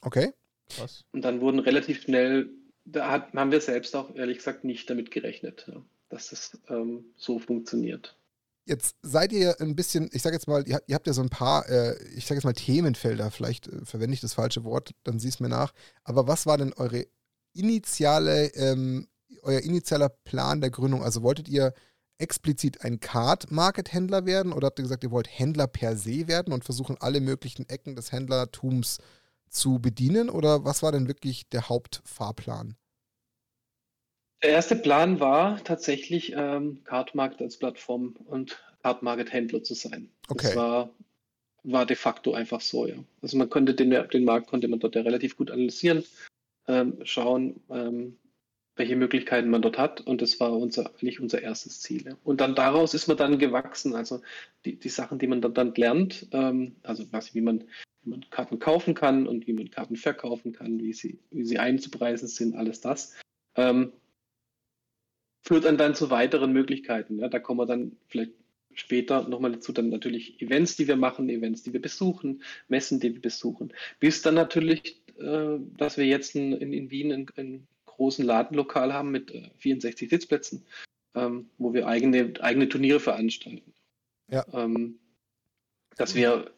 Okay. 0.02 0.34
Was? 0.78 1.06
Und 1.12 1.22
dann 1.22 1.42
wurden 1.42 1.60
relativ 1.60 2.02
schnell, 2.02 2.50
da 2.86 3.12
hat, 3.12 3.34
haben 3.34 3.52
wir 3.52 3.62
selbst 3.62 3.96
auch 3.96 4.16
ehrlich 4.16 4.38
gesagt 4.38 4.64
nicht 4.64 4.90
damit 4.90 5.12
gerechnet, 5.12 5.66
ja, 5.68 5.84
dass 6.10 6.30
das 6.30 6.60
ähm, 6.70 7.06
so 7.16 7.40
funktioniert. 7.40 8.18
Jetzt 8.68 8.96
seid 9.04 9.32
ihr 9.32 9.62
ein 9.62 9.76
bisschen, 9.76 10.10
ich 10.12 10.24
sage 10.24 10.36
jetzt 10.36 10.48
mal, 10.48 10.68
ihr, 10.68 10.82
ihr, 10.88 10.96
habt 10.96 11.06
ja 11.06 11.14
so 11.14 11.22
ein 11.22 11.30
paar, 11.30 11.70
äh, 11.70 11.96
ich 12.16 12.26
sage 12.26 12.40
jetzt 12.40 12.46
mal 12.46 12.54
Themenfelder, 12.54 13.30
vielleicht 13.30 13.68
äh, 13.68 13.86
verwende 13.86 14.16
ich 14.16 14.22
das 14.22 14.34
falsche 14.34 14.64
Wort, 14.64 14.92
dann 15.04 15.20
sieh 15.20 15.28
es 15.28 15.40
mir 15.40 15.50
nach. 15.50 15.72
Aber 16.04 16.28
was 16.28 16.48
war 16.48 16.58
denn 16.58 16.74
eure 16.74 17.06
initiale, 17.54 18.48
ähm, 18.56 19.08
euer 19.44 19.60
initialer 19.60 20.10
Plan 20.10 20.62
der 20.62 20.72
Gründung? 20.72 21.04
Also 21.04 21.22
wolltet 21.22 21.48
ihr 21.48 21.74
explizit 22.18 22.82
ein 22.82 23.00
Card-Market-Händler 23.00 24.26
werden 24.26 24.54
oder 24.54 24.68
habt 24.68 24.80
ihr 24.80 24.84
gesagt, 24.84 25.04
ihr 25.04 25.12
wollt 25.12 25.28
Händler 25.30 25.68
per 25.68 25.96
se 25.96 26.28
werden 26.28 26.54
und 26.54 26.64
versuchen 26.64 26.98
alle 27.00 27.20
möglichen 27.20 27.68
Ecken 27.70 27.96
des 27.96 28.12
Händlertums 28.12 29.00
zu 29.50 29.80
bedienen? 29.80 30.30
Oder 30.30 30.64
was 30.66 30.84
war 30.84 30.92
denn 30.92 31.08
wirklich 31.08 31.50
der 31.50 31.70
Hauptfahrplan? 31.70 32.76
Der 34.44 34.52
erste 34.52 34.76
Plan 34.76 35.20
war 35.20 35.64
tatsächlich, 35.64 36.34
ähm, 36.36 36.84
Card-Market 36.84 37.42
als 37.42 37.58
Plattform 37.58 38.16
und 38.26 38.60
Card-Market-Händler 38.84 39.64
zu 39.64 39.74
sein. 39.74 40.10
Okay. 40.28 40.48
Das 40.48 40.56
war, 40.56 40.90
war 41.64 41.86
de 41.86 41.96
facto 41.96 42.34
einfach 42.34 42.62
so, 42.62 42.86
ja. 42.86 42.96
Also 43.22 43.38
man 43.38 43.50
konnte 43.50 43.74
den, 43.74 43.90
den 43.90 44.26
Markt 44.26 44.48
konnte 44.48 44.68
man 44.68 44.80
dort 44.80 44.96
ja 44.96 45.02
relativ 45.02 45.36
gut 45.36 45.50
analysieren, 45.50 46.04
ähm, 46.68 47.00
schauen, 47.04 47.60
ähm, 47.70 48.18
welche 48.76 48.96
Möglichkeiten 48.96 49.50
man 49.50 49.62
dort 49.62 49.78
hat. 49.78 50.02
Und 50.02 50.22
das 50.22 50.40
war 50.40 50.52
unser, 50.52 50.88
eigentlich 50.88 51.20
unser 51.20 51.42
erstes 51.42 51.82
Ziel. 51.82 52.18
Und 52.24 52.42
dann 52.42 52.56
daraus 52.56 52.94
ist 52.94 53.08
man 53.08 53.18
dann 53.18 53.40
gewachsen. 53.40 53.96
Also 53.96 54.22
die, 54.66 54.76
die 54.76 54.90
Sachen, 54.90 55.20
die 55.20 55.28
man 55.28 55.42
dann, 55.42 55.54
dann 55.54 55.74
lernt, 55.76 56.28
ähm, 56.32 56.76
also 56.84 57.06
was, 57.12 57.34
wie 57.34 57.42
man, 57.42 57.64
wie 58.04 58.10
man 58.10 58.30
Karten 58.30 58.60
kaufen 58.60 58.94
kann 58.94 59.28
und 59.28 59.48
wie 59.48 59.54
man 59.54 59.72
Karten 59.72 59.96
verkaufen 59.96 60.54
kann, 60.54 60.80
wie 60.80 60.94
sie, 60.94 61.20
wie 61.32 61.46
sie 61.46 61.60
einzupreisen 61.60 62.28
sind, 62.28 62.56
alles 62.56 62.82
das, 62.82 63.16
ähm, 63.56 63.94
führt 65.42 65.66
dann, 65.66 65.78
dann 65.78 65.96
zu 65.96 66.10
weiteren 66.10 66.52
Möglichkeiten. 66.52 67.20
Ja, 67.20 67.30
da 67.30 67.40
kommen 67.40 67.60
wir 67.60 67.66
dann 67.66 67.96
vielleicht 68.08 68.34
später 68.74 69.28
nochmal 69.30 69.54
dazu, 69.54 69.72
dann 69.72 69.90
natürlich 69.90 70.42
Events, 70.42 70.76
die 70.76 70.88
wir 70.88 70.98
machen, 70.98 71.30
Events, 71.30 71.64
die 71.64 71.72
wir 71.72 71.82
besuchen, 71.82 72.44
Messen, 72.68 73.00
die 73.00 73.14
wir 73.14 73.22
besuchen. 73.22 73.74
Bis 74.02 74.22
dann 74.22 74.36
natürlich, 74.36 75.02
äh, 75.18 75.58
dass 75.78 75.98
wir 75.98 76.06
jetzt 76.06 76.36
in, 76.36 76.52
in 76.52 76.92
Wien 76.92 77.14
ein, 77.14 77.28
ein 77.38 77.68
großen 77.96 78.26
Ladenlokal 78.26 78.94
haben 78.94 79.12
mit 79.12 79.32
äh, 79.32 79.50
64 79.58 80.10
Sitzplätzen, 80.10 80.66
ähm, 81.16 81.50
wo 81.58 81.74
wir 81.74 81.88
eigene, 81.88 82.34
eigene 82.42 82.70
Turniere 82.70 83.00
veranstalten. 83.00 83.74
Ja. 84.30 84.46
Ähm, 84.54 85.00
dass 85.98 86.16
wir 86.16 86.52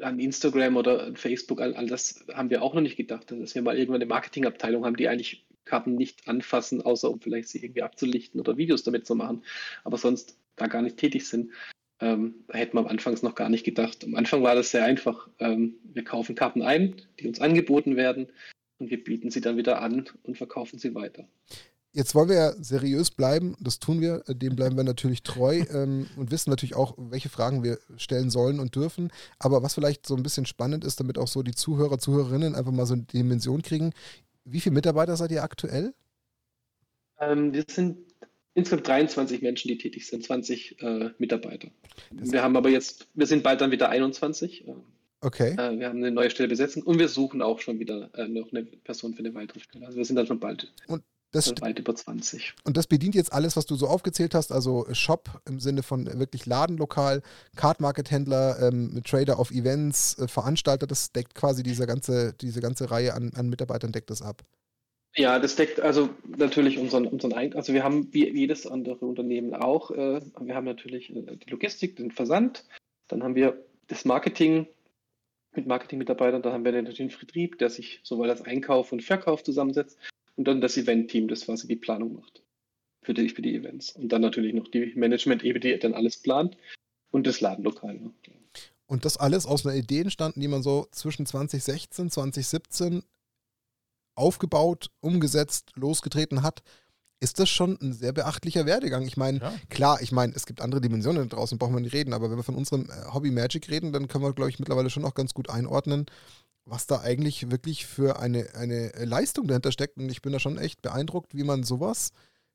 an 0.00 0.18
Instagram 0.18 0.76
oder 0.76 1.04
an 1.04 1.16
Facebook, 1.16 1.60
all, 1.60 1.74
all, 1.74 1.86
das 1.86 2.24
haben 2.32 2.50
wir 2.50 2.62
auch 2.62 2.74
noch 2.74 2.82
nicht 2.82 2.96
gedacht, 2.96 3.30
dass 3.30 3.54
wir 3.54 3.62
mal 3.62 3.78
irgendwann 3.78 4.02
eine 4.02 4.08
Marketingabteilung 4.08 4.84
haben, 4.84 4.96
die 4.96 5.08
eigentlich 5.08 5.46
Karten 5.64 5.94
nicht 5.94 6.28
anfassen, 6.28 6.82
außer 6.82 7.10
um 7.10 7.20
vielleicht 7.20 7.48
sie 7.48 7.64
irgendwie 7.64 7.82
abzulichten 7.82 8.40
oder 8.40 8.56
Videos 8.56 8.82
damit 8.82 9.06
zu 9.06 9.14
machen, 9.14 9.44
aber 9.84 9.96
sonst 9.96 10.36
da 10.56 10.66
gar 10.66 10.82
nicht 10.82 10.98
tätig 10.98 11.26
sind. 11.26 11.52
Ähm, 12.00 12.44
da 12.48 12.58
hätten 12.58 12.76
wir 12.76 12.80
am 12.80 12.88
Anfang 12.88 13.16
noch 13.22 13.36
gar 13.36 13.48
nicht 13.48 13.64
gedacht. 13.64 14.04
Am 14.04 14.16
Anfang 14.16 14.42
war 14.42 14.56
das 14.56 14.72
sehr 14.72 14.84
einfach. 14.84 15.28
Ähm, 15.38 15.76
wir 15.84 16.04
kaufen 16.04 16.34
Karten 16.34 16.62
ein, 16.62 16.96
die 17.20 17.28
uns 17.28 17.40
angeboten 17.40 17.96
werden 17.96 18.28
und 18.82 18.90
wir 18.90 19.02
bieten 19.02 19.30
sie 19.30 19.40
dann 19.40 19.56
wieder 19.56 19.80
an 19.80 20.04
und 20.24 20.36
verkaufen 20.36 20.78
sie 20.78 20.94
weiter. 20.94 21.24
Jetzt 21.94 22.14
wollen 22.14 22.30
wir 22.30 22.36
ja 22.36 22.52
seriös 22.58 23.10
bleiben, 23.10 23.54
das 23.60 23.78
tun 23.78 24.00
wir, 24.00 24.24
dem 24.26 24.56
bleiben 24.56 24.76
wir 24.76 24.84
natürlich 24.84 25.22
treu 25.22 25.62
ähm, 25.72 26.08
und 26.16 26.30
wissen 26.30 26.50
natürlich 26.50 26.74
auch, 26.74 26.94
welche 26.96 27.28
Fragen 27.28 27.62
wir 27.62 27.78
stellen 27.96 28.30
sollen 28.30 28.60
und 28.60 28.74
dürfen. 28.74 29.12
Aber 29.38 29.62
was 29.62 29.74
vielleicht 29.74 30.06
so 30.06 30.16
ein 30.16 30.22
bisschen 30.22 30.46
spannend 30.46 30.84
ist, 30.84 30.98
damit 31.00 31.18
auch 31.18 31.28
so 31.28 31.42
die 31.42 31.54
Zuhörer, 31.54 31.98
Zuhörerinnen 31.98 32.54
einfach 32.54 32.72
mal 32.72 32.86
so 32.86 32.94
eine 32.94 33.04
Dimension 33.04 33.62
kriegen, 33.62 33.92
wie 34.44 34.60
viele 34.60 34.74
Mitarbeiter 34.74 35.16
seid 35.16 35.30
ihr 35.30 35.44
aktuell? 35.44 35.94
Ähm, 37.20 37.52
wir 37.52 37.64
sind 37.68 37.98
insgesamt 38.54 38.88
23 38.88 39.42
Menschen, 39.42 39.68
die 39.68 39.78
tätig 39.78 40.06
sind, 40.06 40.24
20 40.24 40.82
äh, 40.82 41.10
Mitarbeiter. 41.18 41.68
Das 42.10 42.32
wir 42.32 42.42
haben 42.42 42.56
aber 42.56 42.70
jetzt, 42.70 43.06
wir 43.14 43.26
sind 43.26 43.42
bald 43.42 43.60
dann 43.60 43.70
wieder 43.70 43.90
21. 43.90 44.64
Okay. 45.22 45.52
Äh, 45.52 45.78
wir 45.78 45.88
haben 45.88 45.98
eine 45.98 46.10
neue 46.10 46.30
Stelle 46.30 46.48
besetzen 46.48 46.82
und 46.82 46.98
wir 46.98 47.08
suchen 47.08 47.42
auch 47.42 47.60
schon 47.60 47.78
wieder 47.78 48.10
äh, 48.14 48.26
noch 48.26 48.50
eine 48.52 48.64
Person 48.64 49.14
für 49.14 49.20
eine 49.20 49.34
weitere 49.34 49.60
Stelle. 49.60 49.86
Also 49.86 49.96
wir 49.96 50.04
sind 50.04 50.16
dann 50.16 50.26
schon 50.26 50.40
bald. 50.40 50.72
Und 50.88 51.02
das 51.30 51.50
weit 51.62 51.78
über 51.78 51.94
20. 51.94 52.54
Und 52.64 52.76
das 52.76 52.86
bedient 52.86 53.14
jetzt 53.14 53.32
alles, 53.32 53.56
was 53.56 53.64
du 53.64 53.74
so 53.74 53.86
aufgezählt 53.86 54.34
hast, 54.34 54.52
also 54.52 54.86
Shop 54.92 55.40
im 55.48 55.60
Sinne 55.60 55.82
von 55.82 56.06
wirklich 56.18 56.44
Ladenlokal, 56.44 57.22
Card-Market-Händler, 57.56 58.58
ähm, 58.60 59.00
Trader 59.04 59.38
auf 59.38 59.50
Events, 59.50 60.18
äh, 60.18 60.28
Veranstalter, 60.28 60.86
das 60.86 61.12
deckt 61.12 61.34
quasi 61.34 61.62
diese 61.62 61.86
ganze, 61.86 62.34
diese 62.34 62.60
ganze 62.60 62.90
Reihe 62.90 63.14
an, 63.14 63.32
an 63.34 63.48
Mitarbeitern, 63.48 63.92
deckt 63.92 64.10
das 64.10 64.20
ab. 64.20 64.42
Ja, 65.14 65.38
das 65.38 65.56
deckt 65.56 65.80
also 65.80 66.10
natürlich 66.36 66.78
unseren, 66.78 67.06
unseren 67.06 67.32
Ein 67.34 67.54
also 67.54 67.72
wir 67.72 67.82
haben 67.82 68.12
wie 68.12 68.28
jedes 68.28 68.66
andere 68.66 69.04
Unternehmen 69.04 69.54
auch, 69.54 69.90
äh, 69.90 70.20
wir 70.40 70.54
haben 70.54 70.64
natürlich 70.64 71.14
äh, 71.14 71.36
die 71.36 71.50
Logistik, 71.50 71.96
den 71.96 72.10
Versand, 72.10 72.64
dann 73.08 73.22
haben 73.22 73.34
wir 73.34 73.56
das 73.88 74.04
Marketing, 74.04 74.66
mit 75.54 75.66
Marketingmitarbeitern. 75.66 76.42
Da 76.42 76.52
haben 76.52 76.64
wir 76.64 76.72
natürlich 76.72 76.98
den 76.98 77.10
Vertrieb, 77.10 77.58
der 77.58 77.70
sich 77.70 78.00
sowohl 78.02 78.30
als 78.30 78.42
Einkauf 78.42 78.92
und 78.92 79.02
Verkauf 79.02 79.42
zusammensetzt 79.42 79.98
und 80.36 80.48
dann 80.48 80.60
das 80.60 80.76
Event-Team, 80.76 81.28
das 81.28 81.44
quasi 81.44 81.68
die 81.68 81.76
Planung 81.76 82.14
macht 82.14 82.42
für 83.02 83.14
die, 83.14 83.28
für 83.28 83.42
die 83.42 83.54
Events. 83.54 83.92
Und 83.92 84.10
dann 84.10 84.22
natürlich 84.22 84.54
noch 84.54 84.68
die 84.68 84.92
Management-Ebene, 84.94 85.60
die 85.60 85.78
dann 85.78 85.94
alles 85.94 86.16
plant 86.16 86.56
und 87.10 87.26
das 87.26 87.40
Ladenlokal. 87.40 87.94
Ne? 87.94 88.12
Und 88.86 89.04
das 89.04 89.16
alles 89.16 89.46
aus 89.46 89.66
einer 89.66 89.74
Idee 89.74 90.00
entstanden, 90.00 90.40
die 90.40 90.48
man 90.48 90.62
so 90.62 90.86
zwischen 90.90 91.26
2016, 91.26 92.10
2017 92.10 93.02
aufgebaut, 94.14 94.90
umgesetzt, 95.00 95.72
losgetreten 95.74 96.42
hat. 96.42 96.62
Ist 97.22 97.38
das 97.38 97.48
schon 97.48 97.78
ein 97.80 97.92
sehr 97.92 98.12
beachtlicher 98.12 98.66
Werdegang? 98.66 99.06
Ich 99.06 99.16
meine, 99.16 99.38
ja. 99.38 99.54
klar, 99.70 100.02
ich 100.02 100.10
meine, 100.10 100.32
es 100.34 100.44
gibt 100.44 100.60
andere 100.60 100.80
Dimensionen 100.80 101.28
da 101.28 101.36
draußen, 101.36 101.56
brauchen 101.56 101.74
wir 101.74 101.80
nicht 101.80 101.94
reden, 101.94 102.14
aber 102.14 102.28
wenn 102.28 102.36
wir 102.36 102.42
von 102.42 102.56
unserem 102.56 102.90
äh, 102.90 103.14
Hobby 103.14 103.30
Magic 103.30 103.70
reden, 103.70 103.92
dann 103.92 104.08
können 104.08 104.24
wir, 104.24 104.32
glaube 104.32 104.50
ich, 104.50 104.58
mittlerweile 104.58 104.90
schon 104.90 105.04
auch 105.04 105.14
ganz 105.14 105.32
gut 105.32 105.48
einordnen, 105.48 106.06
was 106.64 106.88
da 106.88 107.00
eigentlich 107.00 107.52
wirklich 107.52 107.86
für 107.86 108.18
eine, 108.18 108.56
eine 108.56 108.90
Leistung 109.04 109.46
dahinter 109.46 109.70
steckt. 109.70 109.98
Und 109.98 110.10
ich 110.10 110.20
bin 110.20 110.32
da 110.32 110.40
schon 110.40 110.58
echt 110.58 110.82
beeindruckt, 110.82 111.36
wie 111.36 111.44
man 111.44 111.62
sowas 111.62 112.10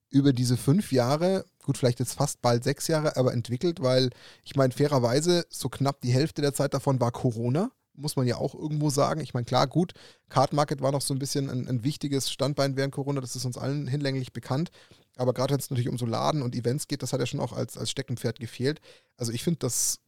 über 0.10 0.34
diese 0.34 0.58
fünf 0.58 0.92
Jahre, 0.92 1.46
gut, 1.64 1.78
vielleicht 1.78 2.00
jetzt 2.00 2.16
fast 2.16 2.42
bald 2.42 2.66
sechs 2.66 2.90
Jahre, 2.90 3.16
aber 3.16 3.32
entwickelt, 3.32 3.82
weil 3.82 4.10
ich 4.44 4.58
meine, 4.58 4.74
fairerweise, 4.74 5.46
so 5.50 5.70
knapp 5.70 6.02
die 6.02 6.12
Hälfte 6.12 6.42
der 6.42 6.54
Zeit 6.54 6.74
davon 6.74 7.00
war 7.00 7.14
Corona 7.14 7.72
muss 7.98 8.16
man 8.16 8.28
ja 8.28 8.38
auch 8.38 8.54
irgendwo 8.54 8.90
sagen. 8.90 9.22
Ich 9.22 9.34
meine, 9.34 9.46
klar, 9.46 9.68
gut, 9.68 9.94
Card 10.30 10.54
Market 10.54 10.82
war 10.82 10.92
noch 10.92 11.02
so 11.02 11.14
ein 11.14 11.20
bisschen 11.20 11.50
ein, 11.50 11.68
ein 11.68 11.84
wichtiges 11.84 12.32
Standbein 12.32 12.78
während 12.78 12.94
Corona, 12.94 13.22
das 13.22 13.36
ist 13.36 13.46
uns 13.46 13.58
allen 13.58 13.88
hinlänglich 13.88 14.34
bekannt. 14.34 14.72
Aber 15.16 15.34
gerade 15.34 15.54
wenn 15.54 15.60
es 15.60 15.70
natürlich 15.70 15.90
um 15.90 15.98
so 15.98 16.06
Laden 16.06 16.42
und 16.42 16.56
Events 16.56 16.88
geht, 16.88 17.02
das 17.02 17.12
hat 17.12 17.20
ja 17.20 17.26
schon 17.26 17.40
auch 17.40 17.54
als, 17.54 17.78
als 17.78 17.90
Steckenpferd 17.90 18.40
gefehlt. 18.40 18.80
Also 19.18 19.32
ich 19.32 19.44
finde 19.44 19.60
das 19.60 20.00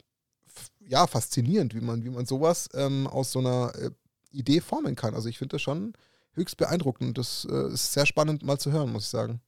ja 0.80 1.08
faszinierend, 1.08 1.74
wie 1.74 1.82
man, 1.82 2.04
wie 2.04 2.10
man 2.10 2.26
sowas 2.26 2.70
ähm, 2.74 3.08
aus 3.08 3.32
so 3.32 3.40
einer 3.40 3.74
äh, 3.76 3.92
Idee 4.32 4.62
formen 4.62 4.96
kann. 4.96 5.16
Also 5.16 5.28
ich 5.30 5.38
finde 5.38 5.56
das 5.56 5.62
schon 5.62 5.94
höchst 6.34 6.58
beeindruckend. 6.58 7.18
Das 7.18 7.48
äh, 7.50 7.74
ist 7.74 7.94
sehr 7.94 8.06
spannend 8.06 8.44
mal 8.44 8.60
zu 8.60 8.72
hören, 8.72 8.92
muss 8.92 9.04
ich 9.04 9.10
sagen. 9.10 9.42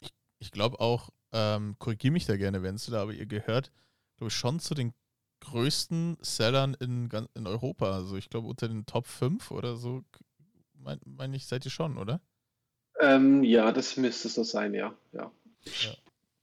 Ich, 0.00 0.14
ich 0.38 0.52
glaube 0.52 0.80
auch, 0.80 1.10
ähm, 1.32 1.76
korrigiere 1.78 2.12
mich 2.12 2.26
da 2.26 2.36
gerne, 2.36 2.60
da, 2.60 3.02
aber 3.02 3.12
ihr 3.12 3.26
gehört, 3.26 3.72
glaube 4.16 4.28
ich, 4.28 4.34
schon 4.34 4.60
zu 4.60 4.74
den 4.74 4.94
größten 5.40 6.16
Sellern 6.20 6.74
in, 6.80 7.08
in 7.34 7.46
Europa. 7.46 7.92
Also 7.92 8.16
ich 8.16 8.30
glaube 8.30 8.48
unter 8.48 8.68
den 8.68 8.86
Top 8.86 9.06
5 9.06 9.50
oder 9.50 9.76
so, 9.76 10.02
meine 10.74 11.00
mein 11.04 11.34
ich, 11.34 11.46
seid 11.46 11.64
ihr 11.64 11.70
schon, 11.70 11.98
oder? 11.98 12.20
Ähm, 13.00 13.42
ja, 13.42 13.72
das 13.72 13.96
müsste 13.96 14.28
so 14.28 14.44
sein, 14.44 14.74
ja. 14.74 14.94
ja. 15.12 15.32
Ich 15.64 15.84
ja. 15.84 15.92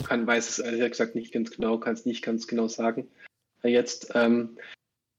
Kann, 0.05 0.27
weiß 0.27 0.49
es 0.49 0.59
ehrlich 0.59 0.91
gesagt 0.91 1.15
nicht 1.15 1.31
ganz 1.31 1.51
genau, 1.51 1.77
kann 1.77 1.93
es 1.93 2.05
nicht 2.05 2.23
ganz 2.23 2.47
genau 2.47 2.67
sagen. 2.67 3.07
Jetzt, 3.63 4.11
ähm, 4.15 4.57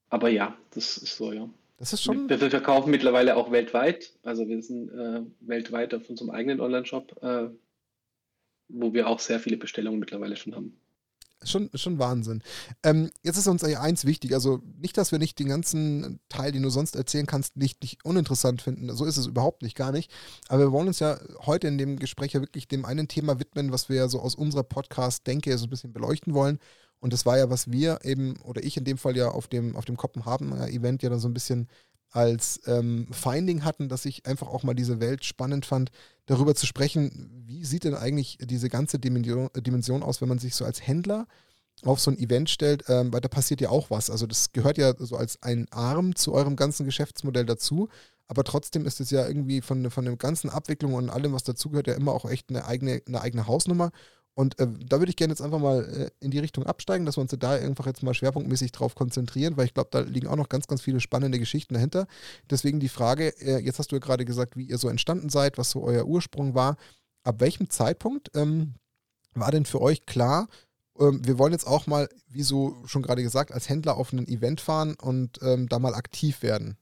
aber 0.09 0.29
ja, 0.29 0.57
das 0.71 0.97
ist 0.97 1.15
so, 1.15 1.31
ja. 1.31 1.49
Das 1.77 1.93
ist 1.93 2.03
schon. 2.03 2.29
Wir, 2.29 2.39
wir 2.39 2.49
verkaufen 2.49 2.91
mittlerweile 2.91 3.35
auch 3.35 3.51
weltweit. 3.51 4.13
Also 4.23 4.47
wir 4.47 4.61
sind 4.61 4.89
äh, 4.89 5.21
weltweit 5.41 5.93
auf 5.93 6.09
unserem 6.09 6.29
eigenen 6.29 6.61
Online-Shop, 6.61 7.23
äh, 7.23 7.49
wo 8.69 8.93
wir 8.93 9.07
auch 9.07 9.19
sehr 9.19 9.39
viele 9.39 9.57
Bestellungen 9.57 9.99
mittlerweile 9.99 10.35
schon 10.35 10.55
haben. 10.55 10.79
Schon, 11.45 11.69
schon 11.73 11.99
Wahnsinn. 11.99 12.41
Ähm, 12.83 13.09
jetzt 13.23 13.37
ist 13.37 13.47
uns 13.47 13.63
eins 13.63 14.05
wichtig. 14.05 14.33
Also 14.33 14.61
nicht, 14.79 14.97
dass 14.97 15.11
wir 15.11 15.19
nicht 15.19 15.39
den 15.39 15.49
ganzen 15.49 16.19
Teil, 16.29 16.51
den 16.51 16.63
du 16.63 16.69
sonst 16.69 16.95
erzählen 16.95 17.25
kannst, 17.25 17.57
nicht, 17.57 17.81
nicht 17.81 18.03
uninteressant 18.05 18.61
finden. 18.61 18.93
So 18.95 19.05
ist 19.05 19.17
es 19.17 19.27
überhaupt 19.27 19.61
nicht, 19.61 19.75
gar 19.75 19.91
nicht. 19.91 20.11
Aber 20.47 20.59
wir 20.59 20.71
wollen 20.71 20.87
uns 20.87 20.99
ja 20.99 21.19
heute 21.45 21.67
in 21.67 21.77
dem 21.77 21.99
Gespräch 21.99 22.33
ja 22.33 22.41
wirklich 22.41 22.67
dem 22.67 22.85
einen 22.85 23.07
Thema 23.07 23.39
widmen, 23.39 23.71
was 23.71 23.89
wir 23.89 23.97
ja 23.97 24.07
so 24.07 24.19
aus 24.19 24.35
unserer 24.35 24.63
Podcast-Denke 24.63 25.57
so 25.57 25.65
ein 25.65 25.69
bisschen 25.69 25.93
beleuchten 25.93 26.33
wollen. 26.33 26.59
Und 26.99 27.11
das 27.11 27.25
war 27.25 27.37
ja, 27.37 27.49
was 27.49 27.69
wir 27.69 27.99
eben, 28.03 28.37
oder 28.43 28.63
ich 28.63 28.77
in 28.77 28.85
dem 28.85 28.97
Fall 28.97 29.17
ja 29.17 29.27
auf 29.27 29.47
dem, 29.47 29.75
auf 29.75 29.83
dem 29.83 29.97
Kopenhagen-Event 29.97 31.03
ja 31.03 31.09
dann 31.09 31.19
so 31.19 31.27
ein 31.27 31.33
bisschen 31.33 31.67
als 32.13 32.61
ähm, 32.67 33.07
Finding 33.11 33.63
hatten, 33.63 33.89
dass 33.89 34.05
ich 34.05 34.25
einfach 34.25 34.47
auch 34.47 34.63
mal 34.63 34.75
diese 34.75 34.99
Welt 34.99 35.25
spannend 35.25 35.65
fand, 35.65 35.89
darüber 36.27 36.53
zu 36.53 36.67
sprechen, 36.67 37.43
wie 37.45 37.65
sieht 37.65 37.83
denn 37.83 37.95
eigentlich 37.95 38.37
diese 38.39 38.69
ganze 38.69 38.99
Dimension, 38.99 39.49
Dimension 39.57 40.03
aus, 40.03 40.21
wenn 40.21 40.29
man 40.29 40.39
sich 40.39 40.55
so 40.55 40.63
als 40.63 40.85
Händler 40.85 41.27
auf 41.83 41.99
so 41.99 42.11
ein 42.11 42.19
Event 42.19 42.51
stellt, 42.51 42.85
ähm, 42.87 43.11
weil 43.11 43.19
da 43.19 43.27
passiert 43.27 43.61
ja 43.61 43.69
auch 43.69 43.89
was. 43.89 44.11
Also 44.11 44.27
das 44.27 44.53
gehört 44.53 44.77
ja 44.77 44.93
so 44.97 45.17
als 45.17 45.41
ein 45.41 45.67
Arm 45.71 46.15
zu 46.15 46.33
eurem 46.33 46.55
ganzen 46.55 46.85
Geschäftsmodell 46.85 47.45
dazu, 47.45 47.89
aber 48.27 48.43
trotzdem 48.43 48.85
ist 48.85 49.01
es 49.01 49.09
ja 49.09 49.27
irgendwie 49.27 49.61
von, 49.61 49.89
von 49.89 50.05
der 50.05 50.15
ganzen 50.15 50.49
Abwicklung 50.49 50.93
und 50.93 51.09
allem, 51.09 51.33
was 51.33 51.43
dazugehört, 51.43 51.87
ja 51.87 51.95
immer 51.95 52.13
auch 52.13 52.29
echt 52.29 52.49
eine 52.49 52.65
eigene, 52.65 53.01
eine 53.07 53.21
eigene 53.21 53.47
Hausnummer. 53.47 53.91
Und 54.35 54.59
äh, 54.59 54.67
da 54.87 54.99
würde 54.99 55.11
ich 55.11 55.15
gerne 55.15 55.31
jetzt 55.31 55.41
einfach 55.41 55.59
mal 55.59 55.83
äh, 55.83 56.09
in 56.19 56.31
die 56.31 56.39
Richtung 56.39 56.65
absteigen, 56.65 57.05
dass 57.05 57.17
wir 57.17 57.21
uns 57.21 57.35
da 57.37 57.51
einfach 57.51 57.85
jetzt 57.85 58.01
mal 58.01 58.13
schwerpunktmäßig 58.13 58.71
drauf 58.71 58.95
konzentrieren, 58.95 59.57
weil 59.57 59.65
ich 59.65 59.73
glaube, 59.73 59.89
da 59.91 59.99
liegen 59.99 60.27
auch 60.27 60.35
noch 60.35 60.49
ganz, 60.49 60.67
ganz 60.67 60.81
viele 60.81 60.99
spannende 60.99 61.37
Geschichten 61.37 61.75
dahinter. 61.75 62.07
Deswegen 62.49 62.79
die 62.79 62.89
Frage, 62.89 63.29
äh, 63.41 63.59
jetzt 63.59 63.77
hast 63.77 63.91
du 63.91 63.95
ja 63.95 63.99
gerade 63.99 64.25
gesagt, 64.25 64.57
wie 64.57 64.65
ihr 64.65 64.79
so 64.79 64.89
entstanden 64.89 65.29
seid, 65.29 65.57
was 65.57 65.69
so 65.69 65.83
euer 65.83 66.05
Ursprung 66.05 66.55
war. 66.55 66.77
Ab 67.23 67.41
welchem 67.41 67.69
Zeitpunkt 67.69 68.31
ähm, 68.35 68.73
war 69.35 69.51
denn 69.51 69.65
für 69.65 69.81
euch 69.81 70.05
klar, 70.05 70.47
ähm, 70.99 71.21
wir 71.25 71.37
wollen 71.37 71.53
jetzt 71.53 71.67
auch 71.67 71.85
mal, 71.85 72.09
wie 72.27 72.43
so 72.43 72.75
schon 72.85 73.03
gerade 73.03 73.21
gesagt, 73.21 73.51
als 73.51 73.69
Händler 73.69 73.97
auf 73.97 74.13
ein 74.13 74.27
Event 74.27 74.61
fahren 74.61 74.95
und 74.99 75.39
ähm, 75.43 75.69
da 75.69 75.77
mal 75.77 75.93
aktiv 75.93 76.41
werden? 76.41 76.77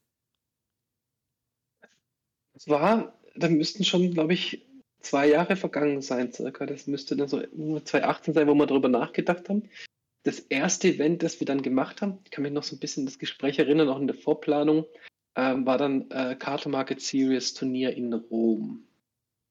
Es 2.54 2.66
war, 2.68 3.18
da 3.36 3.48
müssten 3.48 3.84
schon, 3.84 4.10
glaube 4.12 4.34
ich, 4.34 4.66
zwei 5.02 5.28
Jahre 5.28 5.56
vergangen 5.56 6.02
sein, 6.02 6.32
circa. 6.32 6.66
Das 6.66 6.86
müsste 6.86 7.16
dann 7.16 7.28
so 7.28 7.40
2018 7.40 8.34
sein, 8.34 8.48
wo 8.48 8.54
wir 8.54 8.66
darüber 8.66 8.88
nachgedacht 8.88 9.48
haben. 9.48 9.68
Das 10.24 10.38
erste 10.38 10.88
Event, 10.88 11.22
das 11.22 11.40
wir 11.40 11.46
dann 11.46 11.62
gemacht 11.62 12.00
haben, 12.00 12.18
ich 12.24 12.30
kann 12.30 12.42
mich 12.42 12.52
noch 12.52 12.62
so 12.62 12.76
ein 12.76 12.80
bisschen 12.80 13.06
das 13.06 13.18
Gespräch 13.18 13.58
erinnern, 13.58 13.88
auch 13.88 14.00
in 14.00 14.06
der 14.06 14.16
Vorplanung, 14.16 14.86
ähm, 15.34 15.66
war 15.66 15.78
dann 15.78 16.10
äh, 16.10 16.36
Carter 16.36 16.68
Market 16.68 17.00
Series 17.00 17.54
Turnier 17.54 17.96
in 17.96 18.12
Rom. 18.12 18.84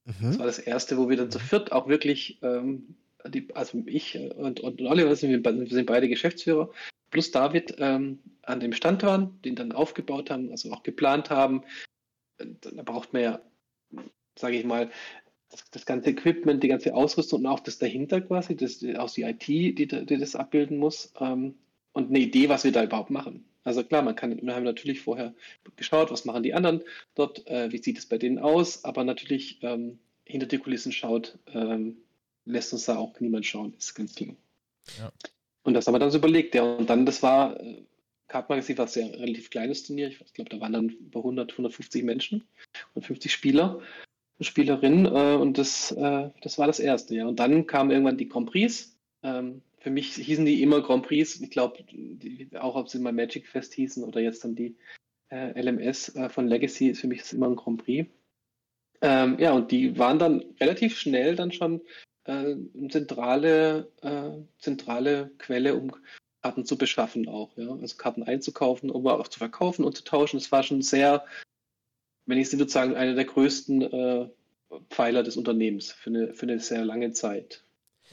Mhm. 0.05 0.13
Das 0.21 0.39
war 0.39 0.45
das 0.45 0.59
erste, 0.59 0.97
wo 0.97 1.09
wir 1.09 1.17
dann 1.17 1.31
zu 1.31 1.39
viert 1.39 1.71
auch 1.71 1.87
wirklich, 1.87 2.39
ähm, 2.41 2.95
die, 3.27 3.53
also 3.53 3.83
ich 3.85 4.17
und, 4.17 4.59
und 4.61 4.81
Oliver 4.81 5.15
sind, 5.15 5.43
wir, 5.43 5.67
sind 5.67 5.85
beide 5.85 6.07
Geschäftsführer, 6.07 6.71
plus 7.09 7.31
David 7.31 7.75
ähm, 7.77 8.19
an 8.43 8.59
dem 8.59 8.73
Stand 8.73 9.03
waren, 9.03 9.39
den 9.43 9.55
dann 9.55 9.71
aufgebaut 9.71 10.29
haben, 10.29 10.49
also 10.51 10.71
auch 10.71 10.83
geplant 10.83 11.29
haben. 11.29 11.63
Da 12.37 12.83
braucht 12.83 13.13
man 13.13 13.21
ja, 13.21 13.41
sage 14.37 14.57
ich 14.57 14.65
mal, 14.65 14.89
das, 15.51 15.69
das, 15.71 15.85
ganze 15.85 16.09
Equipment, 16.09 16.63
die 16.63 16.67
ganze 16.67 16.93
Ausrüstung 16.93 17.41
und 17.41 17.47
auch 17.47 17.59
das 17.59 17.77
dahinter 17.77 18.21
quasi, 18.21 18.55
das, 18.55 18.83
auch 18.97 19.11
die 19.11 19.23
IT, 19.23 19.47
die, 19.47 19.75
die 19.75 20.17
das 20.17 20.35
abbilden 20.35 20.77
muss 20.77 21.13
ähm, 21.19 21.55
und 21.93 22.09
eine 22.09 22.19
Idee, 22.19 22.49
was 22.49 22.63
wir 22.63 22.71
da 22.71 22.83
überhaupt 22.83 23.09
machen. 23.09 23.45
Also 23.63 23.83
klar, 23.83 24.01
man 24.01 24.15
kann, 24.15 24.41
wir 24.41 24.55
haben 24.55 24.63
natürlich 24.63 25.01
vorher 25.01 25.33
geschaut, 25.75 26.11
was 26.11 26.25
machen 26.25 26.43
die 26.43 26.53
anderen 26.53 26.81
dort, 27.15 27.45
äh, 27.47 27.71
wie 27.71 27.77
sieht 27.77 27.97
es 27.97 28.07
bei 28.07 28.17
denen 28.17 28.39
aus, 28.39 28.83
aber 28.83 29.03
natürlich 29.03 29.59
ähm, 29.61 29.99
hinter 30.25 30.47
die 30.47 30.57
Kulissen 30.57 30.91
schaut, 30.91 31.37
ähm, 31.53 31.97
lässt 32.45 32.73
uns 32.73 32.85
da 32.85 32.97
auch 32.97 33.19
niemand 33.19 33.45
schauen, 33.45 33.73
ist 33.77 33.93
ganz 33.93 34.15
klar. 34.15 34.35
Ja. 34.97 35.11
Und 35.63 35.75
das 35.75 35.85
haben 35.85 35.93
wir 35.93 35.99
dann 35.99 36.09
so 36.09 36.17
überlegt, 36.17 36.55
ja, 36.55 36.63
und 36.63 36.89
dann, 36.89 37.05
das 37.05 37.21
war, 37.21 37.59
äh, 37.59 37.83
Card 38.27 38.49
Magazine 38.49 38.79
war 38.79 38.85
ein 38.85 38.91
sehr 38.91 39.13
relativ 39.19 39.51
kleines 39.51 39.83
Turnier, 39.83 40.07
ich 40.07 40.33
glaube, 40.33 40.49
da 40.49 40.59
waren 40.59 40.73
dann 40.73 40.89
über 40.89 41.19
100, 41.19 41.51
150 41.51 42.03
Menschen 42.03 42.47
und 42.95 43.05
50 43.05 43.31
Spieler 43.31 43.79
Spielerin 44.41 45.05
äh, 45.05 45.35
und 45.35 45.57
das, 45.57 45.91
äh, 45.91 46.29
das 46.41 46.57
war 46.57 46.67
das 46.67 46.79
erste, 46.79 47.15
ja. 47.15 47.27
Und 47.27 47.39
dann 47.39 47.67
kamen 47.67 47.91
irgendwann 47.91 48.17
die 48.17 48.27
Grand 48.27 48.49
Prix. 48.49 48.97
Ähm, 49.23 49.61
für 49.79 49.89
mich 49.89 50.13
hießen 50.13 50.45
die 50.45 50.61
immer 50.61 50.81
Grand 50.81 51.05
Prix. 51.05 51.39
Ich 51.41 51.49
glaube, 51.49 51.83
auch 52.59 52.75
ob 52.75 52.89
sie 52.89 52.99
mal 52.99 53.13
Magic 53.13 53.47
Fest 53.47 53.73
hießen 53.73 54.03
oder 54.03 54.19
jetzt 54.19 54.43
dann 54.43 54.55
die 54.55 54.75
äh, 55.29 55.59
LMS 55.59 56.15
äh, 56.15 56.29
von 56.29 56.47
Legacy, 56.47 56.89
ist 56.89 57.01
für 57.01 57.07
mich 57.07 57.21
das 57.21 57.33
immer 57.33 57.47
ein 57.47 57.55
Grand 57.55 57.83
Prix. 57.83 58.09
Ähm, 59.01 59.37
ja, 59.39 59.53
und 59.53 59.71
die 59.71 59.97
waren 59.97 60.19
dann 60.19 60.43
relativ 60.59 60.97
schnell 60.97 61.35
dann 61.35 61.51
schon 61.51 61.81
äh, 62.25 62.31
eine 62.31 62.87
zentrale, 62.89 63.91
äh, 64.01 64.43
zentrale 64.59 65.31
Quelle, 65.39 65.75
um 65.75 65.91
Karten 66.41 66.65
zu 66.65 66.77
beschaffen 66.77 67.27
auch, 67.27 67.55
ja. 67.57 67.71
Also 67.71 67.97
Karten 67.97 68.23
einzukaufen, 68.23 68.89
um 68.89 69.07
auch 69.07 69.27
zu 69.27 69.39
verkaufen 69.39 69.85
und 69.85 69.95
zu 69.95 70.03
tauschen. 70.03 70.37
Es 70.37 70.51
war 70.51 70.63
schon 70.63 70.81
sehr 70.81 71.25
wenn 72.31 72.37
ich 72.37 72.49
sie 72.49 72.57
sozusagen 72.57 72.95
einer 72.95 73.13
der 73.13 73.25
größten 73.25 73.81
äh, 73.81 74.29
Pfeiler 74.89 75.21
des 75.21 75.35
Unternehmens 75.35 75.91
für 75.91 76.11
eine, 76.11 76.33
für 76.33 76.43
eine 76.43 76.61
sehr 76.61 76.85
lange 76.85 77.11
Zeit. 77.11 77.61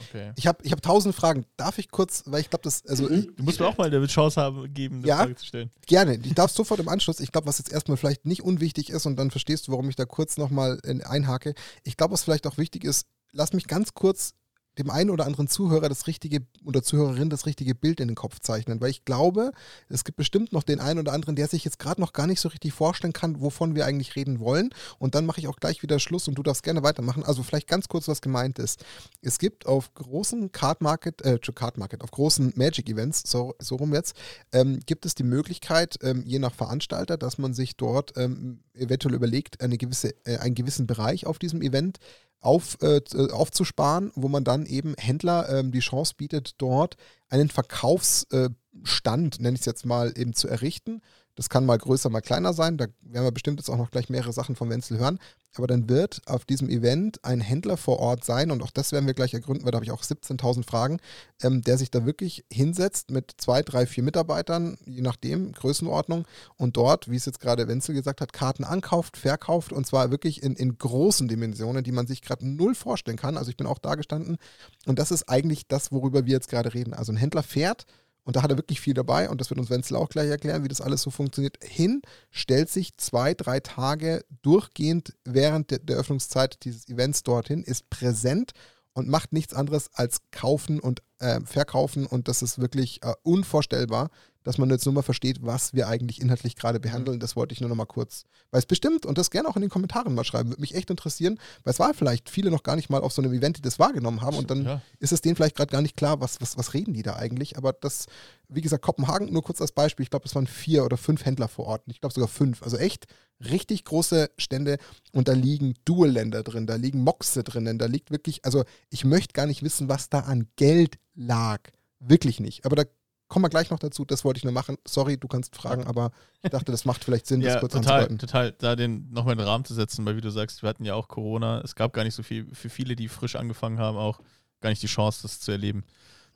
Okay. 0.08 0.32
Ich 0.36 0.48
habe 0.48 0.58
ich 0.64 0.72
hab 0.72 0.82
tausend 0.82 1.14
Fragen. 1.14 1.46
Darf 1.56 1.78
ich 1.78 1.88
kurz, 1.88 2.24
weil 2.26 2.40
ich 2.40 2.50
glaube, 2.50 2.64
das. 2.64 2.84
Also 2.86 3.04
mhm. 3.04 3.32
Du 3.36 3.44
musst 3.44 3.60
mir 3.60 3.66
auch 3.66 3.78
mal 3.78 3.86
eine 3.86 4.04
Chance 4.08 4.40
haben, 4.40 4.74
geben, 4.74 4.96
eine 4.96 5.06
ja, 5.06 5.16
Frage 5.18 5.36
zu 5.36 5.46
stellen. 5.46 5.70
Gerne. 5.86 6.18
Ich 6.24 6.34
darf 6.34 6.50
sofort 6.50 6.80
im 6.80 6.88
Anschluss. 6.88 7.20
Ich 7.20 7.30
glaube, 7.30 7.46
was 7.46 7.58
jetzt 7.58 7.72
erstmal 7.72 7.96
vielleicht 7.96 8.26
nicht 8.26 8.42
unwichtig 8.42 8.90
ist 8.90 9.06
und 9.06 9.16
dann 9.16 9.30
verstehst 9.30 9.68
du, 9.68 9.72
warum 9.72 9.88
ich 9.88 9.94
da 9.94 10.04
kurz 10.04 10.36
nochmal 10.36 10.80
einhake. 11.04 11.54
Ich 11.84 11.96
glaube, 11.96 12.12
was 12.12 12.24
vielleicht 12.24 12.48
auch 12.48 12.58
wichtig 12.58 12.82
ist, 12.82 13.06
lass 13.30 13.52
mich 13.52 13.68
ganz 13.68 13.94
kurz 13.94 14.34
dem 14.78 14.90
einen 14.90 15.10
oder 15.10 15.26
anderen 15.26 15.48
Zuhörer 15.48 15.88
das 15.88 16.06
richtige 16.06 16.46
oder 16.64 16.82
Zuhörerin 16.82 17.30
das 17.30 17.46
richtige 17.46 17.74
Bild 17.74 18.00
in 18.00 18.08
den 18.08 18.14
Kopf 18.14 18.38
zeichnen, 18.40 18.80
weil 18.80 18.90
ich 18.90 19.04
glaube, 19.04 19.52
es 19.88 20.04
gibt 20.04 20.16
bestimmt 20.16 20.52
noch 20.52 20.62
den 20.62 20.80
einen 20.80 21.00
oder 21.00 21.12
anderen, 21.12 21.36
der 21.36 21.48
sich 21.48 21.64
jetzt 21.64 21.78
gerade 21.78 22.00
noch 22.00 22.12
gar 22.12 22.26
nicht 22.26 22.40
so 22.40 22.48
richtig 22.48 22.72
vorstellen 22.72 23.12
kann, 23.12 23.40
wovon 23.40 23.74
wir 23.74 23.86
eigentlich 23.86 24.16
reden 24.16 24.40
wollen. 24.40 24.70
Und 24.98 25.14
dann 25.14 25.26
mache 25.26 25.40
ich 25.40 25.48
auch 25.48 25.56
gleich 25.56 25.82
wieder 25.82 25.98
Schluss 25.98 26.28
und 26.28 26.36
du 26.36 26.42
darfst 26.42 26.62
gerne 26.62 26.82
weitermachen. 26.82 27.24
Also 27.24 27.42
vielleicht 27.42 27.68
ganz 27.68 27.88
kurz, 27.88 28.08
was 28.08 28.20
gemeint 28.20 28.58
ist. 28.58 28.84
Es 29.22 29.38
gibt 29.38 29.66
auf 29.66 29.92
großen 29.94 30.52
Card 30.52 30.80
Market, 30.80 31.22
äh, 31.22 31.38
Card 31.38 31.78
Market, 31.78 32.02
auf 32.02 32.10
großen 32.10 32.52
Magic 32.56 32.88
Events, 32.88 33.22
so, 33.26 33.54
so 33.58 33.76
rum 33.76 33.94
jetzt, 33.94 34.14
ähm, 34.52 34.80
gibt 34.86 35.06
es 35.06 35.14
die 35.14 35.24
Möglichkeit, 35.24 35.98
ähm, 36.02 36.22
je 36.24 36.38
nach 36.38 36.54
Veranstalter, 36.54 37.16
dass 37.16 37.38
man 37.38 37.54
sich 37.54 37.76
dort 37.76 38.16
ähm, 38.16 38.60
eventuell 38.74 39.14
überlegt, 39.14 39.60
eine 39.60 39.76
gewisse, 39.76 40.14
äh, 40.24 40.38
einen 40.38 40.54
gewissen 40.54 40.86
Bereich 40.86 41.26
auf 41.26 41.38
diesem 41.38 41.62
Event 41.62 41.98
auf, 42.40 42.78
äh, 42.82 43.00
aufzusparen, 43.32 44.12
wo 44.14 44.28
man 44.28 44.44
dann 44.44 44.66
eben 44.66 44.94
Händler 44.98 45.48
ähm, 45.48 45.72
die 45.72 45.80
Chance 45.80 46.14
bietet, 46.16 46.54
dort 46.58 46.96
einen 47.28 47.48
Verkaufsstand, 47.48 49.38
äh, 49.38 49.42
nenne 49.42 49.54
ich 49.54 49.60
es 49.60 49.66
jetzt 49.66 49.86
mal, 49.86 50.12
eben 50.16 50.34
zu 50.34 50.48
errichten 50.48 51.02
das 51.38 51.48
kann 51.48 51.64
mal 51.64 51.78
größer, 51.78 52.10
mal 52.10 52.20
kleiner 52.20 52.52
sein. 52.52 52.78
Da 52.78 52.86
werden 53.00 53.24
wir 53.24 53.30
bestimmt 53.30 53.60
jetzt 53.60 53.68
auch 53.70 53.76
noch 53.76 53.92
gleich 53.92 54.08
mehrere 54.10 54.32
Sachen 54.32 54.56
von 54.56 54.68
Wenzel 54.70 54.98
hören. 54.98 55.20
Aber 55.54 55.68
dann 55.68 55.88
wird 55.88 56.20
auf 56.26 56.44
diesem 56.44 56.68
Event 56.68 57.24
ein 57.24 57.40
Händler 57.40 57.76
vor 57.76 58.00
Ort 58.00 58.24
sein 58.24 58.50
und 58.50 58.60
auch 58.60 58.72
das 58.72 58.90
werden 58.90 59.06
wir 59.06 59.14
gleich 59.14 59.34
ergründen, 59.34 59.64
weil 59.64 59.70
da 59.70 59.76
habe 59.76 59.84
ich 59.84 59.92
auch 59.92 60.02
17.000 60.02 60.66
Fragen, 60.66 60.98
ähm, 61.40 61.62
der 61.62 61.78
sich 61.78 61.92
da 61.92 62.04
wirklich 62.04 62.44
hinsetzt 62.52 63.12
mit 63.12 63.34
zwei, 63.36 63.62
drei, 63.62 63.86
vier 63.86 64.02
Mitarbeitern, 64.02 64.78
je 64.84 65.00
nachdem, 65.00 65.52
Größenordnung 65.52 66.26
und 66.56 66.76
dort, 66.76 67.08
wie 67.08 67.16
es 67.16 67.24
jetzt 67.24 67.38
gerade 67.38 67.68
Wenzel 67.68 67.94
gesagt 67.94 68.20
hat, 68.20 68.32
Karten 68.32 68.64
ankauft, 68.64 69.16
verkauft 69.16 69.72
und 69.72 69.86
zwar 69.86 70.10
wirklich 70.10 70.42
in, 70.42 70.56
in 70.56 70.76
großen 70.76 71.28
Dimensionen, 71.28 71.84
die 71.84 71.92
man 71.92 72.08
sich 72.08 72.20
gerade 72.20 72.48
null 72.48 72.74
vorstellen 72.74 73.16
kann. 73.16 73.36
Also 73.36 73.50
ich 73.50 73.56
bin 73.56 73.68
auch 73.68 73.78
da 73.78 73.94
gestanden 73.94 74.38
und 74.86 74.98
das 74.98 75.12
ist 75.12 75.28
eigentlich 75.28 75.68
das, 75.68 75.92
worüber 75.92 76.26
wir 76.26 76.32
jetzt 76.32 76.50
gerade 76.50 76.74
reden. 76.74 76.94
Also 76.94 77.12
ein 77.12 77.16
Händler 77.16 77.44
fährt 77.44 77.86
und 78.28 78.36
da 78.36 78.42
hat 78.42 78.50
er 78.50 78.58
wirklich 78.58 78.82
viel 78.82 78.92
dabei 78.92 79.30
und 79.30 79.40
das 79.40 79.48
wird 79.48 79.58
uns 79.58 79.70
Wenzel 79.70 79.96
auch 79.96 80.10
gleich 80.10 80.28
erklären, 80.28 80.62
wie 80.62 80.68
das 80.68 80.82
alles 80.82 81.00
so 81.00 81.08
funktioniert. 81.08 81.56
Hin, 81.64 82.02
stellt 82.30 82.68
sich 82.68 82.94
zwei, 82.98 83.32
drei 83.32 83.58
Tage 83.60 84.22
durchgehend 84.42 85.14
während 85.24 85.70
der, 85.70 85.78
der 85.78 85.96
Öffnungszeit 85.96 86.62
dieses 86.62 86.86
Events 86.90 87.22
dorthin, 87.22 87.62
ist 87.62 87.88
präsent 87.88 88.52
und 88.92 89.08
macht 89.08 89.32
nichts 89.32 89.54
anderes 89.54 89.88
als 89.94 90.18
kaufen 90.30 90.78
und 90.78 91.00
äh, 91.18 91.40
verkaufen 91.44 92.06
und 92.06 92.28
das 92.28 92.42
ist 92.42 92.58
wirklich 92.58 93.02
äh, 93.02 93.12
unvorstellbar, 93.22 94.10
dass 94.44 94.56
man 94.56 94.70
jetzt 94.70 94.86
nur 94.86 94.94
mal 94.94 95.02
versteht, 95.02 95.44
was 95.44 95.74
wir 95.74 95.88
eigentlich 95.88 96.22
inhaltlich 96.22 96.56
gerade 96.56 96.80
behandeln. 96.80 97.20
Das 97.20 97.36
wollte 97.36 97.52
ich 97.52 97.60
nur 97.60 97.68
noch 97.68 97.76
mal 97.76 97.84
kurz, 97.84 98.24
weil 98.50 98.60
es 98.60 98.66
bestimmt, 98.66 99.04
und 99.04 99.18
das 99.18 99.30
gerne 99.30 99.46
auch 99.46 99.56
in 99.56 99.60
den 99.62 99.70
Kommentaren 99.70 100.14
mal 100.14 100.24
schreiben, 100.24 100.48
würde 100.48 100.62
mich 100.62 100.74
echt 100.74 100.88
interessieren, 100.88 101.38
weil 101.64 101.72
es 101.72 101.78
war 101.78 101.92
vielleicht 101.92 102.30
viele 102.30 102.50
noch 102.50 102.62
gar 102.62 102.74
nicht 102.74 102.88
mal 102.88 103.02
auf 103.02 103.12
so 103.12 103.20
einem 103.20 103.34
Event, 103.34 103.58
die 103.58 103.62
das 103.62 103.78
wahrgenommen 103.78 104.22
haben 104.22 104.38
und 104.38 104.50
dann 104.50 104.64
ja. 104.64 104.82
ist 105.00 105.12
es 105.12 105.20
denen 105.20 105.36
vielleicht 105.36 105.56
gerade 105.56 105.70
gar 105.70 105.82
nicht 105.82 105.96
klar, 105.96 106.20
was, 106.20 106.40
was, 106.40 106.56
was 106.56 106.72
reden 106.72 106.94
die 106.94 107.02
da 107.02 107.16
eigentlich. 107.16 107.58
Aber 107.58 107.74
das, 107.74 108.06
wie 108.48 108.62
gesagt, 108.62 108.82
Kopenhagen, 108.82 109.30
nur 109.30 109.42
kurz 109.42 109.60
als 109.60 109.72
Beispiel, 109.72 110.04
ich 110.04 110.10
glaube, 110.10 110.24
es 110.24 110.34
waren 110.34 110.46
vier 110.46 110.84
oder 110.84 110.96
fünf 110.96 111.26
Händler 111.26 111.48
vor 111.48 111.66
Ort. 111.66 111.82
Ich 111.86 112.00
glaube 112.00 112.14
sogar 112.14 112.28
fünf. 112.28 112.62
Also 112.62 112.78
echt 112.78 113.06
richtig 113.44 113.84
große 113.84 114.30
Stände 114.38 114.78
und 115.12 115.28
da 115.28 115.32
liegen 115.32 115.74
Dual-Länder 115.84 116.42
drin, 116.42 116.66
da 116.66 116.76
liegen 116.76 117.02
Moxe 117.02 117.44
drinnen, 117.44 117.78
da 117.78 117.86
liegt 117.86 118.10
wirklich, 118.10 118.44
also 118.44 118.64
ich 118.90 119.04
möchte 119.04 119.32
gar 119.32 119.46
nicht 119.46 119.62
wissen, 119.62 119.88
was 119.88 120.08
da 120.08 120.20
an 120.20 120.48
Geld 120.56 120.98
lag. 121.18 121.60
Wirklich 122.00 122.40
nicht. 122.40 122.64
Aber 122.64 122.76
da 122.76 122.84
kommen 123.28 123.44
wir 123.44 123.50
gleich 123.50 123.70
noch 123.70 123.78
dazu, 123.78 124.04
das 124.04 124.24
wollte 124.24 124.38
ich 124.38 124.44
nur 124.44 124.52
machen. 124.52 124.76
Sorry, 124.86 125.18
du 125.18 125.28
kannst 125.28 125.54
fragen, 125.54 125.84
aber 125.84 126.12
ich 126.42 126.50
dachte, 126.50 126.72
das 126.72 126.84
macht 126.84 127.04
vielleicht 127.04 127.26
Sinn, 127.26 127.42
ja, 127.42 127.52
das 127.52 127.60
kurz 127.60 127.74
total, 127.74 128.04
anzudeuten. 128.04 128.18
Total, 128.18 128.52
da 128.52 128.76
den 128.76 129.10
nochmal 129.10 129.32
in 129.32 129.38
den 129.38 129.46
Rahmen 129.46 129.64
zu 129.64 129.74
setzen, 129.74 130.06
weil 130.06 130.16
wie 130.16 130.20
du 130.20 130.30
sagst, 130.30 130.62
wir 130.62 130.68
hatten 130.68 130.84
ja 130.84 130.94
auch 130.94 131.08
Corona, 131.08 131.60
es 131.60 131.74
gab 131.74 131.92
gar 131.92 132.04
nicht 132.04 132.14
so 132.14 132.22
viel, 132.22 132.46
für 132.54 132.70
viele, 132.70 132.96
die 132.96 133.08
frisch 133.08 133.36
angefangen 133.36 133.78
haben, 133.78 133.98
auch 133.98 134.20
gar 134.60 134.70
nicht 134.70 134.82
die 134.82 134.86
Chance, 134.86 135.22
das 135.22 135.40
zu 135.40 135.52
erleben. 135.52 135.84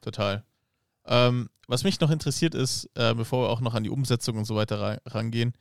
Total. 0.00 0.44
Ähm, 1.06 1.48
was 1.66 1.84
mich 1.84 2.00
noch 2.00 2.10
interessiert 2.10 2.54
ist, 2.54 2.90
äh, 2.94 3.14
bevor 3.14 3.44
wir 3.44 3.50
auch 3.50 3.60
noch 3.60 3.74
an 3.74 3.84
die 3.84 3.90
Umsetzung 3.90 4.36
und 4.36 4.44
so 4.44 4.54
weiter 4.54 5.00
rangehen, 5.06 5.54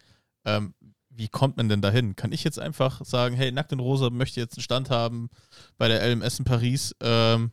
ähm, 0.45 0.74
wie 1.09 1.28
kommt 1.28 1.57
man 1.57 1.69
denn 1.69 1.82
dahin? 1.82 2.15
Kann 2.15 2.32
ich 2.32 2.43
jetzt 2.43 2.59
einfach 2.59 3.03
sagen, 3.03 3.36
hey, 3.36 3.51
Nackt 3.51 3.72
in 3.72 3.80
Rosa 3.80 4.09
möchte 4.09 4.39
jetzt 4.39 4.57
einen 4.57 4.63
Stand 4.63 4.89
haben 4.89 5.30
bei 5.78 5.88
der 5.88 6.01
LMS 6.07 6.39
in 6.39 6.45
Paris, 6.45 6.95
ähm, 7.01 7.51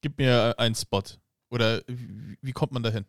gib 0.00 0.18
mir 0.18 0.54
einen 0.58 0.74
Spot. 0.74 1.02
Oder 1.50 1.82
wie, 1.86 2.52
kommt 2.52 2.72
man 2.72 2.82
dahin? 2.82 3.04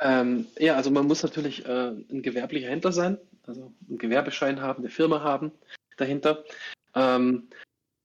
Ähm, 0.00 0.46
ja, 0.58 0.76
also 0.76 0.90
man 0.90 1.06
muss 1.06 1.22
natürlich 1.22 1.64
äh, 1.66 1.88
ein 1.88 2.22
gewerblicher 2.22 2.68
Händler 2.68 2.92
sein, 2.92 3.18
also 3.46 3.72
einen 3.88 3.98
Gewerbeschein 3.98 4.60
haben, 4.60 4.82
eine 4.82 4.90
Firma 4.90 5.22
haben 5.22 5.52
dahinter. 5.96 6.44
Ähm, 6.94 7.48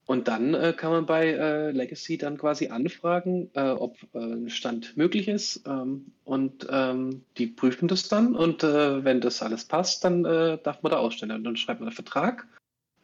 und 0.06 0.28
dann 0.28 0.54
äh, 0.54 0.74
kann 0.76 0.90
man 0.90 1.06
bei 1.06 1.28
äh, 1.28 1.70
Legacy 1.70 2.18
dann 2.18 2.36
quasi 2.36 2.68
anfragen, 2.68 3.50
äh, 3.54 3.70
ob 3.70 3.96
äh, 4.14 4.18
ein 4.18 4.50
Stand 4.50 4.96
möglich 4.96 5.28
ist. 5.28 5.62
Ähm, 5.66 6.12
und 6.24 6.66
ähm, 6.70 7.24
die 7.38 7.46
prüfen 7.46 7.88
das 7.88 8.08
dann. 8.08 8.34
Und 8.34 8.64
äh, 8.64 9.04
wenn 9.04 9.20
das 9.20 9.42
alles 9.42 9.64
passt, 9.64 10.04
dann 10.04 10.24
äh, 10.24 10.58
darf 10.62 10.82
man 10.82 10.90
da 10.90 10.98
ausstellen. 10.98 11.32
Und 11.32 11.44
dann 11.44 11.56
schreibt 11.56 11.80
man 11.80 11.88
einen 11.88 11.94
Vertrag, 11.94 12.46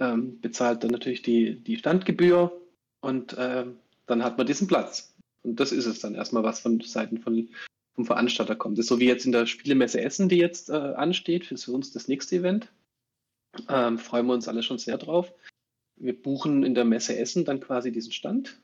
ähm, 0.00 0.40
bezahlt 0.40 0.82
dann 0.82 0.90
natürlich 0.90 1.22
die, 1.22 1.54
die 1.62 1.76
Standgebühr 1.76 2.52
und 3.00 3.36
dann 4.08 4.24
hat 4.24 4.38
man 4.38 4.46
diesen 4.46 4.66
Platz. 4.66 5.14
Und 5.42 5.60
das 5.60 5.72
ist 5.72 5.86
es 5.86 6.00
dann 6.00 6.14
erstmal, 6.14 6.42
was 6.42 6.60
von 6.60 6.80
Seiten 6.80 7.18
von, 7.18 7.48
vom 7.94 8.04
Veranstalter 8.04 8.56
kommt. 8.56 8.78
Das 8.78 8.84
ist 8.84 8.88
so 8.88 8.98
wie 8.98 9.06
jetzt 9.06 9.26
in 9.26 9.32
der 9.32 9.46
Spielemesse 9.46 10.00
Essen, 10.00 10.28
die 10.28 10.38
jetzt 10.38 10.70
ansteht, 10.70 11.46
für 11.46 11.72
uns 11.72 11.92
das 11.92 12.08
nächste 12.08 12.36
Event. 12.36 12.68
Ähm, 13.68 13.98
freuen 13.98 14.26
wir 14.26 14.34
uns 14.34 14.48
alle 14.48 14.62
schon 14.62 14.78
sehr 14.78 14.98
drauf 14.98 15.32
wir 16.00 16.20
buchen 16.20 16.64
in 16.64 16.74
der 16.74 16.84
Messe 16.84 17.16
Essen 17.16 17.44
dann 17.44 17.60
quasi 17.60 17.92
diesen 17.92 18.12
Stand 18.12 18.60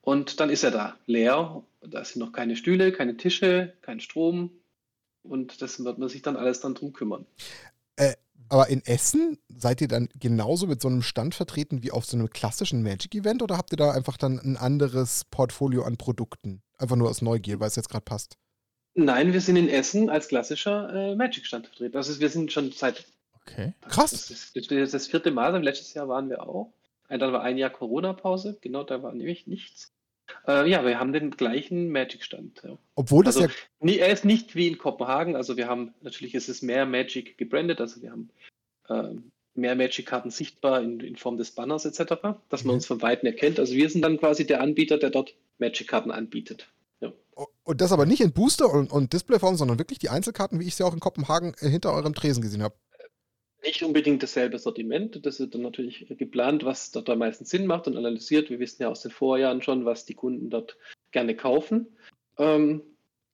und 0.00 0.40
dann 0.40 0.50
ist 0.50 0.64
er 0.64 0.70
da, 0.70 0.98
leer. 1.06 1.62
Da 1.80 2.04
sind 2.04 2.20
noch 2.20 2.32
keine 2.32 2.56
Stühle, 2.56 2.92
keine 2.92 3.16
Tische, 3.16 3.74
kein 3.82 4.00
Strom 4.00 4.50
und 5.22 5.62
das 5.62 5.82
wird 5.82 5.98
man 5.98 6.08
sich 6.08 6.22
dann 6.22 6.36
alles 6.36 6.60
dann 6.60 6.74
drum 6.74 6.92
kümmern. 6.92 7.26
Äh, 7.96 8.14
aber 8.48 8.68
in 8.68 8.84
Essen 8.84 9.38
seid 9.48 9.80
ihr 9.80 9.88
dann 9.88 10.08
genauso 10.18 10.66
mit 10.66 10.80
so 10.80 10.88
einem 10.88 11.02
Stand 11.02 11.34
vertreten 11.34 11.82
wie 11.82 11.90
auf 11.90 12.04
so 12.04 12.16
einem 12.16 12.30
klassischen 12.30 12.82
Magic-Event 12.82 13.42
oder 13.42 13.56
habt 13.56 13.72
ihr 13.72 13.76
da 13.76 13.92
einfach 13.92 14.16
dann 14.16 14.38
ein 14.38 14.56
anderes 14.56 15.24
Portfolio 15.30 15.82
an 15.84 15.96
Produkten? 15.96 16.62
Einfach 16.78 16.96
nur 16.96 17.08
aus 17.08 17.22
Neugier, 17.22 17.60
weil 17.60 17.68
es 17.68 17.76
jetzt 17.76 17.88
gerade 17.88 18.04
passt. 18.04 18.36
Nein, 18.94 19.32
wir 19.32 19.40
sind 19.40 19.56
in 19.56 19.68
Essen 19.68 20.08
als 20.08 20.28
klassischer 20.28 20.92
äh, 20.92 21.16
Magic-Stand 21.16 21.66
vertreten. 21.66 21.96
Also 21.96 22.20
wir 22.20 22.28
sind 22.28 22.52
schon 22.52 22.70
seit 22.72 23.04
Okay. 23.46 23.74
Krass. 23.88 24.10
Das 24.10 24.30
ist, 24.30 24.56
das 24.56 24.66
ist 24.70 24.94
das 24.94 25.06
vierte 25.06 25.30
Mal. 25.30 25.62
Letztes 25.62 25.94
Jahr 25.94 26.08
waren 26.08 26.30
wir 26.30 26.42
auch. 26.42 26.72
Dann 27.08 27.32
war 27.32 27.42
ein 27.42 27.58
Jahr 27.58 27.70
Corona-Pause. 27.70 28.58
Genau, 28.60 28.82
da 28.84 29.02
war 29.02 29.12
nämlich 29.12 29.46
nichts. 29.46 29.92
Äh, 30.46 30.68
ja, 30.68 30.84
wir 30.84 30.98
haben 30.98 31.12
den 31.12 31.30
gleichen 31.30 31.90
Magic-Stand. 31.90 32.62
Ja. 32.64 32.78
Obwohl 32.94 33.24
das 33.24 33.36
also, 33.36 33.48
ja. 33.82 33.92
Er 33.94 34.12
ist 34.12 34.24
nicht 34.24 34.54
wie 34.54 34.68
in 34.68 34.78
Kopenhagen. 34.78 35.36
Also 35.36 35.56
wir 35.56 35.68
haben, 35.68 35.94
natürlich 36.02 36.34
ist 36.34 36.48
es 36.48 36.62
mehr 36.62 36.86
Magic 36.86 37.38
gebrandet. 37.38 37.80
Also 37.80 38.02
wir 38.02 38.10
haben 38.10 38.30
äh, 38.88 39.14
mehr 39.54 39.74
Magic-Karten 39.74 40.30
sichtbar 40.30 40.82
in, 40.82 41.00
in, 41.00 41.16
Form 41.16 41.36
des 41.36 41.52
Banners 41.52 41.84
etc., 41.84 42.14
dass 42.48 42.64
man 42.64 42.72
mhm. 42.72 42.78
uns 42.78 42.86
von 42.86 43.02
Weitem 43.02 43.26
erkennt. 43.26 43.58
Also 43.58 43.74
wir 43.74 43.88
sind 43.88 44.02
dann 44.02 44.18
quasi 44.18 44.46
der 44.46 44.60
Anbieter, 44.60 44.98
der 44.98 45.10
dort 45.10 45.34
Magic-Karten 45.58 46.10
anbietet. 46.10 46.68
Ja. 47.00 47.12
Und 47.64 47.80
das 47.80 47.92
aber 47.92 48.06
nicht 48.06 48.20
in 48.20 48.32
Booster 48.32 48.70
und, 48.70 48.90
und 48.90 49.12
Displayform, 49.12 49.56
sondern 49.56 49.78
wirklich 49.78 49.98
die 49.98 50.10
Einzelkarten, 50.10 50.60
wie 50.60 50.66
ich 50.66 50.74
sie 50.74 50.84
auch 50.84 50.94
in 50.94 51.00
Kopenhagen 51.00 51.54
äh, 51.60 51.68
hinter 51.68 51.92
eurem 51.92 52.14
Tresen 52.14 52.42
gesehen 52.42 52.62
habe 52.62 52.74
nicht 53.64 53.82
unbedingt 53.82 54.22
dasselbe 54.22 54.58
Sortiment. 54.58 55.24
Das 55.26 55.40
wird 55.40 55.54
dann 55.54 55.62
natürlich 55.62 56.06
geplant, 56.16 56.64
was 56.64 56.92
dort 56.92 57.10
am 57.10 57.18
meisten 57.18 57.44
Sinn 57.44 57.66
macht 57.66 57.86
und 57.86 57.96
analysiert. 57.96 58.50
Wir 58.50 58.60
wissen 58.60 58.82
ja 58.82 58.88
aus 58.88 59.02
den 59.02 59.10
Vorjahren 59.10 59.62
schon, 59.62 59.84
was 59.84 60.04
die 60.04 60.14
Kunden 60.14 60.50
dort 60.50 60.76
gerne 61.10 61.34
kaufen. 61.34 61.88
Ähm, 62.38 62.82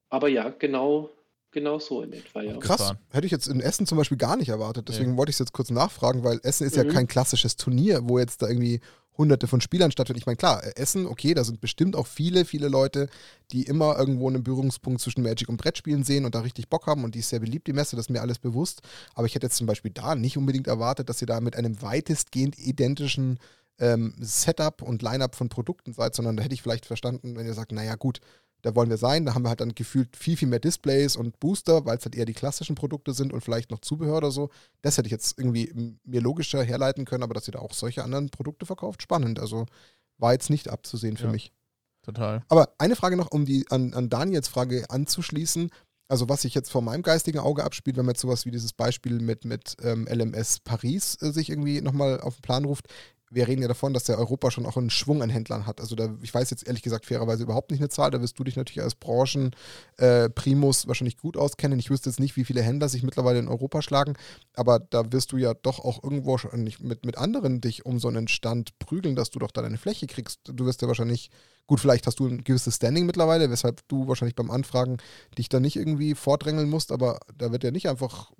aber 0.08 0.28
ja, 0.28 0.50
genau, 0.50 1.10
genau 1.50 1.78
so 1.78 2.02
in 2.02 2.12
etwa. 2.12 2.42
Ja. 2.42 2.56
Krass, 2.58 2.94
hätte 3.10 3.26
ich 3.26 3.32
jetzt 3.32 3.46
in 3.48 3.60
Essen 3.60 3.86
zum 3.86 3.98
Beispiel 3.98 4.18
gar 4.18 4.36
nicht 4.36 4.48
erwartet. 4.48 4.88
Deswegen 4.88 5.12
ja. 5.12 5.16
wollte 5.16 5.30
ich 5.30 5.36
es 5.36 5.40
jetzt 5.40 5.52
kurz 5.52 5.70
nachfragen, 5.70 6.24
weil 6.24 6.40
Essen 6.42 6.66
ist 6.66 6.76
mhm. 6.76 6.84
ja 6.84 6.92
kein 6.92 7.06
klassisches 7.06 7.56
Turnier, 7.56 8.08
wo 8.08 8.18
jetzt 8.18 8.42
da 8.42 8.48
irgendwie 8.48 8.80
hunderte 9.20 9.46
von 9.46 9.60
Spielern 9.60 9.92
stattfinden. 9.92 10.18
Ich 10.18 10.26
meine, 10.26 10.36
klar, 10.36 10.62
Essen, 10.76 11.06
okay, 11.06 11.34
da 11.34 11.44
sind 11.44 11.60
bestimmt 11.60 11.94
auch 11.94 12.06
viele, 12.06 12.44
viele 12.44 12.68
Leute, 12.68 13.08
die 13.52 13.64
immer 13.64 13.98
irgendwo 13.98 14.28
einen 14.28 14.42
Berührungspunkt 14.42 15.00
zwischen 15.00 15.22
Magic 15.22 15.48
und 15.48 15.58
Brettspielen 15.58 16.04
sehen 16.04 16.24
und 16.24 16.34
da 16.34 16.40
richtig 16.40 16.68
Bock 16.68 16.86
haben 16.86 17.04
und 17.04 17.14
die 17.14 17.20
ist 17.20 17.28
sehr 17.28 17.40
beliebt, 17.40 17.66
die 17.66 17.72
Messe, 17.72 17.96
das 17.96 18.06
ist 18.06 18.10
mir 18.10 18.22
alles 18.22 18.38
bewusst. 18.38 18.80
Aber 19.14 19.26
ich 19.26 19.34
hätte 19.34 19.46
jetzt 19.46 19.56
zum 19.56 19.66
Beispiel 19.66 19.90
da 19.92 20.14
nicht 20.14 20.38
unbedingt 20.38 20.66
erwartet, 20.66 21.08
dass 21.08 21.20
ihr 21.20 21.26
da 21.26 21.40
mit 21.40 21.54
einem 21.54 21.82
weitestgehend 21.82 22.58
identischen 22.58 23.38
ähm, 23.78 24.14
Setup 24.18 24.82
und 24.82 25.02
Lineup 25.02 25.34
von 25.34 25.48
Produkten 25.48 25.92
seid, 25.92 26.14
sondern 26.14 26.36
da 26.36 26.42
hätte 26.42 26.54
ich 26.54 26.62
vielleicht 26.62 26.86
verstanden, 26.86 27.36
wenn 27.36 27.46
ihr 27.46 27.54
sagt, 27.54 27.72
naja 27.72 27.96
gut, 27.96 28.20
da 28.62 28.74
wollen 28.74 28.90
wir 28.90 28.96
sein. 28.96 29.24
Da 29.24 29.34
haben 29.34 29.42
wir 29.42 29.48
halt 29.48 29.60
dann 29.60 29.74
gefühlt 29.74 30.16
viel, 30.16 30.36
viel 30.36 30.48
mehr 30.48 30.60
Displays 30.60 31.16
und 31.16 31.40
Booster, 31.40 31.84
weil 31.84 31.98
es 31.98 32.04
halt 32.04 32.14
eher 32.14 32.26
die 32.26 32.34
klassischen 32.34 32.74
Produkte 32.74 33.12
sind 33.12 33.32
und 33.32 33.42
vielleicht 33.42 33.70
noch 33.70 33.80
Zubehör 33.80 34.18
oder 34.18 34.30
so. 34.30 34.50
Das 34.82 34.98
hätte 34.98 35.06
ich 35.06 35.12
jetzt 35.12 35.38
irgendwie 35.38 35.98
mir 36.04 36.20
logischer 36.20 36.62
herleiten 36.62 37.04
können, 37.04 37.22
aber 37.22 37.34
dass 37.34 37.48
ihr 37.48 37.52
da 37.52 37.60
auch 37.60 37.72
solche 37.72 38.04
anderen 38.04 38.30
Produkte 38.30 38.66
verkauft, 38.66 39.02
spannend. 39.02 39.40
Also 39.40 39.66
war 40.18 40.32
jetzt 40.32 40.50
nicht 40.50 40.68
abzusehen 40.68 41.16
für 41.16 41.26
ja, 41.26 41.32
mich. 41.32 41.52
Total. 42.02 42.42
Aber 42.48 42.74
eine 42.78 42.96
Frage 42.96 43.16
noch, 43.16 43.30
um 43.30 43.44
die 43.44 43.66
an, 43.70 43.94
an 43.94 44.08
Daniels 44.08 44.48
Frage 44.48 44.88
anzuschließen. 44.88 45.70
Also 46.08 46.28
was 46.28 46.42
sich 46.42 46.54
jetzt 46.54 46.70
vor 46.70 46.82
meinem 46.82 47.02
geistigen 47.02 47.38
Auge 47.38 47.62
abspielt, 47.62 47.96
wenn 47.96 48.04
man 48.04 48.14
jetzt 48.14 48.22
sowas 48.22 48.44
wie 48.44 48.50
dieses 48.50 48.72
Beispiel 48.72 49.20
mit, 49.20 49.44
mit 49.44 49.76
ähm, 49.80 50.08
LMS 50.10 50.58
Paris 50.60 51.16
äh, 51.22 51.30
sich 51.30 51.50
irgendwie 51.50 51.80
nochmal 51.80 52.20
auf 52.20 52.36
den 52.36 52.42
Plan 52.42 52.64
ruft, 52.64 52.88
wir 53.32 53.46
reden 53.46 53.62
ja 53.62 53.68
davon, 53.68 53.94
dass 53.94 54.04
der 54.04 54.18
Europa 54.18 54.50
schon 54.50 54.66
auch 54.66 54.76
einen 54.76 54.90
Schwung 54.90 55.22
an 55.22 55.30
Händlern 55.30 55.64
hat. 55.66 55.80
Also 55.80 55.94
da, 55.94 56.12
ich 56.20 56.34
weiß 56.34 56.50
jetzt 56.50 56.66
ehrlich 56.66 56.82
gesagt 56.82 57.06
fairerweise 57.06 57.44
überhaupt 57.44 57.70
nicht 57.70 57.80
eine 57.80 57.88
Zahl, 57.88 58.10
da 58.10 58.20
wirst 58.20 58.36
du 58.38 58.44
dich 58.44 58.56
natürlich 58.56 58.82
als 58.82 58.96
Branchen-Primus 58.96 60.84
äh, 60.84 60.88
wahrscheinlich 60.88 61.16
gut 61.16 61.36
auskennen. 61.36 61.78
Ich 61.78 61.90
wüsste 61.90 62.10
jetzt 62.10 62.18
nicht, 62.18 62.36
wie 62.36 62.44
viele 62.44 62.60
Händler 62.60 62.88
sich 62.88 63.04
mittlerweile 63.04 63.38
in 63.38 63.46
Europa 63.46 63.82
schlagen, 63.82 64.14
aber 64.54 64.80
da 64.80 65.12
wirst 65.12 65.30
du 65.30 65.36
ja 65.36 65.54
doch 65.54 65.78
auch 65.78 66.02
irgendwo 66.02 66.38
schon 66.38 66.64
mit, 66.80 67.06
mit 67.06 67.18
anderen 67.18 67.60
dich 67.60 67.86
um 67.86 68.00
so 68.00 68.08
einen 68.08 68.26
Stand 68.26 68.76
prügeln, 68.80 69.14
dass 69.14 69.30
du 69.30 69.38
doch 69.38 69.52
da 69.52 69.62
deine 69.62 69.78
Fläche 69.78 70.08
kriegst. 70.08 70.40
Du 70.44 70.66
wirst 70.66 70.82
ja 70.82 70.88
wahrscheinlich, 70.88 71.30
gut, 71.68 71.78
vielleicht 71.78 72.08
hast 72.08 72.18
du 72.18 72.26
ein 72.26 72.42
gewisses 72.42 72.76
Standing 72.76 73.06
mittlerweile, 73.06 73.48
weshalb 73.48 73.86
du 73.86 74.08
wahrscheinlich 74.08 74.34
beim 74.34 74.50
Anfragen 74.50 74.96
dich 75.38 75.48
da 75.48 75.60
nicht 75.60 75.76
irgendwie 75.76 76.16
vordrängeln 76.16 76.68
musst, 76.68 76.90
aber 76.90 77.20
da 77.38 77.52
wird 77.52 77.62
ja 77.62 77.70
nicht 77.70 77.88
einfach 77.88 78.32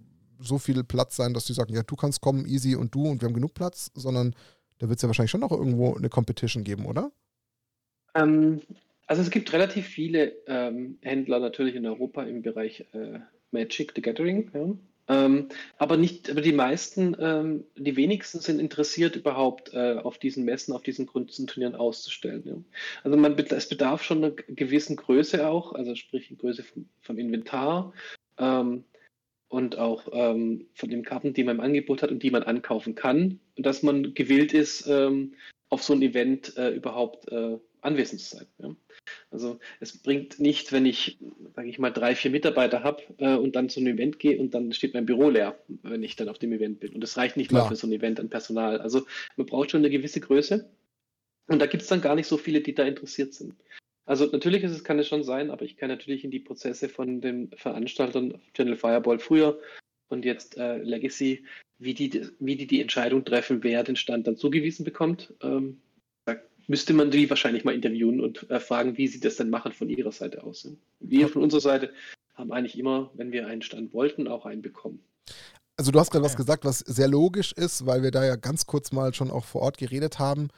so 0.43 0.59
viel 0.59 0.82
Platz 0.84 1.16
sein, 1.16 1.34
dass 1.34 1.45
die 1.45 1.53
sagen, 1.53 1.74
ja, 1.74 1.82
du 1.82 1.97
kannst 1.97 2.20
kommen, 2.20 2.47
easy 2.47 2.74
und 2.74 2.95
du 2.95 3.07
und 3.07 3.20
wir 3.20 3.28
haben 3.28 3.34
genug 3.34 3.55
Platz, 3.55 3.91
sondern 3.95 4.34
da 4.81 4.89
wird 4.89 4.97
es 4.97 5.03
ja 5.03 5.09
wahrscheinlich 5.09 5.31
schon 5.31 5.43
noch 5.43 5.53
irgendwo 5.53 5.95
eine 5.95 6.09
Competition 6.09 6.64
geben, 6.64 6.87
oder? 6.87 7.12
Ähm, 8.14 8.62
also 9.07 9.22
es 9.22 9.31
gibt 9.31 9.53
relativ 9.53 9.87
viele 9.87 10.33
ähm, 10.47 10.99
Händler 11.03 11.39
natürlich 11.39 11.74
in 11.74 11.87
Europa 11.87 12.22
im 12.24 12.43
Bereich 12.43 12.87
äh, 12.93 13.20
Magic 13.53 13.93
the 13.95 14.03
Gathering. 14.03 14.51
Ja. 14.55 14.74
Ähm, 15.09 15.49
aber 15.76 15.97
nicht, 15.97 16.31
aber 16.31 16.41
die 16.41 16.53
meisten, 16.53 17.16
ähm, 17.18 17.64
die 17.76 17.97
wenigsten 17.97 18.39
sind 18.41 18.61
interessiert, 18.61 19.16
überhaupt 19.16 19.74
äh, 19.74 19.97
auf 19.97 20.18
diesen 20.18 20.45
Messen, 20.45 20.72
auf 20.72 20.83
diesen 20.83 21.07
großen 21.07 21.74
auszustellen. 21.74 22.43
Ja. 22.47 22.55
Also 23.03 23.16
man, 23.16 23.37
es 23.37 23.68
bedarf 23.68 24.03
schon 24.03 24.24
einer 24.24 24.31
gewissen 24.31 24.97
Größe 24.97 25.47
auch, 25.49 25.72
also 25.72 25.95
sprich 25.95 26.33
Größe 26.39 26.62
vom, 26.62 26.89
vom 27.01 27.18
Inventar. 27.18 27.93
Ähm, 28.39 28.85
und 29.51 29.76
auch 29.78 30.09
ähm, 30.12 30.66
von 30.74 30.88
den 30.88 31.05
Karten, 31.05 31.34
die 31.34 31.44
man 31.44 31.57
im 31.57 31.61
Angebot 31.61 32.03
hat 32.03 32.11
und 32.11 32.22
die 32.22 32.30
man 32.30 32.44
ankaufen 32.44 32.94
kann, 32.94 33.40
und 33.57 33.66
dass 33.66 33.82
man 33.82 34.14
gewillt 34.14 34.55
ist, 34.55 34.86
ähm, 34.86 35.34
auf 35.68 35.82
so 35.82 35.92
ein 35.92 36.03
Event 36.03 36.57
äh, 36.57 36.70
überhaupt 36.70 37.30
äh, 37.30 37.59
anwesend 37.80 38.20
zu 38.20 38.36
sein. 38.36 38.46
Ja? 38.59 38.76
Also 39.30 39.59
es 39.80 39.98
bringt 39.98 40.38
nicht, 40.38 40.70
wenn 40.72 40.86
ich, 40.86 41.18
sage 41.55 41.68
ich 41.68 41.80
mal, 41.80 41.90
drei, 41.90 42.14
vier 42.14 42.30
Mitarbeiter 42.30 42.84
habe 42.84 43.03
äh, 43.18 43.34
und 43.34 43.57
dann 43.57 43.68
zu 43.68 43.80
einem 43.80 43.96
Event 43.96 44.20
gehe 44.20 44.38
und 44.38 44.55
dann 44.55 44.72
steht 44.72 44.94
mein 44.94 45.07
Büro 45.07 45.30
leer, 45.30 45.59
wenn 45.82 46.05
ich 46.05 46.14
dann 46.14 46.28
auf 46.28 46.38
dem 46.38 46.53
Event 46.53 46.78
bin. 46.78 46.94
Und 46.94 47.01
das 47.01 47.16
reicht 47.16 47.36
nicht 47.36 47.51
Klar. 47.51 47.64
mal 47.64 47.68
für 47.68 47.76
so 47.76 47.88
ein 47.88 47.92
Event 47.92 48.20
an 48.20 48.30
Personal. 48.30 48.80
Also 48.80 49.05
man 49.36 49.46
braucht 49.46 49.72
schon 49.72 49.80
eine 49.80 49.90
gewisse 49.90 50.20
Größe. 50.20 50.70
Und 51.48 51.59
da 51.59 51.66
gibt 51.66 51.82
es 51.82 51.88
dann 51.88 52.01
gar 52.01 52.14
nicht 52.14 52.28
so 52.28 52.36
viele, 52.36 52.61
die 52.61 52.74
da 52.74 52.84
interessiert 52.84 53.34
sind. 53.34 53.55
Also 54.11 54.27
natürlich 54.27 54.65
ist 54.65 54.73
es, 54.73 54.83
kann 54.83 54.99
es 54.99 55.07
schon 55.07 55.23
sein, 55.23 55.53
aber 55.53 55.65
ich 55.65 55.77
kann 55.77 55.89
natürlich 55.89 56.25
in 56.25 56.33
die 56.33 56.41
Prozesse 56.41 56.89
von 56.89 57.21
den 57.21 57.49
Veranstaltern 57.55 58.41
Channel 58.55 58.75
Fireball 58.75 59.21
früher 59.21 59.61
und 60.09 60.25
jetzt 60.25 60.57
äh, 60.57 60.79
Legacy, 60.79 61.45
wie 61.79 61.95
die, 61.95 62.27
wie 62.41 62.57
die 62.57 62.67
die 62.67 62.81
Entscheidung 62.81 63.25
treffen, 63.25 63.63
wer 63.63 63.85
den 63.85 63.95
Stand 63.95 64.27
dann 64.27 64.37
zugewiesen 64.37 64.85
bekommt. 64.85 65.33
Ähm, 65.45 65.81
da 66.25 66.35
müsste 66.67 66.93
man 66.93 67.13
die 67.13 67.31
wahrscheinlich 67.31 67.63
mal 67.63 67.73
interviewen 67.73 68.21
und 68.21 68.51
äh, 68.51 68.59
fragen, 68.59 68.97
wie 68.97 69.07
sie 69.07 69.21
das 69.21 69.37
denn 69.37 69.49
machen 69.49 69.71
von 69.71 69.89
ihrer 69.89 70.11
Seite 70.11 70.43
aus. 70.43 70.69
Wir 70.99 71.29
von 71.29 71.45
unserer 71.45 71.61
Seite 71.61 71.93
haben 72.35 72.51
eigentlich 72.51 72.77
immer, 72.77 73.13
wenn 73.15 73.31
wir 73.31 73.47
einen 73.47 73.63
Stand 73.63 73.95
wollten, 73.95 74.27
auch 74.27 74.45
einen 74.45 74.61
bekommen. 74.61 75.05
Also 75.77 75.93
du 75.93 76.01
hast 76.01 76.11
gerade 76.11 76.25
was 76.25 76.37
gesagt, 76.37 76.65
was 76.65 76.81
sehr 76.81 77.07
logisch 77.07 77.53
ist, 77.53 77.87
weil 77.87 78.03
wir 78.03 78.11
da 78.11 78.25
ja 78.25 78.35
ganz 78.35 78.67
kurz 78.67 78.91
mal 78.91 79.15
schon 79.15 79.31
auch 79.31 79.45
vor 79.45 79.63
Ort 79.63 79.79
geredet 79.79 80.19
haben. 80.19 80.49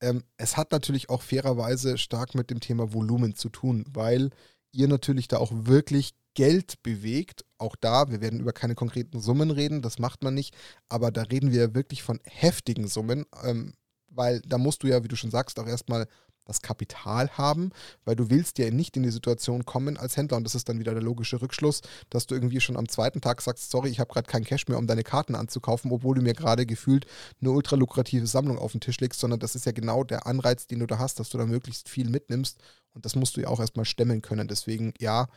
Ähm, 0.00 0.22
es 0.36 0.56
hat 0.56 0.72
natürlich 0.72 1.10
auch 1.10 1.22
fairerweise 1.22 1.98
stark 1.98 2.34
mit 2.34 2.50
dem 2.50 2.60
Thema 2.60 2.92
Volumen 2.92 3.34
zu 3.34 3.48
tun, 3.48 3.84
weil 3.92 4.30
ihr 4.72 4.88
natürlich 4.88 5.28
da 5.28 5.38
auch 5.38 5.52
wirklich 5.52 6.14
Geld 6.34 6.82
bewegt. 6.82 7.44
Auch 7.58 7.74
da, 7.74 8.10
wir 8.10 8.20
werden 8.20 8.40
über 8.40 8.52
keine 8.52 8.74
konkreten 8.74 9.20
Summen 9.20 9.50
reden, 9.50 9.82
das 9.82 9.98
macht 9.98 10.22
man 10.22 10.34
nicht, 10.34 10.54
aber 10.88 11.10
da 11.10 11.22
reden 11.22 11.52
wir 11.52 11.74
wirklich 11.74 12.02
von 12.02 12.20
heftigen 12.24 12.86
Summen, 12.86 13.26
ähm, 13.42 13.74
weil 14.08 14.40
da 14.42 14.58
musst 14.58 14.82
du 14.82 14.86
ja, 14.86 15.02
wie 15.02 15.08
du 15.08 15.16
schon 15.16 15.30
sagst, 15.30 15.58
auch 15.58 15.66
erstmal 15.66 16.06
das 16.48 16.62
Kapital 16.62 17.30
haben, 17.30 17.70
weil 18.04 18.16
du 18.16 18.30
willst 18.30 18.58
ja 18.58 18.70
nicht 18.70 18.96
in 18.96 19.04
die 19.04 19.10
Situation 19.10 19.64
kommen 19.64 19.96
als 19.96 20.16
Händler 20.16 20.38
und 20.38 20.44
das 20.44 20.54
ist 20.54 20.68
dann 20.68 20.80
wieder 20.80 20.92
der 20.92 21.02
logische 21.02 21.40
Rückschluss, 21.40 21.82
dass 22.10 22.26
du 22.26 22.34
irgendwie 22.34 22.60
schon 22.60 22.76
am 22.76 22.88
zweiten 22.88 23.20
Tag 23.20 23.40
sagst, 23.42 23.70
sorry, 23.70 23.90
ich 23.90 24.00
habe 24.00 24.12
gerade 24.12 24.28
kein 24.28 24.44
Cash 24.44 24.66
mehr, 24.66 24.78
um 24.78 24.86
deine 24.86 25.04
Karten 25.04 25.34
anzukaufen, 25.34 25.92
obwohl 25.92 26.16
du 26.16 26.22
mir 26.22 26.34
gerade 26.34 26.66
gefühlt 26.66 27.06
eine 27.40 27.50
ultra 27.50 27.76
lukrative 27.76 28.26
Sammlung 28.26 28.58
auf 28.58 28.72
den 28.72 28.80
Tisch 28.80 28.98
legst, 28.98 29.20
sondern 29.20 29.38
das 29.38 29.54
ist 29.54 29.66
ja 29.66 29.72
genau 29.72 30.02
der 30.02 30.26
Anreiz, 30.26 30.66
den 30.66 30.80
du 30.80 30.86
da 30.86 30.98
hast, 30.98 31.20
dass 31.20 31.30
du 31.30 31.38
da 31.38 31.46
möglichst 31.46 31.88
viel 31.88 32.10
mitnimmst 32.10 32.58
und 32.94 33.04
das 33.04 33.14
musst 33.14 33.36
du 33.36 33.42
ja 33.42 33.48
auch 33.48 33.60
erstmal 33.60 33.84
stemmen 33.84 34.22
können. 34.22 34.48
Deswegen 34.48 34.94
ja, 34.98 35.28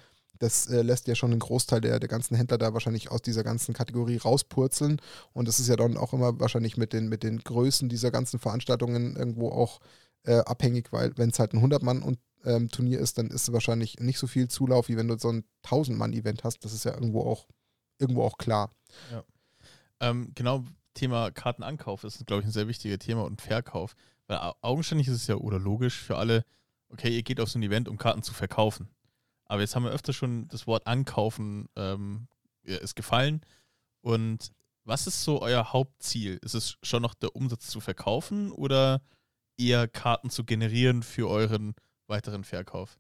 das 0.41 0.67
äh, 0.67 0.81
lässt 0.81 1.07
ja 1.07 1.15
schon 1.15 1.31
einen 1.31 1.39
Großteil 1.39 1.81
der, 1.81 1.99
der 1.99 2.09
ganzen 2.09 2.35
Händler 2.35 2.57
da 2.57 2.73
wahrscheinlich 2.73 3.11
aus 3.11 3.21
dieser 3.21 3.43
ganzen 3.43 3.73
Kategorie 3.73 4.17
rauspurzeln. 4.17 4.99
Und 5.33 5.47
das 5.47 5.59
ist 5.59 5.67
ja 5.67 5.75
dann 5.75 5.97
auch 5.97 6.13
immer 6.13 6.39
wahrscheinlich 6.39 6.77
mit 6.77 6.93
den, 6.93 7.09
mit 7.09 7.23
den 7.23 7.39
Größen 7.39 7.89
dieser 7.89 8.11
ganzen 8.11 8.39
Veranstaltungen 8.39 9.15
irgendwo 9.15 9.49
auch 9.49 9.79
äh, 10.23 10.39
abhängig, 10.39 10.91
weil 10.91 11.17
wenn 11.17 11.29
es 11.29 11.39
halt 11.39 11.53
ein 11.53 11.63
100-Mann-Turnier 11.63 12.97
ähm, 12.97 13.03
ist, 13.03 13.17
dann 13.17 13.27
ist 13.27 13.43
es 13.43 13.53
wahrscheinlich 13.53 13.99
nicht 13.99 14.19
so 14.19 14.27
viel 14.27 14.47
Zulauf, 14.47 14.87
wie 14.87 14.97
wenn 14.97 15.07
du 15.07 15.17
so 15.17 15.29
ein 15.29 15.45
1000-Mann-Event 15.65 16.43
hast. 16.43 16.63
Das 16.63 16.73
ist 16.73 16.85
ja 16.85 16.93
irgendwo 16.93 17.21
auch, 17.21 17.47
irgendwo 17.99 18.23
auch 18.23 18.37
klar. 18.37 18.71
Ja. 19.11 19.23
Ähm, 19.99 20.31
genau, 20.35 20.63
Thema 20.93 21.31
Kartenankauf 21.31 22.03
ist, 22.03 22.25
glaube 22.25 22.41
ich, 22.41 22.47
ein 22.47 22.51
sehr 22.51 22.67
wichtiges 22.67 22.99
Thema 22.99 23.23
und 23.23 23.41
Verkauf. 23.41 23.95
Weil 24.27 24.53
augenscheinlich 24.61 25.07
ist 25.07 25.15
es 25.15 25.27
ja 25.27 25.35
oder 25.35 25.59
logisch 25.59 25.99
für 25.99 26.17
alle, 26.17 26.45
okay, 26.89 27.15
ihr 27.15 27.23
geht 27.23 27.39
auf 27.39 27.49
so 27.49 27.59
ein 27.59 27.63
Event, 27.63 27.87
um 27.87 27.97
Karten 27.97 28.23
zu 28.23 28.33
verkaufen. 28.33 28.89
Aber 29.45 29.61
jetzt 29.61 29.75
haben 29.75 29.83
wir 29.83 29.91
öfter 29.91 30.13
schon 30.13 30.47
das 30.47 30.67
Wort 30.67 30.87
Ankaufen 30.87 31.67
ähm, 31.75 32.27
ist 32.63 32.95
gefallen. 32.95 33.41
Und 34.01 34.51
was 34.83 35.07
ist 35.07 35.23
so 35.23 35.41
euer 35.41 35.73
Hauptziel? 35.73 36.39
Ist 36.41 36.55
es 36.55 36.77
schon 36.81 37.01
noch 37.01 37.13
der 37.13 37.35
Umsatz 37.35 37.67
zu 37.67 37.79
verkaufen 37.79 38.51
oder 38.51 39.01
eher 39.57 39.87
Karten 39.87 40.29
zu 40.29 40.43
generieren 40.43 41.03
für 41.03 41.29
euren 41.29 41.75
weiteren 42.07 42.43
Verkauf? 42.43 42.97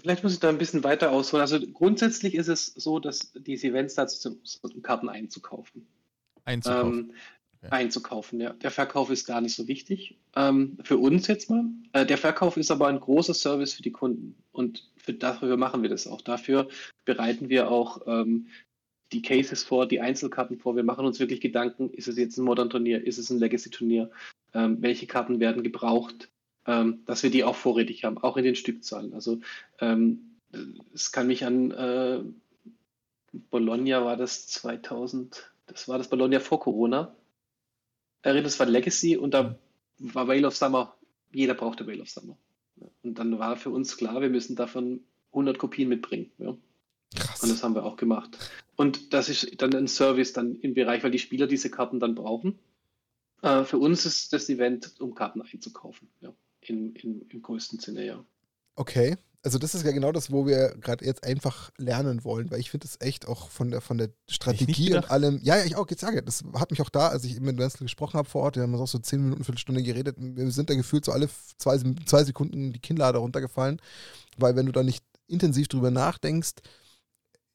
Vielleicht 0.00 0.24
muss 0.24 0.32
ich 0.32 0.40
da 0.40 0.48
ein 0.48 0.58
bisschen 0.58 0.82
weiter 0.82 1.12
ausholen. 1.12 1.42
Also 1.42 1.60
grundsätzlich 1.60 2.34
ist 2.34 2.48
es 2.48 2.66
so, 2.66 2.98
dass 2.98 3.32
diese 3.34 3.68
Events 3.68 3.94
dazu 3.94 4.40
sind, 4.42 4.82
Karten 4.82 5.08
einzukaufen. 5.08 5.86
Einzukaufen. 6.44 6.98
Ähm, 6.98 7.14
okay. 7.62 7.68
Einzukaufen, 7.70 8.40
ja. 8.40 8.52
Der 8.54 8.72
Verkauf 8.72 9.10
ist 9.10 9.26
gar 9.26 9.40
nicht 9.40 9.54
so 9.54 9.68
wichtig. 9.68 10.18
Ähm, 10.34 10.76
für 10.82 10.98
uns 10.98 11.28
jetzt 11.28 11.50
mal. 11.50 11.64
Äh, 11.92 12.04
der 12.04 12.18
Verkauf 12.18 12.56
ist 12.56 12.70
aber 12.72 12.88
ein 12.88 12.98
großer 12.98 13.34
Service 13.34 13.74
für 13.74 13.82
die 13.82 13.92
Kunden. 13.92 14.36
Und 14.50 14.90
für, 14.96 15.14
dafür 15.14 15.56
machen 15.56 15.82
wir 15.82 15.88
das 15.88 16.08
auch. 16.08 16.20
Dafür 16.20 16.68
bereiten 17.04 17.48
wir 17.48 17.70
auch 17.70 18.02
ähm, 18.06 18.48
die 19.12 19.22
Cases 19.22 19.62
vor, 19.62 19.86
die 19.86 20.00
Einzelkarten 20.00 20.58
vor. 20.58 20.76
Wir 20.76 20.82
machen 20.82 21.06
uns 21.06 21.20
wirklich 21.20 21.40
Gedanken, 21.40 21.90
ist 21.90 22.08
es 22.08 22.16
jetzt 22.16 22.36
ein 22.36 22.44
Modern-Turnier, 22.44 23.06
ist 23.06 23.18
es 23.18 23.30
ein 23.30 23.38
Legacy-Turnier, 23.38 24.10
ähm, 24.54 24.78
welche 24.80 25.06
Karten 25.06 25.40
werden 25.40 25.62
gebraucht, 25.62 26.28
ähm, 26.66 27.02
dass 27.06 27.22
wir 27.22 27.30
die 27.30 27.44
auch 27.44 27.56
vorrätig 27.56 28.04
haben, 28.04 28.18
auch 28.18 28.36
in 28.36 28.44
den 28.44 28.56
Stückzahlen. 28.56 29.14
Also 29.14 29.40
ähm, 29.80 30.36
es 30.94 31.12
kann 31.12 31.26
mich 31.26 31.44
an 31.44 31.70
äh, 31.70 32.20
Bologna 33.50 34.04
war 34.04 34.16
das 34.16 34.46
2000, 34.48 35.52
das 35.66 35.88
war 35.88 35.98
das 35.98 36.08
Bologna 36.08 36.40
vor 36.40 36.60
Corona. 36.60 37.14
Erinnert, 38.22 38.46
das 38.46 38.58
war 38.58 38.66
Legacy 38.66 39.16
und 39.16 39.34
da 39.34 39.58
war 39.98 40.26
Whale 40.26 40.46
of 40.46 40.56
Summer, 40.56 40.96
jeder 41.32 41.54
brauchte 41.54 41.86
Whale 41.86 42.02
of 42.02 42.10
Summer. 42.10 42.36
Und 43.02 43.18
dann 43.18 43.38
war 43.38 43.56
für 43.56 43.70
uns 43.70 43.96
klar, 43.96 44.20
wir 44.20 44.30
müssen 44.30 44.56
davon 44.56 45.00
100 45.32 45.58
Kopien 45.58 45.88
mitbringen. 45.88 46.30
Ja. 46.38 46.56
Krass. 47.14 47.42
Und 47.42 47.50
das 47.50 47.62
haben 47.62 47.74
wir 47.74 47.84
auch 47.84 47.96
gemacht. 47.96 48.38
Und 48.76 49.14
das 49.14 49.28
ist 49.28 49.60
dann 49.60 49.74
ein 49.74 49.88
Service 49.88 50.32
dann 50.32 50.56
im 50.56 50.74
Bereich, 50.74 51.02
weil 51.02 51.10
die 51.10 51.18
Spieler 51.18 51.46
diese 51.46 51.70
Karten 51.70 51.98
dann 51.98 52.14
brauchen. 52.14 52.58
Äh, 53.42 53.64
für 53.64 53.78
uns 53.78 54.06
ist 54.06 54.32
das 54.32 54.48
Event, 54.48 55.00
um 55.00 55.14
Karten 55.14 55.42
einzukaufen, 55.42 56.08
ja. 56.20 56.32
In, 56.60 56.94
in, 56.96 57.22
Im 57.28 57.42
größten 57.42 57.78
Sinne, 57.78 58.04
ja. 58.04 58.24
Okay. 58.74 59.16
Also 59.42 59.58
das 59.58 59.76
ist 59.76 59.84
ja 59.84 59.92
genau 59.92 60.10
das, 60.10 60.32
wo 60.32 60.44
wir 60.44 60.76
gerade 60.80 61.04
jetzt 61.04 61.22
einfach 61.22 61.70
lernen 61.78 62.24
wollen, 62.24 62.50
weil 62.50 62.58
ich 62.58 62.72
finde 62.72 62.88
es 62.88 63.00
echt 63.00 63.28
auch 63.28 63.48
von 63.48 63.70
der 63.70 63.80
von 63.80 63.96
der 63.96 64.10
Strategie 64.28 64.92
und 64.92 65.08
allem. 65.08 65.38
Ja, 65.40 65.56
ja, 65.56 65.64
ich 65.64 65.76
auch, 65.76 65.88
jetzt 65.88 66.00
sage, 66.00 66.20
das 66.20 66.42
hat 66.54 66.72
mich 66.72 66.82
auch 66.82 66.88
da, 66.88 67.08
als 67.08 67.22
ich 67.22 67.38
mit 67.38 67.56
Wenzel 67.56 67.84
gesprochen 67.84 68.18
habe 68.18 68.28
vor 68.28 68.42
Ort, 68.42 68.56
wir 68.56 68.64
haben 68.64 68.74
auch 68.74 68.88
so 68.88 68.98
zehn 68.98 69.22
Minuten, 69.22 69.44
Viertelstunde 69.44 69.84
geredet, 69.84 70.16
wir 70.18 70.50
sind 70.50 70.68
da 70.68 70.74
gefühlt 70.74 71.04
so 71.04 71.12
alle 71.12 71.28
zwei, 71.58 71.78
zwei 72.06 72.24
Sekunden 72.24 72.72
die 72.72 72.80
Kinnlade 72.80 73.18
runtergefallen, 73.18 73.80
weil 74.36 74.56
wenn 74.56 74.66
du 74.66 74.72
da 74.72 74.82
nicht 74.82 75.04
intensiv 75.28 75.68
drüber 75.68 75.92
nachdenkst, 75.92 76.54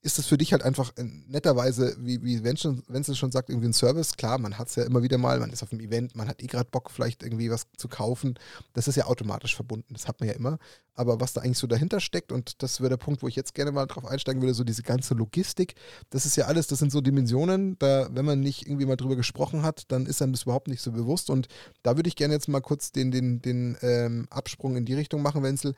ist 0.04 0.18
es 0.18 0.26
für 0.26 0.38
dich 0.38 0.52
halt 0.52 0.64
einfach 0.64 0.91
netterweise, 1.28 1.95
wie, 1.99 2.24
wie 2.24 2.43
Wenzel 2.43 3.16
schon 3.16 3.32
sagt, 3.32 3.49
irgendwie 3.49 3.68
ein 3.68 3.74
Service. 3.74 4.18
Klar, 4.18 4.39
man 4.39 4.58
hat 4.58 4.68
es 4.70 4.76
ja 4.76 4.84
immer 4.84 5.04
wieder 5.04 5.20
mal, 5.20 5.39
man 5.39 5.52
ist 5.52 5.62
auf 5.62 5.72
einem 5.72 5.82
Event, 5.82 6.16
man 6.16 6.28
hat 6.28 6.41
eh 6.41 6.47
gerade 6.47 6.70
Bock, 6.72 6.89
vielleicht 6.89 7.22
irgendwie 7.22 7.52
was 7.52 7.68
zu 7.78 7.88
kaufen. 7.88 8.39
Das 8.74 8.88
ist 8.88 8.95
ja 8.95 9.06
automatisch 9.06 9.56
verbunden, 9.56 9.93
das 9.93 10.08
hat 10.08 10.20
man 10.20 10.30
ja 10.30 10.36
immer. 10.36 10.58
Aber 10.95 11.20
was 11.20 11.34
da 11.34 11.41
eigentlich 11.41 11.60
so 11.60 11.68
dahinter 11.68 11.99
steckt, 11.99 12.32
und 12.32 12.64
das 12.64 12.80
wäre 12.80 12.89
der 12.89 12.97
Punkt, 12.97 13.22
wo 13.22 13.28
ich 13.28 13.36
jetzt 13.36 13.54
gerne 13.54 13.72
mal 13.72 13.86
drauf 13.86 14.06
einsteigen 14.06 14.41
würde, 14.41 14.56
so 14.56 14.64
diese 14.64 14.82
ganze 14.82 15.14
Logistik, 15.14 15.76
das 16.10 16.26
ist 16.26 16.36
ja 16.36 16.45
alles, 16.45 16.68
das 16.68 16.80
sind 16.80 16.91
so 16.91 16.99
Dimensionen, 17.02 17.78
da, 17.78 18.10
wenn 18.12 18.26
man 18.26 18.39
nicht 18.39 18.68
irgendwie 18.68 18.86
mal 18.88 18.97
drüber 18.97 19.16
gesprochen 19.16 19.62
hat, 19.62 19.84
dann 19.89 20.08
ist 20.08 20.22
einem 20.22 20.34
das 20.34 20.43
überhaupt 20.43 20.68
nicht 20.68 20.82
so 20.82 20.91
bewusst. 20.91 21.30
Und 21.30 21.47
da 21.84 21.95
würde 21.95 22.08
ich 22.08 22.16
gerne 22.16 22.34
jetzt 22.34 22.47
mal 22.47 22.62
kurz 22.62 22.91
den, 22.91 23.12
den, 23.12 23.41
den 23.41 23.78
ähm, 23.82 24.28
Absprung 24.32 24.76
in 24.76 24.86
die 24.86 24.95
Richtung 24.95 25.22
machen, 25.22 25.43
Wenzel 25.43 25.76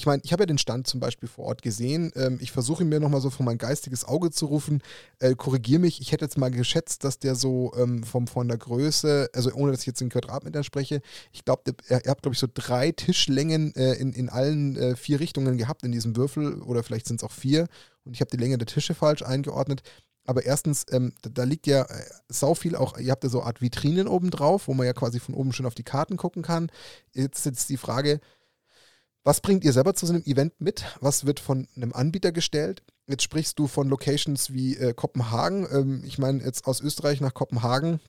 ich 0.00 0.06
meine, 0.06 0.22
ich 0.24 0.32
habe 0.32 0.44
ja 0.44 0.46
den 0.46 0.56
Stand 0.56 0.86
zum 0.86 0.98
Beispiel 0.98 1.28
vor 1.28 1.44
Ort 1.44 1.60
gesehen. 1.60 2.10
Ähm, 2.16 2.38
ich 2.40 2.52
versuche 2.52 2.86
mir 2.86 3.00
nochmal 3.00 3.20
so 3.20 3.28
vor 3.28 3.44
mein 3.44 3.58
geistiges 3.58 4.06
Auge 4.06 4.30
zu 4.30 4.46
rufen. 4.46 4.82
Äh, 5.18 5.34
Korrigiere 5.34 5.78
mich, 5.78 6.00
ich 6.00 6.10
hätte 6.10 6.24
jetzt 6.24 6.38
mal 6.38 6.50
geschätzt, 6.50 7.04
dass 7.04 7.18
der 7.18 7.34
so 7.34 7.74
ähm, 7.76 8.02
vom, 8.02 8.26
von 8.26 8.48
der 8.48 8.56
Größe, 8.56 9.28
also 9.34 9.52
ohne 9.52 9.72
dass 9.72 9.80
ich 9.80 9.86
jetzt 9.86 10.00
in 10.00 10.08
Quadratmetern 10.08 10.64
spreche, 10.64 11.02
ich 11.32 11.44
glaube, 11.44 11.74
ihr 11.90 11.96
habt, 12.06 12.22
glaube 12.22 12.32
ich, 12.32 12.38
so 12.38 12.46
drei 12.52 12.92
Tischlängen 12.92 13.74
äh, 13.74 13.92
in, 13.96 14.14
in 14.14 14.30
allen 14.30 14.74
äh, 14.78 14.96
vier 14.96 15.20
Richtungen 15.20 15.58
gehabt 15.58 15.82
in 15.82 15.92
diesem 15.92 16.16
Würfel 16.16 16.62
oder 16.62 16.82
vielleicht 16.82 17.06
sind 17.06 17.20
es 17.20 17.24
auch 17.24 17.32
vier 17.32 17.66
und 18.04 18.14
ich 18.14 18.22
habe 18.22 18.30
die 18.30 18.38
Länge 18.38 18.56
der 18.56 18.68
Tische 18.68 18.94
falsch 18.94 19.20
eingeordnet. 19.20 19.82
Aber 20.24 20.46
erstens, 20.46 20.86
ähm, 20.92 21.12
da, 21.20 21.28
da, 21.28 21.44
liegt 21.44 21.66
ja 21.66 21.82
äh, 21.82 22.04
sau 22.30 22.54
viel 22.54 22.74
auch, 22.74 22.96
ihr 22.96 23.10
habt 23.10 23.24
ja 23.24 23.28
so 23.28 23.40
eine 23.40 23.48
Art 23.48 23.60
Vitrinen 23.60 24.08
oben 24.08 24.30
drauf, 24.30 24.66
wo 24.66 24.72
man 24.72 24.86
ja 24.86 24.94
quasi 24.94 25.20
von 25.20 25.34
oben 25.34 25.52
schon 25.52 25.66
auf 25.66 25.74
die 25.74 25.82
Karten 25.82 26.16
gucken 26.16 26.42
kann. 26.42 26.70
Jetzt 27.12 27.40
ist 27.40 27.44
jetzt 27.44 27.68
die 27.68 27.76
Frage, 27.76 28.20
was 29.24 29.40
bringt 29.40 29.64
ihr 29.64 29.72
selber 29.72 29.94
zu 29.94 30.06
so 30.06 30.14
einem 30.14 30.24
Event 30.24 30.60
mit? 30.60 30.84
Was 31.00 31.26
wird 31.26 31.40
von 31.40 31.68
einem 31.76 31.92
Anbieter 31.92 32.32
gestellt? 32.32 32.82
Jetzt 33.06 33.22
sprichst 33.22 33.58
du 33.58 33.66
von 33.66 33.88
Locations 33.88 34.52
wie 34.52 34.76
äh, 34.76 34.94
Kopenhagen. 34.94 35.66
Ähm, 35.70 36.02
ich 36.04 36.18
meine, 36.18 36.42
jetzt 36.42 36.66
aus 36.66 36.80
Österreich 36.80 37.20
nach 37.20 37.34
Kopenhagen, 37.34 38.00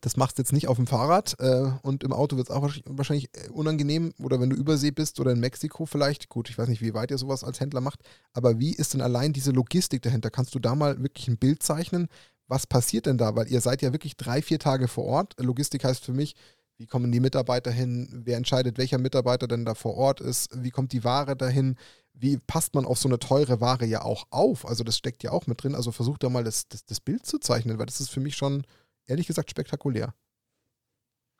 das 0.00 0.16
machst 0.16 0.38
du 0.38 0.42
jetzt 0.42 0.52
nicht 0.52 0.68
auf 0.68 0.76
dem 0.76 0.86
Fahrrad 0.86 1.36
äh, 1.40 1.70
und 1.82 2.04
im 2.04 2.12
Auto 2.12 2.36
wird 2.36 2.48
es 2.48 2.54
auch 2.54 2.70
wahrscheinlich 2.84 3.30
äh, 3.34 3.48
unangenehm 3.48 4.12
oder 4.18 4.40
wenn 4.40 4.50
du 4.50 4.56
übersee 4.56 4.90
bist 4.90 5.20
oder 5.20 5.32
in 5.32 5.40
Mexiko 5.40 5.86
vielleicht. 5.86 6.28
Gut, 6.28 6.48
ich 6.48 6.58
weiß 6.58 6.68
nicht, 6.68 6.82
wie 6.82 6.94
weit 6.94 7.10
ihr 7.10 7.18
sowas 7.18 7.44
als 7.44 7.60
Händler 7.60 7.80
macht, 7.80 8.00
aber 8.32 8.58
wie 8.58 8.74
ist 8.74 8.94
denn 8.94 9.00
allein 9.00 9.32
diese 9.32 9.52
Logistik 9.52 10.02
dahinter? 10.02 10.30
Kannst 10.30 10.54
du 10.54 10.58
da 10.58 10.74
mal 10.74 11.02
wirklich 11.02 11.28
ein 11.28 11.38
Bild 11.38 11.62
zeichnen? 11.62 12.08
Was 12.48 12.66
passiert 12.66 13.06
denn 13.06 13.18
da? 13.18 13.34
Weil 13.34 13.48
ihr 13.48 13.60
seid 13.60 13.82
ja 13.82 13.92
wirklich 13.92 14.16
drei, 14.16 14.40
vier 14.40 14.58
Tage 14.58 14.86
vor 14.86 15.04
Ort. 15.04 15.34
Logistik 15.40 15.84
heißt 15.84 16.04
für 16.04 16.12
mich, 16.12 16.36
wie 16.78 16.86
kommen 16.86 17.10
die 17.10 17.20
Mitarbeiter 17.20 17.70
hin? 17.70 18.08
Wer 18.12 18.36
entscheidet, 18.36 18.78
welcher 18.78 18.98
Mitarbeiter 18.98 19.48
denn 19.48 19.64
da 19.64 19.74
vor 19.74 19.96
Ort 19.96 20.20
ist? 20.20 20.50
Wie 20.62 20.70
kommt 20.70 20.92
die 20.92 21.04
Ware 21.04 21.36
dahin? 21.36 21.76
Wie 22.12 22.38
passt 22.38 22.74
man 22.74 22.84
auf 22.84 22.98
so 22.98 23.08
eine 23.08 23.18
teure 23.18 23.60
Ware 23.60 23.86
ja 23.86 24.02
auch 24.02 24.26
auf? 24.30 24.66
Also 24.66 24.84
das 24.84 24.98
steckt 24.98 25.22
ja 25.22 25.32
auch 25.32 25.46
mit 25.46 25.62
drin. 25.62 25.74
Also 25.74 25.92
versucht 25.92 26.22
da 26.22 26.28
mal 26.28 26.44
das, 26.44 26.68
das, 26.68 26.84
das 26.84 27.00
Bild 27.00 27.24
zu 27.24 27.38
zeichnen, 27.38 27.78
weil 27.78 27.86
das 27.86 28.00
ist 28.00 28.10
für 28.10 28.20
mich 28.20 28.36
schon, 28.36 28.64
ehrlich 29.06 29.26
gesagt, 29.26 29.50
spektakulär. 29.50 30.14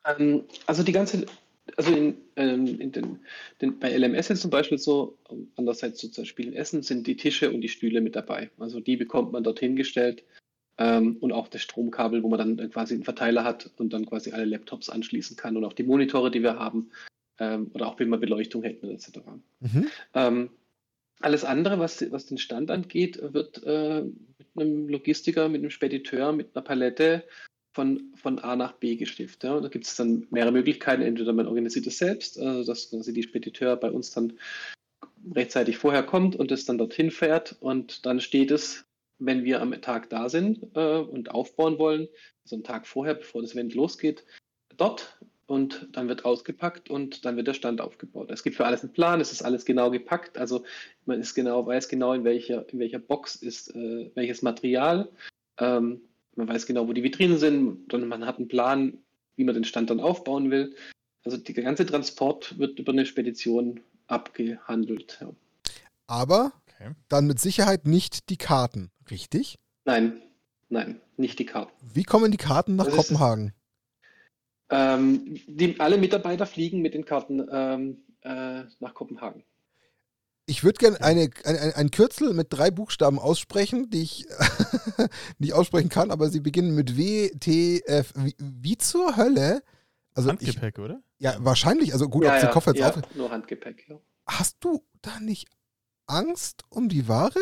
Ähm, 0.05 0.43
also 0.65 0.83
die 0.83 0.91
ganze, 0.91 1.25
also 1.75 1.93
in, 1.93 2.17
ähm, 2.35 2.79
in 2.79 2.91
den, 2.91 3.19
den, 3.61 3.79
bei 3.79 3.95
LMS 3.95 4.31
ist 4.31 4.41
zum 4.41 4.51
Beispiel 4.51 4.79
so, 4.79 5.17
andererseits 5.55 6.01
so 6.01 6.07
zum 6.07 6.23
Beispiel 6.23 6.47
in 6.47 6.53
Essen 6.53 6.81
sind 6.81 7.05
die 7.05 7.17
Tische 7.17 7.51
und 7.51 7.61
die 7.61 7.69
Stühle 7.69 8.01
mit 8.01 8.15
dabei. 8.15 8.49
Also 8.57 8.79
die 8.79 8.97
bekommt 8.97 9.31
man 9.33 9.43
dorthin 9.43 9.75
gestellt 9.75 10.23
ähm, 10.77 11.17
und 11.19 11.31
auch 11.31 11.47
das 11.47 11.61
Stromkabel, 11.61 12.23
wo 12.23 12.29
man 12.29 12.39
dann 12.57 12.69
quasi 12.71 12.93
einen 12.93 13.03
Verteiler 13.03 13.43
hat 13.43 13.69
und 13.77 13.93
dann 13.93 14.05
quasi 14.05 14.31
alle 14.31 14.45
Laptops 14.45 14.89
anschließen 14.89 15.37
kann 15.37 15.57
und 15.57 15.65
auch 15.65 15.73
die 15.73 15.83
Monitore, 15.83 16.31
die 16.31 16.43
wir 16.43 16.59
haben. 16.59 16.91
ähm, 17.39 17.69
oder 17.73 17.87
auch 17.87 17.99
wenn 17.99 18.09
wir 18.09 18.17
Beleuchtung 18.17 18.63
hätten 18.63 18.89
etc. 18.89 19.19
Mhm. 19.59 19.87
Ähm, 20.13 20.49
alles 21.19 21.43
andere, 21.43 21.79
was, 21.79 22.11
was 22.11 22.27
den 22.27 22.37
Stand 22.37 22.69
angeht, 22.71 23.19
wird 23.21 23.63
äh, 23.63 24.03
mit 24.03 24.47
einem 24.55 24.87
Logistiker, 24.87 25.49
mit 25.49 25.61
einem 25.61 25.71
Spediteur, 25.71 26.31
mit 26.31 26.55
einer 26.55 26.63
Palette 26.63 27.23
von, 27.73 28.11
von 28.15 28.39
A 28.39 28.55
nach 28.55 28.73
B 28.73 28.95
geschifft. 28.95 29.43
Ja. 29.43 29.59
Da 29.59 29.67
gibt 29.67 29.85
es 29.85 29.95
dann 29.95 30.27
mehrere 30.31 30.51
Möglichkeiten. 30.51 31.03
Entweder 31.03 31.33
man 31.33 31.47
organisiert 31.47 31.87
es 31.87 31.97
selbst, 31.97 32.39
also 32.39 32.63
dass 32.63 32.89
quasi 32.89 33.13
die 33.13 33.23
Spediteur 33.23 33.75
bei 33.75 33.91
uns 33.91 34.11
dann 34.11 34.33
rechtzeitig 35.35 35.77
vorher 35.77 36.03
kommt 36.03 36.35
und 36.35 36.51
es 36.51 36.65
dann 36.65 36.77
dorthin 36.77 37.11
fährt 37.11 37.55
und 37.59 38.05
dann 38.05 38.19
steht 38.19 38.51
es, 38.51 38.86
wenn 39.19 39.43
wir 39.43 39.61
am 39.61 39.79
Tag 39.81 40.09
da 40.09 40.29
sind 40.29 40.63
äh, 40.75 40.97
und 40.97 41.31
aufbauen 41.31 41.79
wollen, 41.79 42.07
also 42.43 42.55
einen 42.55 42.63
Tag 42.63 42.87
vorher, 42.87 43.15
bevor 43.15 43.41
das 43.41 43.53
Event 43.53 43.73
losgeht, 43.73 44.25
dort 44.75 45.17
und 45.47 45.87
dann 45.93 46.07
wird 46.09 46.25
ausgepackt 46.25 46.89
und 46.89 47.25
dann 47.25 47.37
wird 47.37 47.47
der 47.47 47.53
Stand 47.53 47.81
aufgebaut. 47.81 48.29
Es 48.31 48.43
gibt 48.43 48.55
für 48.57 48.65
alles 48.65 48.83
einen 48.83 48.93
Plan, 48.93 49.21
es 49.21 49.31
ist 49.31 49.43
alles 49.43 49.65
genau 49.65 49.89
gepackt, 49.89 50.37
also 50.37 50.63
man 51.05 51.19
ist 51.19 51.33
genau, 51.33 51.65
weiß 51.65 51.87
genau, 51.87 52.13
in 52.13 52.23
welcher, 52.23 52.67
in 52.69 52.79
welcher 52.79 52.99
Box 52.99 53.35
ist 53.35 53.73
äh, 53.73 54.11
welches 54.13 54.41
Material. 54.41 55.09
Ähm, 55.57 56.01
man 56.35 56.47
weiß 56.47 56.65
genau, 56.65 56.87
wo 56.87 56.93
die 56.93 57.03
Vitrinen 57.03 57.37
sind, 57.37 57.91
und 57.91 58.07
man 58.07 58.25
hat 58.25 58.37
einen 58.37 58.47
Plan, 58.47 58.99
wie 59.37 59.43
man 59.43 59.55
den 59.55 59.63
Stand 59.63 59.89
dann 59.89 59.99
aufbauen 59.99 60.51
will. 60.51 60.75
Also 61.23 61.37
der 61.37 61.63
ganze 61.63 61.85
Transport 61.85 62.59
wird 62.59 62.77
über 62.79 62.91
eine 62.91 63.05
Spedition 63.05 63.79
abgehandelt. 64.07 65.17
Ja. 65.19 65.29
Aber 66.07 66.53
okay. 66.79 66.91
dann 67.09 67.27
mit 67.27 67.39
Sicherheit 67.39 67.85
nicht 67.85 68.29
die 68.29 68.37
Karten, 68.37 68.91
richtig? 69.09 69.59
Nein, 69.85 70.21
nein, 70.69 71.01
nicht 71.17 71.39
die 71.39 71.45
Karten. 71.45 71.71
Wie 71.81 72.03
kommen 72.03 72.31
die 72.31 72.37
Karten 72.37 72.75
nach 72.75 72.85
das 72.85 72.95
Kopenhagen? 72.95 73.47
Ist, 73.47 73.53
ähm, 74.69 75.39
die, 75.47 75.79
alle 75.79 75.97
Mitarbeiter 75.97 76.45
fliegen 76.45 76.81
mit 76.81 76.93
den 76.93 77.05
Karten 77.05 77.47
ähm, 77.51 78.03
äh, 78.21 78.63
nach 78.79 78.93
Kopenhagen. 78.93 79.43
Ich 80.45 80.63
würde 80.63 80.77
gerne 80.77 81.01
eine, 81.01 81.29
ein, 81.43 81.73
ein 81.73 81.91
Kürzel 81.91 82.33
mit 82.33 82.47
drei 82.49 82.71
Buchstaben 82.71 83.19
aussprechen, 83.19 83.89
die 83.89 84.01
ich 84.01 84.25
nicht 85.39 85.53
aussprechen 85.53 85.89
kann, 85.89 86.09
aber 86.09 86.29
sie 86.29 86.39
beginnen 86.39 86.73
mit 86.73 86.97
W, 86.97 87.29
T, 87.39 87.81
F. 87.85 88.13
Wie, 88.15 88.35
wie 88.39 88.77
zur 88.77 89.17
Hölle? 89.17 89.61
Also 90.13 90.29
Handgepäck, 90.29 90.77
ich, 90.77 90.83
oder? 90.83 91.01
Ja, 91.19 91.35
wahrscheinlich. 91.39 91.93
Also 91.93 92.07
gut, 92.07 92.23
ja, 92.23 92.29
ob 92.29 92.35
ja, 92.35 92.47
den 92.47 92.51
Koffer 92.51 92.71
jetzt 92.71 92.79
ja, 92.79 92.89
auf. 92.89 93.15
Nur 93.15 93.29
Handgepäck, 93.29 93.87
ja. 93.89 93.99
Hast 94.25 94.57
du 94.61 94.83
da 95.01 95.19
nicht 95.19 95.47
Angst 96.07 96.63
um 96.69 96.89
die 96.89 97.07
Ware? 97.07 97.39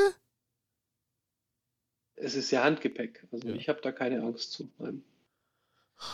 Es 2.15 2.35
ist 2.35 2.51
ja 2.51 2.63
Handgepäck. 2.63 3.27
Also 3.31 3.47
ja. 3.47 3.55
ich 3.55 3.69
habe 3.69 3.81
da 3.81 3.91
keine 3.91 4.21
Angst 4.21 4.51
zu. 4.51 4.69
Nein. 4.79 5.03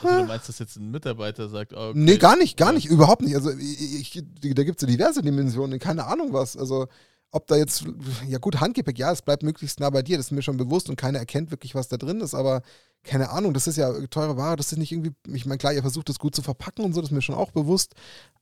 Also 0.03 0.17
du 0.21 0.25
meinst, 0.25 0.47
dass 0.47 0.59
jetzt 0.59 0.75
ein 0.77 0.91
Mitarbeiter 0.91 1.49
sagt, 1.49 1.73
oh, 1.73 1.89
okay, 1.89 1.97
Nee, 1.97 2.17
gar 2.17 2.37
nicht, 2.37 2.55
gar 2.55 2.71
nicht, 2.71 2.85
überhaupt 2.85 3.21
nicht. 3.23 3.35
Also 3.35 3.51
ich, 3.51 4.15
ich, 4.15 4.23
da 4.53 4.63
gibt 4.63 4.81
es 4.81 4.87
ja 4.87 4.87
diverse 4.87 5.21
Dimensionen, 5.21 5.79
keine 5.79 6.05
Ahnung 6.05 6.33
was. 6.33 6.55
Also 6.55 6.87
ob 7.31 7.47
da 7.47 7.55
jetzt, 7.55 7.85
ja 8.27 8.37
gut, 8.39 8.59
Handgepäck, 8.59 8.99
ja, 8.99 9.11
es 9.11 9.21
bleibt 9.21 9.41
möglichst 9.41 9.79
nah 9.79 9.89
bei 9.89 10.01
dir, 10.01 10.17
das 10.17 10.27
ist 10.27 10.31
mir 10.31 10.41
schon 10.41 10.57
bewusst 10.57 10.89
und 10.89 10.97
keiner 10.97 11.19
erkennt 11.19 11.49
wirklich, 11.49 11.75
was 11.75 11.87
da 11.87 11.97
drin 11.97 12.19
ist, 12.19 12.35
aber 12.35 12.61
keine 13.03 13.29
Ahnung, 13.29 13.53
das 13.53 13.67
ist 13.67 13.77
ja 13.77 13.91
teure 14.07 14.35
Ware, 14.37 14.57
das 14.57 14.71
ist 14.71 14.77
nicht 14.77 14.91
irgendwie, 14.91 15.13
ich 15.33 15.45
meine, 15.45 15.57
klar, 15.57 15.73
ihr 15.73 15.81
versucht 15.81 16.09
das 16.09 16.19
gut 16.19 16.35
zu 16.35 16.41
verpacken 16.41 16.83
und 16.83 16.93
so, 16.93 16.99
das 16.99 17.09
ist 17.09 17.15
mir 17.15 17.21
schon 17.21 17.35
auch 17.35 17.51
bewusst, 17.51 17.95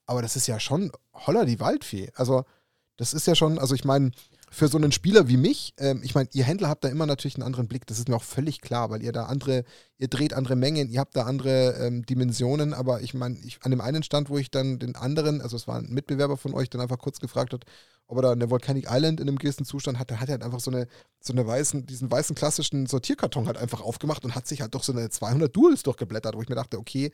aber 0.08 0.24
das 0.24 0.36
ist 0.36 0.48
ja 0.48 0.60
schon 0.60 0.92
holler 1.14 1.46
die 1.46 1.60
Waldfee. 1.60 2.12
Also, 2.16 2.46
das 3.00 3.14
ist 3.14 3.28
ja 3.28 3.34
schon, 3.34 3.58
also 3.60 3.76
ich 3.76 3.86
meine, 3.86 4.12
für 4.52 4.68
so 4.68 4.78
einen 4.78 4.92
Spieler 4.92 5.30
wie 5.30 5.38
mich, 5.38 5.74
ähm, 5.78 6.02
ich 6.04 6.16
meine, 6.16 6.28
ihr 6.34 6.44
Händler 6.44 6.68
habt 6.68 6.84
da 6.84 6.90
immer 6.90 7.06
natürlich 7.06 7.36
einen 7.36 7.44
anderen 7.44 7.70
Blick, 7.70 7.88
das 7.88 7.98
ist 7.98 8.10
mir 8.10 8.16
auch 8.16 8.24
völlig 8.24 8.60
klar, 8.60 8.90
weil 8.90 9.02
ihr 9.02 9.14
da 9.14 9.28
andere, 9.28 9.64
ihr 9.98 10.10
dreht 10.10 10.34
andere 10.34 10.58
Mengen, 10.58 10.90
ihr 10.90 11.00
habt 11.00 11.16
da 11.16 11.24
andere 11.24 11.76
ähm, 11.80 12.06
Dimensionen, 12.06 12.74
aber 12.74 13.02
ich 13.02 13.14
meine, 13.14 13.38
an 13.62 13.72
dem 13.72 13.80
einen 13.80 14.04
Stand, 14.04 14.30
wo 14.30 14.38
ich 14.38 14.52
dann 14.52 14.80
den 14.80 14.98
anderen, 14.98 15.42
also 15.42 15.56
es 15.56 15.66
war 15.66 15.78
ein 15.78 15.88
Mitbewerber 15.90 16.36
von 16.36 16.54
euch, 16.54 16.70
dann 16.70 16.82
einfach 16.82 16.98
kurz 16.98 17.22
gefragt 17.22 17.54
hat, 17.54 17.64
ob 18.08 18.18
er 18.18 18.22
da 18.24 18.32
eine 18.32 18.50
Volcanic 18.50 18.88
Island 18.90 19.22
in 19.22 19.30
einem 19.30 19.38
gewissen 19.38 19.66
Zustand 19.66 19.98
hat, 19.98 20.12
da 20.12 20.20
hat 20.20 20.28
er 20.28 20.34
halt 20.34 20.44
einfach 20.44 20.60
so 20.60 20.72
eine, 20.72 20.88
so 21.22 21.32
eine 21.32 21.48
weißen, 21.48 21.86
diesen 21.86 22.12
weißen 22.12 22.36
klassischen 22.36 22.86
Sortierkarton 22.86 23.48
halt 23.48 23.58
einfach 23.58 23.80
aufgemacht 23.80 24.26
und 24.26 24.36
hat 24.36 24.46
sich 24.46 24.60
halt 24.60 24.76
doch 24.76 24.84
so 24.84 24.92
eine 24.92 25.10
200 25.10 25.56
Duels 25.56 25.84
durchgeblättert, 25.84 26.36
wo 26.36 26.42
ich 26.42 26.50
mir 26.50 26.56
dachte, 26.56 26.80
okay, 26.80 27.14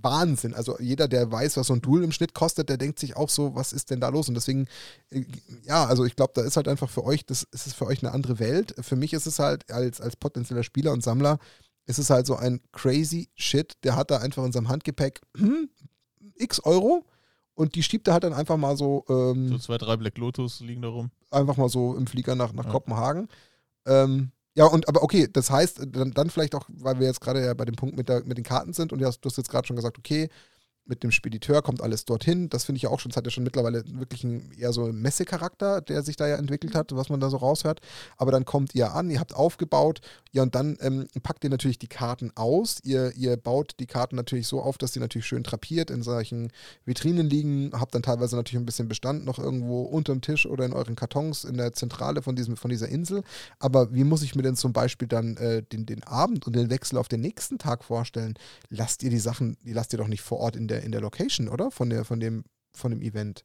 Wahnsinn. 0.00 0.54
Also 0.54 0.78
jeder, 0.78 1.08
der 1.08 1.30
weiß, 1.30 1.56
was 1.56 1.66
so 1.66 1.74
ein 1.74 1.82
Duel 1.82 2.04
im 2.04 2.12
Schnitt 2.12 2.34
kostet, 2.34 2.68
der 2.68 2.76
denkt 2.76 2.98
sich 2.98 3.16
auch 3.16 3.28
so, 3.28 3.54
was 3.54 3.72
ist 3.72 3.90
denn 3.90 4.00
da 4.00 4.08
los? 4.08 4.28
Und 4.28 4.34
deswegen, 4.34 4.66
äh, 5.10 5.24
ja, 5.64 5.84
also 5.84 6.04
ich 6.04 6.16
glaube, 6.16 6.32
da 6.34 6.42
ist 6.42 6.56
halt 6.56 6.68
einfach 6.68 6.90
für 6.90 7.04
euch, 7.04 7.24
das 7.26 7.44
ist 7.44 7.74
für 7.74 7.86
euch 7.86 8.02
eine 8.02 8.12
andere 8.12 8.38
Welt. 8.38 8.74
Für 8.80 8.96
mich 8.96 9.12
ist 9.12 9.26
es 9.26 9.38
halt 9.38 9.70
als, 9.70 10.00
als 10.00 10.16
potenzieller 10.16 10.62
Spieler 10.62 10.92
und 10.92 11.02
Sammler, 11.02 11.38
ist 11.86 11.98
es 11.98 12.10
halt 12.10 12.26
so 12.26 12.36
ein 12.36 12.60
crazy 12.72 13.28
Shit. 13.34 13.74
Der 13.84 13.96
hat 13.96 14.10
da 14.10 14.18
einfach 14.18 14.44
in 14.44 14.52
seinem 14.52 14.68
Handgepäck 14.68 15.20
hm, 15.36 15.68
x 16.36 16.60
Euro 16.60 17.04
und 17.54 17.74
die 17.74 17.82
schiebt 17.82 18.08
er 18.08 18.14
halt 18.14 18.24
dann 18.24 18.32
einfach 18.32 18.56
mal 18.56 18.76
so. 18.76 19.04
Ähm, 19.08 19.48
so 19.48 19.58
zwei, 19.58 19.78
drei 19.78 19.96
Black 19.96 20.16
Lotus 20.18 20.60
liegen 20.60 20.82
da 20.82 20.88
rum. 20.88 21.10
Einfach 21.30 21.56
mal 21.56 21.68
so 21.68 21.96
im 21.96 22.06
Flieger 22.06 22.34
nach, 22.34 22.52
nach 22.52 22.64
ja. 22.64 22.70
Kopenhagen. 22.70 23.28
Ähm, 23.86 24.30
ja, 24.54 24.66
und 24.66 24.88
aber 24.88 25.02
okay, 25.02 25.28
das 25.32 25.50
heißt, 25.50 25.80
dann, 25.88 26.10
dann 26.12 26.30
vielleicht 26.30 26.54
auch, 26.54 26.66
weil 26.68 26.98
wir 27.00 27.06
jetzt 27.06 27.20
gerade 27.20 27.44
ja 27.44 27.54
bei 27.54 27.64
dem 27.64 27.74
Punkt 27.76 27.96
mit, 27.96 28.08
der, 28.08 28.24
mit 28.24 28.36
den 28.36 28.44
Karten 28.44 28.72
sind 28.74 28.92
und 28.92 28.98
du 29.00 29.06
hast, 29.06 29.20
du 29.20 29.28
hast 29.30 29.38
jetzt 29.38 29.50
gerade 29.50 29.66
schon 29.66 29.76
gesagt, 29.76 29.98
okay, 29.98 30.28
mit 30.84 31.02
dem 31.02 31.10
Spediteur 31.10 31.62
kommt 31.62 31.80
alles 31.80 32.04
dorthin. 32.04 32.48
Das 32.48 32.64
finde 32.64 32.76
ich 32.76 32.82
ja 32.82 32.90
auch 32.90 33.00
schon, 33.00 33.10
das 33.10 33.16
hat 33.16 33.24
ja 33.24 33.30
schon 33.30 33.44
mittlerweile 33.44 33.84
wirklich 33.98 34.24
einen 34.24 34.50
eher 34.58 34.72
so 34.72 34.84
einen 34.84 35.00
Messecharakter, 35.00 35.80
der 35.80 36.02
sich 36.02 36.16
da 36.16 36.26
ja 36.26 36.36
entwickelt 36.36 36.74
hat, 36.74 36.94
was 36.94 37.08
man 37.08 37.20
da 37.20 37.30
so 37.30 37.36
raushört. 37.36 37.80
Aber 38.16 38.32
dann 38.32 38.44
kommt 38.44 38.74
ihr 38.74 38.92
an, 38.92 39.10
ihr 39.10 39.20
habt 39.20 39.34
aufgebaut, 39.34 40.00
ja, 40.34 40.42
und 40.42 40.54
dann 40.54 40.78
ähm, 40.80 41.06
packt 41.22 41.44
ihr 41.44 41.50
natürlich 41.50 41.78
die 41.78 41.88
Karten 41.88 42.32
aus. 42.36 42.78
Ihr, 42.82 43.12
ihr 43.16 43.36
baut 43.36 43.74
die 43.78 43.86
Karten 43.86 44.16
natürlich 44.16 44.48
so 44.48 44.62
auf, 44.62 44.78
dass 44.78 44.92
die 44.92 44.98
natürlich 44.98 45.26
schön 45.26 45.42
drapiert 45.42 45.90
in 45.90 46.02
solchen 46.02 46.50
Vitrinen 46.86 47.28
liegen. 47.28 47.70
Habt 47.74 47.94
dann 47.94 48.02
teilweise 48.02 48.36
natürlich 48.36 48.62
ein 48.62 48.64
bisschen 48.64 48.88
Bestand 48.88 49.26
noch 49.26 49.38
irgendwo 49.38 49.82
unterm 49.82 50.22
Tisch 50.22 50.46
oder 50.46 50.64
in 50.64 50.72
euren 50.72 50.96
Kartons 50.96 51.44
in 51.44 51.58
der 51.58 51.74
Zentrale 51.74 52.22
von, 52.22 52.34
diesem, 52.34 52.56
von 52.56 52.70
dieser 52.70 52.88
Insel. 52.88 53.24
Aber 53.58 53.92
wie 53.92 54.04
muss 54.04 54.22
ich 54.22 54.34
mir 54.34 54.42
denn 54.42 54.56
zum 54.56 54.72
Beispiel 54.72 55.06
dann 55.06 55.36
äh, 55.36 55.62
den, 55.62 55.84
den 55.84 56.02
Abend 56.04 56.46
und 56.46 56.56
den 56.56 56.70
Wechsel 56.70 56.96
auf 56.96 57.08
den 57.08 57.20
nächsten 57.20 57.58
Tag 57.58 57.84
vorstellen? 57.84 58.32
Lasst 58.70 59.02
ihr 59.02 59.10
die 59.10 59.18
Sachen, 59.18 59.58
die 59.66 59.74
lasst 59.74 59.92
ihr 59.92 59.98
doch 59.98 60.08
nicht 60.08 60.22
vor 60.22 60.38
Ort 60.38 60.56
in 60.56 60.66
der, 60.66 60.71
in 60.80 60.92
der 60.92 61.00
Location, 61.00 61.48
oder? 61.48 61.70
Von, 61.70 61.90
der, 61.90 62.04
von, 62.04 62.20
dem, 62.20 62.44
von 62.74 62.90
dem 62.90 63.02
Event. 63.02 63.44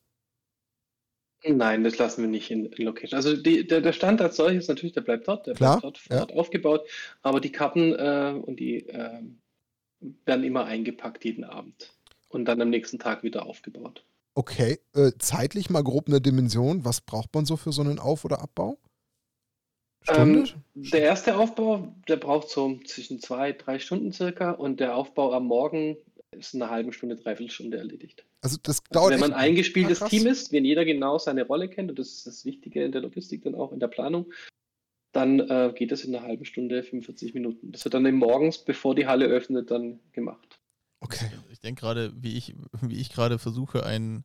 Nein, 1.44 1.84
das 1.84 1.98
lassen 1.98 2.24
wir 2.24 2.30
nicht 2.30 2.50
in, 2.50 2.66
in 2.66 2.86
Location. 2.86 3.16
Also 3.16 3.36
die, 3.36 3.68
der, 3.68 3.82
der, 3.82 3.94
Stand 3.94 4.22
als 4.22 4.38
solches 4.38 4.68
natürlich, 4.68 4.94
der 4.94 5.02
bleibt 5.02 5.28
dort, 5.28 5.46
der 5.46 5.54
Klar, 5.54 5.80
bleibt 5.80 6.10
dort 6.10 6.22
Ort 6.22 6.34
aufgebaut, 6.34 6.90
aber 7.22 7.40
die 7.40 7.52
Karten 7.52 7.94
äh, 7.94 8.34
und 8.42 8.60
die 8.60 8.88
äh, 8.88 9.22
werden 10.26 10.44
immer 10.44 10.66
eingepackt 10.66 11.26
jeden 11.26 11.44
Abend 11.44 11.94
und 12.30 12.46
dann 12.46 12.62
am 12.62 12.70
nächsten 12.70 13.00
Tag 13.00 13.24
wieder 13.24 13.46
aufgebaut. 13.46 14.04
Okay, 14.34 14.80
äh, 14.94 15.12
zeitlich 15.20 15.70
mal 15.70 15.84
grob 15.84 16.08
eine 16.08 16.22
Dimension. 16.22 16.86
Was 16.86 17.02
braucht 17.02 17.34
man 17.34 17.46
so 17.46 17.56
für 17.58 17.72
so 17.72 17.82
einen 17.82 18.00
Auf- 18.00 18.26
oder 18.26 18.42
Abbau? 18.42 18.78
Ähm, 20.10 20.48
der 20.74 21.02
erste 21.02 21.38
Aufbau, 21.38 21.94
der 22.08 22.18
braucht 22.18 22.50
so 22.50 22.80
zwischen 22.86 23.20
zwei, 23.20 23.52
drei 23.52 23.80
Stunden 23.80 24.14
circa 24.14 24.52
und 24.52 24.80
der 24.80 24.96
Aufbau 24.96 25.34
am 25.34 25.46
Morgen 25.48 25.98
ist 26.32 26.54
in 26.54 26.62
einer 26.62 26.72
halben 26.72 26.92
Stunde, 26.94 27.16
dreiviertel 27.16 27.52
Stunde 27.52 27.78
erledigt. 27.78 28.26
Also 28.42 28.58
das 28.62 28.84
dauert. 28.84 29.12
Also 29.12 29.24
wenn 29.24 29.30
man 29.32 29.38
ein 29.38 29.50
eingespieltes 29.50 30.00
Team 30.06 30.28
ist, 30.28 30.52
wenn 30.52 30.66
jeder 30.66 30.86
genau 30.86 31.18
seine 31.18 31.44
Rolle 31.44 31.70
kennt, 31.70 31.90
und 31.90 32.00
das 32.00 32.10
ist 32.10 32.28
das 32.28 32.46
Wichtige 32.46 32.84
in 32.84 32.92
der 32.92 33.02
Logistik 33.02 33.44
dann 33.44 33.56
auch 33.56 33.72
in 33.72 33.80
der 33.80 33.88
Planung, 33.88 34.32
dann 35.14 35.40
äh, 35.40 35.74
geht 35.76 35.92
das 35.92 36.04
in 36.04 36.16
einer 36.16 36.26
halben 36.26 36.46
Stunde, 36.46 36.84
45 36.84 37.34
Minuten. 37.34 37.72
Das 37.72 37.84
wird 37.86 37.94
dann 37.94 38.12
morgens, 38.14 38.60
bevor 38.60 38.94
die 38.94 39.08
Halle 39.08 39.26
öffnet, 39.26 39.72
dann 39.72 40.00
gemacht. 40.12 40.60
Okay. 41.00 41.30
Ich 41.52 41.60
denke 41.60 41.82
gerade, 41.82 42.14
wie 42.16 42.38
ich, 42.38 42.56
wie 42.82 43.00
ich 43.00 43.12
gerade 43.12 43.40
versuche, 43.40 43.86
einen 43.86 44.24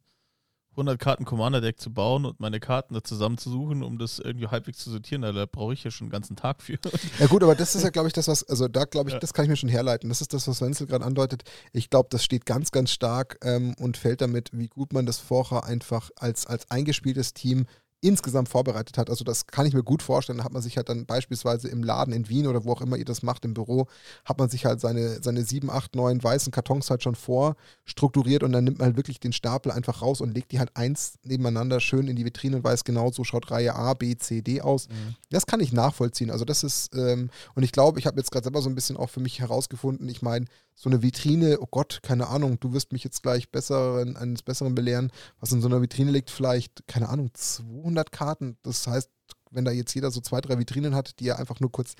100 0.72 0.98
Karten 0.98 1.24
Commander 1.24 1.60
Deck 1.60 1.78
zu 1.78 1.92
bauen 1.92 2.24
und 2.24 2.40
meine 2.40 2.58
Karten 2.58 2.94
da 2.94 3.04
zusammenzusuchen, 3.04 3.82
um 3.82 3.98
das 3.98 4.18
irgendwie 4.18 4.48
halbwegs 4.48 4.78
zu 4.78 4.90
sortieren, 4.90 5.22
da 5.22 5.46
brauche 5.46 5.74
ich 5.74 5.84
ja 5.84 5.90
schon 5.90 6.06
einen 6.06 6.12
ganzen 6.12 6.36
Tag 6.36 6.62
für. 6.62 6.78
Ja 7.18 7.26
gut, 7.26 7.42
aber 7.42 7.54
das 7.54 7.74
ist 7.74 7.82
ja, 7.82 7.90
glaube 7.90 8.08
ich, 8.08 8.14
das, 8.14 8.26
was, 8.28 8.42
also 8.44 8.68
da 8.68 8.84
glaube 8.84 9.10
ich, 9.10 9.14
ja. 9.14 9.20
das 9.20 9.34
kann 9.34 9.44
ich 9.44 9.48
mir 9.50 9.56
schon 9.56 9.68
herleiten. 9.68 10.08
Das 10.08 10.20
ist 10.20 10.32
das, 10.32 10.48
was 10.48 10.60
Wenzel 10.60 10.86
gerade 10.86 11.04
andeutet. 11.04 11.42
Ich 11.72 11.90
glaube, 11.90 12.08
das 12.10 12.24
steht 12.24 12.46
ganz, 12.46 12.70
ganz 12.70 12.90
stark 12.90 13.38
ähm, 13.44 13.74
und 13.78 13.96
fällt 13.96 14.20
damit, 14.20 14.50
wie 14.52 14.68
gut 14.68 14.92
man 14.92 15.04
das 15.04 15.18
vorher 15.18 15.64
einfach 15.64 16.10
als, 16.16 16.46
als 16.46 16.70
eingespieltes 16.70 17.34
Team 17.34 17.66
insgesamt 18.02 18.48
vorbereitet 18.48 18.98
hat. 18.98 19.08
Also 19.08 19.24
das 19.24 19.46
kann 19.46 19.64
ich 19.64 19.74
mir 19.74 19.84
gut 19.84 20.02
vorstellen. 20.02 20.38
Da 20.38 20.44
hat 20.44 20.52
man 20.52 20.60
sich 20.60 20.76
halt 20.76 20.88
dann 20.88 21.06
beispielsweise 21.06 21.68
im 21.68 21.84
Laden 21.84 22.12
in 22.12 22.28
Wien 22.28 22.48
oder 22.48 22.64
wo 22.64 22.72
auch 22.72 22.80
immer 22.80 22.96
ihr 22.96 23.04
das 23.04 23.22
macht, 23.22 23.44
im 23.44 23.54
Büro, 23.54 23.86
hat 24.24 24.38
man 24.38 24.48
sich 24.48 24.66
halt 24.66 24.80
seine, 24.80 25.22
seine 25.22 25.44
sieben, 25.44 25.70
acht, 25.70 25.94
neun 25.94 26.22
weißen 26.22 26.52
Kartons 26.52 26.90
halt 26.90 27.04
schon 27.04 27.14
vorstrukturiert 27.14 28.42
und 28.42 28.52
dann 28.52 28.64
nimmt 28.64 28.80
man 28.80 28.86
halt 28.86 28.96
wirklich 28.96 29.20
den 29.20 29.32
Stapel 29.32 29.70
einfach 29.70 30.02
raus 30.02 30.20
und 30.20 30.34
legt 30.34 30.50
die 30.50 30.58
halt 30.58 30.76
eins 30.76 31.14
nebeneinander 31.22 31.78
schön 31.78 32.08
in 32.08 32.16
die 32.16 32.24
Vitrine 32.24 32.56
und 32.56 32.64
weiß 32.64 32.82
genau, 32.82 33.12
so 33.12 33.22
schaut 33.22 33.50
Reihe 33.52 33.74
A, 33.76 33.94
B, 33.94 34.16
C, 34.16 34.42
D 34.42 34.60
aus. 34.60 34.88
Mhm. 34.88 35.14
Das 35.30 35.46
kann 35.46 35.60
ich 35.60 35.72
nachvollziehen. 35.72 36.32
Also 36.32 36.44
das 36.44 36.64
ist, 36.64 36.94
ähm, 36.96 37.30
und 37.54 37.62
ich 37.62 37.70
glaube, 37.70 38.00
ich 38.00 38.06
habe 38.06 38.18
jetzt 38.18 38.32
gerade 38.32 38.44
selber 38.44 38.62
so 38.62 38.68
ein 38.68 38.74
bisschen 38.74 38.96
auch 38.96 39.10
für 39.10 39.20
mich 39.20 39.38
herausgefunden, 39.38 40.08
ich 40.08 40.22
meine, 40.22 40.46
so 40.74 40.88
eine 40.88 41.02
Vitrine, 41.02 41.58
oh 41.60 41.68
Gott, 41.70 42.00
keine 42.02 42.28
Ahnung, 42.28 42.58
du 42.58 42.72
wirst 42.72 42.92
mich 42.92 43.04
jetzt 43.04 43.22
gleich 43.22 43.50
besseren, 43.50 44.16
eines 44.16 44.42
Besseren 44.42 44.74
belehren, 44.74 45.12
was 45.40 45.52
in 45.52 45.60
so 45.60 45.68
einer 45.68 45.82
Vitrine 45.82 46.10
liegt, 46.10 46.30
vielleicht, 46.30 46.86
keine 46.86 47.08
Ahnung, 47.08 47.30
200 47.32 48.10
Karten. 48.10 48.56
Das 48.62 48.86
heißt, 48.86 49.10
wenn 49.50 49.64
da 49.64 49.70
jetzt 49.70 49.94
jeder 49.94 50.10
so 50.10 50.20
zwei, 50.20 50.40
drei 50.40 50.58
Vitrinen 50.58 50.94
hat, 50.94 51.20
die 51.20 51.28
er 51.28 51.38
einfach 51.38 51.60
nur 51.60 51.70
kurz 51.70 51.94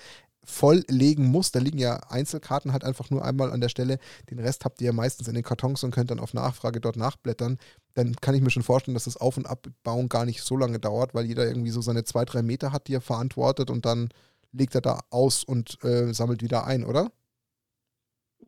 volllegen 0.45 1.27
muss. 1.27 1.53
Da 1.53 1.61
liegen 1.61 1.79
ja 1.79 1.97
Einzelkarten 2.09 2.73
halt 2.73 2.85
einfach 2.85 3.11
nur 3.11 3.25
einmal 3.25 3.53
an 3.53 3.61
der 3.61 3.69
Stelle. 3.69 3.99
Den 4.31 4.39
Rest 4.39 4.65
habt 4.65 4.81
ihr 4.81 4.87
ja 4.87 4.93
meistens 4.93 5.29
in 5.29 5.35
den 5.35 5.45
Kartons 5.45 5.85
und 5.85 5.93
könnt 5.93 6.11
dann 6.11 6.21
auf 6.21 6.35
Nachfrage 6.35 6.81
dort 6.81 6.97
nachblättern. 6.97 7.59
Dann 7.95 8.17
kann 8.17 8.35
ich 8.35 8.43
mir 8.43 8.51
schon 8.51 8.63
vorstellen, 8.63 8.95
dass 8.95 9.05
das 9.05 9.17
Auf- 9.17 9.37
und 9.37 9.47
Abbauen 9.47 10.09
gar 10.09 10.25
nicht 10.25 10.43
so 10.43 10.57
lange 10.57 10.81
dauert, 10.81 11.15
weil 11.15 11.27
jeder 11.27 11.47
irgendwie 11.47 11.71
so 11.71 11.81
seine 11.81 12.05
zwei, 12.05 12.25
drei 12.25 12.43
Meter 12.43 12.73
hat, 12.73 12.89
die 12.89 12.95
er 12.95 13.01
verantwortet 13.01 13.71
und 13.71 13.85
dann 13.87 14.09
legt 14.53 14.75
er 14.75 14.81
da 14.81 15.01
aus 15.11 15.45
und 15.45 15.83
äh, 15.85 16.13
sammelt 16.13 16.43
wieder 16.43 16.67
ein, 16.67 16.85
oder? 16.85 17.11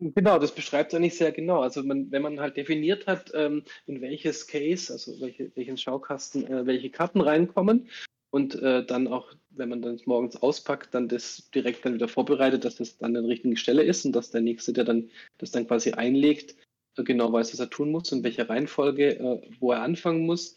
Genau, 0.01 0.38
das 0.38 0.55
beschreibt 0.55 0.92
es 0.92 0.97
eigentlich 0.97 1.16
sehr 1.16 1.32
genau. 1.32 1.61
Also 1.61 1.82
man, 1.82 2.11
wenn 2.11 2.22
man 2.22 2.40
halt 2.40 2.57
definiert 2.57 3.07
hat, 3.07 3.30
ähm, 3.34 3.62
in 3.86 4.01
welches 4.01 4.47
Case, 4.47 4.92
also 4.92 5.20
welche, 5.20 5.55
welchen 5.57 5.76
Schaukasten, 5.76 6.47
äh, 6.47 6.66
welche 6.66 6.90
Karten 6.90 7.20
reinkommen 7.20 7.88
und 8.30 8.57
äh, 8.57 8.84
dann 8.84 9.07
auch, 9.07 9.32
wenn 9.51 9.68
man 9.68 9.82
dann 9.82 10.01
morgens 10.07 10.36
auspackt, 10.36 10.95
dann 10.95 11.09
das 11.09 11.49
direkt 11.55 11.84
dann 11.84 11.95
wieder 11.95 12.09
vorbereitet, 12.09 12.64
dass 12.64 12.76
das 12.76 12.99
dann 12.99 13.16
an 13.16 13.22
der 13.22 13.30
richtigen 13.30 13.57
Stelle 13.57 13.84
ist 13.84 14.05
und 14.05 14.12
dass 14.12 14.32
der 14.32 14.40
Nächste, 14.40 14.72
der 14.72 14.84
dann 14.84 15.11
das 15.38 15.53
dann 15.53 15.66
quasi 15.68 15.92
einlegt, 15.92 16.57
äh, 16.97 17.05
genau 17.05 17.32
weiß, 17.32 17.53
was 17.53 17.61
er 17.61 17.70
tun 17.70 17.92
muss 17.92 18.11
und 18.12 18.24
welche 18.24 18.49
Reihenfolge, 18.49 19.18
äh, 19.18 19.40
wo 19.61 19.72
er 19.72 19.82
anfangen 19.82 20.26
muss, 20.26 20.57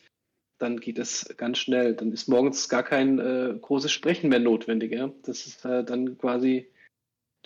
dann 0.57 0.79
geht 0.79 0.97
es 0.97 1.31
ganz 1.38 1.59
schnell. 1.59 1.93
Dann 1.93 2.11
ist 2.11 2.27
morgens 2.27 2.69
gar 2.69 2.83
kein 2.83 3.19
äh, 3.19 3.55
großes 3.61 3.91
Sprechen 3.91 4.29
mehr 4.29 4.39
notwendig. 4.39 4.91
Ja? 4.91 5.11
Das 5.23 5.45
ist 5.45 5.63
äh, 5.65 5.83
dann 5.83 6.17
quasi 6.17 6.71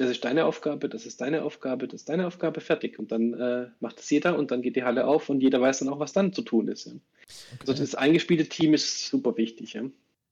das 0.01 0.11
ist 0.11 0.25
deine 0.25 0.45
Aufgabe, 0.45 0.89
das 0.89 1.05
ist 1.05 1.21
deine 1.21 1.43
Aufgabe, 1.43 1.87
das 1.87 2.01
ist 2.01 2.09
deine 2.09 2.27
Aufgabe, 2.27 2.61
fertig. 2.61 2.99
Und 2.99 3.11
dann 3.11 3.33
äh, 3.33 3.67
macht 3.79 3.99
es 3.99 4.09
jeder 4.09 4.37
und 4.37 4.51
dann 4.51 4.61
geht 4.61 4.75
die 4.75 4.83
Halle 4.83 5.07
auf 5.07 5.29
und 5.29 5.41
jeder 5.41 5.61
weiß 5.61 5.79
dann 5.79 5.89
auch, 5.89 5.99
was 5.99 6.13
dann 6.13 6.33
zu 6.33 6.41
tun 6.41 6.67
ist. 6.67 6.85
Ja. 6.85 6.93
Okay. 6.93 7.65
Also 7.67 7.83
das 7.83 7.95
eingespielte 7.95 8.47
Team 8.47 8.73
ist 8.73 9.07
super 9.07 9.37
wichtig. 9.37 9.73
Ja. 9.73 9.83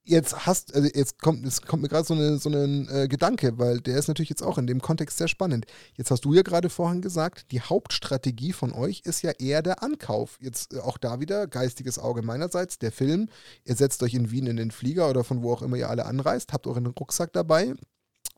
Jetzt 0.06 0.48
hast, 0.48 0.74
also 0.74 0.90
jetzt 0.92 1.22
kommt, 1.22 1.46
es 1.46 1.62
kommt 1.62 1.84
mir 1.84 1.88
gerade 1.88 2.06
so, 2.06 2.16
eine, 2.16 2.38
so 2.38 2.50
ein 2.50 2.88
äh, 2.90 3.08
Gedanke, 3.08 3.60
weil 3.60 3.80
der 3.80 3.98
ist 3.98 4.08
natürlich 4.08 4.30
jetzt 4.30 4.42
auch 4.42 4.58
in 4.58 4.66
dem 4.66 4.82
Kontext 4.82 5.18
sehr 5.20 5.28
spannend. 5.28 5.68
Jetzt 5.96 6.10
hast 6.10 6.26
du 6.26 6.34
ja 6.34 6.42
gerade 6.42 6.70
vorhin 6.70 7.02
gesagt, 7.02 7.52
die 7.52 7.62
Hauptstrategie 7.62 8.54
von 8.54 8.74
euch 8.74 9.02
ist 9.06 9.22
ja 9.22 9.32
eher 9.38 9.62
der 9.62 9.84
Ankauf. 9.84 10.40
Jetzt 10.42 10.74
äh, 10.74 10.80
auch 10.80 10.98
da 10.98 11.20
wieder 11.20 11.46
geistiges 11.46 12.00
Auge 12.00 12.24
meinerseits, 12.24 12.80
der 12.80 12.92
Film. 12.92 13.30
Ihr 13.66 13.76
setzt 13.76 14.02
euch 14.02 14.16
in 14.16 14.32
Wien 14.32 14.48
in 14.48 14.58
den 14.58 14.72
Flieger 14.72 15.10
oder 15.10 15.24
von 15.24 15.44
wo 15.44 15.54
auch 15.54 15.62
immer 15.62 15.78
ihr 15.78 15.90
alle 15.90 16.06
anreist, 16.06 16.54
habt 16.54 16.66
euren 16.66 16.88
Rucksack 16.88 17.32
dabei, 17.34 17.76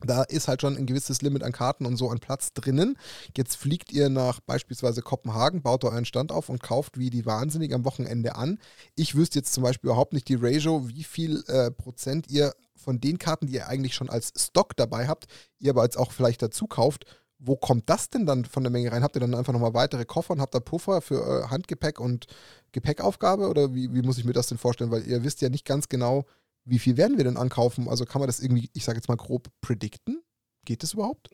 da 0.04 0.22
ist 0.22 0.48
halt 0.48 0.60
schon 0.60 0.76
ein 0.76 0.86
gewisses 0.86 1.22
Limit 1.22 1.42
an 1.42 1.52
Karten 1.52 1.86
und 1.86 1.96
so 1.96 2.10
an 2.10 2.18
Platz 2.18 2.52
drinnen. 2.52 2.96
Jetzt 3.36 3.56
fliegt 3.56 3.92
ihr 3.92 4.08
nach 4.08 4.40
beispielsweise 4.40 5.02
Kopenhagen, 5.02 5.62
baut 5.62 5.84
euren 5.84 6.04
Stand 6.04 6.32
auf 6.32 6.48
und 6.48 6.62
kauft 6.62 6.98
wie 6.98 7.10
die 7.10 7.26
Wahnsinnig 7.26 7.74
am 7.74 7.84
Wochenende 7.84 8.36
an. 8.36 8.58
Ich 8.94 9.14
wüsste 9.14 9.38
jetzt 9.38 9.52
zum 9.52 9.62
Beispiel 9.62 9.90
überhaupt 9.90 10.12
nicht 10.12 10.28
die 10.28 10.36
Ratio, 10.36 10.88
wie 10.88 11.04
viel 11.04 11.44
äh, 11.46 11.70
Prozent 11.70 12.30
ihr 12.30 12.52
von 12.74 13.00
den 13.00 13.18
Karten, 13.18 13.46
die 13.46 13.54
ihr 13.54 13.68
eigentlich 13.68 13.94
schon 13.94 14.10
als 14.10 14.32
Stock 14.36 14.76
dabei 14.76 15.06
habt, 15.06 15.26
ihr 15.58 15.70
aber 15.70 15.84
jetzt 15.84 15.96
auch 15.96 16.12
vielleicht 16.12 16.42
dazu 16.42 16.66
kauft. 16.66 17.04
Wo 17.38 17.56
kommt 17.56 17.90
das 17.90 18.08
denn 18.08 18.24
dann 18.24 18.44
von 18.44 18.62
der 18.62 18.70
Menge 18.70 18.92
rein? 18.92 19.02
Habt 19.02 19.16
ihr 19.16 19.20
dann 19.20 19.34
einfach 19.34 19.52
nochmal 19.52 19.74
weitere 19.74 20.04
Koffer 20.04 20.32
und 20.32 20.40
habt 20.40 20.54
da 20.54 20.60
Puffer 20.60 21.00
für 21.00 21.44
äh, 21.44 21.48
Handgepäck 21.48 21.98
und 21.98 22.26
Gepäckaufgabe? 22.70 23.48
Oder 23.48 23.74
wie, 23.74 23.92
wie 23.92 24.02
muss 24.02 24.18
ich 24.18 24.24
mir 24.24 24.32
das 24.32 24.46
denn 24.46 24.58
vorstellen? 24.58 24.90
Weil 24.92 25.06
ihr 25.06 25.24
wisst 25.24 25.40
ja 25.40 25.48
nicht 25.48 25.64
ganz 25.64 25.88
genau, 25.88 26.24
wie 26.64 26.78
viel 26.78 26.96
werden 26.96 27.16
wir 27.16 27.24
denn 27.24 27.36
ankaufen? 27.36 27.88
Also 27.88 28.04
kann 28.04 28.20
man 28.20 28.28
das 28.28 28.40
irgendwie, 28.40 28.70
ich 28.72 28.84
sage 28.84 28.98
jetzt 28.98 29.08
mal 29.08 29.16
grob, 29.16 29.48
predikten? 29.60 30.22
Geht 30.64 30.82
das 30.82 30.94
überhaupt? 30.94 31.30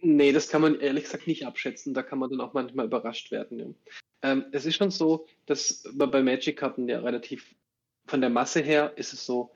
Nee, 0.00 0.32
das 0.32 0.48
kann 0.48 0.62
man 0.62 0.80
ehrlich 0.80 1.04
gesagt 1.04 1.26
nicht 1.26 1.46
abschätzen. 1.46 1.94
Da 1.94 2.02
kann 2.02 2.18
man 2.18 2.30
dann 2.30 2.40
auch 2.40 2.52
manchmal 2.52 2.86
überrascht 2.86 3.30
werden. 3.30 3.58
Ja. 3.58 3.66
Ähm, 4.22 4.44
es 4.52 4.66
ist 4.66 4.76
schon 4.76 4.90
so, 4.90 5.26
dass 5.46 5.84
bei 5.94 6.22
Magic-Karten 6.22 6.88
ja 6.88 7.00
relativ 7.00 7.54
von 8.06 8.20
der 8.20 8.30
Masse 8.30 8.60
her 8.60 8.92
ist 8.96 9.12
es 9.12 9.24
so, 9.24 9.50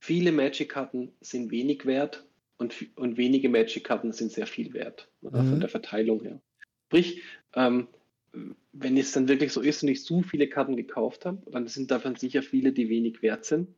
viele 0.00 0.32
Magic-Karten 0.32 1.12
sind 1.20 1.50
wenig 1.50 1.86
wert 1.86 2.26
und, 2.58 2.74
und 2.96 3.16
wenige 3.16 3.48
Magic-Karten 3.48 4.12
sind 4.12 4.32
sehr 4.32 4.46
viel 4.46 4.72
wert. 4.72 5.08
Mhm. 5.20 5.48
von 5.50 5.60
der 5.60 5.68
Verteilung 5.68 6.22
her. 6.22 6.40
Sprich, 6.86 7.22
ähm, 7.54 7.88
wenn 8.72 8.96
es 8.96 9.12
dann 9.12 9.28
wirklich 9.28 9.52
so 9.52 9.60
ist 9.60 9.82
und 9.82 9.88
ich 9.88 10.04
so 10.04 10.22
viele 10.22 10.48
Karten 10.48 10.76
gekauft 10.76 11.24
habe, 11.24 11.42
dann 11.50 11.66
sind 11.66 11.90
davon 11.90 12.16
sicher 12.16 12.42
viele, 12.42 12.72
die 12.72 12.88
wenig 12.88 13.22
wert 13.22 13.44
sind. 13.44 13.68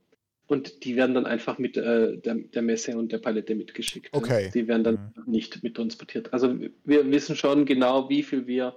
Und 0.49 0.85
die 0.85 0.97
werden 0.97 1.15
dann 1.15 1.27
einfach 1.27 1.59
mit 1.59 1.77
äh, 1.77 2.17
der, 2.17 2.35
der, 2.35 2.63
Messe 2.63 2.97
und 2.97 3.13
der 3.13 3.19
Palette 3.19 3.55
mitgeschickt. 3.55 4.09
Okay. 4.13 4.51
Die 4.55 4.67
werden 4.67 4.83
dann 4.83 5.13
mhm. 5.15 5.31
nicht 5.31 5.63
mit 5.63 5.77
transportiert. 5.77 6.33
Also 6.33 6.59
wir 6.85 7.11
wissen 7.11 7.37
schon 7.37 7.67
genau, 7.67 8.09
wie 8.09 8.23
viel 8.23 8.47
wir 8.47 8.75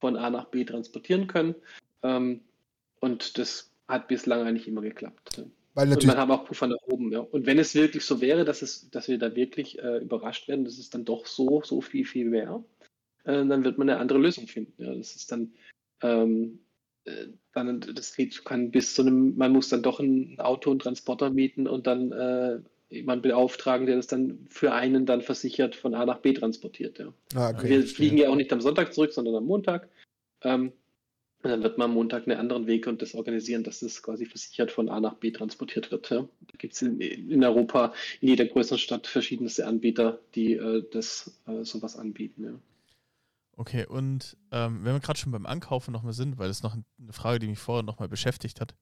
von 0.00 0.16
A 0.16 0.28
nach 0.28 0.46
B 0.46 0.64
transportieren 0.64 1.26
können. 1.26 1.54
Ähm, 2.02 2.42
und 3.00 3.38
das 3.38 3.72
hat 3.88 4.06
bislang 4.08 4.46
eigentlich 4.46 4.68
immer 4.68 4.82
geklappt. 4.82 5.42
Weil 5.72 5.86
natürlich 5.86 6.10
und 6.10 6.16
man 6.16 6.28
hat 6.28 6.30
auch 6.30 6.44
Puffer 6.44 6.66
nach 6.66 6.82
oben. 6.86 7.10
Ja. 7.10 7.20
Und 7.20 7.46
wenn 7.46 7.58
es 7.58 7.74
wirklich 7.74 8.04
so 8.04 8.20
wäre, 8.20 8.44
dass, 8.44 8.60
es, 8.60 8.90
dass 8.90 9.08
wir 9.08 9.18
da 9.18 9.34
wirklich 9.34 9.78
äh, 9.78 9.98
überrascht 9.98 10.46
werden, 10.46 10.66
dass 10.66 10.78
es 10.78 10.90
dann 10.90 11.06
doch 11.06 11.24
so, 11.26 11.62
so 11.64 11.80
viel, 11.80 12.04
viel 12.04 12.32
wäre, 12.32 12.62
äh, 13.24 13.46
dann 13.46 13.64
wird 13.64 13.78
man 13.78 13.88
eine 13.88 13.98
andere 13.98 14.18
Lösung 14.18 14.46
finden. 14.46 14.74
Ja. 14.82 14.94
Das 14.94 15.16
ist 15.16 15.32
dann 15.32 15.52
ähm, 16.02 16.60
äh, 16.60 16.63
dann 17.52 17.80
das 17.80 18.16
geht, 18.16 18.44
kann 18.44 18.70
bis 18.70 18.94
zu 18.94 19.02
einem, 19.02 19.36
man 19.36 19.52
muss 19.52 19.68
dann 19.68 19.82
doch 19.82 20.00
ein 20.00 20.38
Auto 20.38 20.70
und 20.70 20.80
Transporter 20.80 21.30
mieten 21.30 21.66
und 21.66 21.86
dann 21.86 22.12
äh, 22.12 22.60
jemanden 22.88 23.22
beauftragen, 23.22 23.86
der 23.86 23.96
das 23.96 24.06
dann 24.06 24.46
für 24.48 24.72
einen 24.72 25.06
dann 25.06 25.22
versichert 25.22 25.74
von 25.74 25.94
A 25.94 26.06
nach 26.06 26.18
B 26.18 26.32
transportiert. 26.32 26.98
Ja. 26.98 27.12
Ah, 27.34 27.50
okay, 27.50 27.68
Wir 27.68 27.86
fliegen 27.86 28.18
ja 28.18 28.28
auch 28.28 28.36
nicht 28.36 28.52
am 28.52 28.60
Sonntag 28.60 28.94
zurück, 28.94 29.12
sondern 29.12 29.34
am 29.34 29.44
Montag. 29.44 29.88
Ähm, 30.42 30.72
und 31.42 31.50
dann 31.50 31.62
wird 31.62 31.76
man 31.76 31.90
am 31.90 31.94
Montag 31.94 32.26
einen 32.26 32.38
anderen 32.38 32.66
Weg 32.66 32.86
und 32.86 33.02
das 33.02 33.14
organisieren, 33.14 33.64
dass 33.64 33.80
das 33.80 34.02
quasi 34.02 34.24
versichert 34.24 34.70
von 34.70 34.88
A 34.88 34.98
nach 34.98 35.14
B 35.14 35.30
transportiert 35.30 35.90
wird. 35.90 36.08
Ja. 36.08 36.20
Da 36.20 36.56
gibt 36.56 36.72
es 36.72 36.80
in, 36.80 37.00
in, 37.00 37.44
Europa, 37.44 37.92
in 38.22 38.28
jeder 38.28 38.46
größeren 38.46 38.78
Stadt 38.78 39.06
verschiedenste 39.06 39.66
Anbieter, 39.66 40.20
die 40.34 40.54
äh, 40.54 40.82
das 40.90 41.38
äh, 41.46 41.64
sowas 41.64 41.96
anbieten. 41.96 42.44
Ja. 42.44 42.54
Okay, 43.56 43.86
und 43.86 44.36
ähm, 44.50 44.84
wenn 44.84 44.94
wir 44.94 45.00
gerade 45.00 45.18
schon 45.18 45.32
beim 45.32 45.46
Ankaufen 45.46 45.92
nochmal 45.92 46.12
sind, 46.12 46.38
weil 46.38 46.48
das 46.48 46.62
noch 46.62 46.74
eine 46.74 47.12
Frage, 47.12 47.38
die 47.38 47.46
mich 47.46 47.58
vorher 47.58 47.84
nochmal 47.84 48.08
beschäftigt 48.08 48.60
hat. 48.60 48.74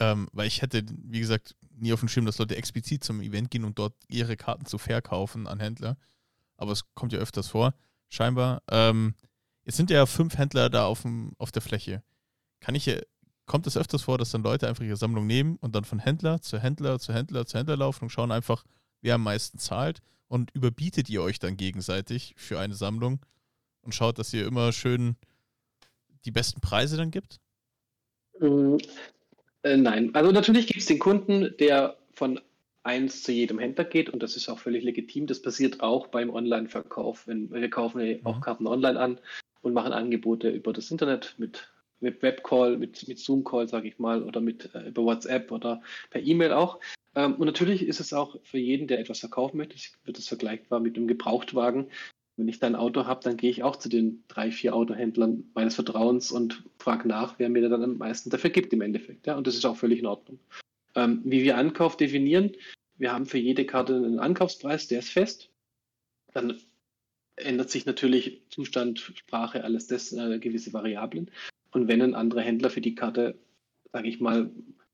Ähm, 0.00 0.28
weil 0.32 0.46
ich 0.46 0.62
hätte, 0.62 0.84
wie 1.04 1.20
gesagt, 1.20 1.54
nie 1.76 1.92
auf 1.92 2.00
dem 2.00 2.08
Schirm, 2.08 2.26
dass 2.26 2.38
Leute 2.38 2.56
explizit 2.56 3.04
zum 3.04 3.20
Event 3.20 3.50
gehen 3.50 3.64
und 3.64 3.78
dort 3.78 3.94
ihre 4.08 4.36
Karten 4.36 4.66
zu 4.66 4.78
verkaufen 4.78 5.46
an 5.46 5.60
Händler. 5.60 5.96
Aber 6.56 6.72
es 6.72 6.84
kommt 6.94 7.12
ja 7.12 7.18
öfters 7.18 7.48
vor, 7.48 7.74
scheinbar. 8.08 8.62
Ähm, 8.68 9.14
jetzt 9.64 9.76
sind 9.76 9.90
ja 9.90 10.06
fünf 10.06 10.36
Händler 10.36 10.68
da 10.68 10.86
auf, 10.86 11.02
dem, 11.02 11.32
auf 11.38 11.52
der 11.52 11.62
Fläche. 11.62 12.02
Kann 12.60 12.74
ich, 12.74 12.90
kommt 13.46 13.66
es 13.66 13.76
öfters 13.76 14.02
vor, 14.02 14.18
dass 14.18 14.30
dann 14.30 14.42
Leute 14.42 14.68
einfach 14.68 14.84
ihre 14.84 14.96
Sammlung 14.96 15.26
nehmen 15.26 15.56
und 15.56 15.74
dann 15.74 15.84
von 15.84 15.98
Händler 15.98 16.40
zu 16.40 16.58
Händler 16.58 16.98
zu 16.98 17.12
Händler 17.12 17.46
zu 17.46 17.58
Händler 17.58 17.76
laufen 17.76 18.04
und 18.04 18.10
schauen 18.10 18.32
einfach, 18.32 18.64
wer 19.00 19.14
am 19.14 19.22
meisten 19.22 19.58
zahlt 19.58 20.00
und 20.28 20.50
überbietet 20.52 21.08
ihr 21.08 21.22
euch 21.22 21.38
dann 21.38 21.56
gegenseitig 21.56 22.34
für 22.36 22.58
eine 22.58 22.74
Sammlung? 22.74 23.20
Und 23.82 23.94
schaut, 23.94 24.18
dass 24.18 24.32
ihr 24.32 24.46
immer 24.46 24.72
schön 24.72 25.16
die 26.24 26.30
besten 26.30 26.60
Preise 26.60 26.96
dann 26.96 27.10
gibt? 27.10 27.40
Mm, 28.38 28.76
äh, 29.62 29.76
nein, 29.76 30.14
also 30.14 30.30
natürlich 30.32 30.66
gibt 30.66 30.80
es 30.80 30.86
den 30.86 30.98
Kunden, 30.98 31.54
der 31.58 31.96
von 32.12 32.40
eins 32.82 33.22
zu 33.22 33.32
jedem 33.32 33.58
Händler 33.58 33.84
geht 33.84 34.08
und 34.10 34.22
das 34.22 34.36
ist 34.36 34.48
auch 34.48 34.58
völlig 34.58 34.84
legitim. 34.84 35.26
Das 35.26 35.42
passiert 35.42 35.80
auch 35.80 36.06
beim 36.06 36.30
Online-Verkauf. 36.30 37.26
Wir 37.26 37.70
kaufen 37.70 38.00
ja 38.00 38.16
auch 38.24 38.36
mhm. 38.36 38.40
Karten 38.40 38.66
online 38.66 38.98
an 38.98 39.18
und 39.62 39.74
machen 39.74 39.92
Angebote 39.92 40.48
über 40.48 40.72
das 40.72 40.90
Internet 40.90 41.34
mit, 41.38 41.70
mit 42.00 42.22
Webcall, 42.22 42.78
mit, 42.78 43.06
mit 43.06 43.18
Zoom-Call, 43.18 43.68
sage 43.68 43.88
ich 43.88 43.98
mal, 43.98 44.22
oder 44.22 44.40
mit 44.40 44.74
äh, 44.74 44.88
über 44.88 45.04
WhatsApp 45.04 45.52
oder 45.52 45.82
per 46.08 46.22
E-Mail 46.22 46.52
auch. 46.52 46.80
Ähm, 47.14 47.34
und 47.34 47.46
natürlich 47.46 47.86
ist 47.86 48.00
es 48.00 48.12
auch 48.12 48.36
für 48.44 48.58
jeden, 48.58 48.88
der 48.88 48.98
etwas 48.98 49.20
verkaufen 49.20 49.58
möchte, 49.58 49.76
wird 50.04 50.18
es 50.18 50.28
vergleichbar 50.28 50.80
mit 50.80 50.96
einem 50.96 51.08
Gebrauchtwagen. 51.08 51.90
Wenn 52.40 52.48
ich 52.48 52.58
dann 52.58 52.74
ein 52.74 52.80
Auto 52.80 53.04
habe, 53.04 53.22
dann 53.22 53.36
gehe 53.36 53.50
ich 53.50 53.62
auch 53.62 53.76
zu 53.76 53.90
den 53.90 54.24
drei, 54.26 54.50
vier 54.50 54.74
Autohändlern 54.74 55.44
meines 55.52 55.74
Vertrauens 55.74 56.32
und 56.32 56.64
frage 56.78 57.06
nach, 57.06 57.38
wer 57.38 57.50
mir 57.50 57.68
dann 57.68 57.82
am 57.82 57.98
meisten 57.98 58.30
dafür 58.30 58.48
gibt 58.48 58.72
im 58.72 58.80
Endeffekt. 58.80 59.26
Ja? 59.26 59.36
Und 59.36 59.46
das 59.46 59.56
ist 59.56 59.66
auch 59.66 59.76
völlig 59.76 59.98
in 59.98 60.06
Ordnung. 60.06 60.40
Ähm, 60.94 61.20
wie 61.22 61.42
wir 61.42 61.58
Ankauf 61.58 61.98
definieren, 61.98 62.52
wir 62.96 63.12
haben 63.12 63.26
für 63.26 63.36
jede 63.36 63.66
Karte 63.66 63.94
einen 63.94 64.20
Ankaufspreis, 64.20 64.88
der 64.88 65.00
ist 65.00 65.10
fest. 65.10 65.50
Dann 66.32 66.58
ändert 67.36 67.68
sich 67.68 67.84
natürlich 67.84 68.40
Zustand, 68.48 69.00
Sprache, 69.00 69.62
alles 69.62 69.86
das, 69.86 70.10
äh, 70.14 70.38
gewisse 70.38 70.72
Variablen. 70.72 71.30
Und 71.72 71.88
wenn 71.88 72.00
ein 72.00 72.14
anderer 72.14 72.40
Händler 72.40 72.70
für 72.70 72.80
die 72.80 72.94
Karte, 72.94 73.38
sage 73.92 74.08
ich 74.08 74.18
mal, 74.18 74.50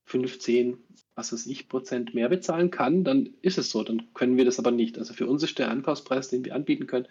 15, 0.06 0.78
was 1.14 1.32
weiß 1.32 1.46
ich, 1.46 1.68
Prozent 1.68 2.12
mehr 2.12 2.28
bezahlen 2.28 2.72
kann, 2.72 3.04
dann 3.04 3.30
ist 3.40 3.58
es 3.58 3.70
so. 3.70 3.84
Dann 3.84 4.12
können 4.14 4.36
wir 4.36 4.44
das 4.44 4.58
aber 4.58 4.72
nicht. 4.72 4.98
Also 4.98 5.14
für 5.14 5.28
uns 5.28 5.44
ist 5.44 5.60
der 5.60 5.70
Ankaufspreis, 5.70 6.28
den 6.28 6.44
wir 6.44 6.56
anbieten 6.56 6.88
können, 6.88 7.06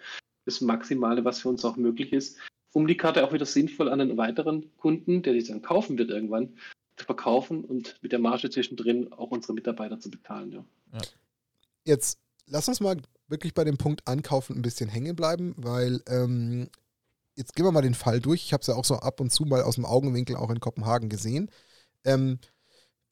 das 0.46 0.60
Maximale, 0.60 1.24
was 1.24 1.40
für 1.40 1.50
uns 1.50 1.64
auch 1.64 1.76
möglich 1.76 2.12
ist, 2.12 2.38
um 2.72 2.86
die 2.86 2.96
Karte 2.96 3.24
auch 3.24 3.32
wieder 3.32 3.46
sinnvoll 3.46 3.90
an 3.90 4.00
einen 4.00 4.16
weiteren 4.16 4.74
Kunden, 4.76 5.22
der 5.22 5.34
die 5.34 5.44
dann 5.44 5.62
kaufen 5.62 5.98
wird 5.98 6.10
irgendwann, 6.10 6.56
zu 6.96 7.04
verkaufen 7.04 7.64
und 7.64 7.96
mit 8.00 8.12
der 8.12 8.18
Marge 8.18 8.48
zwischendrin 8.48 9.12
auch 9.12 9.30
unsere 9.30 9.52
Mitarbeiter 9.52 10.00
zu 10.00 10.10
bezahlen. 10.10 10.52
Ja. 10.52 10.64
ja. 10.94 11.00
Jetzt 11.84 12.18
lass 12.46 12.68
uns 12.68 12.80
mal 12.80 12.96
wirklich 13.28 13.54
bei 13.54 13.64
dem 13.64 13.76
Punkt 13.76 14.06
Ankaufen 14.06 14.56
ein 14.56 14.62
bisschen 14.62 14.88
hängen 14.88 15.16
bleiben, 15.16 15.54
weil 15.58 16.00
ähm, 16.08 16.68
jetzt 17.34 17.54
gehen 17.54 17.66
wir 17.66 17.72
mal 17.72 17.82
den 17.82 17.94
Fall 17.94 18.20
durch. 18.20 18.44
Ich 18.44 18.52
habe 18.52 18.62
es 18.62 18.68
ja 18.68 18.74
auch 18.74 18.84
so 18.84 18.96
ab 18.96 19.20
und 19.20 19.30
zu 19.30 19.44
mal 19.44 19.62
aus 19.62 19.74
dem 19.74 19.84
Augenwinkel 19.84 20.36
auch 20.36 20.50
in 20.50 20.60
Kopenhagen 20.60 21.08
gesehen. 21.08 21.50
Ähm, 22.04 22.38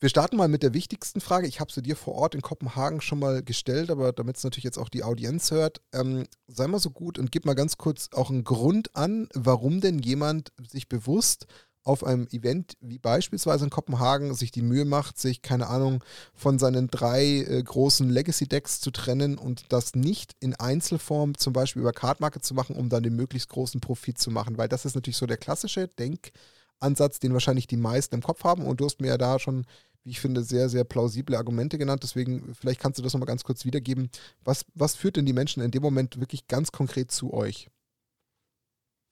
Wir 0.05 0.11
starten 0.11 0.37
mal 0.37 0.49
mit 0.49 0.63
der 0.63 0.75
wichtigsten 0.75 1.23
Frage. 1.23 1.47
Ich 1.47 1.61
habe 1.61 1.73
sie 1.73 1.81
dir 1.81 1.97
vor 1.97 2.15
Ort 2.15 2.35
in 2.35 2.43
Kopenhagen 2.43 3.01
schon 3.01 3.19
mal 3.19 3.43
gestellt, 3.43 3.91
aber 3.91 4.13
damit 4.13 4.37
es 4.37 4.45
natürlich 4.45 4.65
jetzt 4.65 4.77
auch 4.77 4.91
die 4.91 5.03
Audienz 5.03 5.51
hört, 5.51 5.81
ähm, 5.95 6.27
sei 6.47 6.67
mal 6.67 6.79
so 6.79 6.91
gut 6.91 7.19
und 7.19 7.33
gib 7.33 7.47
mal 7.47 7.55
ganz 7.55 7.79
kurz 7.79 8.11
auch 8.13 8.29
einen 8.29 8.45
Grund 8.45 8.95
an, 8.95 9.31
warum 9.33 9.81
denn 9.81 9.99
jemand 9.99 10.53
sich 10.69 10.91
bewusst 10.91 11.47
auf 11.85 12.05
einem 12.05 12.27
Event 12.33 12.77
wie 12.83 12.99
beispielsweise 12.99 13.65
in 13.65 13.71
Kopenhagen 13.71 14.35
sich 14.35 14.51
die 14.51 14.61
Mühe 14.61 14.85
macht, 14.85 15.19
sich, 15.19 15.41
keine 15.41 15.69
Ahnung, 15.69 16.05
von 16.35 16.59
seinen 16.59 16.89
drei 16.89 17.25
äh, 17.25 17.63
großen 17.63 18.11
Legacy-Decks 18.11 18.83
zu 18.83 18.91
trennen 18.91 19.39
und 19.39 19.73
das 19.73 19.95
nicht 19.95 20.37
in 20.39 20.55
Einzelform 20.55 21.39
zum 21.39 21.55
Beispiel 21.55 21.81
über 21.81 21.93
Card 21.95 22.21
Market 22.21 22.45
zu 22.45 22.53
machen, 22.53 22.77
um 22.77 22.91
dann 22.91 23.05
den 23.05 23.17
möglichst 23.17 23.49
großen 23.49 23.81
Profit 23.81 24.19
zu 24.19 24.31
machen, 24.31 24.59
weil 24.59 24.69
das 24.69 24.85
ist 24.85 24.97
natürlich 24.97 25.17
so 25.17 25.25
der 25.25 25.39
klassische 25.39 25.89
Denkansatz, 25.89 27.21
den 27.21 27.33
wahrscheinlich 27.33 27.69
die 27.69 27.79
meisten 27.79 28.17
im 28.17 28.23
Kopf 28.23 28.45
haben 28.45 28.67
und 28.67 28.83
du 28.83 28.85
hast 28.85 29.01
mir 29.01 29.09
ja 29.09 29.17
da 29.17 29.39
schon, 29.39 29.65
wie 30.05 30.11
ich 30.11 30.21
finde, 30.21 30.43
sehr, 30.43 30.69
sehr 30.69 30.85
plausible 30.85 31.37
Argumente 31.37 31.79
genannt, 31.79 32.03
deswegen 32.03 32.55
vielleicht 32.55 32.81
kannst 32.81 32.99
du 32.99 33.03
das 33.03 33.15
nochmal 33.15 33.27
ganz 33.27 33.43
kurz 33.43 33.65
wiedergeben. 33.65 34.11
Was, 34.45 34.67
was 34.75 34.95
führt 34.95 35.17
denn 35.17 35.27
die 35.27 35.33
Menschen 35.33 35.63
in 35.63 35.71
dem 35.71 35.83
Moment 35.83 36.21
wirklich 36.21 36.47
ganz 36.47 36.73
konkret 36.73 37.11
zu 37.11 37.33
euch? 37.33 37.69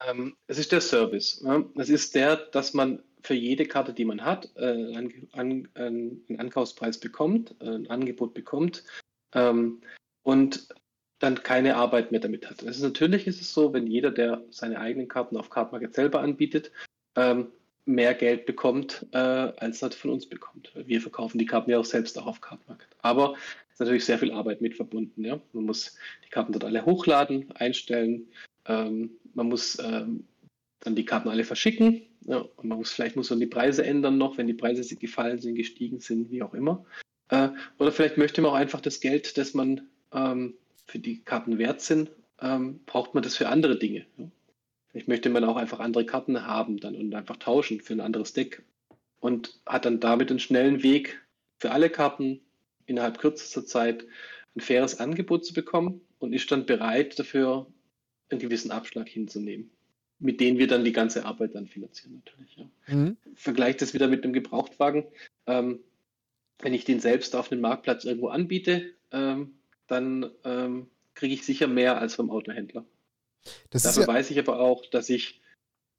Ähm, 0.05 0.35
es 0.47 0.57
ist 0.57 0.71
der 0.71 0.81
Service. 0.81 1.43
Es 1.75 1.89
ist 1.89 2.15
der, 2.15 2.35
dass 2.35 2.73
man 2.73 3.01
für 3.21 3.33
jede 3.33 3.65
Karte, 3.65 3.93
die 3.93 4.05
man 4.05 4.23
hat, 4.23 4.51
äh, 4.55 4.65
einen, 4.65 5.29
an, 5.31 5.67
einen, 5.75 6.39
Ankaufspreis 6.39 6.99
bekommt, 6.99 7.55
äh, 7.61 7.69
ein 7.69 7.89
Angebot 7.89 8.33
bekommt 8.33 8.83
ähm, 9.33 9.81
und 10.23 10.67
dann 11.19 11.41
keine 11.41 11.77
Arbeit 11.77 12.11
mehr 12.11 12.19
damit 12.19 12.49
hat. 12.49 12.65
Also 12.65 12.85
natürlich 12.85 13.27
ist 13.27 13.39
es 13.39 13.53
so, 13.53 13.71
wenn 13.71 13.87
jeder, 13.87 14.11
der 14.11 14.43
seine 14.51 14.79
eigenen 14.79 15.07
Karten 15.07 15.37
auf 15.37 15.49
Cardmarket 15.49 15.95
selber 15.95 16.19
anbietet, 16.19 16.71
ähm, 17.15 17.47
mehr 17.85 18.13
Geld 18.13 18.45
bekommt, 18.45 19.05
äh, 19.11 19.17
als 19.17 19.81
er 19.81 19.91
von 19.91 20.11
uns 20.11 20.25
bekommt. 20.25 20.71
Wir 20.75 21.01
verkaufen 21.01 21.37
die 21.37 21.45
Karten 21.45 21.71
ja 21.71 21.79
auch 21.79 21.85
selbst 21.85 22.17
auch 22.17 22.27
auf 22.27 22.41
Cardmarket. 22.41 22.87
Aber 23.01 23.33
es 23.67 23.73
ist 23.73 23.79
natürlich 23.79 24.05
sehr 24.05 24.19
viel 24.19 24.31
Arbeit 24.31 24.61
mit 24.61 24.75
verbunden. 24.75 25.23
Ja? 25.23 25.39
Man 25.51 25.65
muss 25.65 25.97
die 26.25 26.29
Karten 26.29 26.53
dort 26.53 26.63
alle 26.63 26.85
hochladen, 26.85 27.51
einstellen, 27.55 28.27
ähm, 28.65 29.11
man 29.33 29.49
muss 29.49 29.77
ähm, 29.79 30.25
dann 30.79 30.95
die 30.95 31.05
Karten 31.05 31.29
alle 31.29 31.43
verschicken. 31.43 32.03
Ja, 32.25 32.37
und 32.37 32.69
man 32.69 32.77
muss, 32.77 32.91
vielleicht 32.93 33.17
muss 33.17 33.29
man 33.29 33.39
die 33.39 33.47
Preise 33.47 33.85
ändern 33.85 34.17
noch, 34.17 34.37
wenn 34.37 34.47
die 34.47 34.53
Preise 34.53 34.95
gefallen 34.95 35.39
sind, 35.39 35.55
gestiegen 35.55 35.99
sind, 35.99 36.31
wie 36.31 36.41
auch 36.41 36.53
immer. 36.53 36.85
Äh, 37.29 37.49
oder 37.79 37.91
vielleicht 37.91 38.17
möchte 38.17 38.41
man 38.41 38.51
auch 38.51 38.55
einfach 38.55 38.79
das 38.79 39.01
Geld, 39.01 39.37
das 39.37 39.53
man 39.53 39.81
ähm, 40.13 40.53
für 40.85 40.99
die 40.99 41.21
Karten 41.21 41.57
wert 41.57 41.81
sind, 41.81 42.09
ähm, 42.41 42.79
braucht 42.85 43.13
man 43.13 43.23
das 43.23 43.35
für 43.35 43.49
andere 43.49 43.77
Dinge. 43.77 44.05
Ja. 44.17 44.25
Vielleicht 44.93 45.07
möchte 45.07 45.29
man 45.31 45.43
auch 45.43 45.55
einfach 45.55 45.79
andere 45.79 46.05
Karten 46.05 46.45
haben 46.45 46.79
dann 46.79 46.95
und 46.95 47.15
einfach 47.15 47.37
tauschen 47.37 47.81
für 47.81 47.93
ein 47.93 47.99
anderes 47.99 48.33
Deck 48.33 48.61
und 49.19 49.59
hat 49.65 49.85
dann 49.85 49.99
damit 49.99 50.29
einen 50.29 50.39
schnellen 50.39 50.83
Weg 50.83 51.19
für 51.57 51.71
alle 51.71 51.89
Karten 51.89 52.41
innerhalb 52.85 53.17
kürzester 53.17 53.65
Zeit 53.65 54.05
ein 54.55 54.59
faires 54.59 54.99
Angebot 54.99 55.45
zu 55.45 55.53
bekommen 55.55 56.01
und 56.19 56.31
ist 56.31 56.51
dann 56.51 56.67
bereit 56.67 57.17
dafür 57.17 57.65
einen 58.29 58.39
gewissen 58.39 58.69
Abschlag 58.69 59.09
hinzunehmen, 59.09 59.71
mit 60.19 60.39
denen 60.39 60.59
wir 60.59 60.67
dann 60.67 60.85
die 60.85 60.91
ganze 60.91 61.25
Arbeit 61.25 61.55
dann 61.55 61.67
finanzieren 61.67 62.21
natürlich. 62.23 62.55
Ja. 62.55 62.69
Mhm. 62.95 63.17
Vergleicht 63.33 63.81
das 63.81 63.95
wieder 63.95 64.07
mit 64.07 64.23
einem 64.23 64.33
Gebrauchtwagen. 64.33 65.05
Ähm, 65.47 65.79
wenn 66.59 66.75
ich 66.75 66.85
den 66.85 66.99
selbst 66.99 67.35
auf 67.35 67.51
einem 67.51 67.61
Marktplatz 67.61 68.05
irgendwo 68.05 68.27
anbiete, 68.27 68.93
ähm, 69.11 69.55
dann 69.87 70.29
ähm, 70.43 70.87
kriege 71.15 71.33
ich 71.33 71.43
sicher 71.43 71.67
mehr 71.67 71.97
als 71.97 72.13
vom 72.13 72.29
Autohändler. 72.29 72.85
Das 73.69 73.83
Dafür 73.83 74.03
ja 74.03 74.07
weiß 74.07 74.31
ich 74.31 74.39
aber 74.39 74.59
auch, 74.59 74.85
dass 74.89 75.09
ich 75.09 75.41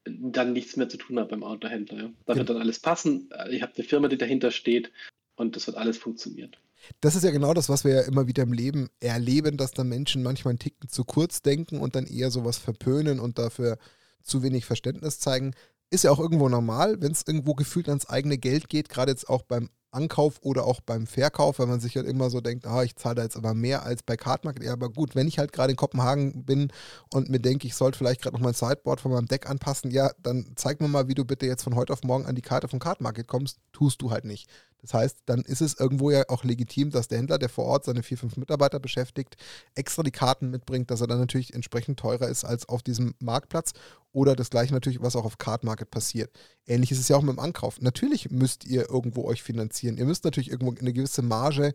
dann 0.05 0.53
nichts 0.53 0.77
mehr 0.77 0.89
zu 0.89 0.97
tun 0.97 1.19
habe 1.19 1.31
beim 1.31 1.45
Autohändler. 1.45 1.99
Ja. 1.99 2.11
Da 2.27 2.33
ja. 2.35 2.39
wird 2.39 2.51
dann 2.51 2.59
alles 2.59 2.79
passen. 2.79 3.31
Ich 3.51 3.63
habe 3.63 3.73
eine 3.75 3.85
Firma, 3.85 4.09
die 4.09 4.19
dahinter 4.19 4.51
steht 4.51 4.93
und 5.37 5.57
das 5.57 5.67
wird 5.67 5.77
alles 5.77 5.99
funktionieren. 5.99 6.55
Das 7.01 7.17
ist 7.17 7.25
ja 7.25 7.31
genau 7.31 7.55
das, 7.55 7.69
was 7.69 7.85
wir 7.85 7.95
ja 7.95 8.01
immer 8.03 8.27
wieder 8.27 8.43
im 8.43 8.53
Leben 8.53 8.91
erleben, 9.01 9.57
dass 9.57 9.73
da 9.73 9.85
Menschen 9.85 10.23
manchmal 10.23 10.53
einen 10.53 10.59
Ticken 10.59 10.89
zu 10.89 11.05
kurz 11.05 11.41
denken 11.41 11.81
und 11.81 11.97
dann 11.97 12.07
eher 12.07 12.31
sowas 12.31 12.59
verpönen 12.59 13.21
und 13.21 13.39
dafür 13.39 13.79
zu 14.23 14.43
wenig 14.43 14.67
Verständnis 14.67 15.19
zeigen. 15.19 15.55
Ist 15.91 16.05
ja 16.05 16.11
auch 16.11 16.21
irgendwo 16.21 16.49
normal, 16.49 17.01
wenn 17.01 17.13
es 17.13 17.25
irgendwo 17.27 17.55
gefühlt 17.55 17.89
ans 17.89 18.09
eigene 18.09 18.37
Geld 18.37 18.69
geht, 18.69 18.89
gerade 18.89 19.13
jetzt 19.13 19.29
auch 19.29 19.43
beim 19.43 19.71
Ankauf 19.95 20.39
oder 20.43 20.65
auch 20.65 20.81
beim 20.81 21.07
Verkauf, 21.07 21.59
weil 21.59 21.67
man 21.67 21.81
sich 21.81 21.97
halt 21.97 22.07
immer 22.07 22.31
so 22.31 22.41
denkt, 22.41 22.67
ah, 22.67 22.83
ich 22.83 22.97
zahle 22.97 23.17
da 23.17 23.23
jetzt 23.23 23.37
aber 23.37 23.55
mehr 23.55 23.85
als 23.85 24.03
bei 24.03 24.17
Cardmarket. 24.17 24.65
Ja, 24.65 24.73
aber 24.73 24.91
gut, 24.91 25.15
wenn 25.15 25.29
ich 25.29 25.39
halt 25.39 25.53
gerade 25.53 25.71
in 25.71 25.77
Kopenhagen 25.77 26.45
bin 26.45 26.73
und 27.13 27.31
mir 27.31 27.41
denke, 27.41 27.67
ich 27.67 27.75
sollte 27.75 27.99
vielleicht 27.99 28.23
gerade 28.23 28.37
noch 28.37 28.43
mein 28.43 28.55
Sideboard 28.55 29.01
von 29.01 29.13
meinem 29.13 29.27
Deck 29.27 29.49
anpassen, 29.49 29.91
ja, 29.91 30.11
dann 30.23 30.53
zeig 30.57 30.81
mir 30.81 30.89
mal, 30.89 31.09
wie 31.09 31.15
du 31.15 31.25
bitte 31.25 31.47
jetzt 31.47 31.63
von 31.63 31.75
heute 31.77 31.93
auf 31.93 32.03
morgen 32.03 32.27
an 32.27 32.35
die 32.35 32.43
Karte 32.43 32.69
von 32.69 32.79
Cardmarket 32.79 33.29
kommst. 33.29 33.59
Tust 33.73 34.03
du 34.03 34.11
halt 34.11 34.25
nicht. 34.25 34.49
Das 34.85 34.93
heißt, 34.93 35.23
dann 35.25 35.41
ist 35.41 35.63
es 35.63 35.81
irgendwo 35.81 36.11
ja 36.11 36.25
auch 36.29 36.45
legitim, 36.45 36.91
dass 36.91 37.09
der 37.09 37.17
Händler, 37.17 37.39
der 37.39 37.49
vor 37.49 37.65
Ort 37.65 37.87
seine 37.87 38.03
vier, 38.03 38.19
fünf 38.19 38.37
Mitarbeiter 38.37 38.79
beschäftigt, 38.79 39.37
extra 39.75 40.03
die 40.03 40.11
Karten 40.11 40.51
mitbringt, 40.51 40.91
dass 40.91 41.01
er 41.01 41.07
dann 41.07 41.21
natürlich 41.21 41.55
entsprechend 41.55 41.99
teurer 41.99 42.29
ist 42.29 42.45
als 42.45 42.69
auf 42.69 42.83
diesem 42.83 43.15
Marktplatz 43.19 43.73
oder 44.15 44.35
das 44.35 44.49
gleiche 44.49 44.73
natürlich, 44.73 45.03
was 45.03 45.17
auch 45.17 45.27
auf 45.27 45.37
Card 45.37 45.65
Market 45.65 45.91
passiert. 45.91 46.31
Ähnlich 46.67 46.91
ist 46.93 47.01
es 47.01 47.09
ja 47.09 47.17
auch 47.17 47.23
mit 47.23 47.37
dem 47.37 47.41
Ankauf. 47.41 47.81
Natürlich 47.83 48.31
müsst 48.31 48.65
ihr 48.65 48.89
irgendwo 48.89 49.25
euch 49.25 49.43
finanzieren. 49.43 49.99
Ihr 49.99 50.07
müsst 50.07 50.25
natürlich 50.25 50.51
irgendwo 50.51 50.75
eine 50.75 50.93
gewisse 50.95 51.21
Marge 51.21 51.75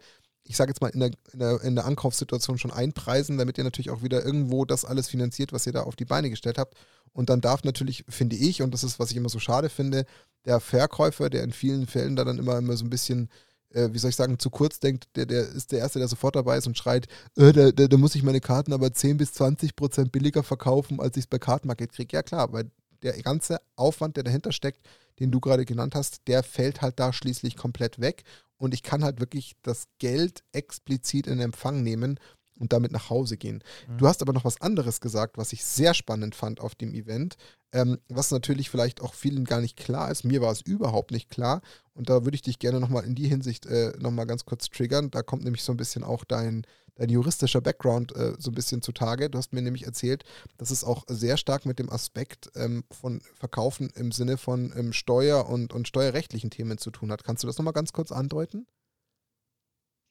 ich 0.50 0.58
sage 0.58 0.72
jetzt 0.72 0.82
mal, 0.82 0.90
in 0.90 1.00
der, 1.00 1.12
in, 1.32 1.40
der, 1.40 1.62
in 1.62 1.76
der 1.76 1.86
Ankaufssituation 1.86 2.58
schon 2.58 2.72
einpreisen, 2.72 3.38
damit 3.38 3.60
ihr 3.60 3.64
natürlich 3.64 3.92
auch 3.92 4.02
wieder 4.02 4.26
irgendwo 4.26 4.66
das 4.66 4.84
alles 4.84 5.08
finanziert, 5.08 5.54
was 5.54 5.68
ihr 5.68 5.74
da 5.74 5.84
auf 5.84 5.96
die 5.96 6.06
Beine 6.06 6.32
gestellt 6.32 6.58
habt. 6.58 6.76
Und 7.14 7.30
dann 7.30 7.40
darf 7.40 7.64
natürlich, 7.64 8.04
finde 8.10 8.36
ich, 8.36 8.64
und 8.64 8.74
das 8.74 8.84
ist, 8.84 8.98
was 9.00 9.12
ich 9.12 9.18
immer 9.18 9.30
so 9.30 9.38
schade 9.38 9.70
finde, 9.70 10.06
der 10.46 10.60
Verkäufer, 10.60 11.30
der 11.30 11.44
in 11.44 11.52
vielen 11.52 11.86
Fällen 11.86 12.16
da 12.16 12.24
dann 12.24 12.40
immer, 12.40 12.58
immer 12.58 12.76
so 12.78 12.84
ein 12.84 12.90
bisschen, 12.90 13.30
äh, 13.74 13.89
wie 13.91 13.97
soll 13.99 14.09
ich 14.09 14.15
sagen, 14.15 14.39
zu 14.39 14.49
kurz 14.49 14.80
denkt, 14.80 15.07
der, 15.15 15.26
der 15.26 15.47
ist 15.49 15.72
der 15.72 15.80
Erste, 15.80 15.99
der 15.99 16.07
sofort 16.07 16.36
dabei 16.36 16.57
ist 16.57 16.67
und 16.67 16.78
schreit, 16.78 17.07
äh, 17.38 17.51
da, 17.51 17.72
da, 17.72 17.88
da, 17.88 17.97
muss 17.97 18.15
ich 18.15 18.24
meine 18.24 18.41
Karten 18.41 18.74
aber 18.74 18.93
10 18.93 19.17
bis 19.17 19.34
20 19.34 19.76
Prozent 19.76 20.11
billiger 20.11 20.43
verkaufen, 20.43 20.99
als 20.99 21.17
ich 21.17 21.24
es 21.24 21.28
bei 21.28 21.39
Kartenmarket 21.39 21.91
kriege. 21.91 22.15
Ja 22.15 22.24
klar, 22.24 22.51
weil 22.53 22.72
der 23.01 23.13
ganze 23.22 23.61
Aufwand, 23.76 24.17
der 24.17 24.24
dahinter 24.24 24.51
steckt, 24.51 24.86
den 25.20 25.32
du 25.32 25.39
gerade 25.39 25.65
genannt 25.65 25.95
hast, 25.95 26.28
der 26.28 26.43
fällt 26.43 26.82
halt 26.82 26.99
da 26.99 27.13
schließlich 27.13 27.55
komplett 27.55 27.99
weg. 27.99 28.24
Und 28.57 28.74
ich 28.74 28.84
kann 28.84 29.03
halt 29.03 29.20
wirklich 29.20 29.55
das 29.61 29.88
Geld 29.99 30.43
explizit 30.51 31.28
in 31.28 31.39
Empfang 31.39 31.82
nehmen 31.82 32.20
und 32.60 32.74
damit 32.74 32.91
nach 32.91 33.10
Hause 33.10 33.38
gehen. 33.38 33.64
Mhm. 33.88 33.97
Du 33.97 34.07
hast 34.07 34.22
aber 34.22 34.34
noch 34.34 34.45
was 34.45 34.62
anderes 34.62 35.01
gesagt, 35.01 35.38
was 35.38 35.53
ich 35.53 35.66
sehr 35.66 35.93
spannend 35.93 36.36
fand 36.36 36.60
auf 36.60 36.76
dem 36.76 36.93
Event, 36.93 37.36
ähm, 37.72 37.99
was 38.10 38.32
natürlich 38.32 38.70
vielleicht 38.70 39.01
auch 39.01 39.14
vielen 39.14 39.45
gar 39.45 39.62
nicht 39.62 39.78
klar 39.78 40.12
ist. 40.12 40.24
Mir 40.24 40.41
war 40.41 40.51
es 40.51 40.62
überhaupt 40.62 41.12
nicht 41.12 41.30
klar 41.30 41.62
und 41.93 42.10
da 42.10 42.26
würde 42.26 42.36
ich 42.36 42.41
dich 42.41 42.60
gerne 42.60 42.80
nochmal 42.80 43.05
in 43.05 43.16
die 43.16 43.28
Hinsicht 43.28 43.66
äh, 43.66 43.93
nochmal 43.99 44.26
ganz 44.26 44.45
kurz 44.45 44.70
triggern. 44.70 45.12
Da 45.12 45.22
kommt 45.22 45.43
nämlich 45.43 45.64
so 45.64 45.74
ein 45.74 45.78
bisschen 45.78 46.03
auch 46.03 46.24
dein, 46.24 46.66
dein 46.95 47.10
juristischer 47.10 47.62
Background 47.62 48.16
äh, 48.16 48.34
so 48.38 48.51
ein 48.51 48.55
bisschen 48.55 48.82
zutage. 48.82 49.30
Du 49.30 49.38
hast 49.38 49.53
mir 49.53 49.62
nämlich 49.62 49.86
erzählt, 49.86 50.24
dass 50.57 50.72
es 50.72 50.84
auch 50.84 51.05
sehr 51.07 51.38
stark 51.38 51.66
mit 51.66 51.80
dem 51.80 51.89
Aspekt 51.89 52.51
ähm, 52.55 52.84
von 52.91 53.22
Verkaufen 53.34 53.89
im 53.95 54.12
Sinne 54.12 54.38
von 54.38 54.74
ähm, 54.76 54.93
Steuer- 54.93 55.49
und, 55.49 55.74
und 55.74 55.88
steuerrechtlichen 55.88 56.49
Themen 56.49 56.78
zu 56.78 56.91
tun 56.91 57.12
hat. 57.12 57.24
Kannst 57.24 57.43
du 57.43 57.47
das 57.47 57.57
nochmal 57.57 57.74
ganz 57.74 57.93
kurz 57.93 58.12
andeuten? 58.12 58.68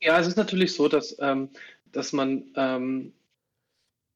Ja, 0.01 0.20
es 0.20 0.28
ist 0.28 0.36
natürlich 0.36 0.74
so, 0.74 0.88
dass 0.88 1.16
ähm, 1.18 1.51
dass 1.93 2.12
man, 2.12 2.53
ähm, 2.57 3.12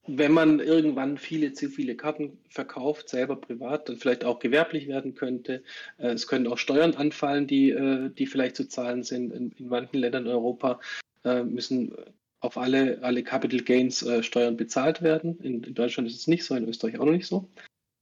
wenn 0.06 0.32
man 0.32 0.58
irgendwann 0.58 1.16
viele 1.16 1.52
zu 1.52 1.68
viele 1.68 1.96
Karten 1.96 2.38
verkauft, 2.48 3.08
selber 3.08 3.36
privat, 3.36 3.88
dann 3.88 3.98
vielleicht 3.98 4.24
auch 4.24 4.40
gewerblich 4.40 4.88
werden 4.88 5.14
könnte. 5.14 5.62
Äh, 5.98 6.08
es 6.08 6.26
können 6.26 6.46
auch 6.46 6.58
Steuern 6.58 6.94
anfallen, 6.94 7.46
die, 7.46 7.70
äh, 7.70 8.10
die 8.10 8.26
vielleicht 8.26 8.56
zu 8.56 8.68
zahlen 8.68 9.04
sind. 9.04 9.32
In, 9.32 9.52
in 9.52 9.68
manchen 9.68 9.98
Ländern 9.98 10.26
in 10.26 10.32
Europa 10.32 10.80
äh, 11.24 11.42
müssen 11.42 11.94
auf 12.40 12.58
alle, 12.58 12.98
alle 13.02 13.22
Capital 13.22 13.60
Gains 13.60 14.02
äh, 14.02 14.22
Steuern 14.22 14.56
bezahlt 14.56 15.00
werden. 15.02 15.38
In, 15.40 15.62
in, 15.62 15.74
Deutschland 15.74 16.08
ist 16.08 16.16
es 16.16 16.26
nicht 16.26 16.44
so, 16.44 16.56
in 16.56 16.68
Österreich 16.68 16.98
auch 16.98 17.04
noch 17.04 17.12
nicht 17.12 17.28
so. 17.28 17.48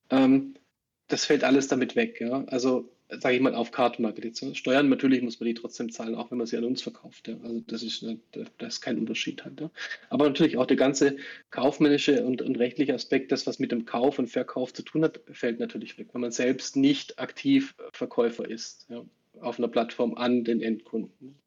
Ähm, 0.08 0.54
das 1.08 1.26
fällt 1.26 1.44
alles 1.44 1.68
damit 1.68 1.94
weg. 1.94 2.20
Ja? 2.20 2.44
Also 2.46 2.90
sage 3.18 3.36
ich 3.36 3.40
mal, 3.40 3.54
auf 3.54 3.70
Kartenmarket 3.70 4.24
jetzt. 4.24 4.56
Steuern, 4.56 4.88
natürlich 4.88 5.22
muss 5.22 5.40
man 5.40 5.46
die 5.46 5.54
trotzdem 5.54 5.90
zahlen, 5.90 6.14
auch 6.14 6.30
wenn 6.30 6.38
man 6.38 6.46
sie 6.46 6.56
an 6.56 6.64
uns 6.64 6.82
verkauft. 6.82 7.28
Ja. 7.28 7.36
Also 7.42 7.60
das 7.66 7.82
ist, 7.82 8.02
äh, 8.02 8.16
das 8.58 8.74
ist 8.74 8.80
kein 8.80 8.98
Unterschied 8.98 9.44
halt. 9.44 9.60
Ja. 9.60 9.70
Aber 10.08 10.26
natürlich 10.26 10.56
auch 10.56 10.66
der 10.66 10.76
ganze 10.76 11.16
kaufmännische 11.50 12.24
und, 12.24 12.42
und, 12.42 12.58
rechtliche 12.58 12.94
Aspekt, 12.94 13.32
das, 13.32 13.46
was 13.46 13.58
mit 13.58 13.72
dem 13.72 13.84
Kauf 13.84 14.18
und 14.18 14.28
Verkauf 14.28 14.72
zu 14.72 14.82
tun 14.82 15.04
hat, 15.04 15.20
fällt 15.32 15.60
natürlich 15.60 15.98
weg, 15.98 16.08
wenn 16.12 16.20
man 16.20 16.30
selbst 16.30 16.76
nicht 16.76 17.18
aktiv 17.18 17.74
Verkäufer 17.92 18.48
ist 18.48 18.86
ja, 18.88 19.04
auf 19.40 19.58
einer 19.58 19.68
Plattform 19.68 20.14
an 20.14 20.44
den 20.44 20.60
Endkunden. 20.60 21.40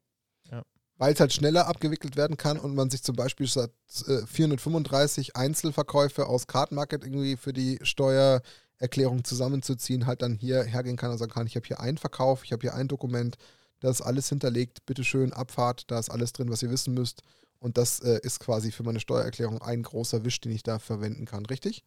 Weil 0.96 1.12
es 1.12 1.18
halt 1.18 1.32
schneller 1.32 1.66
abgewickelt 1.66 2.16
werden 2.16 2.36
kann 2.36 2.56
und 2.56 2.74
man 2.74 2.88
sich 2.88 3.02
zum 3.02 3.16
Beispiel 3.16 3.48
statt 3.48 3.72
435 3.88 5.28
äh, 5.28 5.32
Einzelverkäufe 5.34 6.26
aus 6.26 6.46
Kartenmarket 6.46 7.02
irgendwie 7.02 7.36
für 7.36 7.52
die 7.52 7.80
Steuer 7.82 8.42
Erklärung 8.84 9.24
zusammenzuziehen, 9.24 10.06
halt 10.06 10.22
dann 10.22 10.34
hier 10.34 10.62
hergehen 10.62 10.96
kann 10.96 11.10
und 11.10 11.18
sagen 11.18 11.32
kann, 11.32 11.46
ich 11.46 11.56
habe 11.56 11.66
hier 11.66 11.80
einen 11.80 11.98
Verkauf, 11.98 12.44
ich 12.44 12.52
habe 12.52 12.60
hier 12.60 12.74
ein 12.74 12.86
Dokument, 12.86 13.36
da 13.80 13.90
ist 13.90 14.02
alles 14.02 14.28
hinterlegt, 14.28 14.86
bitteschön, 14.86 15.32
Abfahrt, 15.32 15.90
da 15.90 15.98
ist 15.98 16.10
alles 16.10 16.32
drin, 16.32 16.50
was 16.50 16.62
ihr 16.62 16.70
wissen 16.70 16.94
müsst. 16.94 17.22
Und 17.58 17.78
das 17.78 18.00
äh, 18.00 18.20
ist 18.22 18.40
quasi 18.40 18.72
für 18.72 18.82
meine 18.82 19.00
Steuererklärung 19.00 19.62
ein 19.62 19.82
großer 19.82 20.24
Wisch, 20.24 20.40
den 20.40 20.52
ich 20.52 20.62
da 20.62 20.78
verwenden 20.78 21.24
kann, 21.24 21.46
richtig? 21.46 21.82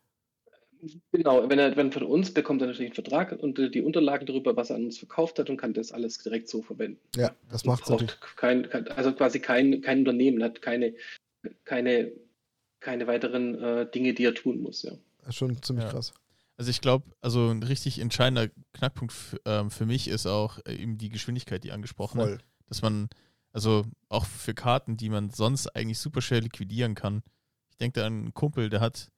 Genau, 1.11 1.49
wenn 1.49 1.59
er 1.59 1.75
wenn 1.75 1.91
von 1.91 2.03
uns 2.03 2.33
bekommt 2.33 2.61
er 2.61 2.67
natürlich 2.67 2.89
einen 2.89 2.95
Vertrag 2.95 3.31
und 3.31 3.57
die 3.57 3.81
Unterlagen 3.81 4.25
darüber, 4.25 4.55
was 4.55 4.69
er 4.69 4.75
an 4.75 4.85
uns 4.85 4.97
verkauft 4.97 5.39
hat 5.39 5.49
und 5.49 5.57
kann 5.57 5.73
das 5.73 5.91
alles 5.91 6.17
direkt 6.19 6.49
so 6.49 6.61
verwenden. 6.61 6.99
Ja, 7.15 7.31
das 7.49 7.65
macht 7.65 7.89
es 7.89 8.17
kein, 8.35 8.69
kein, 8.69 8.87
Also 8.89 9.11
quasi 9.13 9.39
kein, 9.39 9.81
kein 9.81 9.99
Unternehmen 9.99 10.43
hat 10.43 10.61
keine, 10.61 10.93
keine, 11.63 12.11
keine 12.79 13.07
weiteren 13.07 13.61
äh, 13.61 13.89
Dinge, 13.89 14.13
die 14.13 14.25
er 14.25 14.35
tun 14.35 14.61
muss, 14.61 14.83
ja. 14.83 14.91
Schon 15.29 15.61
ziemlich 15.61 15.85
ja. 15.85 15.91
krass. 15.91 16.13
Also 16.57 16.71
ich 16.71 16.81
glaube, 16.81 17.11
also 17.21 17.49
ein 17.49 17.61
richtig 17.61 17.99
entscheidender 17.99 18.49
Knackpunkt 18.73 19.13
ähm, 19.45 19.69
für 19.69 19.85
mich 19.85 20.07
ist 20.07 20.25
auch 20.25 20.59
äh, 20.65 20.75
eben 20.75 20.97
die 20.97 21.09
Geschwindigkeit, 21.09 21.63
die 21.63 21.71
angesprochen 21.71 22.19
Voll. 22.19 22.39
Dass 22.65 22.81
man, 22.81 23.09
also 23.53 23.85
auch 24.09 24.25
für 24.25 24.53
Karten, 24.53 24.97
die 24.97 25.09
man 25.09 25.29
sonst 25.29 25.67
eigentlich 25.75 25.99
super 25.99 26.21
schnell 26.21 26.41
liquidieren 26.41 26.95
kann. 26.95 27.21
Ich 27.69 27.77
denke 27.77 27.99
da 27.99 28.07
an 28.07 28.13
einen 28.13 28.33
Kumpel, 28.33 28.69
der 28.69 28.81
hat 28.81 29.11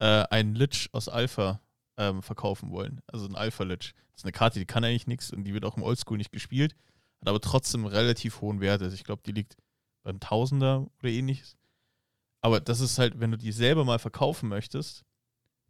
äh, 0.00 0.24
einen 0.30 0.54
Lich 0.54 0.88
aus 0.92 1.08
Alpha 1.08 1.60
ähm, 1.96 2.22
verkaufen 2.22 2.70
wollen. 2.70 3.00
Also 3.06 3.26
ein 3.26 3.36
Alpha-Lich. 3.36 3.94
Das 4.12 4.20
ist 4.20 4.24
eine 4.24 4.32
Karte, 4.32 4.58
die 4.58 4.66
kann 4.66 4.84
eigentlich 4.84 5.06
nichts 5.06 5.32
und 5.32 5.44
die 5.44 5.54
wird 5.54 5.64
auch 5.64 5.76
im 5.76 5.82
Oldschool 5.82 6.18
nicht 6.18 6.32
gespielt, 6.32 6.74
hat 7.20 7.28
aber 7.28 7.40
trotzdem 7.40 7.86
relativ 7.86 8.40
hohen 8.40 8.60
Wert. 8.60 8.82
Also 8.82 8.94
ich 8.94 9.04
glaube, 9.04 9.22
die 9.24 9.32
liegt 9.32 9.56
beim 10.02 10.20
Tausender 10.20 10.86
oder 10.98 11.08
ähnliches. 11.08 11.56
Aber 12.40 12.60
das 12.60 12.80
ist 12.80 12.98
halt, 12.98 13.20
wenn 13.20 13.30
du 13.30 13.38
die 13.38 13.52
selber 13.52 13.84
mal 13.84 13.98
verkaufen 13.98 14.48
möchtest, 14.48 15.04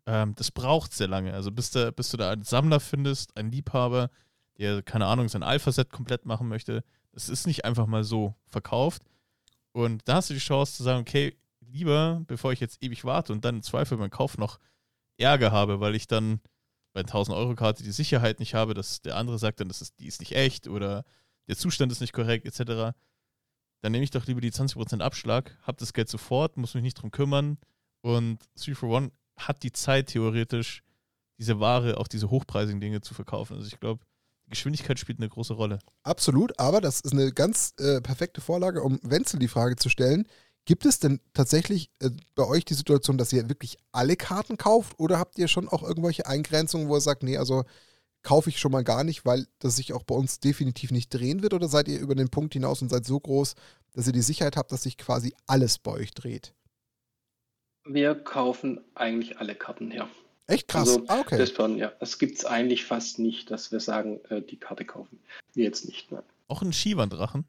ähm, 0.07 0.35
das 0.35 0.51
braucht 0.51 0.93
sehr 0.93 1.09
lange. 1.09 1.33
Also 1.33 1.51
bis, 1.51 1.71
da, 1.71 1.91
bis 1.91 2.11
du 2.11 2.17
da 2.17 2.31
einen 2.31 2.43
Sammler 2.43 2.81
findest, 2.81 3.37
einen 3.37 3.51
Liebhaber, 3.51 4.11
der, 4.59 4.83
keine 4.83 5.07
Ahnung, 5.07 5.29
sein 5.29 5.43
Alpha-Set 5.43 5.91
komplett 5.91 6.27
machen 6.27 6.49
möchte, 6.49 6.85
das 7.13 7.29
ist 7.29 7.47
nicht 7.47 7.65
einfach 7.65 7.87
mal 7.87 8.05
so 8.05 8.35
verkauft. 8.49 9.03
Und 9.73 10.03
da 10.07 10.17
hast 10.17 10.31
du 10.31 10.35
die 10.35 10.41
Chance 10.41 10.75
zu 10.75 10.83
sagen, 10.83 11.01
okay, 11.01 11.37
lieber, 11.61 12.23
bevor 12.27 12.53
ich 12.53 12.61
jetzt 12.61 12.83
ewig 12.83 13.05
warte 13.05 13.33
und 13.33 13.45
dann 13.45 13.57
im 13.57 13.63
Zweifel 13.63 13.99
beim 13.99 14.11
Kauf 14.11 14.39
noch 14.39 14.59
Ärger 15.17 15.53
habe, 15.53 15.81
weil 15.81 15.95
ich 15.95 16.07
dann 16.07 16.41
bei 16.93 17.01
1000-Euro-Karte 17.01 17.83
die 17.83 17.91
Sicherheit 17.91 18.39
nicht 18.39 18.55
habe, 18.55 18.75
dass 18.75 19.03
der 19.03 19.17
andere 19.17 19.39
sagt 19.39 19.61
dann, 19.61 19.69
das 19.69 19.83
ist, 19.83 19.99
die 19.99 20.07
ist 20.07 20.21
nicht 20.21 20.33
echt 20.33 20.69
oder 20.69 21.05
der 21.49 21.57
Zustand 21.57 21.91
ist 21.91 22.01
nicht 22.01 22.13
korrekt, 22.13 22.47
etc. 22.47 22.97
Dann 23.81 23.93
nehme 23.93 24.05
ich 24.05 24.11
doch 24.11 24.27
lieber 24.27 24.41
die 24.41 24.53
20% 24.53 25.01
Abschlag, 25.01 25.59
habe 25.63 25.79
das 25.79 25.93
Geld 25.93 26.09
sofort, 26.09 26.57
muss 26.57 26.75
mich 26.75 26.83
nicht 26.83 26.95
drum 26.95 27.11
kümmern 27.11 27.59
und 28.01 28.39
3 28.65 28.75
for 28.75 28.97
1 28.97 29.13
hat 29.37 29.63
die 29.63 29.73
Zeit 29.73 30.09
theoretisch, 30.09 30.83
diese 31.39 31.61
Ware, 31.61 31.99
auch 31.99 32.09
diese 32.09 32.31
hochpreisigen 32.31 32.81
Dinge 32.81 33.01
zu 33.01 33.15
verkaufen. 33.15 33.57
Also 33.57 33.67
ich 33.67 33.81
glaube, 33.81 34.05
Geschwindigkeit 34.49 34.99
spielt 34.99 35.19
eine 35.19 35.29
große 35.29 35.55
Rolle. 35.55 35.79
Absolut, 36.03 36.59
aber 36.59 36.81
das 36.81 37.01
ist 37.01 37.13
eine 37.13 37.33
ganz 37.33 37.75
äh, 37.79 38.01
perfekte 38.01 38.41
Vorlage, 38.41 38.83
um 38.83 39.01
Wenzel 39.03 39.39
die 39.39 39.49
Frage 39.49 39.77
zu 39.77 39.89
stellen. 39.89 40.27
Gibt 40.67 40.87
es 40.87 40.99
denn 40.99 41.21
tatsächlich 41.33 41.91
äh, 42.01 42.11
bei 42.35 42.47
euch 42.47 42.65
die 42.65 42.75
Situation, 42.75 43.19
dass 43.19 43.33
ihr 43.33 43.49
wirklich 43.49 43.77
alle 43.93 44.17
Karten 44.17 44.57
kauft 44.57 44.99
oder 44.99 45.19
habt 45.19 45.39
ihr 45.39 45.49
schon 45.49 45.69
auch 45.69 45.83
irgendwelche 45.83 46.27
Eingrenzungen, 46.27 46.89
wo 46.89 46.97
ihr 46.97 47.01
sagt, 47.01 47.23
nee, 47.23 47.37
also 47.37 47.65
kaufe 48.23 48.49
ich 48.49 48.59
schon 48.59 48.73
mal 48.73 48.85
gar 48.85 49.05
nicht, 49.05 49.27
weil 49.27 49.47
das 49.59 49.77
sich 49.77 49.93
auch 49.93 50.03
bei 50.03 50.15
uns 50.15 50.41
definitiv 50.41 50.91
nicht 50.91 51.13
drehen 51.13 51.43
wird 51.43 51.53
oder 51.53 51.69
seid 51.69 51.89
ihr 51.89 52.01
über 52.01 52.15
den 52.15 52.31
Punkt 52.31 52.55
hinaus 52.55 52.81
und 52.81 52.89
seid 52.89 53.05
so 53.05 53.21
groß, 53.21 53.55
dass 53.93 54.07
ihr 54.07 54.13
die 54.13 54.23
Sicherheit 54.23 54.57
habt, 54.57 54.73
dass 54.73 54.85
sich 54.85 54.97
quasi 54.97 55.35
alles 55.47 55.79
bei 55.79 55.93
euch 55.93 56.13
dreht? 56.13 56.55
Wir 57.87 58.15
kaufen 58.15 58.81
eigentlich 58.95 59.39
alle 59.39 59.55
Karten 59.55 59.91
her. 59.91 60.09
Echt 60.47 60.69
krass. 60.69 60.89
Also, 60.89 61.05
ah, 61.09 61.21
okay. 61.21 61.39
Das 61.39 61.51
schon, 61.51 61.77
ja. 61.77 61.93
Es 62.01 62.19
gibt 62.19 62.39
es 62.39 62.45
eigentlich 62.45 62.85
fast 62.85 63.19
nicht, 63.19 63.51
dass 63.51 63.73
wir 63.73 63.81
sagen, 63.81 64.21
äh, 64.29 64.43
die 64.43 64.59
Karte 64.59 64.85
kaufen. 64.85 65.21
Wir 65.55 65.65
jetzt 65.65 65.87
nicht. 65.87 66.13
Ne? 66.13 66.23
Auch 66.49 66.63
ein 66.63 66.73
Shivan-Drachen? 66.73 67.45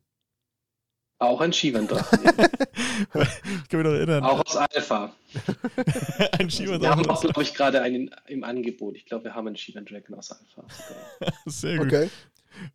Auch 1.19 1.41
ein 1.41 1.53
Shivan-Drachen. 1.53 2.19
ich 2.23 3.69
kann 3.69 3.79
mich 3.79 3.83
noch 3.83 3.93
erinnern. 3.93 4.23
Auch 4.23 4.45
aus 4.45 4.55
Alpha. 4.55 5.13
ein 6.33 6.49
Shivan-Drachen. 6.49 6.81
Wir 6.81 6.89
haben 6.89 7.09
auch, 7.09 7.21
glaube 7.21 7.41
ich, 7.41 7.53
gerade 7.53 7.81
einen 7.81 8.11
im 8.27 8.43
Angebot. 8.43 8.95
Ich 8.95 9.05
glaube, 9.05 9.25
wir 9.25 9.35
haben 9.35 9.47
einen 9.47 9.57
Shivan-Dragon 9.57 10.15
aus 10.15 10.31
Alpha. 10.31 10.65
Sehr 11.45 11.77
gut. 11.77 11.87
Okay. 11.87 12.09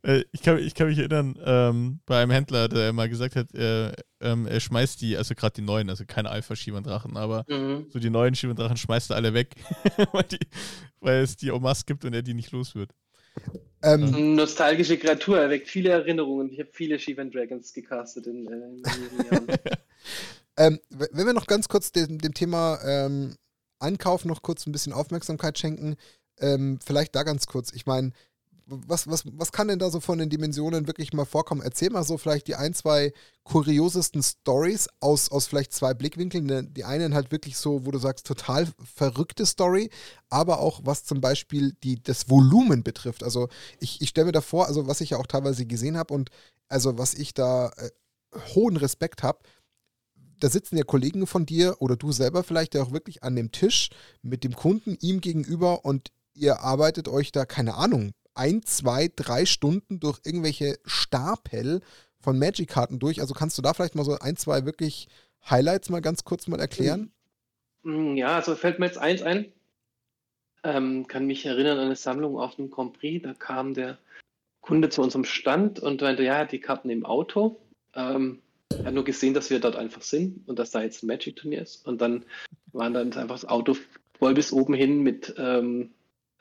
Äh, 0.02 0.24
ich 0.32 0.42
kann, 0.42 0.58
ich 0.58 0.74
kann 0.74 0.88
mich 0.88 0.98
erinnern, 0.98 1.38
ähm, 1.44 2.00
bei 2.06 2.22
einem 2.22 2.30
Händler, 2.30 2.68
der 2.68 2.92
mal 2.92 3.08
gesagt 3.08 3.36
hat, 3.36 3.54
er, 3.54 3.94
ähm, 4.20 4.46
er 4.46 4.60
schmeißt 4.60 5.00
die, 5.00 5.16
also 5.16 5.34
gerade 5.34 5.54
die 5.54 5.62
neuen, 5.62 5.90
also 5.90 6.04
keine 6.06 6.30
Alpha-Schieberdrachen, 6.30 7.16
aber 7.16 7.44
mhm. 7.48 7.86
so 7.88 7.98
die 7.98 8.10
neuen 8.10 8.34
Schieberdrachen 8.34 8.76
schmeißt 8.76 9.10
er 9.10 9.16
alle 9.16 9.34
weg, 9.34 9.54
weil, 10.12 10.24
die, 10.24 10.38
weil 11.00 11.22
es 11.22 11.36
die 11.36 11.50
Omas 11.50 11.86
gibt 11.86 12.04
und 12.04 12.14
er 12.14 12.22
die 12.22 12.34
nicht 12.34 12.52
los 12.52 12.74
wird. 12.74 12.90
Ähm, 13.82 14.34
nostalgische 14.34 14.98
Kreatur, 14.98 15.38
er 15.38 15.50
weckt 15.50 15.68
viele 15.68 15.90
Erinnerungen. 15.90 16.50
Ich 16.50 16.60
habe 16.60 16.70
viele 16.72 16.98
Shivan 16.98 17.30
Dragons 17.30 17.72
gecastet 17.72 18.26
in, 18.26 18.46
äh, 18.46 18.56
in 18.56 19.26
Jahren. 19.30 19.46
ähm, 20.58 20.80
wenn 20.90 21.26
wir 21.26 21.32
noch 21.32 21.46
ganz 21.46 21.68
kurz 21.68 21.90
dem, 21.90 22.18
dem 22.18 22.34
Thema 22.34 22.78
ähm, 22.84 23.36
Ankauf 23.78 24.26
noch 24.26 24.42
kurz 24.42 24.66
ein 24.66 24.72
bisschen 24.72 24.92
Aufmerksamkeit 24.92 25.58
schenken, 25.58 25.96
ähm, 26.40 26.78
vielleicht 26.84 27.14
da 27.14 27.22
ganz 27.22 27.46
kurz. 27.46 27.72
Ich 27.72 27.86
meine, 27.86 28.12
was, 28.70 29.08
was, 29.08 29.24
was 29.32 29.52
kann 29.52 29.68
denn 29.68 29.78
da 29.78 29.90
so 29.90 30.00
von 30.00 30.18
den 30.18 30.30
Dimensionen 30.30 30.86
wirklich 30.86 31.12
mal 31.12 31.24
vorkommen? 31.24 31.60
Erzähl 31.60 31.90
mal 31.90 32.04
so 32.04 32.18
vielleicht 32.18 32.46
die 32.46 32.54
ein, 32.54 32.72
zwei 32.72 33.12
kuriosesten 33.42 34.22
Stories 34.22 34.88
aus, 35.00 35.30
aus 35.30 35.46
vielleicht 35.46 35.72
zwei 35.72 35.92
Blickwinkeln. 35.92 36.72
Die 36.72 36.84
einen 36.84 37.14
halt 37.14 37.32
wirklich 37.32 37.56
so, 37.56 37.84
wo 37.84 37.90
du 37.90 37.98
sagst, 37.98 38.26
total 38.26 38.68
verrückte 38.94 39.44
Story, 39.44 39.90
aber 40.28 40.60
auch 40.60 40.80
was 40.84 41.04
zum 41.04 41.20
Beispiel 41.20 41.76
die, 41.82 42.00
das 42.02 42.30
Volumen 42.30 42.82
betrifft. 42.82 43.24
Also 43.24 43.48
ich, 43.80 44.00
ich 44.00 44.10
stelle 44.10 44.26
mir 44.26 44.32
da 44.32 44.40
vor, 44.40 44.66
also 44.66 44.86
was 44.86 45.00
ich 45.00 45.10
ja 45.10 45.18
auch 45.18 45.26
teilweise 45.26 45.66
gesehen 45.66 45.96
habe 45.96 46.14
und 46.14 46.30
also 46.68 46.96
was 46.98 47.14
ich 47.14 47.34
da 47.34 47.70
äh, 47.70 47.90
hohen 48.54 48.76
Respekt 48.76 49.22
habe, 49.22 49.40
da 50.38 50.48
sitzen 50.48 50.76
ja 50.76 50.84
Kollegen 50.84 51.26
von 51.26 51.44
dir 51.44 51.76
oder 51.80 51.96
du 51.96 52.12
selber 52.12 52.42
vielleicht 52.42 52.74
ja 52.74 52.82
auch 52.82 52.92
wirklich 52.92 53.22
an 53.22 53.36
dem 53.36 53.52
Tisch 53.52 53.90
mit 54.22 54.44
dem 54.44 54.54
Kunden 54.54 54.96
ihm 55.00 55.20
gegenüber 55.20 55.84
und 55.84 56.10
ihr 56.34 56.60
arbeitet 56.60 57.08
euch 57.08 57.32
da, 57.32 57.44
keine 57.44 57.74
Ahnung, 57.74 58.12
ein, 58.34 58.62
zwei, 58.62 59.10
drei 59.14 59.46
Stunden 59.46 60.00
durch 60.00 60.20
irgendwelche 60.24 60.78
Stapel 60.84 61.80
von 62.20 62.38
Magic-Karten 62.38 62.98
durch. 62.98 63.20
Also 63.20 63.34
kannst 63.34 63.58
du 63.58 63.62
da 63.62 63.74
vielleicht 63.74 63.94
mal 63.94 64.04
so 64.04 64.18
ein, 64.18 64.36
zwei 64.36 64.64
wirklich 64.64 65.08
Highlights 65.48 65.90
mal 65.90 66.00
ganz 66.00 66.24
kurz 66.24 66.46
mal 66.48 66.60
erklären? 66.60 67.12
Mm, 67.82 68.16
ja, 68.16 68.36
also 68.36 68.54
fällt 68.54 68.78
mir 68.78 68.86
jetzt 68.86 68.98
eins 68.98 69.22
ein. 69.22 69.52
Ähm, 70.62 71.06
kann 71.06 71.26
mich 71.26 71.46
erinnern 71.46 71.78
an 71.78 71.86
eine 71.86 71.96
Sammlung 71.96 72.38
auf 72.38 72.56
dem 72.56 72.70
Grand 72.70 72.98
Prix. 72.98 73.22
Da 73.22 73.32
kam 73.34 73.74
der 73.74 73.98
Kunde 74.60 74.90
zu 74.90 75.02
unserem 75.02 75.24
Stand 75.24 75.80
und 75.80 76.02
meinte, 76.02 76.22
ja, 76.22 76.44
die 76.44 76.60
Karten 76.60 76.90
im 76.90 77.06
Auto. 77.06 77.60
Ähm, 77.94 78.40
er 78.68 78.84
hat 78.84 78.94
nur 78.94 79.04
gesehen, 79.04 79.34
dass 79.34 79.50
wir 79.50 79.58
dort 79.58 79.76
einfach 79.76 80.02
sind 80.02 80.46
und 80.46 80.58
dass 80.58 80.70
da 80.70 80.82
jetzt 80.82 81.02
ein 81.02 81.06
Magic-Turnier 81.06 81.62
ist. 81.62 81.86
Und 81.86 82.00
dann 82.00 82.24
waren 82.72 82.92
dann 82.92 83.12
einfach 83.14 83.34
das 83.34 83.48
Auto 83.48 83.76
voll 84.18 84.34
bis 84.34 84.52
oben 84.52 84.74
hin 84.74 85.00
mit 85.00 85.34
ähm, 85.38 85.90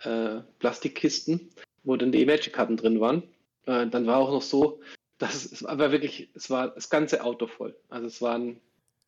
äh, 0.03 0.41
Plastikkisten 0.59 1.49
wo 1.89 1.95
dann 1.95 2.11
die 2.11 2.23
Magic-Karten 2.23 2.77
drin 2.77 2.99
waren. 3.01 3.23
Äh, 3.65 3.87
dann 3.87 4.05
war 4.05 4.17
auch 4.17 4.29
noch 4.29 4.43
so, 4.43 4.79
dass 5.17 5.51
es, 5.51 5.63
war 5.63 5.91
wirklich, 5.91 6.29
es 6.35 6.51
war 6.51 6.67
das 6.69 6.91
ganze 6.91 7.23
Auto 7.23 7.47
voll. 7.47 7.75
Also 7.89 8.05
es 8.05 8.21
waren, 8.21 8.61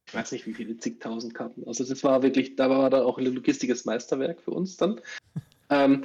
ich 0.07 0.15
weiß 0.15 0.31
nicht 0.31 0.47
wie 0.47 0.55
viele, 0.55 0.75
zigtausend 0.77 1.35
Karten. 1.35 1.63
Also 1.67 1.83
das 1.83 2.03
war 2.03 2.23
wirklich, 2.23 2.55
da 2.55 2.71
war 2.71 2.89
da 2.89 3.03
auch 3.03 3.19
ein 3.19 3.25
logistisches 3.25 3.85
Meisterwerk 3.85 4.41
für 4.41 4.51
uns 4.51 4.75
dann. 4.77 4.99
Ähm, 5.73 6.03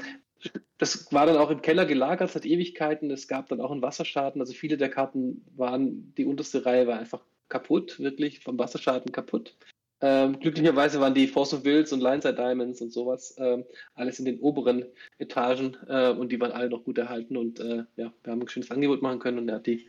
das 0.79 1.13
war 1.13 1.27
dann 1.27 1.39
auch 1.39 1.51
im 1.51 1.61
Keller 1.61 1.87
gelagert 1.87 2.31
seit 2.31 2.47
Ewigkeiten. 2.47 3.11
Es 3.11 3.27
gab 3.27 3.49
dann 3.49 3.61
auch 3.61 3.73
einen 3.73 3.83
Wasserschaden. 3.83 4.41
Also 4.41 4.53
viele 4.53 4.77
der 4.77 4.91
Karten 4.91 5.45
waren, 5.57 6.15
die 6.15 6.25
unterste 6.25 6.65
Reihe 6.65 6.87
war 6.87 7.01
einfach 7.01 7.25
kaputt, 7.49 7.99
wirklich 7.99 8.39
vom 8.45 8.57
Wasserschaden 8.57 9.11
kaputt. 9.11 9.57
Ähm, 10.03 10.39
glücklicherweise 10.41 11.01
waren 11.01 11.15
die 11.15 11.27
Force 11.27 11.55
of 11.55 11.65
Wills 11.65 11.93
und 11.93 12.01
Lineside 12.01 12.35
Diamonds 12.35 12.83
und 12.83 12.93
sowas 12.93 13.35
ähm, 13.39 13.65
alles 13.95 14.19
in 14.19 14.27
den 14.27 14.41
oberen 14.41 14.85
Etagen 15.19 15.77
äh, 15.89 16.11
und 16.11 16.31
die 16.31 16.39
waren 16.39 16.53
alle 16.53 16.69
noch 16.69 16.85
gut 16.85 16.99
erhalten 16.99 17.37
und 17.37 17.61
äh, 17.61 17.85
ja, 17.97 18.13
wir 18.23 18.33
haben 18.33 18.43
ein 18.43 18.49
schönes 18.49 18.71
Angebot 18.71 19.01
machen 19.01 19.21
können 19.21 19.39
und 19.39 19.49
er 19.49 19.57
hat 19.57 19.67
die 19.67 19.89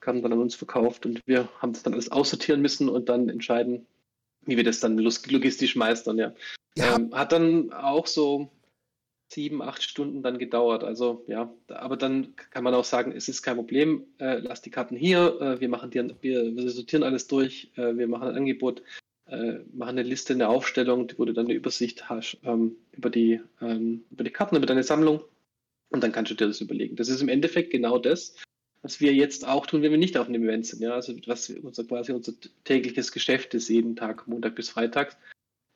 Karten 0.00 0.22
dann 0.22 0.32
an 0.32 0.40
uns 0.40 0.56
verkauft 0.56 1.06
und 1.06 1.20
wir 1.26 1.48
haben 1.60 1.72
das 1.72 1.84
dann 1.84 1.92
alles 1.92 2.10
aussortieren 2.10 2.62
müssen 2.62 2.88
und 2.88 3.08
dann 3.08 3.28
entscheiden, 3.28 3.86
wie 4.42 4.56
wir 4.56 4.64
das 4.64 4.80
dann 4.80 4.98
logistisch 4.98 5.76
meistern, 5.76 6.18
ja. 6.18 6.34
ja. 6.76 6.96
Ähm, 6.96 7.14
hat 7.14 7.30
dann 7.30 7.72
auch 7.72 8.08
so 8.08 8.50
sieben, 9.32 9.62
acht 9.62 9.82
Stunden 9.82 10.22
dann 10.22 10.38
gedauert. 10.38 10.84
Also 10.84 11.24
ja, 11.26 11.52
aber 11.68 11.96
dann 11.96 12.34
kann 12.36 12.64
man 12.64 12.74
auch 12.74 12.84
sagen, 12.84 13.12
es 13.12 13.28
ist 13.28 13.42
kein 13.42 13.56
Problem, 13.56 14.06
äh, 14.18 14.38
lass 14.38 14.62
die 14.62 14.70
Karten 14.70 14.96
hier, 14.96 15.40
äh, 15.40 15.60
wir 15.60 15.68
machen 15.68 15.90
die, 15.90 16.14
wir, 16.20 16.56
wir 16.56 16.70
sortieren 16.70 17.02
alles 17.02 17.26
durch, 17.26 17.70
äh, 17.76 17.96
wir 17.96 18.06
machen 18.06 18.28
ein 18.28 18.36
Angebot, 18.36 18.82
äh, 19.26 19.58
machen 19.72 19.98
eine 19.98 20.02
Liste, 20.02 20.34
eine 20.34 20.48
Aufstellung, 20.48 21.10
wo 21.16 21.24
du 21.24 21.32
dann 21.32 21.46
eine 21.46 21.54
Übersicht 21.54 22.08
hast 22.08 22.38
ähm, 22.44 22.76
über, 22.92 23.10
die, 23.10 23.40
ähm, 23.60 24.04
über 24.10 24.24
die 24.24 24.30
Karten, 24.30 24.56
über 24.56 24.66
deine 24.66 24.82
Sammlung 24.82 25.22
und 25.90 26.02
dann 26.02 26.12
kannst 26.12 26.30
du 26.30 26.34
dir 26.34 26.46
das 26.46 26.60
überlegen. 26.60 26.96
Das 26.96 27.08
ist 27.08 27.22
im 27.22 27.28
Endeffekt 27.28 27.70
genau 27.70 27.98
das, 27.98 28.34
was 28.82 29.00
wir 29.00 29.14
jetzt 29.14 29.46
auch 29.46 29.66
tun, 29.66 29.82
wenn 29.82 29.92
wir 29.92 29.98
nicht 29.98 30.18
auf 30.18 30.28
einem 30.28 30.44
Event 30.44 30.66
sind. 30.66 30.82
Ja? 30.82 30.92
Also 30.94 31.14
was 31.26 31.48
unser, 31.48 31.84
quasi 31.84 32.12
unser 32.12 32.34
tägliches 32.64 33.12
Geschäft 33.12 33.54
ist, 33.54 33.68
jeden 33.68 33.96
Tag, 33.96 34.28
Montag 34.28 34.56
bis 34.56 34.68
Freitag, 34.68 35.16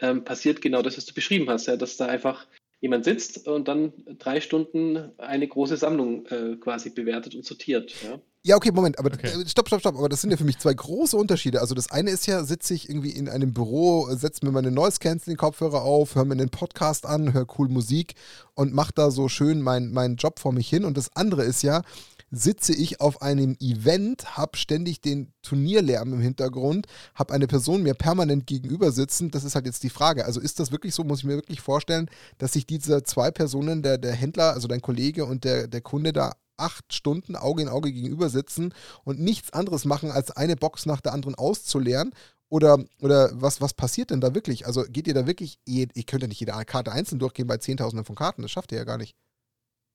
ähm, 0.00 0.24
passiert 0.24 0.60
genau 0.60 0.82
das, 0.82 0.96
was 0.96 1.06
du 1.06 1.14
beschrieben 1.14 1.48
hast, 1.48 1.66
ja? 1.66 1.76
dass 1.76 1.96
da 1.96 2.06
einfach 2.06 2.46
jemand 2.80 3.04
sitzt 3.04 3.48
und 3.48 3.66
dann 3.66 3.92
drei 4.18 4.40
Stunden 4.40 5.12
eine 5.18 5.48
große 5.48 5.76
Sammlung 5.76 6.26
äh, 6.26 6.56
quasi 6.56 6.90
bewertet 6.90 7.34
und 7.34 7.44
sortiert. 7.44 7.94
Ja? 8.02 8.20
Ja, 8.44 8.56
okay, 8.56 8.70
Moment, 8.70 8.98
aber 8.98 9.12
okay. 9.12 9.26
Äh, 9.26 9.48
stopp, 9.48 9.66
stopp, 9.66 9.80
stopp. 9.80 9.96
Aber 9.96 10.08
das 10.08 10.20
sind 10.20 10.30
ja 10.30 10.36
für 10.36 10.44
mich 10.44 10.58
zwei 10.58 10.72
große 10.72 11.16
Unterschiede. 11.16 11.60
Also 11.60 11.74
das 11.74 11.90
eine 11.90 12.10
ist 12.10 12.26
ja, 12.26 12.44
sitze 12.44 12.72
ich 12.72 12.88
irgendwie 12.88 13.10
in 13.10 13.28
einem 13.28 13.52
Büro, 13.52 14.08
setze 14.14 14.46
mir 14.46 14.52
meine 14.52 14.70
Noise 14.70 15.00
Canceling 15.00 15.36
Kopfhörer 15.36 15.82
auf, 15.82 16.14
höre 16.14 16.24
mir 16.24 16.32
einen 16.32 16.48
Podcast 16.48 17.04
an, 17.04 17.32
höre 17.32 17.46
cool 17.58 17.68
Musik 17.68 18.14
und 18.54 18.72
mache 18.72 18.92
da 18.94 19.10
so 19.10 19.28
schön 19.28 19.60
meinen 19.60 19.92
mein 19.92 20.16
Job 20.16 20.38
vor 20.38 20.52
mich 20.52 20.68
hin. 20.68 20.84
Und 20.84 20.96
das 20.96 21.14
andere 21.16 21.42
ist 21.42 21.62
ja, 21.62 21.82
sitze 22.30 22.74
ich 22.74 23.00
auf 23.00 23.22
einem 23.22 23.56
Event, 23.60 24.36
habe 24.36 24.56
ständig 24.56 25.00
den 25.00 25.32
Turnierlärm 25.42 26.12
im 26.12 26.20
Hintergrund, 26.20 26.86
habe 27.14 27.34
eine 27.34 27.48
Person 27.48 27.82
mir 27.82 27.94
permanent 27.94 28.46
gegenüber 28.46 28.92
sitzen. 28.92 29.30
Das 29.30 29.44
ist 29.44 29.56
halt 29.56 29.66
jetzt 29.66 29.82
die 29.82 29.90
Frage. 29.90 30.24
Also 30.26 30.40
ist 30.40 30.60
das 30.60 30.70
wirklich 30.70 30.94
so, 30.94 31.04
muss 31.04 31.18
ich 31.18 31.24
mir 31.24 31.36
wirklich 31.36 31.60
vorstellen, 31.60 32.08
dass 32.38 32.52
sich 32.52 32.66
diese 32.66 33.02
zwei 33.02 33.30
Personen, 33.30 33.82
der, 33.82 33.98
der 33.98 34.12
Händler, 34.12 34.52
also 34.52 34.68
dein 34.68 34.82
Kollege 34.82 35.24
und 35.24 35.44
der, 35.44 35.66
der 35.66 35.80
Kunde 35.80 36.12
da 36.12 36.34
acht 36.58 36.92
Stunden 36.92 37.36
Auge 37.36 37.62
in 37.62 37.68
Auge 37.68 37.92
gegenüber 37.92 38.28
sitzen 38.28 38.74
und 39.04 39.20
nichts 39.20 39.52
anderes 39.52 39.84
machen, 39.84 40.10
als 40.10 40.30
eine 40.30 40.56
Box 40.56 40.86
nach 40.86 41.00
der 41.00 41.12
anderen 41.12 41.34
auszuleeren? 41.34 42.12
Oder, 42.50 42.82
oder 43.00 43.30
was, 43.34 43.60
was 43.60 43.74
passiert 43.74 44.10
denn 44.10 44.20
da 44.20 44.34
wirklich? 44.34 44.66
Also 44.66 44.84
geht 44.88 45.06
ihr 45.06 45.14
da 45.14 45.26
wirklich, 45.26 45.58
ihr, 45.66 45.88
ihr 45.94 46.02
könnt 46.04 46.22
ja 46.22 46.28
nicht 46.28 46.40
jede 46.40 46.52
Karte 46.64 46.92
einzeln 46.92 47.18
durchgehen 47.18 47.46
bei 47.46 47.58
Zehntausenden 47.58 48.06
von 48.06 48.16
Karten, 48.16 48.42
das 48.42 48.50
schafft 48.50 48.72
ihr 48.72 48.78
ja 48.78 48.84
gar 48.84 48.96
nicht. 48.96 49.14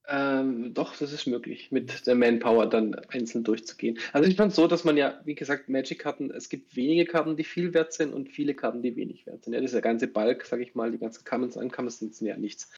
Ähm, 0.05 0.73
doch, 0.73 0.97
das 0.97 1.13
ist 1.13 1.27
möglich, 1.27 1.71
mit 1.71 2.05
der 2.05 2.15
Manpower 2.15 2.67
dann 2.67 2.93
einzeln 3.07 3.45
durchzugehen. 3.45 3.99
Also 4.11 4.29
ich 4.29 4.35
fand 4.35 4.53
so, 4.53 4.67
dass 4.67 4.83
man 4.83 4.97
ja, 4.97 5.21
wie 5.23 5.33
gesagt, 5.33 5.69
Magic-Karten, 5.69 6.29
es 6.29 6.49
gibt 6.49 6.75
wenige 6.75 7.05
Karten, 7.05 7.37
die 7.37 7.45
viel 7.45 7.73
wert 7.73 7.93
sind 7.93 8.13
und 8.13 8.29
viele 8.29 8.53
Karten, 8.53 8.81
die 8.81 8.97
wenig 8.97 9.25
wert 9.25 9.45
sind. 9.45 9.53
Ja, 9.53 9.61
dieser 9.61 9.81
ganze 9.81 10.07
Balk, 10.07 10.45
sage 10.45 10.61
ich 10.61 10.75
mal, 10.75 10.91
die 10.91 10.97
ganzen 10.97 11.23
Commons, 11.23 11.55
Uncommons 11.55 11.99
sind 11.99 12.19
ja 12.19 12.35
nichts 12.35 12.69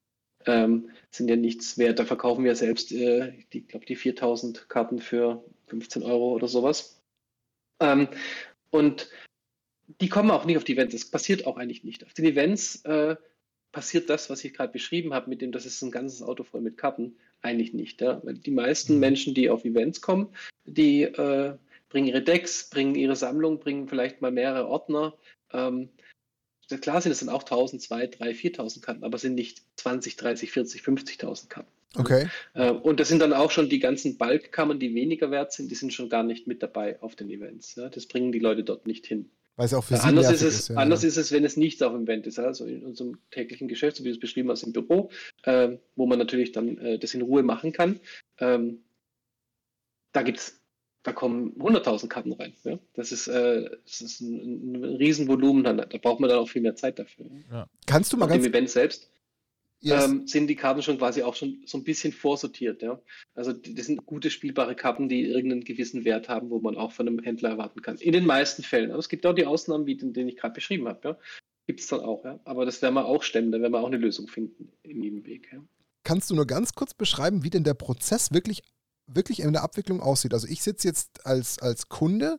ähm, 0.46 0.89
sind 1.12 1.30
ja 1.30 1.36
nichts 1.36 1.78
wert. 1.78 2.00
Da 2.00 2.06
verkaufen 2.06 2.43
wir 2.43 2.56
selbst, 2.56 2.91
äh, 2.91 3.34
ich 3.52 3.68
glaube, 3.68 3.86
die 3.86 3.96
4000 3.96 4.70
Karten 4.70 5.00
für 5.00 5.43
15 5.68 6.04
Euro 6.04 6.34
oder 6.34 6.48
sowas. 6.48 7.02
Ähm, 7.80 8.08
und 8.70 9.10
die 10.02 10.10
kommen 10.10 10.32
auch 10.32 10.46
nicht 10.46 10.58
auf 10.58 10.64
die 10.64 10.74
Events. 10.74 10.93
Das 10.93 11.06
passiert 11.06 11.46
auch 11.46 11.58
eigentlich 11.58 11.84
nicht. 11.84 12.04
Auf 12.06 12.14
den 12.14 12.26
Events 12.26 12.84
äh, 12.86 13.16
passiert 13.72 14.10
das, 14.10 14.30
was 14.30 14.43
ich 14.43 14.54
gerade 14.54 14.72
beschrieben 14.72 15.14
habe, 15.14 15.30
mit 15.30 15.41
dem, 15.41 15.52
das 15.52 15.66
ist 15.66 15.82
ein 15.82 15.91
ganzes 15.91 16.22
Auto 16.22 16.43
voll 16.43 16.62
mit 16.62 16.78
Karten, 16.78 17.18
eigentlich 17.41 17.74
nicht. 17.74 18.02
Ja? 18.02 18.22
Die 18.26 18.52
meisten 18.52 18.96
mhm. 18.96 19.00
Menschen, 19.00 19.34
die 19.34 19.50
auf 19.50 19.66
Events 19.66 20.02
kommen, 20.02 20.30
die 20.66 21.04
äh, 21.04 21.56
bringen 21.89 22.08
ihre 22.08 22.24
Decks, 22.24 22.70
bringen 22.70 22.96
ihre 22.96 23.16
Sammlung, 23.16 23.60
bringen 23.60 23.88
vielleicht 23.88 24.22
mal 24.22 24.32
mehrere 24.32 24.68
Ordner. 24.68 25.14
Ähm, 25.52 25.89
klar 26.82 27.01
sind 27.01 27.11
es 27.11 27.20
dann 27.20 27.30
auch 27.30 27.43
1000, 27.43 27.82
2, 27.82 28.07
3, 28.07 28.34
4000 28.34 28.86
Karten, 28.86 29.03
aber 29.03 29.18
sind 29.18 29.36
nicht 29.36 29.61
20, 29.78 30.16
30, 30.16 30.51
40, 30.51 30.82
50.000 30.82 31.49
Karten. 31.49 31.72
Okay. 31.97 32.28
Äh, 32.53 32.72
und 32.72 32.99
das 32.99 33.07
sind 33.07 33.20
dann 33.20 33.34
auch 33.34 33.51
schon 33.51 33.70
die 33.70 33.80
ganzen 33.80 34.18
Balkkammern, 34.18 34.80
die 34.80 34.93
weniger 34.93 35.32
wert 35.32 35.53
sind, 35.53 35.72
die 35.72 35.76
sind 35.76 35.93
schon 35.93 36.09
gar 36.09 36.24
nicht 36.24 36.47
mit 36.47 36.61
dabei 36.61 37.01
auf 37.01 37.16
den 37.16 37.30
Events. 37.30 37.76
Das 37.76 38.05
bringen 38.05 38.32
die 38.32 38.39
Leute 38.39 38.63
dort 38.63 38.86
nicht 38.86 39.05
hin. 39.05 39.30
Weil 39.55 39.68
es 39.68 39.74
auch 39.74 39.86
für 39.86 39.95
sie 39.95 40.03
anders 40.03 40.30
ist 40.30 40.41
es, 40.41 40.59
ist, 40.59 40.70
ja, 40.70 40.76
anders 40.76 41.03
ja. 41.03 41.07
ist 41.07 41.18
es, 41.18 41.32
wenn 41.32 41.45
es 41.45 41.55
nicht 41.55 41.82
auf 41.82 41.93
dem 41.93 42.03
Event 42.03 42.28
ist. 42.28 42.39
Also 42.39 42.66
in 42.66 42.84
unserem 42.84 43.20
täglichen 43.32 43.70
Geschäft, 43.70 43.97
so 43.97 44.03
wie 44.03 44.09
du 44.09 44.16
es 44.16 44.20
beschrieben 44.20 44.49
hast, 44.49 44.63
im 44.63 44.74
Büro, 44.74 45.11
äh, 45.43 45.78
wo 45.95 46.05
man 46.05 46.20
natürlich 46.20 46.51
dann 46.51 46.78
äh, 46.78 46.99
das 46.99 47.13
in 47.13 47.22
Ruhe 47.22 47.43
machen 47.43 47.72
kann. 47.72 48.01
Ähm, 48.39 48.84
da 50.11 50.24
gibt 50.24 50.39
es 50.39 50.61
da 51.06 51.14
kommen 51.14 51.53
100.000 51.60 52.08
Karten 52.08 52.34
rein. 52.34 52.53
Ja? 52.64 52.80
Das, 52.95 53.12
ist, 53.12 53.28
äh, 53.28 53.70
das 53.86 54.01
ist 54.01 54.22
ein, 54.22 54.74
ein 54.74 54.95
Riesenvolumen, 54.95 55.64
dann, 55.64 55.78
da 55.78 55.97
braucht 55.99 56.20
man 56.20 56.30
dann 56.30 56.39
auch 56.39 56.49
viel 56.49 56.64
mehr 56.64 56.76
Zeit 56.76 56.97
dafür. 56.97 57.28
Ja. 57.51 57.70
Kannst 57.86 58.12
du 58.12 58.18
mal 58.18 58.26
Auf 58.26 58.32
ganz... 58.32 58.43
Dem 58.43 58.51
Event 58.51 58.70
selbst 58.72 59.10
yes. 59.82 60.03
ähm, 60.03 60.28
sind 60.28 60.47
die 60.47 60.56
Karten 60.56 60.82
schon 60.82 60.97
quasi 60.97 61.22
auch 61.22 61.36
schon 61.36 61.62
so 61.68 61.78
ein 61.78 61.84
bisschen 61.84 62.12
vorsortiert. 62.12 62.82
Ja? 62.82 62.99
Also 63.36 63.53
das 63.53 63.86
sind 63.86 64.06
gute 64.08 64.32
spielbare 64.32 64.76
Karten, 64.76 65.08
die 65.08 65.26
irgendeinen 65.26 65.64
gewissen 65.64 66.06
Wert 66.06 66.28
haben, 66.28 66.49
wo 66.49 66.60
man 66.60 66.76
auch 66.76 66.91
von 66.91 67.08
einem 67.08 67.20
Händler 67.20 67.49
erwarten 67.49 67.84
kann. 67.84 67.97
In 67.97 68.14
den 68.14 68.26
meisten 68.26 68.64
Fällen. 68.64 68.89
Aber 68.89 68.99
es 68.99 69.10
gibt 69.10 69.28
auch 69.28 69.36
die 69.36 69.45
Ausnahmen, 69.45 69.86
wie 69.86 69.95
den, 69.95 70.12
den 70.12 70.28
ich 70.28 70.38
gerade 70.38 70.56
beschrieben 70.56 70.88
habe. 70.88 71.08
Ja? 71.08 71.18
Gibt 71.68 71.82
es 71.82 71.88
dann 71.88 71.99
auch. 71.99 72.26
Ja? 72.26 72.39
Aber 72.45 72.66
das 72.66 72.82
werden 72.82 72.95
wir 72.95 73.06
auch 73.06 73.22
stemmen, 73.22 73.51
da 73.51 73.62
werden 73.62 73.74
wir 73.74 73.80
auch 73.80 73.88
eine 73.88 73.97
Lösung 73.97 74.28
finden 74.28 74.72
in 74.82 75.03
jedem 75.03 75.24
Weg. 75.28 75.49
Ja? 75.53 75.60
Kannst 76.03 76.32
du 76.32 76.36
nur 76.36 76.47
ganz 76.47 76.74
kurz 76.74 76.95
beschreiben, 76.95 77.43
wie 77.43 77.51
denn 77.51 77.64
der 77.64 77.76
Prozess 77.76 78.32
wirklich 78.32 78.64
wirklich 79.08 79.41
in 79.41 79.53
der 79.53 79.64
Abwicklung 79.64 80.01
aussieht. 80.01 80.34
Also 80.34 80.47
ich 80.47 80.64
sitze 80.64 80.88
jetzt 80.88 81.26
als, 81.26 81.60
als 81.60 81.89
Kunde 81.89 82.38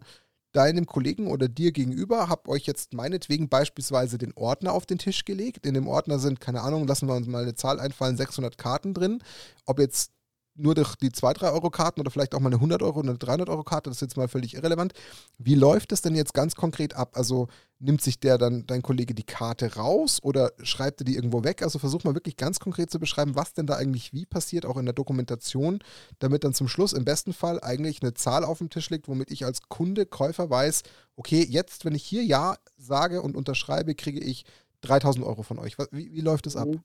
deinem 0.53 0.87
Kollegen 0.87 1.27
oder 1.27 1.49
dir 1.49 1.71
gegenüber, 1.71 2.29
habe 2.29 2.49
euch 2.49 2.65
jetzt 2.67 2.95
meinetwegen 2.95 3.49
beispielsweise 3.49 4.17
den 4.17 4.33
Ordner 4.35 4.73
auf 4.73 4.87
den 4.87 4.99
Tisch 4.99 5.25
gelegt. 5.27 5.67
In 5.67 5.75
dem 5.75 5.87
Ordner 5.87 6.19
sind, 6.19 6.41
keine 6.41 6.63
Ahnung, 6.63 6.87
lassen 6.87 7.09
wir 7.09 7.15
uns 7.15 7.27
mal 7.27 7.43
eine 7.43 7.55
Zahl 7.55 7.79
einfallen, 7.79 8.17
600 8.17 8.57
Karten 8.57 8.95
drin. 8.95 9.23
Ob 9.67 9.79
jetzt 9.79 10.13
nur 10.57 10.75
durch 10.75 10.97
die 10.97 11.13
2, 11.13 11.35
3 11.35 11.51
Euro 11.51 11.71
Karten 11.71 12.01
oder 12.01 12.11
vielleicht 12.11 12.35
auch 12.35 12.41
mal 12.41 12.49
eine 12.49 12.57
100 12.57 12.83
Euro 12.83 13.01
oder 13.01 13.11
eine 13.11 13.19
300 13.19 13.49
Euro 13.49 13.63
Karte, 13.63 13.91
das 13.91 13.99
ist 13.99 14.03
jetzt 14.03 14.17
mal 14.17 14.29
völlig 14.29 14.55
irrelevant. 14.55 14.93
Wie 15.39 15.55
läuft 15.55 15.93
das 15.93 16.03
denn 16.03 16.15
jetzt 16.15 16.35
ganz 16.35 16.55
konkret 16.55 16.95
ab? 16.95 17.13
Also 17.15 17.49
nimmt 17.79 18.01
sich 18.01 18.19
der 18.21 18.39
dann, 18.39 18.67
dein 18.67 18.83
Kollege 18.83 19.15
die 19.15 19.23
Karte 19.23 19.75
raus 19.75 20.21
oder 20.23 20.53
schreibt 20.63 21.01
er 21.01 21.05
die 21.05 21.17
irgendwo 21.17 21.45
weg? 21.45 21.63
Also 21.63 21.79
versuch 21.79 22.05
mal 22.05 22.15
wirklich 22.15 22.37
ganz 22.37 22.59
konkret 22.59 22.91
zu 22.91 22.99
beschreiben, 22.99 23.35
was 23.35 23.53
denn 23.53 23.67
da 23.67 23.75
eigentlich 23.75 24.13
wie 24.13 24.27
passiert, 24.27 24.65
auch 24.67 24.77
in 24.77 24.87
der 24.87 24.95
Dokumentation, 24.95 25.81
damit 26.19 26.45
dann 26.45 26.55
zum 26.55 26.69
Schluss 26.69 26.93
im 26.93 27.05
besten 27.05 27.33
Fall 27.33 27.61
eigentlich 27.63 28.03
eine 28.03 28.15
Zahl 28.15 28.45
auf 28.45 28.59
dem 28.59 28.71
Tisch 28.71 28.91
liegt, 28.91 29.09
womit 29.09 29.31
ich 29.31 29.45
als 29.45 29.63
Kunde, 29.69 30.07
Käufer 30.07 30.49
weiß, 30.49 30.83
okay, 31.17 31.47
jetzt, 31.49 31.85
wenn 31.85 31.95
ich 31.95 32.05
hier 32.05 32.25
Ja 32.25 32.57
sage 32.79 33.23
und 33.23 33.37
unterschreibe, 33.37 33.95
kriege 33.95 34.21
ich 34.21 34.45
3000 34.83 35.25
Euro 35.25 35.43
von 35.43 35.59
euch. 35.59 35.77
Wie, 35.91 36.13
wie 36.13 36.21
läuft 36.21 36.47
das 36.47 36.57
ab? 36.57 36.69
Mhm. 36.69 36.81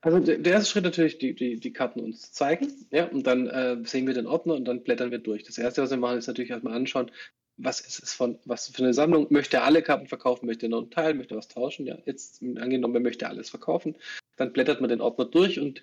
Also 0.00 0.20
der 0.20 0.44
erste 0.44 0.70
Schritt 0.70 0.84
natürlich, 0.84 1.18
die, 1.18 1.34
die, 1.34 1.58
die 1.58 1.72
Karten 1.72 2.00
uns 2.00 2.32
zeigen, 2.32 2.72
ja, 2.90 3.06
und 3.06 3.26
dann 3.26 3.46
äh, 3.46 3.76
sehen 3.84 4.06
wir 4.06 4.14
den 4.14 4.26
Ordner 4.26 4.54
und 4.54 4.66
dann 4.66 4.82
blättern 4.82 5.10
wir 5.10 5.18
durch. 5.18 5.44
Das 5.44 5.58
erste, 5.58 5.82
was 5.82 5.90
wir 5.90 5.96
machen, 5.96 6.18
ist 6.18 6.26
natürlich 6.26 6.50
erstmal 6.50 6.74
anschauen, 6.74 7.10
was 7.56 7.80
ist 7.80 8.02
es 8.02 8.12
von, 8.12 8.38
was 8.44 8.68
für 8.68 8.82
eine 8.82 8.94
Sammlung, 8.94 9.28
möchte 9.30 9.58
er 9.58 9.64
alle 9.64 9.82
Karten 9.82 10.08
verkaufen, 10.08 10.46
möchte 10.46 10.66
er 10.66 10.70
noch 10.70 10.82
einen 10.82 10.90
Teil, 10.90 11.14
möchte 11.14 11.34
er 11.34 11.38
was 11.38 11.48
tauschen, 11.48 11.86
ja, 11.86 11.98
jetzt 12.04 12.42
angenommen, 12.42 12.96
er 12.96 13.00
möchte 13.00 13.28
alles 13.28 13.50
verkaufen, 13.50 13.96
dann 14.36 14.52
blättert 14.52 14.80
man 14.80 14.90
den 14.90 15.00
Ordner 15.00 15.24
durch 15.24 15.60
und 15.60 15.82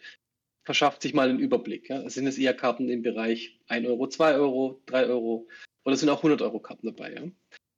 verschafft 0.63 1.01
sich 1.01 1.13
mal 1.13 1.29
einen 1.29 1.39
Überblick. 1.39 1.89
Ja. 1.89 2.07
Sind 2.09 2.27
es 2.27 2.37
eher 2.37 2.53
Karten 2.53 2.89
im 2.89 3.01
Bereich 3.01 3.59
1 3.67 3.87
Euro, 3.87 4.07
2 4.07 4.35
Euro, 4.35 4.81
3 4.87 5.07
Euro 5.07 5.47
oder 5.83 5.95
sind 5.95 6.09
auch 6.09 6.17
100 6.17 6.41
Euro 6.41 6.59
Karten 6.59 6.87
dabei, 6.87 7.13
ja. 7.13 7.21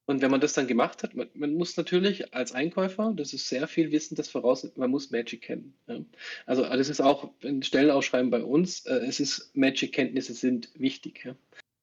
Und 0.05 0.21
wenn 0.21 0.31
man 0.31 0.41
das 0.41 0.53
dann 0.53 0.67
gemacht 0.67 1.01
hat, 1.03 1.15
man, 1.15 1.29
man, 1.33 1.53
muss 1.53 1.77
natürlich 1.77 2.33
als 2.33 2.51
Einkäufer, 2.51 3.13
das 3.15 3.33
ist 3.33 3.47
sehr 3.47 3.67
viel 3.67 3.91
Wissen, 3.91 4.15
das 4.15 4.27
voraus, 4.27 4.69
man 4.75 4.91
muss 4.91 5.11
Magic 5.11 5.41
kennen. 5.41 5.73
Ja. 5.87 6.03
Also 6.45 6.63
das 6.63 6.89
ist 6.89 7.01
auch 7.01 7.31
ein 7.43 7.63
Stellenausschreiben 7.63 8.29
bei 8.29 8.43
uns, 8.43 8.85
äh, 8.85 9.05
es 9.07 9.21
ist 9.21 9.55
Magic-Kenntnisse 9.55 10.33
sind 10.33 10.69
wichtig. 10.75 11.23
Ja. 11.23 11.35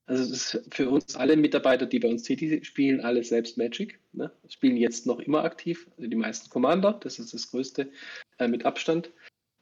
Also 0.04 0.24
es 0.24 0.54
ist 0.54 0.74
für 0.74 0.90
uns 0.90 1.14
alle 1.16 1.36
Mitarbeiter, 1.36 1.86
die 1.86 1.98
bei 1.98 2.08
uns 2.08 2.24
tätig 2.24 2.66
spielen, 2.66 3.00
alle 3.00 3.24
selbst 3.24 3.56
Magic. 3.56 3.98
Ne? 4.12 4.30
Spielen 4.48 4.76
jetzt 4.76 5.06
noch 5.06 5.20
immer 5.20 5.44
aktiv, 5.44 5.86
also 5.96 6.10
die 6.10 6.16
meisten 6.16 6.50
Commander, 6.50 6.98
das 7.02 7.18
ist 7.18 7.32
das 7.32 7.50
Größte 7.50 7.90
äh, 8.38 8.48
mit 8.48 8.66
Abstand. 8.66 9.10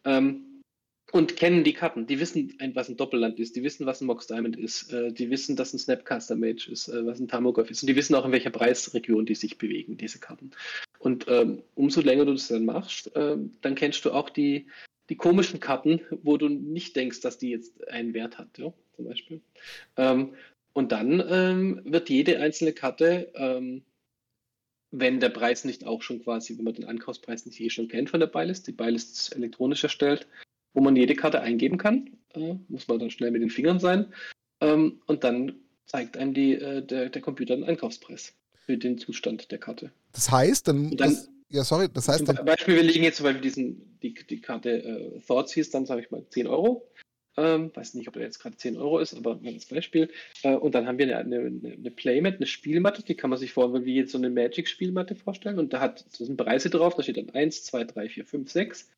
Ähm, 0.05 0.58
und 1.13 1.37
kennen 1.37 1.65
die 1.65 1.73
Karten. 1.73 2.07
Die 2.07 2.21
wissen, 2.21 2.55
was 2.75 2.89
ein 2.89 2.97
Doppelland 2.97 3.39
ist, 3.41 3.57
die 3.57 3.63
wissen, 3.63 3.87
was 3.87 4.01
ein 4.01 4.07
Mox 4.07 4.27
Diamond 4.27 4.57
ist, 4.57 4.93
äh, 4.93 5.13
die 5.13 5.31
wissen, 5.31 5.57
dass 5.57 5.73
ein 5.73 5.79
Snapcaster 5.79 6.37
Mage 6.37 6.69
ist, 6.71 6.89
äh, 6.89 7.07
was 7.07 7.19
ein 7.19 7.29
Tamogov 7.29 7.71
ist. 7.71 7.83
Und 7.83 7.89
die 7.89 7.97
wissen 7.97 8.15
auch, 8.15 8.27
in 8.27 8.33
welcher 8.33 8.51
Preisregion 8.51 9.25
die 9.25 9.35
sich 9.35 9.59
bewegen, 9.59 9.97
diese 9.97 10.19
Karten. 10.19 10.51
Und 10.99 11.27
ähm, 11.29 11.63
umso 11.75 12.01
länger 12.01 12.27
du 12.27 12.33
das 12.33 12.49
dann 12.49 12.67
machst, 12.67 13.15
äh, 13.17 13.37
dann 13.63 13.75
kennst 13.75 14.05
du 14.05 14.13
auch 14.13 14.29
die, 14.29 14.67
die 15.09 15.17
komischen 15.17 15.61
Karten, 15.61 16.01
wo 16.23 16.37
du 16.37 16.49
nicht 16.49 16.95
denkst, 16.97 17.21
dass 17.21 17.39
die 17.39 17.51
jetzt 17.51 17.89
einen 17.89 18.13
Wert 18.13 18.39
hat, 18.39 18.59
ja, 18.59 18.73
zum 18.97 19.07
Beispiel. 19.07 19.41
Ähm, 19.97 20.35
und 20.75 20.93
dann 20.93 21.25
ähm, 21.29 21.81
wird 21.85 22.11
jede 22.11 22.41
einzelne 22.41 22.73
Karte, 22.73 23.33
ähm, 23.35 23.83
wenn 24.91 25.21
der 25.21 25.31
Preis 25.31 25.65
nicht 25.65 25.87
auch 25.87 26.03
schon 26.03 26.23
quasi, 26.23 26.57
wenn 26.57 26.65
man 26.65 26.75
den 26.75 26.85
Ankaufspreis 26.85 27.47
nicht 27.47 27.61
eh 27.61 27.71
schon 27.71 27.89
kennt 27.89 28.11
von 28.11 28.21
der 28.21 28.27
Beilist, 28.27 28.67
die 28.67 28.73
Beilist 28.73 29.17
ist 29.17 29.37
elektronisch 29.37 29.83
erstellt, 29.83 30.27
wo 30.75 30.81
man 30.81 30.97
jede 30.97 31.15
Karte 31.15 31.41
eingeben 31.41 31.79
kann. 31.79 32.11
Äh, 32.35 32.55
muss 32.69 32.89
man 32.89 32.99
dann 32.99 33.11
schnell 33.11 33.31
mit 33.31 33.43
den 33.43 33.51
Fingern 33.51 33.81
sein. 33.81 34.13
Ähm, 34.61 35.01
und 35.07 35.25
dann 35.25 35.55
zeigt 35.87 36.17
einem 36.17 36.35
die, 36.35 36.55
äh, 36.55 36.83
der, 36.83 37.09
der 37.09 37.23
Computer 37.23 37.57
den 37.57 37.65
Einkaufspreis 37.65 38.35
für 38.55 38.77
den 38.77 38.99
Zustand 38.99 39.51
der 39.51 39.59
Karte. 39.59 39.91
Das 40.13 40.31
heißt, 40.31 40.69
dann. 40.69 40.97
dann 40.97 41.11
das, 41.11 41.31
ja, 41.49 41.65
sorry, 41.65 41.89
das 41.93 42.09
heißt. 42.09 42.27
Zum 42.27 42.37
dann, 42.37 42.45
Beispiel, 42.45 42.77
wir 42.77 42.83
legen 42.83 43.05
jetzt 43.05 43.17
zum 43.17 43.25
Beispiel 43.25 43.43
diesen, 43.43 43.99
die, 44.03 44.15
die 44.15 44.41
Karte 44.41 44.83
äh, 44.83 45.21
Thoughts 45.27 45.53
hieß, 45.53 45.71
dann 45.71 45.87
sage 45.87 46.03
ich 46.03 46.11
mal 46.11 46.25
10 46.29 46.47
Euro. 46.47 46.87
Ähm, 47.39 47.71
weiß 47.73 47.95
nicht, 47.95 48.09
ob 48.09 48.15
der 48.15 48.25
jetzt 48.25 48.41
gerade 48.41 48.57
10 48.57 48.77
Euro 48.77 48.99
ist, 48.99 49.15
aber 49.15 49.41
als 49.47 49.67
Beispiel. 49.67 50.11
Äh, 50.43 50.57
und 50.57 50.75
dann 50.75 50.87
haben 50.87 50.99
wir 50.99 51.17
eine, 51.17 51.39
eine, 51.39 51.73
eine 51.73 51.91
Playmat, 51.93 52.37
eine 52.37 52.47
Spielmatte, 52.47 53.05
die 53.05 53.15
kann 53.15 53.31
man 53.31 53.39
sich 53.39 53.53
vorstellen 53.53 53.85
wie 53.85 53.95
jetzt 53.95 54.11
so 54.11 54.19
eine 54.19 54.29
Magic-Spielmatte 54.29 55.15
vorstellen. 55.15 55.59
Und 55.59 55.73
da 55.73 55.81
hat 55.81 56.05
da 56.19 56.25
sind 56.25 56.37
Preise 56.37 56.69
drauf, 56.69 56.95
da 56.97 57.03
steht 57.03 57.17
dann 57.17 57.31
1, 57.31 57.65
2, 57.65 57.85
3, 57.85 58.09
4, 58.09 58.27
5, 58.27 58.51
6. 58.51 58.91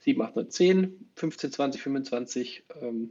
7, 0.00 0.20
8, 0.22 0.36
9, 0.36 0.50
10, 0.50 1.10
15, 1.16 1.52
20, 1.52 1.82
25 1.82 2.64
ähm, 2.80 3.10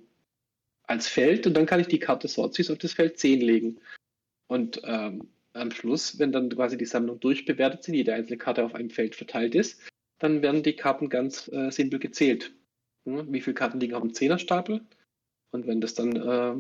als 0.83 1.07
Feld 1.07 1.45
und 1.47 1.53
dann 1.53 1.65
kann 1.65 1.79
ich 1.79 1.87
die 1.87 1.99
Karte 1.99 2.27
Sorties 2.27 2.71
auf 2.71 2.77
das 2.77 2.93
Feld 2.93 3.19
10 3.19 3.41
legen. 3.41 3.79
Und 4.47 4.81
ähm, 4.85 5.27
am 5.53 5.71
Schluss, 5.71 6.19
wenn 6.19 6.31
dann 6.31 6.49
quasi 6.49 6.77
die 6.77 6.85
Sammlung 6.85 7.19
durchbewertet 7.19 7.83
sind, 7.83 7.95
jede 7.95 8.13
einzelne 8.13 8.37
Karte 8.37 8.63
auf 8.63 8.75
einem 8.75 8.89
Feld 8.89 9.15
verteilt 9.15 9.55
ist, 9.55 9.81
dann 10.19 10.41
werden 10.41 10.63
die 10.63 10.75
Karten 10.75 11.09
ganz 11.09 11.49
äh, 11.49 11.71
simpel 11.71 11.99
gezählt. 11.99 12.53
Hm? 13.05 13.31
Wie 13.33 13.41
viele 13.41 13.55
Karten 13.55 13.79
liegen 13.79 13.93
auf 13.93 14.01
dem 14.01 14.13
Zehnerstapel? 14.13 14.81
Und 15.51 15.67
wenn 15.67 15.81
das 15.81 15.93
dann 15.93 16.15
äh, 16.15 16.55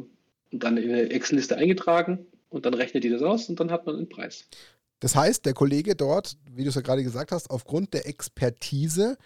dann 0.51 0.77
in 0.77 0.89
eine 0.89 1.09
Excel-Liste 1.09 1.57
eingetragen 1.57 2.25
und 2.49 2.65
dann 2.65 2.73
rechnet 2.73 3.03
die 3.03 3.09
das 3.09 3.21
aus 3.21 3.49
und 3.49 3.59
dann 3.59 3.71
hat 3.71 3.85
man 3.85 3.95
einen 3.95 4.09
Preis. 4.09 4.47
Das 4.99 5.15
heißt, 5.15 5.45
der 5.45 5.53
Kollege 5.53 5.95
dort, 5.95 6.37
wie 6.49 6.63
du 6.63 6.69
es 6.69 6.75
ja 6.75 6.81
gerade 6.81 7.03
gesagt 7.03 7.31
hast, 7.31 7.51
aufgrund 7.51 7.93
der 7.93 8.07
Expertise 8.07 9.17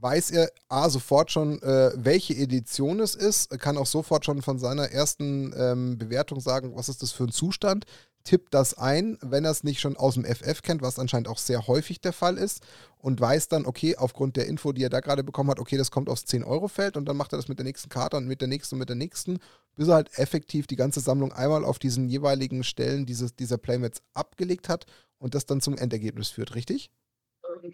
weiß 0.00 0.30
er 0.30 0.50
A, 0.68 0.88
sofort 0.88 1.30
schon, 1.30 1.60
äh, 1.62 1.90
welche 1.94 2.34
Edition 2.34 3.00
es 3.00 3.14
ist, 3.14 3.50
kann 3.58 3.76
auch 3.76 3.86
sofort 3.86 4.24
schon 4.24 4.42
von 4.42 4.58
seiner 4.58 4.90
ersten 4.90 5.52
ähm, 5.56 5.98
Bewertung 5.98 6.40
sagen, 6.40 6.72
was 6.74 6.88
ist 6.88 7.02
das 7.02 7.12
für 7.12 7.24
ein 7.24 7.32
Zustand, 7.32 7.84
tippt 8.24 8.52
das 8.52 8.74
ein, 8.74 9.16
wenn 9.22 9.44
er 9.44 9.50
es 9.50 9.64
nicht 9.64 9.80
schon 9.80 9.96
aus 9.96 10.14
dem 10.14 10.24
FF 10.24 10.62
kennt, 10.62 10.82
was 10.82 10.98
anscheinend 10.98 11.28
auch 11.28 11.38
sehr 11.38 11.66
häufig 11.66 12.00
der 12.00 12.12
Fall 12.12 12.36
ist, 12.36 12.60
und 12.98 13.20
weiß 13.20 13.48
dann, 13.48 13.64
okay, 13.64 13.96
aufgrund 13.96 14.36
der 14.36 14.46
Info, 14.46 14.72
die 14.72 14.82
er 14.82 14.90
da 14.90 15.00
gerade 15.00 15.24
bekommen 15.24 15.50
hat, 15.50 15.60
okay, 15.60 15.76
das 15.76 15.90
kommt 15.90 16.08
aufs 16.08 16.24
10-Euro-Feld 16.24 16.96
und 16.96 17.06
dann 17.06 17.16
macht 17.16 17.32
er 17.32 17.38
das 17.38 17.48
mit 17.48 17.58
der 17.58 17.64
nächsten 17.64 17.88
Karte 17.88 18.16
und 18.16 18.26
mit 18.26 18.40
der 18.40 18.48
nächsten 18.48 18.74
und 18.74 18.80
mit 18.80 18.88
der 18.88 18.96
nächsten, 18.96 19.38
bis 19.76 19.88
er 19.88 19.94
halt 19.94 20.18
effektiv 20.18 20.66
die 20.66 20.76
ganze 20.76 21.00
Sammlung 21.00 21.32
einmal 21.32 21.64
auf 21.64 21.78
diesen 21.78 22.08
jeweiligen 22.08 22.64
Stellen 22.64 23.06
dieses, 23.06 23.34
dieser 23.34 23.56
Playmats 23.56 24.02
abgelegt 24.14 24.68
hat 24.68 24.86
und 25.18 25.34
das 25.34 25.46
dann 25.46 25.60
zum 25.60 25.76
Endergebnis 25.76 26.28
führt, 26.28 26.54
richtig? 26.54 26.90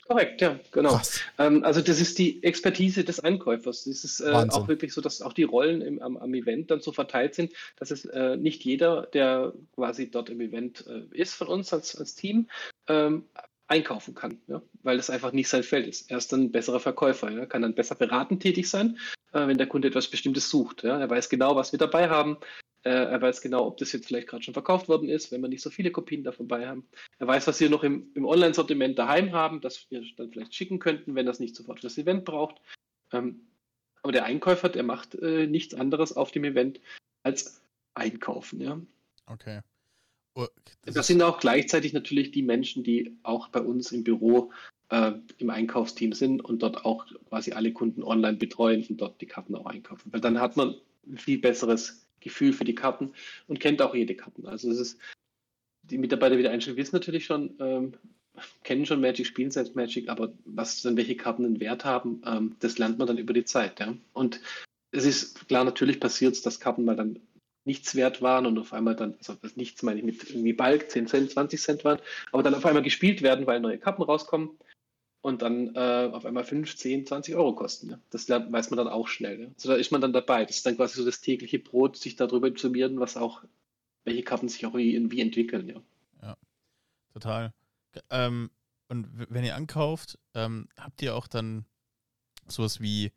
Korrekt, 0.06 0.40
ja, 0.40 0.58
genau. 0.70 1.00
Ähm, 1.38 1.64
also 1.64 1.80
das 1.80 2.00
ist 2.00 2.18
die 2.18 2.42
Expertise 2.42 3.04
des 3.04 3.20
Einkäufers. 3.20 3.86
Es 3.86 4.04
ist 4.04 4.20
äh, 4.20 4.30
auch 4.32 4.68
wirklich 4.68 4.92
so, 4.92 5.00
dass 5.00 5.22
auch 5.22 5.32
die 5.32 5.42
Rollen 5.42 5.80
im, 5.80 6.00
am, 6.00 6.16
am, 6.16 6.34
Event 6.34 6.70
dann 6.70 6.80
so 6.80 6.92
verteilt 6.92 7.34
sind, 7.34 7.52
dass 7.76 7.90
es 7.90 8.04
äh, 8.04 8.36
nicht 8.36 8.64
jeder, 8.64 9.02
der 9.12 9.52
quasi 9.74 10.10
dort 10.10 10.30
im 10.30 10.40
Event 10.40 10.86
äh, 10.86 11.04
ist 11.16 11.34
von 11.34 11.48
uns 11.48 11.72
als, 11.72 11.96
als 11.96 12.14
Team, 12.14 12.48
ähm, 12.88 13.24
einkaufen 13.66 14.14
kann, 14.14 14.38
ja? 14.46 14.62
weil 14.82 14.96
das 14.96 15.10
einfach 15.10 15.32
nicht 15.32 15.48
sein 15.48 15.62
Feld 15.62 15.86
ist. 15.86 16.10
Er 16.10 16.18
ist 16.18 16.32
dann 16.32 16.42
ein 16.42 16.52
besserer 16.52 16.80
Verkäufer, 16.80 17.30
ja? 17.30 17.46
kann 17.46 17.62
dann 17.62 17.74
besser 17.74 17.94
beratend 17.94 18.42
tätig 18.42 18.68
sein, 18.68 18.98
äh, 19.32 19.46
wenn 19.46 19.58
der 19.58 19.66
Kunde 19.66 19.88
etwas 19.88 20.08
Bestimmtes 20.08 20.50
sucht. 20.50 20.84
Ja? 20.84 20.98
Er 20.98 21.08
weiß 21.08 21.28
genau, 21.28 21.56
was 21.56 21.72
wir 21.72 21.78
dabei 21.78 22.08
haben, 22.08 22.36
er 22.90 23.22
weiß 23.22 23.40
genau, 23.40 23.66
ob 23.66 23.78
das 23.78 23.92
jetzt 23.92 24.06
vielleicht 24.06 24.28
gerade 24.28 24.42
schon 24.42 24.54
verkauft 24.54 24.88
worden 24.88 25.08
ist, 25.08 25.32
wenn 25.32 25.40
wir 25.40 25.48
nicht 25.48 25.62
so 25.62 25.70
viele 25.70 25.90
Kopien 25.90 26.22
davon 26.22 26.48
bei 26.48 26.66
haben. 26.66 26.86
Er 27.18 27.26
weiß, 27.26 27.46
was 27.46 27.60
wir 27.60 27.70
noch 27.70 27.82
im, 27.82 28.10
im 28.14 28.26
Online-Sortiment 28.26 28.98
daheim 28.98 29.32
haben, 29.32 29.60
das 29.60 29.90
wir 29.90 30.02
dann 30.16 30.30
vielleicht 30.30 30.54
schicken 30.54 30.78
könnten, 30.78 31.14
wenn 31.14 31.26
das 31.26 31.40
nicht 31.40 31.56
sofort 31.56 31.80
für 31.80 31.86
das 31.86 31.98
Event 31.98 32.24
braucht. 32.24 32.60
Ähm, 33.12 33.46
aber 34.02 34.12
der 34.12 34.24
Einkäufer, 34.24 34.68
der 34.68 34.82
macht 34.82 35.14
äh, 35.14 35.46
nichts 35.46 35.74
anderes 35.74 36.14
auf 36.14 36.30
dem 36.30 36.44
Event 36.44 36.80
als 37.22 37.62
einkaufen. 37.94 38.60
Ja? 38.60 38.78
Okay. 39.26 39.60
Oh, 40.34 40.46
das, 40.82 40.94
das 40.94 41.06
sind 41.06 41.22
auch 41.22 41.38
gleichzeitig 41.38 41.94
natürlich 41.94 42.32
die 42.32 42.42
Menschen, 42.42 42.84
die 42.84 43.16
auch 43.22 43.48
bei 43.48 43.60
uns 43.60 43.92
im 43.92 44.04
Büro 44.04 44.52
äh, 44.90 45.12
im 45.38 45.48
Einkaufsteam 45.48 46.12
sind 46.12 46.44
und 46.44 46.62
dort 46.62 46.84
auch 46.84 47.06
quasi 47.28 47.52
alle 47.52 47.72
Kunden 47.72 48.02
online 48.02 48.36
betreuen 48.36 48.84
und 48.88 49.00
dort 49.00 49.20
die 49.20 49.26
Karten 49.26 49.54
auch 49.54 49.66
einkaufen. 49.66 50.12
Weil 50.12 50.20
dann 50.20 50.40
hat 50.40 50.56
man 50.56 50.74
ein 51.06 51.18
viel 51.18 51.38
besseres 51.38 52.03
Gefühl 52.24 52.52
für 52.52 52.64
die 52.64 52.74
Karten 52.74 53.12
und 53.46 53.60
kennt 53.60 53.80
auch 53.80 53.94
jede 53.94 54.16
Karten. 54.16 54.46
Also 54.46 54.70
es 54.70 54.78
ist, 54.78 55.00
die 55.82 55.98
Mitarbeiter 55.98 56.38
wieder 56.38 56.50
einstellen, 56.50 56.76
wissen 56.76 56.96
natürlich 56.96 57.26
schon, 57.26 57.54
ähm, 57.60 57.94
kennen 58.64 58.86
schon 58.86 59.00
Magic, 59.00 59.26
spielen 59.26 59.50
selbst 59.50 59.76
Magic, 59.76 60.08
aber 60.08 60.32
was 60.44 60.82
dann 60.82 60.96
welche 60.96 61.16
Karten 61.16 61.44
einen 61.44 61.60
Wert 61.60 61.84
haben, 61.84 62.22
ähm, 62.26 62.56
das 62.60 62.78
lernt 62.78 62.98
man 62.98 63.06
dann 63.06 63.18
über 63.18 63.32
die 63.32 63.44
Zeit. 63.44 63.78
Ja? 63.78 63.94
Und 64.12 64.40
es 64.90 65.04
ist 65.04 65.46
klar, 65.46 65.64
natürlich 65.64 66.00
passiert 66.00 66.34
es, 66.34 66.42
dass 66.42 66.60
Karten 66.60 66.84
mal 66.84 66.96
dann 66.96 67.20
nichts 67.64 67.94
wert 67.94 68.20
waren 68.20 68.46
und 68.46 68.58
auf 68.58 68.72
einmal 68.72 68.94
dann, 68.94 69.14
also 69.18 69.34
das 69.40 69.56
nichts 69.56 69.82
meine 69.82 69.98
ich 69.98 70.04
mit 70.04 70.30
irgendwie 70.30 70.52
Balk, 70.52 70.90
10 70.90 71.06
Cent, 71.06 71.30
20 71.30 71.60
Cent 71.60 71.84
waren, 71.84 71.98
aber 72.30 72.42
dann 72.42 72.54
auf 72.54 72.66
einmal 72.66 72.82
gespielt 72.82 73.22
werden, 73.22 73.46
weil 73.46 73.60
neue 73.60 73.78
Karten 73.78 74.02
rauskommen 74.02 74.50
und 75.24 75.40
dann 75.40 75.74
äh, 75.74 76.10
auf 76.12 76.26
einmal 76.26 76.44
5, 76.44 76.76
10, 76.76 77.06
20 77.06 77.34
Euro 77.34 77.54
kosten. 77.54 77.88
Ja? 77.88 77.98
Das 78.10 78.28
weiß 78.28 78.68
man 78.68 78.76
dann 78.76 78.88
auch 78.88 79.08
schnell. 79.08 79.40
Ja? 79.40 79.46
Also 79.54 79.70
da 79.70 79.76
ist 79.76 79.90
man 79.90 80.02
dann 80.02 80.12
dabei. 80.12 80.44
Das 80.44 80.56
ist 80.56 80.66
dann 80.66 80.76
quasi 80.76 80.98
so 80.98 81.04
das 81.06 81.22
tägliche 81.22 81.58
Brot, 81.58 81.96
sich 81.96 82.14
darüber 82.14 82.46
informieren, 82.46 83.00
was 83.00 83.16
auch, 83.16 83.42
welche 84.04 84.22
Karten 84.22 84.50
sich 84.50 84.66
auch 84.66 84.74
wie, 84.74 85.10
wie 85.10 85.20
entwickeln. 85.22 85.66
Ja, 85.66 85.82
ja 86.20 86.36
total. 87.14 87.54
Ähm, 88.10 88.50
und 88.88 89.08
wenn 89.30 89.44
ihr 89.44 89.56
ankauft, 89.56 90.18
ähm, 90.34 90.68
habt 90.76 91.00
ihr 91.00 91.16
auch 91.16 91.26
dann 91.26 91.64
sowas 92.46 92.82
wie 92.82 93.10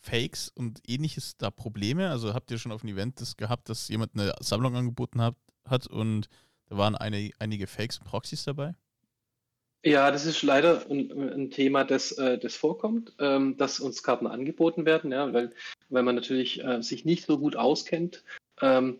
Fakes 0.00 0.50
und 0.50 0.82
ähnliches 0.86 1.38
da 1.38 1.50
Probleme? 1.50 2.10
Also 2.10 2.34
habt 2.34 2.50
ihr 2.50 2.58
schon 2.58 2.72
auf 2.72 2.82
einem 2.82 2.94
Event 2.94 3.22
das 3.22 3.38
gehabt, 3.38 3.70
dass 3.70 3.88
jemand 3.88 4.12
eine 4.12 4.34
Sammlung 4.40 4.76
angeboten 4.76 5.22
hat, 5.22 5.36
hat 5.64 5.86
und 5.86 6.28
da 6.66 6.76
waren 6.76 6.94
eine, 6.94 7.30
einige 7.38 7.66
Fakes 7.66 8.00
und 8.00 8.04
Proxys 8.04 8.44
dabei? 8.44 8.74
Ja, 9.86 10.10
das 10.10 10.24
ist 10.24 10.42
leider 10.42 10.86
ein, 10.90 11.12
ein 11.12 11.50
Thema, 11.50 11.84
das, 11.84 12.12
äh, 12.12 12.38
das 12.38 12.56
vorkommt, 12.56 13.12
ähm, 13.18 13.58
dass 13.58 13.80
uns 13.80 14.02
Karten 14.02 14.26
angeboten 14.26 14.86
werden, 14.86 15.12
ja, 15.12 15.30
weil, 15.34 15.52
weil 15.90 16.02
man 16.02 16.14
natürlich 16.14 16.64
äh, 16.64 16.82
sich 16.82 17.04
nicht 17.04 17.26
so 17.26 17.38
gut 17.38 17.54
auskennt, 17.54 18.24
ähm, 18.62 18.98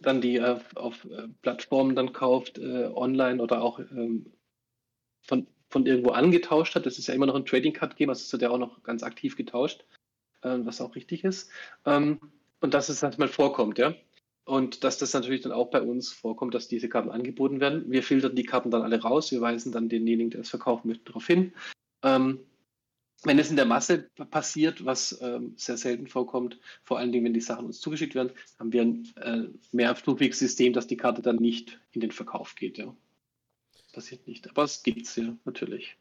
dann 0.00 0.20
die 0.20 0.36
äh, 0.36 0.58
auf 0.74 1.06
Plattformen 1.42 1.94
dann 1.94 2.12
kauft, 2.12 2.58
online 2.58 3.40
oder 3.40 3.62
auch 3.62 3.78
ähm, 3.78 4.32
von, 5.22 5.46
von 5.68 5.86
irgendwo 5.86 6.10
angetauscht 6.10 6.74
hat. 6.74 6.86
Das 6.86 6.98
ist 6.98 7.06
ja 7.06 7.14
immer 7.14 7.26
noch 7.26 7.36
ein 7.36 7.46
Trading 7.46 7.72
Card 7.72 7.96
Game, 7.96 8.08
also 8.08 8.32
wird 8.32 8.42
ja 8.42 8.50
auch 8.50 8.58
noch 8.58 8.82
ganz 8.82 9.02
aktiv 9.02 9.36
getauscht, 9.36 9.84
was 10.42 10.80
auch 10.80 10.94
richtig 10.94 11.24
ist. 11.24 11.50
Und 11.84 12.20
dass 12.60 12.88
es 12.88 13.02
manchmal 13.02 13.28
vorkommt, 13.28 13.78
ja. 13.78 13.94
Und 14.44 14.84
dass 14.84 14.98
das 14.98 15.14
natürlich 15.14 15.40
dann 15.40 15.52
auch 15.52 15.70
bei 15.70 15.80
uns 15.80 16.12
vorkommt, 16.12 16.54
dass 16.54 16.68
diese 16.68 16.88
Karten 16.88 17.10
angeboten 17.10 17.60
werden. 17.60 17.90
Wir 17.90 18.02
filtern 18.02 18.36
die 18.36 18.44
Karten 18.44 18.70
dann 18.70 18.82
alle 18.82 19.00
raus, 19.00 19.32
wir 19.32 19.40
weisen 19.40 19.72
dann 19.72 19.88
denjenigen, 19.88 20.30
der 20.30 20.40
es 20.40 20.50
verkaufen 20.50 20.88
möchte, 20.88 21.04
darauf 21.04 21.26
hin. 21.26 21.54
Ähm, 22.02 22.40
wenn 23.22 23.38
es 23.38 23.48
in 23.48 23.56
der 23.56 23.64
Masse 23.64 24.10
passiert, 24.30 24.84
was 24.84 25.18
ähm, 25.22 25.54
sehr 25.56 25.78
selten 25.78 26.06
vorkommt, 26.06 26.60
vor 26.82 26.98
allen 26.98 27.10
Dingen, 27.10 27.24
wenn 27.24 27.32
die 27.32 27.40
Sachen 27.40 27.64
uns 27.64 27.80
zugeschickt 27.80 28.14
werden, 28.14 28.32
haben 28.58 28.72
wir 28.72 28.82
ein 28.82 29.12
äh, 29.16 29.48
mehrstufiges 29.72 30.38
System, 30.38 30.74
dass 30.74 30.86
die 30.86 30.98
Karte 30.98 31.22
dann 31.22 31.36
nicht 31.36 31.80
in 31.92 32.02
den 32.02 32.10
Verkauf 32.10 32.54
geht. 32.54 32.76
Ja. 32.76 32.94
Das 33.72 33.92
passiert 33.92 34.26
nicht, 34.26 34.48
aber 34.50 34.64
es 34.64 34.82
gibt 34.82 35.06
es 35.06 35.16
ja 35.16 35.34
natürlich. 35.46 35.96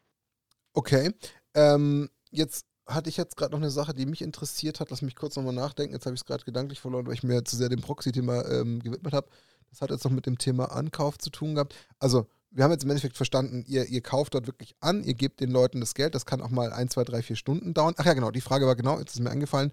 Okay. 0.73 1.13
Ähm, 1.55 2.09
jetzt 2.29 2.65
hatte 2.85 3.09
ich 3.09 3.17
jetzt 3.17 3.37
gerade 3.37 3.51
noch 3.51 3.59
eine 3.59 3.71
Sache, 3.71 3.93
die 3.93 4.05
mich 4.05 4.21
interessiert 4.21 4.79
hat. 4.79 4.89
Lass 4.89 5.01
mich 5.01 5.15
kurz 5.15 5.35
nochmal 5.35 5.53
nachdenken. 5.53 5.93
Jetzt 5.93 6.05
habe 6.05 6.15
ich 6.15 6.21
es 6.21 6.25
gerade 6.25 6.43
gedanklich 6.43 6.81
verloren, 6.81 7.07
weil 7.07 7.13
ich 7.13 7.23
mir 7.23 7.43
zu 7.45 7.55
sehr 7.55 7.69
dem 7.69 7.81
Proxy-Thema 7.81 8.45
ähm, 8.49 8.81
gewidmet 8.81 9.13
habe. 9.13 9.27
Das 9.69 9.81
hat 9.81 9.89
jetzt 9.89 10.03
noch 10.03 10.11
mit 10.11 10.25
dem 10.25 10.37
Thema 10.37 10.65
Ankauf 10.65 11.17
zu 11.17 11.29
tun 11.29 11.55
gehabt. 11.55 11.75
Also, 11.99 12.27
wir 12.51 12.63
haben 12.63 12.71
jetzt 12.71 12.83
im 12.83 12.89
Endeffekt 12.91 13.17
verstanden, 13.17 13.63
ihr, 13.67 13.85
ihr 13.87 14.01
kauft 14.01 14.35
dort 14.35 14.45
wirklich 14.45 14.75
an, 14.79 15.03
ihr 15.03 15.15
gebt 15.15 15.39
den 15.39 15.49
Leuten 15.49 15.79
das 15.79 15.95
Geld. 15.95 16.13
Das 16.13 16.27
kann 16.27 16.41
auch 16.41 16.51
mal 16.51 16.71
ein, 16.71 16.89
zwei, 16.89 17.03
drei, 17.03 17.23
vier 17.23 17.35
Stunden 17.35 17.73
dauern. 17.73 17.95
Ach 17.97 18.05
ja, 18.05 18.13
genau. 18.13 18.29
Die 18.29 18.41
Frage 18.41 18.67
war 18.67 18.75
genau, 18.75 18.99
jetzt 18.99 19.15
ist 19.15 19.21
mir 19.21 19.31
eingefallen. 19.31 19.71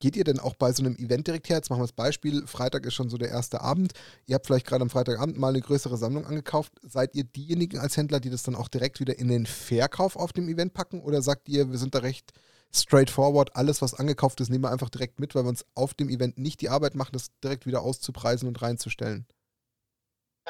Geht 0.00 0.16
ihr 0.16 0.24
denn 0.24 0.38
auch 0.38 0.54
bei 0.54 0.72
so 0.72 0.82
einem 0.82 0.96
Event 0.96 1.26
direkt 1.26 1.48
her? 1.48 1.56
Jetzt 1.56 1.70
machen 1.70 1.80
wir 1.80 1.86
das 1.86 1.92
Beispiel. 1.92 2.46
Freitag 2.46 2.86
ist 2.86 2.94
schon 2.94 3.10
so 3.10 3.18
der 3.18 3.30
erste 3.30 3.60
Abend. 3.60 3.92
Ihr 4.26 4.34
habt 4.34 4.46
vielleicht 4.46 4.66
gerade 4.66 4.82
am 4.82 4.90
Freitagabend 4.90 5.38
mal 5.38 5.48
eine 5.48 5.60
größere 5.60 5.96
Sammlung 5.96 6.26
angekauft. 6.26 6.72
Seid 6.82 7.14
ihr 7.14 7.24
diejenigen 7.24 7.78
als 7.78 7.96
Händler, 7.96 8.20
die 8.20 8.30
das 8.30 8.42
dann 8.42 8.54
auch 8.54 8.68
direkt 8.68 9.00
wieder 9.00 9.18
in 9.18 9.28
den 9.28 9.46
Verkauf 9.46 10.16
auf 10.16 10.32
dem 10.32 10.48
Event 10.48 10.74
packen? 10.74 11.00
Oder 11.00 11.22
sagt 11.22 11.48
ihr, 11.48 11.70
wir 11.70 11.78
sind 11.78 11.94
da 11.94 12.00
recht 12.00 12.32
straightforward, 12.74 13.56
alles, 13.56 13.80
was 13.82 13.94
angekauft 13.94 14.40
ist, 14.40 14.50
nehmen 14.50 14.64
wir 14.64 14.70
einfach 14.70 14.90
direkt 14.90 15.20
mit, 15.20 15.34
weil 15.34 15.44
wir 15.44 15.48
uns 15.48 15.64
auf 15.74 15.94
dem 15.94 16.08
Event 16.08 16.38
nicht 16.38 16.60
die 16.60 16.68
Arbeit 16.68 16.94
machen, 16.94 17.12
das 17.12 17.30
direkt 17.42 17.66
wieder 17.66 17.82
auszupreisen 17.82 18.46
und 18.46 18.60
reinzustellen? 18.60 19.26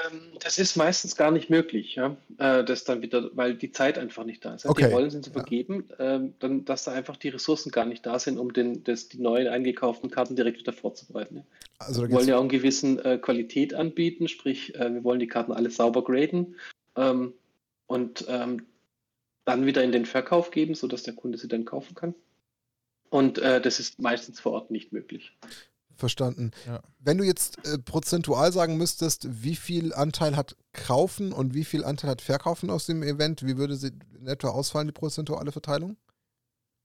Ähm, 0.07 0.21
das 0.41 0.59
ist 0.59 0.77
meistens 0.77 1.17
gar 1.17 1.31
nicht 1.31 1.51
möglich, 1.51 1.95
ja. 1.95 2.17
Äh, 2.39 2.65
das 2.65 2.85
dann 2.85 3.03
wieder, 3.03 3.31
weil 3.35 3.55
die 3.55 3.73
Zeit 3.73 3.99
einfach 3.99 4.25
nicht 4.25 4.45
da 4.45 4.55
ist. 4.55 4.67
Okay. 4.67 4.87
Die 4.87 4.93
Rollen 4.93 5.11
sind 5.11 5.25
zu 5.25 5.31
vergeben, 5.31 5.89
ja. 5.99 6.17
Ähm, 6.17 6.35
dann, 6.39 6.65
dass 6.65 6.85
da 6.85 6.93
einfach 6.93 7.17
die 7.17 7.29
Ressourcen 7.29 7.71
gar 7.71 7.85
nicht 7.85 8.05
da 8.05 8.19
sind, 8.19 8.39
um 8.39 8.53
den, 8.53 8.85
das, 8.85 9.09
die 9.09 9.21
neuen 9.21 9.49
eingekauften 9.49 10.11
Karten 10.11 10.37
direkt 10.37 10.59
wieder 10.59 10.73
vorzubereiten. 10.73 11.45
Also 11.79 12.03
wir 12.03 12.11
wollen 12.11 12.29
ja 12.29 12.37
auch 12.37 12.41
eine 12.41 12.49
gewisse 12.49 13.05
äh, 13.05 13.19
Qualität 13.19 13.75
anbieten, 13.75 14.29
sprich, 14.29 14.75
äh, 14.75 14.93
wir 14.93 15.05
wollen 15.05 15.21
die 15.21 15.29
Karten 15.29 15.53
alle 15.53 15.71
sauber 15.71 16.05
graden. 16.05 16.57
Ähm, 16.97 17.35
und 17.87 18.27
ähm, 18.29 18.67
dann 19.45 19.65
wieder 19.65 19.83
in 19.83 19.93
den 19.93 20.05
Verkauf 20.05 20.51
geben, 20.51 20.75
sodass 20.75 21.05
der 21.05 21.15
Kunde 21.15 21.39
sie 21.39 21.49
dann 21.49 21.65
kaufen 21.65 21.95
kann. 21.95 22.15
Und 23.09 23.39
äh, 23.39 23.61
das 23.61 23.81
ist 23.81 23.99
meistens 23.99 24.41
vor 24.41 24.53
Ort 24.53 24.71
nicht 24.71 24.93
möglich. 24.93 25.33
Verstanden. 25.99 26.53
Ja. 26.67 26.81
Wenn 27.01 27.19
du 27.19 27.25
jetzt 27.25 27.59
äh, 27.67 27.77
prozentual 27.77 28.53
sagen 28.53 28.77
müsstest, 28.77 29.27
wie 29.43 29.57
viel 29.57 29.93
Anteil 29.93 30.37
hat 30.37 30.57
Kaufen 30.73 31.33
und 31.33 31.55
wie 31.55 31.65
viel 31.65 31.85
Anteil 31.85 32.11
hat 32.11 32.23
Verkaufen 32.23 32.71
aus 32.71 32.87
dem 32.87 33.03
Event, 33.03 33.45
wie 33.45 33.59
würde 33.59 33.75
sie 33.75 33.91
in 34.19 34.29
etwa 34.29 34.49
ausfallen, 34.49 34.87
die 34.87 34.93
prozentuale 34.93 35.51
Verteilung? 35.51 35.97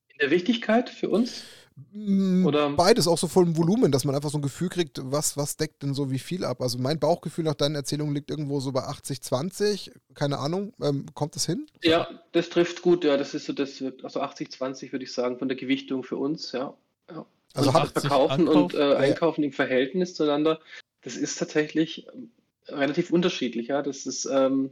In 0.10 0.18
der 0.20 0.32
Wichtigkeit 0.32 0.90
für 0.90 1.10
uns? 1.10 1.44
Mm, 1.92 2.46
Oder? 2.46 2.72
Beides, 2.72 3.08
auch 3.08 3.18
so 3.18 3.28
voll 3.28 3.56
Volumen, 3.56 3.92
dass 3.92 4.04
man 4.04 4.16
einfach 4.16 4.30
so 4.30 4.40
ein 4.40 4.44
Gefühl 4.44 4.70
kriegt, 4.70 5.00
was, 5.04 5.38
was 5.38 5.58
deckt 5.58 5.84
denn 5.84 5.94
so 5.94 6.10
wie 6.10 6.20
viel 6.20 6.44
ab. 6.46 6.62
Also 6.62 6.78
mein 6.80 7.00
Bauchgefühl 7.00 7.44
nach 7.44 7.56
deinen 7.56 7.76
Erzählungen 7.76 8.16
liegt 8.16 8.32
irgendwo 8.32 8.60
so 8.60 8.72
bei 8.72 8.82
80, 8.82 9.22
20, 9.22 9.92
keine 10.14 10.40
Ahnung. 10.40 10.74
Ähm, 10.82 11.06
kommt 11.14 11.36
das 11.36 11.46
hin? 11.46 11.68
Ja, 11.84 12.08
das 12.32 12.50
trifft 12.50 12.82
gut, 12.82 13.04
ja. 13.04 13.18
Das 13.18 13.34
ist 13.34 13.46
so 13.46 13.54
das, 13.54 13.84
also 14.04 14.22
80, 14.22 14.52
20 14.52 14.92
würde 14.92 15.06
ich 15.06 15.14
sagen, 15.14 15.38
von 15.38 15.48
der 15.48 15.58
Gewichtung 15.58 16.04
für 16.04 16.18
uns, 16.18 16.52
ja. 16.52 16.74
ja. 17.12 17.26
Also 17.54 17.72
und 17.72 17.92
Verkaufen 17.92 18.48
und 18.48 18.74
äh, 18.74 18.96
Einkaufen 18.96 19.42
ja. 19.42 19.48
im 19.48 19.54
Verhältnis 19.54 20.16
zueinander, 20.16 20.60
das 21.02 21.16
ist 21.16 21.38
tatsächlich 21.38 22.08
ähm, 22.14 22.32
relativ 22.68 23.12
unterschiedlich, 23.12 23.68
ja. 23.68 23.82
Das 23.82 24.06
ist, 24.06 24.26
ähm, 24.26 24.72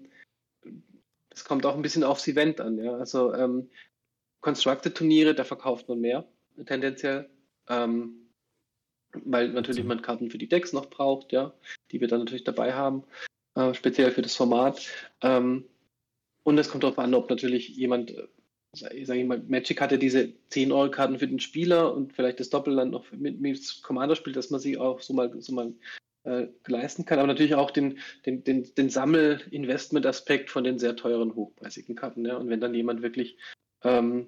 das 1.30 1.45
kommt 1.45 1.66
auch 1.66 1.76
ein 1.76 1.82
bisschen 1.82 2.03
aufs 2.03 2.28
Event 2.28 2.60
an, 2.60 2.78
ja. 2.78 2.95
Also 2.95 3.34
ähm, 3.34 3.70
Constructed-Turniere, 4.41 5.36
da 5.36 5.44
verkauft 5.44 5.88
man 5.90 6.02
mehr 6.02 6.26
tendenziell. 6.66 7.30
Ähm, 7.70 8.22
weil 9.14 9.49
natürlich 9.49 9.84
man 9.84 10.02
Karten 10.02 10.32
für 10.32 10.38
die 10.38 10.48
Decks 10.48 10.74
noch 10.74 10.90
braucht, 10.90 11.32
ja, 11.32 11.53
die 11.91 11.99
wir 11.99 12.08
dann 12.08 12.20
natürlich 12.20 12.44
dabei 12.44 12.74
haben, 12.74 13.03
äh, 13.56 13.74
speziell 13.74 14.12
für 14.12 14.22
das 14.22 14.36
Format. 14.36 14.88
Ähm, 15.22 15.66
und 16.44 16.58
es 16.58 16.70
kommt 16.70 16.84
darauf 16.84 16.99
an, 16.99 17.14
ob 17.14 17.30
natürlich 17.30 17.70
jemand, 17.70 18.12
äh, 18.12 18.28
sage 18.73 19.19
ich 19.19 19.27
mal, 19.27 19.41
Magic 19.48 19.81
hatte 19.81 19.98
diese 19.98 20.34
10-Euro-Karten 20.52 21.19
für 21.19 21.27
den 21.27 21.39
Spieler 21.39 21.93
und 21.93 22.14
vielleicht 22.14 22.39
das 22.39 22.49
Doppelland 22.49 22.91
noch 22.91 23.11
mit, 23.11 23.41
mit 23.41 23.81
Commander 23.84 24.15
spielt, 24.15 24.35
dass 24.35 24.49
man 24.49 24.60
sie 24.60 24.77
auch 24.77 25.02
so 25.02 25.14
mal, 25.14 25.31
so 25.41 25.53
mal 25.53 25.73
äh, 26.23 26.48
leisten 26.68 27.06
kann, 27.06 27.19
aber 27.19 27.27
natürlich 27.27 27.56
auch 27.56 27.72
den, 27.72 27.99
den, 28.26 28.43
den, 28.43 28.73
den 28.76 28.89
Sammel-Investment-Aspekt 28.89 30.49
von 30.49 30.64
den 30.64 30.80
sehr 30.80 30.95
teuren, 30.95 31.35
hochpreisigen 31.35 31.95
Karten. 31.95 32.26
Ja? 32.26 32.38
Und 32.38 32.49
wenn 32.49 32.61
dann 32.61 32.73
jemand 32.73 33.02
wirklich 33.02 33.38
ähm, 33.84 34.27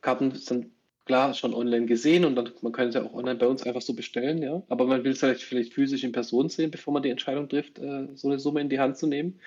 Karten 0.00 0.32
dann 0.48 0.72
klar 1.04 1.34
schon 1.34 1.54
online 1.54 1.86
gesehen 1.86 2.24
und 2.24 2.34
dann 2.34 2.50
man 2.62 2.72
kann 2.72 2.88
es 2.88 2.94
ja 2.96 3.04
auch 3.04 3.14
online 3.14 3.38
bei 3.38 3.46
uns 3.46 3.62
einfach 3.62 3.82
so 3.82 3.94
bestellen, 3.94 4.42
ja. 4.42 4.62
Aber 4.68 4.86
man 4.86 5.04
will 5.04 5.12
es 5.12 5.20
vielleicht, 5.20 5.42
vielleicht 5.42 5.72
physisch 5.72 6.02
in 6.02 6.10
Person 6.10 6.48
sehen, 6.48 6.72
bevor 6.72 6.92
man 6.92 7.04
die 7.04 7.10
Entscheidung 7.10 7.48
trifft, 7.48 7.78
äh, 7.78 8.08
so 8.14 8.28
eine 8.28 8.40
Summe 8.40 8.60
in 8.60 8.68
die 8.68 8.80
Hand 8.80 8.98
zu 8.98 9.06
nehmen. 9.06 9.40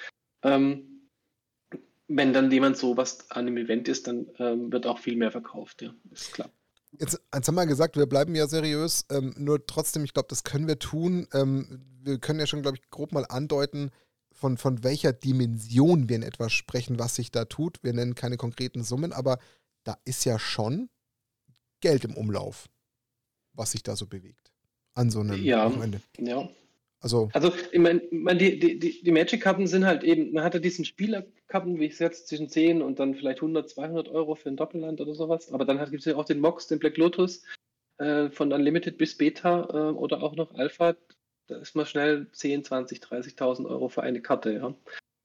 Ähm, 0.44 0.99
wenn 2.10 2.34
dann 2.34 2.52
jemand 2.52 2.76
so 2.76 2.98
was 2.98 3.30
an 3.32 3.48
einem 3.48 3.58
Event 3.58 3.88
ist, 3.88 4.08
dann 4.08 4.28
ähm, 4.40 4.72
wird 4.72 4.86
auch 4.86 5.00
viel 5.00 5.16
mehr 5.16 5.32
verkauft, 5.32 5.82
ja, 5.82 5.94
ist 6.12 6.34
klar. 6.34 6.50
Jetzt, 7.00 7.22
jetzt 7.34 7.48
haben 7.48 7.56
wir 7.56 7.68
gesagt, 7.68 7.98
wir 7.98 8.08
bleiben 8.08 8.36
ja 8.36 8.48
seriös, 8.48 9.06
ähm, 9.12 9.34
nur 9.38 9.66
trotzdem, 9.68 10.04
ich 10.04 10.14
glaube, 10.14 10.28
das 10.28 10.44
können 10.44 10.68
wir 10.68 10.80
tun. 10.80 11.28
Ähm, 11.34 11.86
wir 12.02 12.18
können 12.18 12.40
ja 12.40 12.48
schon, 12.48 12.64
glaube 12.64 12.78
ich, 12.78 12.90
grob 12.90 13.12
mal 13.12 13.26
andeuten, 13.30 13.92
von, 14.32 14.58
von 14.58 14.84
welcher 14.84 15.14
Dimension 15.14 16.10
wir 16.10 16.16
in 16.16 16.24
etwa 16.24 16.50
sprechen, 16.50 16.98
was 16.98 17.16
sich 17.16 17.30
da 17.30 17.46
tut. 17.46 17.78
Wir 17.84 17.94
nennen 17.94 18.16
keine 18.16 18.38
konkreten 18.38 18.84
Summen, 18.84 19.14
aber 19.14 19.38
da 19.84 19.98
ist 20.06 20.26
ja 20.26 20.40
schon 20.40 20.90
Geld 21.82 22.06
im 22.06 22.16
Umlauf, 22.16 22.70
was 23.54 23.72
sich 23.72 23.84
da 23.84 23.96
so 23.96 24.08
bewegt. 24.08 24.52
An 24.96 25.12
so 25.12 25.20
einem 25.20 25.44
ja, 25.44 25.66
Wochenende. 25.66 26.02
Ja. 26.18 26.50
Also, 27.02 27.30
also 27.34 27.54
ich 27.72 27.80
meine, 27.80 28.02
die, 28.36 28.60
die, 28.60 29.02
die 29.02 29.12
Magic-Karten 29.12 29.68
sind 29.68 29.86
halt 29.86 30.04
eben, 30.04 30.34
man 30.34 30.44
hatte 30.44 30.60
diesen 30.60 30.84
Spieler-Karten, 30.84 31.80
wie 31.80 31.86
ich 31.86 31.94
es 31.94 32.00
jetzt, 32.00 32.28
zwischen 32.28 32.50
10 32.50 32.82
und 32.82 33.00
dann 33.00 33.16
vielleicht 33.16 33.40
100, 33.40 33.70
200 33.70 34.10
Euro 34.10 34.36
für 34.36 34.50
ein 34.50 34.58
Doppelland 34.58 35.00
oder 35.00 35.16
sowas. 35.16 35.52
Aber 35.54 35.64
dann 35.64 35.78
gibt 35.78 36.02
es 36.02 36.06
ja 36.06 36.18
auch 36.18 36.26
den 36.26 36.42
Mox, 36.42 36.68
den 36.68 36.80
Black 36.80 36.98
Lotus, 36.98 37.44
äh, 38.00 38.30
von 38.30 38.52
Unlimited 38.52 38.98
bis 38.98 39.18
Beta 39.18 39.68
äh, 39.72 39.94
oder 39.94 40.22
auch 40.22 40.36
noch 40.36 40.54
Alpha. 40.56 40.96
Da 41.48 41.58
ist 41.58 41.76
man 41.76 41.86
schnell 41.86 42.28
10, 42.32 42.66
20, 42.66 43.00
30.000 43.00 43.66
Euro 43.70 43.88
für 43.88 44.04
eine 44.04 44.22
Karte. 44.22 44.54
Ja. 44.54 44.74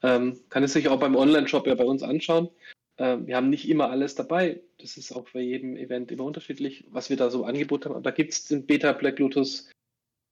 Ähm, 0.02 0.40
kann 0.50 0.62
es 0.62 0.74
sich 0.74 0.88
auch 0.88 1.00
beim 1.00 1.16
Online-Shop 1.16 1.66
ja 1.66 1.74
bei 1.74 1.84
uns 1.84 2.02
anschauen. 2.02 2.50
Ähm, 2.98 3.26
wir 3.26 3.36
haben 3.36 3.50
nicht 3.50 3.68
immer 3.68 3.90
alles 3.90 4.14
dabei. 4.14 4.60
Das 4.78 4.96
ist 4.96 5.12
auch 5.12 5.28
bei 5.32 5.40
jedem 5.40 5.76
Event 5.76 6.12
immer 6.12 6.24
unterschiedlich, 6.24 6.84
was 6.90 7.10
wir 7.10 7.16
da 7.16 7.30
so 7.30 7.44
angeboten 7.44 7.86
haben. 7.86 7.94
Aber 7.94 8.02
da 8.02 8.10
gibt 8.12 8.32
es 8.32 8.44
den 8.46 8.64
Beta 8.64 8.92
Black 8.92 9.18
Lotus 9.18 9.70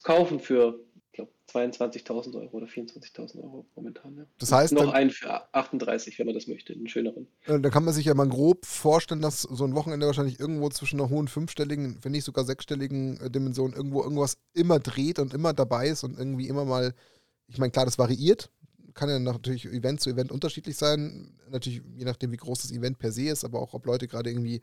kaufen 0.02 0.40
für 0.40 0.78
ich 1.12 1.16
glaube, 1.16 1.30
22.000 1.52 2.40
Euro 2.40 2.56
oder 2.56 2.66
24.000 2.66 3.42
Euro 3.42 3.66
momentan. 3.76 4.16
Ja. 4.16 4.24
Das 4.38 4.50
heißt, 4.50 4.72
noch 4.72 4.94
einen 4.94 5.10
für 5.10 5.54
38, 5.54 6.18
wenn 6.18 6.24
man 6.24 6.34
das 6.34 6.46
möchte, 6.46 6.72
einen 6.72 6.88
schöneren. 6.88 7.28
Äh, 7.44 7.60
da 7.60 7.68
kann 7.68 7.84
man 7.84 7.92
sich 7.92 8.06
ja 8.06 8.14
mal 8.14 8.28
grob 8.28 8.64
vorstellen, 8.64 9.20
dass 9.20 9.42
so 9.42 9.64
ein 9.64 9.74
Wochenende 9.74 10.06
wahrscheinlich 10.06 10.40
irgendwo 10.40 10.70
zwischen 10.70 10.98
einer 10.98 11.10
hohen 11.10 11.28
fünfstelligen, 11.28 11.98
wenn 12.00 12.12
nicht 12.12 12.24
sogar 12.24 12.46
sechsstelligen 12.46 13.20
äh, 13.20 13.30
Dimension 13.30 13.74
irgendwo 13.74 14.02
irgendwas 14.02 14.38
immer 14.54 14.78
dreht 14.78 15.18
und 15.18 15.34
immer 15.34 15.52
dabei 15.52 15.88
ist 15.88 16.02
und 16.02 16.18
irgendwie 16.18 16.48
immer 16.48 16.64
mal, 16.64 16.94
ich 17.46 17.58
meine, 17.58 17.72
klar, 17.72 17.84
das 17.84 17.98
variiert. 17.98 18.50
Kann 18.94 19.10
ja 19.10 19.18
natürlich 19.18 19.66
Event 19.66 20.00
zu 20.00 20.08
Event 20.08 20.32
unterschiedlich 20.32 20.78
sein. 20.78 21.38
Natürlich 21.50 21.82
je 21.94 22.06
nachdem, 22.06 22.32
wie 22.32 22.38
groß 22.38 22.62
das 22.62 22.72
Event 22.72 22.98
per 22.98 23.12
se 23.12 23.28
ist, 23.28 23.44
aber 23.44 23.60
auch 23.60 23.74
ob 23.74 23.84
Leute 23.84 24.08
gerade 24.08 24.30
irgendwie 24.30 24.62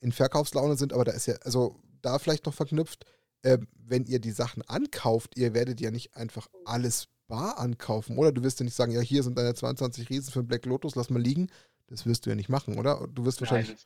in 0.00 0.12
Verkaufslaune 0.12 0.78
sind. 0.78 0.94
Aber 0.94 1.04
da 1.04 1.12
ist 1.12 1.26
ja, 1.26 1.34
also 1.42 1.76
da 2.00 2.18
vielleicht 2.18 2.46
noch 2.46 2.54
verknüpft, 2.54 3.04
äh, 3.42 3.58
wenn 3.74 4.04
ihr 4.06 4.20
die 4.20 4.30
Sachen 4.30 4.62
ankauft, 4.62 5.36
ihr 5.36 5.54
werdet 5.54 5.80
ja 5.80 5.90
nicht 5.90 6.16
einfach 6.16 6.48
alles 6.64 7.08
bar 7.28 7.58
ankaufen, 7.58 8.18
oder? 8.18 8.32
Du 8.32 8.42
wirst 8.42 8.60
ja 8.60 8.64
nicht 8.64 8.74
sagen, 8.74 8.92
ja, 8.92 9.00
hier 9.00 9.22
sind 9.22 9.38
deine 9.38 9.54
22 9.54 10.10
Riesen 10.10 10.32
für 10.32 10.42
Black 10.42 10.66
Lotus, 10.66 10.94
lass 10.96 11.10
mal 11.10 11.22
liegen. 11.22 11.48
Das 11.86 12.06
wirst 12.06 12.26
du 12.26 12.30
ja 12.30 12.36
nicht 12.36 12.48
machen, 12.48 12.78
oder? 12.78 13.08
Du 13.12 13.24
wirst 13.24 13.40
wahrscheinlich 13.40 13.70
Nein. 13.70 13.78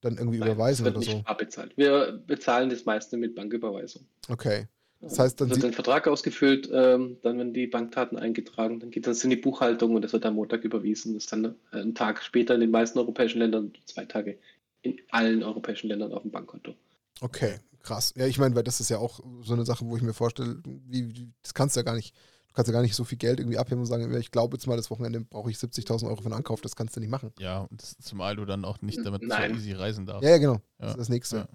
dann 0.00 0.16
irgendwie 0.16 0.38
Nein, 0.38 0.48
überweisen 0.48 0.86
oder 0.86 1.02
so. 1.02 1.22
Abbezahlt. 1.24 1.76
Wir 1.76 2.22
bezahlen 2.26 2.70
das 2.70 2.84
meiste 2.84 3.16
mit 3.16 3.34
Banküberweisung. 3.34 4.06
Okay. 4.28 4.66
Das 5.02 5.18
heißt, 5.18 5.40
dann 5.40 5.48
wird 5.48 5.64
ein 5.64 5.72
Vertrag 5.72 6.06
ausgefüllt, 6.06 6.68
ähm, 6.70 7.16
dann 7.22 7.38
werden 7.38 7.54
die 7.54 7.66
Bankdaten 7.66 8.18
eingetragen, 8.18 8.80
dann 8.80 8.90
geht 8.90 9.06
das 9.06 9.24
in 9.24 9.30
die 9.30 9.36
Buchhaltung 9.36 9.94
und 9.94 10.02
das 10.02 10.12
wird 10.12 10.26
am 10.26 10.34
Montag 10.34 10.62
überwiesen. 10.62 11.14
Das 11.14 11.24
ist 11.24 11.32
dann 11.32 11.56
äh, 11.72 11.78
einen 11.78 11.94
Tag 11.94 12.22
später 12.22 12.54
in 12.54 12.60
den 12.60 12.70
meisten 12.70 12.98
europäischen 12.98 13.38
Ländern, 13.38 13.72
zwei 13.86 14.04
Tage 14.04 14.38
in 14.82 15.00
allen 15.10 15.42
europäischen 15.42 15.88
Ländern 15.88 16.12
auf 16.12 16.22
dem 16.22 16.30
Bankkonto. 16.30 16.74
Okay, 17.22 17.56
krass. 17.82 18.12
Ja, 18.16 18.26
ich 18.26 18.38
meine, 18.38 18.54
weil 18.54 18.62
das 18.62 18.80
ist 18.80 18.90
ja 18.90 18.98
auch 18.98 19.20
so 19.42 19.52
eine 19.52 19.64
Sache, 19.64 19.84
wo 19.86 19.96
ich 19.96 20.02
mir 20.02 20.12
vorstelle, 20.12 20.60
wie, 20.64 21.08
wie, 21.08 21.32
das 21.42 21.54
kannst 21.54 21.76
du 21.76 21.80
ja 21.80 21.84
gar 21.84 21.94
nicht, 21.94 22.14
du 22.48 22.54
kannst 22.54 22.68
ja 22.68 22.72
gar 22.72 22.82
nicht 22.82 22.94
so 22.94 23.04
viel 23.04 23.18
Geld 23.18 23.40
irgendwie 23.40 23.58
abheben 23.58 23.80
und 23.80 23.86
sagen, 23.86 24.12
ich 24.16 24.30
glaube 24.30 24.56
jetzt 24.56 24.66
mal, 24.66 24.76
das 24.76 24.90
Wochenende 24.90 25.20
brauche 25.20 25.50
ich 25.50 25.56
70.000 25.56 26.06
Euro 26.06 26.16
für 26.16 26.26
einen 26.26 26.34
Ankauf, 26.34 26.60
das 26.60 26.76
kannst 26.76 26.96
du 26.96 27.00
nicht 27.00 27.10
machen. 27.10 27.32
Ja, 27.38 27.60
und 27.60 27.82
das, 27.82 27.96
zumal 27.98 28.36
du 28.36 28.44
dann 28.44 28.64
auch 28.64 28.80
nicht 28.82 29.04
damit 29.04 29.22
Nein. 29.22 29.52
so 29.52 29.56
easy 29.56 29.72
reisen 29.72 30.06
darfst. 30.06 30.24
Ja, 30.24 30.30
ja 30.30 30.38
genau. 30.38 30.54
Ja. 30.54 30.60
Das 30.78 30.90
ist 30.92 30.98
das 30.98 31.08
Nächste. 31.08 31.36
Ja. 31.36 31.48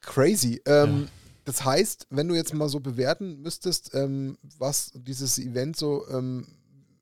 Crazy. 0.00 0.62
Ähm, 0.66 1.02
ja. 1.02 1.08
Das 1.44 1.64
heißt, 1.64 2.08
wenn 2.10 2.28
du 2.28 2.34
jetzt 2.34 2.52
mal 2.52 2.68
so 2.68 2.78
bewerten 2.78 3.40
müsstest, 3.40 3.94
ähm, 3.94 4.36
was 4.58 4.92
dieses 4.94 5.38
Event 5.38 5.76
so, 5.76 6.06
ähm, 6.10 6.46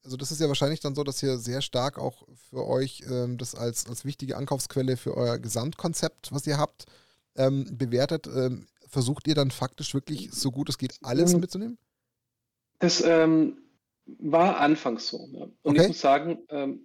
also 0.05 0.16
das 0.16 0.31
ist 0.31 0.40
ja 0.40 0.47
wahrscheinlich 0.47 0.78
dann 0.78 0.94
so, 0.94 1.03
dass 1.03 1.20
ihr 1.20 1.36
sehr 1.39 1.61
stark 1.61 1.98
auch 1.98 2.23
für 2.48 2.65
euch 2.65 3.03
ähm, 3.11 3.39
das 3.39 3.57
als, 3.57 3.86
als 3.89 4.05
wichtige 4.05 4.36
Ankaufsquelle 4.36 4.97
für 4.97 5.16
euer 5.16 5.39
Gesamtkonzept, 5.39 6.32
was 6.32 6.47
ihr 6.47 6.59
habt, 6.59 6.86
ähm, 7.38 7.76
bewertet, 7.76 8.26
ähm, 8.26 8.66
versucht 8.88 9.26
ihr 9.28 9.34
dann 9.34 9.50
faktisch 9.50 9.94
wirklich 9.94 10.30
so 10.32 10.50
gut 10.50 10.68
es 10.68 10.78
geht 10.78 10.98
alles 11.02 11.34
mhm. 11.34 11.40
mitzunehmen? 11.40 11.78
Das 12.78 13.02
ähm, 13.04 13.58
war 14.06 14.58
anfangs 14.58 15.08
so. 15.08 15.28
Ja. 15.32 15.42
Und 15.42 15.54
okay. 15.62 15.82
ich 15.82 15.88
muss 15.88 16.00
sagen, 16.00 16.38
ähm, 16.50 16.80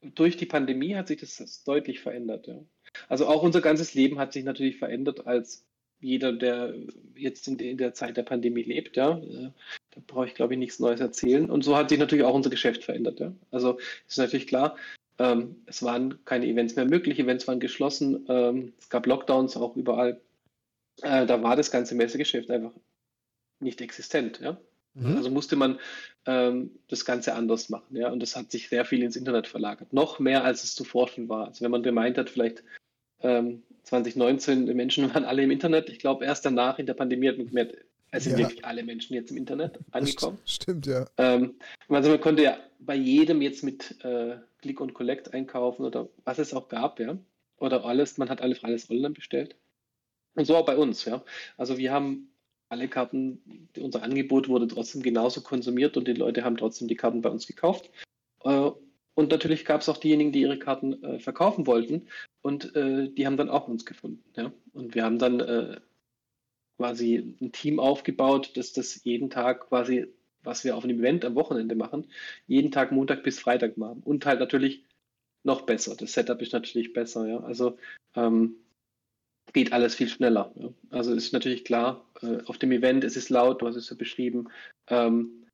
durch 0.00 0.36
die 0.36 0.46
Pandemie 0.46 0.94
hat 0.94 1.08
sich 1.08 1.20
das 1.20 1.64
deutlich 1.64 2.00
verändert. 2.00 2.46
Ja. 2.46 2.60
Also 3.08 3.26
auch 3.26 3.42
unser 3.42 3.60
ganzes 3.60 3.94
Leben 3.94 4.18
hat 4.18 4.32
sich 4.32 4.44
natürlich 4.44 4.78
verändert 4.78 5.26
als 5.26 5.64
jeder, 6.00 6.32
der 6.32 6.74
jetzt 7.16 7.48
in 7.48 7.76
der 7.76 7.92
Zeit 7.92 8.16
der 8.16 8.22
Pandemie 8.22 8.62
lebt, 8.62 8.96
ja, 8.96 9.18
äh, 9.18 9.50
da 9.90 10.00
brauche 10.06 10.26
ich, 10.26 10.34
glaube 10.34 10.54
ich, 10.54 10.58
nichts 10.58 10.78
Neues 10.78 11.00
erzählen. 11.00 11.50
Und 11.50 11.64
so 11.64 11.76
hat 11.76 11.88
sich 11.88 11.98
natürlich 11.98 12.24
auch 12.24 12.34
unser 12.34 12.50
Geschäft 12.50 12.84
verändert, 12.84 13.18
ja. 13.18 13.32
Also 13.50 13.78
ist 14.06 14.18
natürlich 14.18 14.46
klar, 14.46 14.76
ähm, 15.18 15.56
es 15.66 15.82
waren 15.82 16.24
keine 16.24 16.46
Events 16.46 16.76
mehr 16.76 16.84
möglich, 16.84 17.18
Events 17.18 17.48
waren 17.48 17.60
geschlossen, 17.60 18.26
ähm, 18.28 18.72
es 18.78 18.88
gab 18.88 19.06
Lockdowns 19.06 19.56
auch 19.56 19.76
überall. 19.76 20.20
Äh, 21.02 21.26
da 21.26 21.42
war 21.42 21.56
das 21.56 21.70
ganze 21.70 21.94
Messegeschäft 21.94 22.50
einfach 22.50 22.72
nicht 23.60 23.80
existent. 23.80 24.40
Ja? 24.40 24.58
Mhm. 24.94 25.16
Also 25.16 25.30
musste 25.30 25.56
man 25.56 25.78
ähm, 26.26 26.70
das 26.88 27.04
Ganze 27.04 27.34
anders 27.34 27.68
machen. 27.68 27.96
Ja? 27.96 28.10
Und 28.10 28.20
das 28.20 28.36
hat 28.36 28.50
sich 28.50 28.68
sehr 28.68 28.84
viel 28.84 29.02
ins 29.02 29.16
Internet 29.16 29.46
verlagert. 29.46 29.92
Noch 29.92 30.18
mehr, 30.18 30.44
als 30.44 30.64
es 30.64 30.74
zuvor 30.74 31.08
schon 31.08 31.28
war. 31.28 31.48
Also 31.48 31.64
wenn 31.64 31.70
man 31.70 31.82
gemeint 31.82 32.18
hat, 32.18 32.30
vielleicht 32.30 32.62
2019, 33.20 34.58
ähm, 34.60 34.66
die 34.66 34.74
Menschen 34.74 35.08
waren 35.14 35.24
alle 35.24 35.42
im 35.42 35.50
Internet. 35.50 35.88
Ich 35.88 35.98
glaube, 35.98 36.24
erst 36.24 36.44
danach 36.44 36.78
in 36.78 36.86
der 36.86 36.94
Pandemie 36.94 37.28
hat 37.28 37.36
man 37.36 37.48
gemerkt, 37.48 37.76
es 38.10 38.24
sind 38.24 38.34
ja. 38.34 38.38
wirklich 38.38 38.64
alle 38.64 38.82
Menschen 38.84 39.14
jetzt 39.14 39.30
im 39.30 39.36
Internet 39.36 39.78
angekommen. 39.90 40.38
Stimmt, 40.46 40.86
ja. 40.86 41.06
Ähm, 41.18 41.54
also 41.88 42.10
man 42.10 42.20
konnte 42.20 42.42
ja 42.42 42.58
bei 42.78 42.94
jedem 42.94 43.42
jetzt 43.42 43.62
mit 43.62 44.02
äh, 44.04 44.36
Click 44.58 44.80
und 44.80 44.94
Collect 44.94 45.32
einkaufen 45.34 45.84
oder 45.84 46.08
was 46.24 46.38
es 46.38 46.54
auch 46.54 46.68
gab, 46.68 47.00
ja. 47.00 47.18
Oder 47.58 47.84
alles, 47.84 48.18
man 48.18 48.28
hat 48.28 48.40
alles, 48.40 48.62
alles 48.62 48.90
online 48.90 49.14
bestellt. 49.14 49.56
Und 50.34 50.44
so 50.46 50.56
auch 50.56 50.66
bei 50.66 50.76
uns, 50.76 51.04
ja. 51.04 51.24
Also 51.56 51.78
wir 51.78 51.92
haben 51.92 52.30
alle 52.68 52.88
Karten, 52.88 53.68
unser 53.78 54.02
Angebot 54.02 54.48
wurde 54.48 54.68
trotzdem 54.68 55.02
genauso 55.02 55.40
konsumiert 55.40 55.96
und 55.96 56.06
die 56.06 56.12
Leute 56.12 56.44
haben 56.44 56.56
trotzdem 56.56 56.88
die 56.88 56.96
Karten 56.96 57.22
bei 57.22 57.30
uns 57.30 57.46
gekauft. 57.46 57.90
Äh, 58.44 58.70
und 59.14 59.30
natürlich 59.30 59.64
gab 59.64 59.80
es 59.80 59.88
auch 59.88 59.96
diejenigen, 59.96 60.32
die 60.32 60.42
ihre 60.42 60.58
Karten 60.58 61.02
äh, 61.02 61.18
verkaufen 61.18 61.66
wollten 61.66 62.08
und 62.42 62.76
äh, 62.76 63.08
die 63.10 63.26
haben 63.26 63.36
dann 63.36 63.50
auch 63.50 63.68
uns 63.68 63.84
gefunden. 63.84 64.22
Ja? 64.36 64.52
Und 64.72 64.94
wir 64.94 65.04
haben 65.04 65.18
dann 65.18 65.80
quasi 66.76 67.36
ein 67.40 67.50
Team 67.50 67.80
aufgebaut, 67.80 68.56
dass 68.56 68.72
das 68.72 69.02
jeden 69.02 69.30
Tag 69.30 69.68
quasi, 69.68 70.06
was 70.42 70.64
wir 70.64 70.76
auf 70.76 70.84
einem 70.84 71.00
Event 71.00 71.24
am 71.24 71.34
Wochenende 71.34 71.74
machen, 71.74 72.06
jeden 72.46 72.70
Tag 72.70 72.92
Montag 72.92 73.22
bis 73.22 73.38
Freitag 73.38 73.76
machen. 73.76 74.02
Und 74.04 74.26
halt 74.26 74.40
natürlich 74.40 74.84
noch 75.44 75.62
besser. 75.62 75.96
Das 75.96 76.12
Setup 76.12 76.40
ist 76.42 76.52
natürlich 76.52 76.92
besser, 76.92 77.26
ja. 77.26 77.40
Also 77.40 77.78
ähm, 78.14 78.56
geht 79.52 79.72
alles 79.72 79.94
viel 79.94 80.08
schneller. 80.08 80.52
Ja? 80.56 80.68
Also 80.90 81.14
ist 81.14 81.32
natürlich 81.32 81.64
klar, 81.64 82.04
äh, 82.22 82.42
auf 82.46 82.58
dem 82.58 82.72
Event 82.72 83.04
ist 83.04 83.16
es 83.16 83.30
laut, 83.30 83.62
du 83.62 83.66
hast 83.66 83.76
es 83.76 83.90
ja 83.90 83.96
beschrieben. 83.96 84.48
Ähm, 84.88 85.46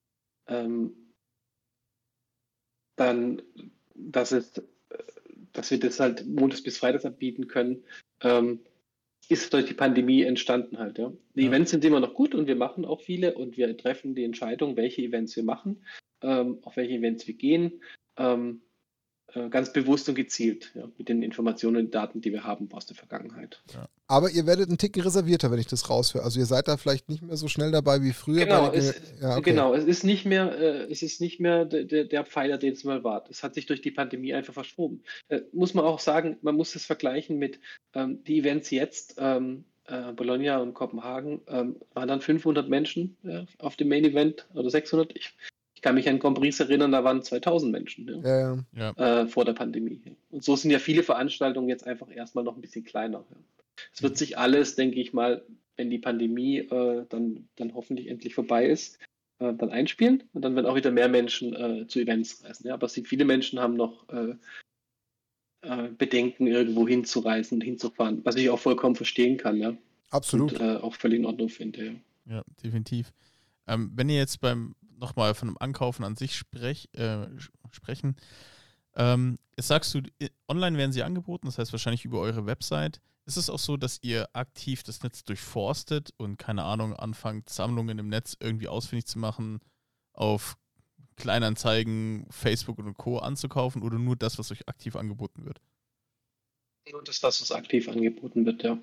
ähm, 0.48 0.94
dann, 2.96 3.42
dass 3.94 4.32
es, 4.32 4.58
äh, 4.58 4.62
dass 5.52 5.70
wir 5.70 5.80
das 5.80 6.00
halt 6.00 6.26
montags 6.26 6.62
bis 6.62 6.78
freitags 6.78 7.04
anbieten 7.04 7.48
können. 7.48 7.84
Ähm, 8.20 8.60
ist 9.28 9.52
durch 9.52 9.66
die 9.66 9.74
Pandemie 9.74 10.22
entstanden 10.22 10.78
halt. 10.78 10.98
Ja. 10.98 11.12
Die 11.34 11.42
ja. 11.42 11.48
Events 11.48 11.70
sind 11.70 11.84
immer 11.84 12.00
noch 12.00 12.14
gut 12.14 12.34
und 12.34 12.46
wir 12.46 12.56
machen 12.56 12.84
auch 12.84 13.00
viele 13.00 13.34
und 13.34 13.56
wir 13.56 13.76
treffen 13.76 14.14
die 14.14 14.24
Entscheidung, 14.24 14.76
welche 14.76 15.02
Events 15.02 15.36
wir 15.36 15.44
machen, 15.44 15.84
ähm, 16.22 16.58
auf 16.62 16.76
welche 16.76 16.94
Events 16.94 17.26
wir 17.26 17.34
gehen, 17.34 17.82
ähm, 18.16 18.62
äh, 19.32 19.48
ganz 19.48 19.72
bewusst 19.72 20.08
und 20.08 20.14
gezielt 20.14 20.72
ja, 20.74 20.88
mit 20.98 21.08
den 21.08 21.22
Informationen 21.22 21.76
und 21.76 21.94
Daten, 21.94 22.20
die 22.20 22.32
wir 22.32 22.44
haben 22.44 22.70
aus 22.72 22.86
der 22.86 22.96
Vergangenheit. 22.96 23.62
Ja. 23.72 23.88
Aber 24.06 24.30
ihr 24.30 24.46
werdet 24.46 24.68
einen 24.68 24.76
Ticken 24.76 25.02
reservierter, 25.02 25.50
wenn 25.50 25.58
ich 25.58 25.66
das 25.66 25.88
raushöre. 25.88 26.22
Also 26.22 26.38
ihr 26.38 26.46
seid 26.46 26.68
da 26.68 26.76
vielleicht 26.76 27.08
nicht 27.08 27.22
mehr 27.22 27.36
so 27.36 27.48
schnell 27.48 27.70
dabei 27.70 28.02
wie 28.02 28.12
früher. 28.12 28.44
Genau, 28.44 28.70
es, 28.70 29.00
ja, 29.20 29.36
okay. 29.36 29.50
genau. 29.50 29.72
es 29.74 29.84
ist 29.84 30.04
nicht 30.04 30.26
mehr, 30.26 30.58
äh, 30.58 30.92
es 30.92 31.02
ist 31.02 31.22
nicht 31.22 31.40
mehr 31.40 31.64
de, 31.64 31.84
de, 31.86 32.06
der 32.06 32.24
Pfeiler, 32.24 32.58
den 32.58 32.74
es 32.74 32.84
mal 32.84 33.02
war. 33.02 33.24
Es 33.30 33.42
hat 33.42 33.54
sich 33.54 33.64
durch 33.64 33.80
die 33.80 33.90
Pandemie 33.90 34.34
einfach 34.34 34.52
verschoben. 34.52 35.02
Äh, 35.28 35.40
muss 35.52 35.72
man 35.72 35.86
auch 35.86 36.00
sagen, 36.00 36.36
man 36.42 36.54
muss 36.54 36.74
es 36.74 36.84
vergleichen 36.84 37.38
mit 37.38 37.60
ähm, 37.94 38.22
die 38.24 38.40
Events 38.40 38.70
jetzt. 38.70 39.14
Ähm, 39.18 39.64
äh, 39.86 40.12
Bologna 40.12 40.58
und 40.58 40.74
Kopenhagen 40.74 41.40
ähm, 41.46 41.76
waren 41.92 42.08
dann 42.08 42.20
500 42.20 42.68
Menschen 42.68 43.16
ja, 43.22 43.44
auf 43.58 43.76
dem 43.76 43.88
Main 43.88 44.04
Event 44.04 44.46
oder 44.54 44.70
600. 44.70 45.16
Ich, 45.16 45.34
ich 45.74 45.82
kann 45.82 45.94
mich 45.94 46.08
an 46.08 46.18
Grand 46.18 46.38
Prix 46.38 46.60
erinnern, 46.60 46.92
da 46.92 47.04
waren 47.04 47.22
2000 47.22 47.72
Menschen 47.72 48.22
ja, 48.24 48.58
ja, 48.74 49.22
äh, 49.22 49.26
vor 49.26 49.44
der 49.44 49.52
Pandemie. 49.52 50.00
Und 50.30 50.42
so 50.44 50.56
sind 50.56 50.70
ja 50.70 50.78
viele 50.78 51.02
Veranstaltungen 51.02 51.68
jetzt 51.68 51.86
einfach 51.86 52.10
erstmal 52.10 52.44
noch 52.44 52.56
ein 52.56 52.62
bisschen 52.62 52.84
kleiner. 52.84 53.24
Es 53.92 54.02
wird 54.02 54.16
sich 54.16 54.38
alles, 54.38 54.76
denke 54.76 55.00
ich 55.00 55.12
mal, 55.12 55.44
wenn 55.76 55.90
die 55.90 55.98
Pandemie 55.98 56.58
äh, 56.58 57.04
dann, 57.08 57.48
dann 57.56 57.74
hoffentlich 57.74 58.08
endlich 58.08 58.34
vorbei 58.34 58.66
ist, 58.66 58.98
äh, 59.38 59.54
dann 59.54 59.70
einspielen 59.70 60.22
und 60.32 60.42
dann 60.42 60.54
werden 60.54 60.66
auch 60.66 60.76
wieder 60.76 60.90
mehr 60.90 61.08
Menschen 61.08 61.54
äh, 61.54 61.86
zu 61.86 62.00
Events 62.00 62.44
reisen. 62.44 62.66
Ja? 62.66 62.74
Aber 62.74 62.88
viele 62.88 63.24
Menschen 63.24 63.58
haben 63.58 63.74
noch 63.74 64.08
äh, 64.08 64.36
äh, 65.62 65.88
Bedenken, 65.88 66.46
irgendwo 66.46 66.86
hinzureisen 66.86 67.56
und 67.56 67.62
hinzufahren, 67.62 68.24
was 68.24 68.36
ich 68.36 68.50
auch 68.50 68.58
vollkommen 68.58 68.94
verstehen 68.94 69.36
kann. 69.36 69.56
Ja? 69.56 69.76
Absolut. 70.10 70.52
Und 70.52 70.60
äh, 70.60 70.76
auch 70.76 70.94
völlig 70.94 71.18
in 71.18 71.26
Ordnung 71.26 71.48
finde. 71.48 72.00
Ja, 72.26 72.36
ja 72.36 72.42
definitiv. 72.62 73.12
Ähm, 73.66 73.90
wenn 73.94 74.08
ihr 74.08 74.18
jetzt 74.18 74.40
beim 74.40 74.74
nochmal 75.00 75.34
von 75.34 75.48
dem 75.48 75.58
Ankaufen 75.58 76.04
an 76.04 76.16
sich 76.16 76.36
sprech, 76.36 76.88
sprechen, 77.72 78.14
ähm, 78.96 79.38
jetzt 79.56 79.68
sagst 79.68 79.94
du, 79.94 80.02
online 80.48 80.78
werden 80.78 80.92
sie 80.92 81.02
angeboten, 81.02 81.46
das 81.46 81.58
heißt 81.58 81.72
wahrscheinlich 81.72 82.04
über 82.04 82.20
eure 82.20 82.46
Website. 82.46 83.00
Ist 83.26 83.36
es 83.36 83.48
auch 83.48 83.58
so, 83.58 83.76
dass 83.76 83.98
ihr 84.02 84.28
aktiv 84.34 84.82
das 84.82 85.02
Netz 85.02 85.24
durchforstet 85.24 86.12
und 86.18 86.36
keine 86.36 86.64
Ahnung 86.64 86.94
anfangt, 86.94 87.48
Sammlungen 87.48 87.98
im 87.98 88.08
Netz 88.08 88.36
irgendwie 88.38 88.68
ausfindig 88.68 89.06
zu 89.06 89.18
machen, 89.18 89.60
auf 90.12 90.56
Kleinanzeigen, 91.16 92.26
Facebook 92.30 92.78
und 92.78 92.94
Co. 92.94 93.18
anzukaufen 93.18 93.82
oder 93.82 93.98
nur 93.98 94.16
das, 94.16 94.38
was 94.38 94.50
euch 94.52 94.68
aktiv 94.68 94.96
angeboten 94.96 95.46
wird? 95.46 95.60
Nur 96.90 97.02
das, 97.02 97.22
was 97.22 97.50
aktiv 97.52 97.88
angeboten 97.88 98.44
wird, 98.44 98.62
ja. 98.62 98.78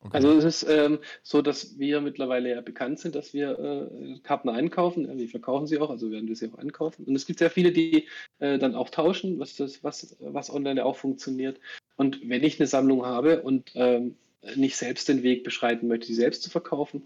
Okay. 0.00 0.16
Also 0.16 0.32
es 0.32 0.44
ist 0.44 0.62
ähm, 0.68 1.00
so, 1.24 1.42
dass 1.42 1.76
wir 1.78 2.00
mittlerweile 2.00 2.50
ja 2.50 2.60
bekannt 2.60 3.00
sind, 3.00 3.16
dass 3.16 3.34
wir 3.34 3.58
äh, 3.58 4.18
Karten 4.20 4.48
einkaufen. 4.48 5.18
Wir 5.18 5.28
verkaufen 5.28 5.66
sie 5.66 5.78
auch, 5.78 5.90
also 5.90 6.10
werden 6.12 6.28
wir 6.28 6.36
sie 6.36 6.52
auch 6.52 6.58
einkaufen. 6.58 7.04
Und 7.04 7.16
es 7.16 7.26
gibt 7.26 7.40
sehr 7.40 7.50
viele, 7.50 7.72
die 7.72 8.06
äh, 8.38 8.58
dann 8.58 8.76
auch 8.76 8.90
tauschen, 8.90 9.40
was, 9.40 9.56
das, 9.56 9.82
was, 9.82 10.16
was 10.20 10.50
online 10.50 10.84
auch 10.84 10.96
funktioniert. 10.96 11.58
Und 11.98 12.20
wenn 12.28 12.44
ich 12.44 12.58
eine 12.58 12.68
Sammlung 12.68 13.04
habe 13.04 13.42
und 13.42 13.72
ähm, 13.74 14.16
nicht 14.54 14.76
selbst 14.76 15.08
den 15.08 15.24
Weg 15.24 15.42
beschreiten 15.42 15.88
möchte, 15.88 16.06
sie 16.06 16.14
selbst 16.14 16.44
zu 16.44 16.48
verkaufen, 16.48 17.02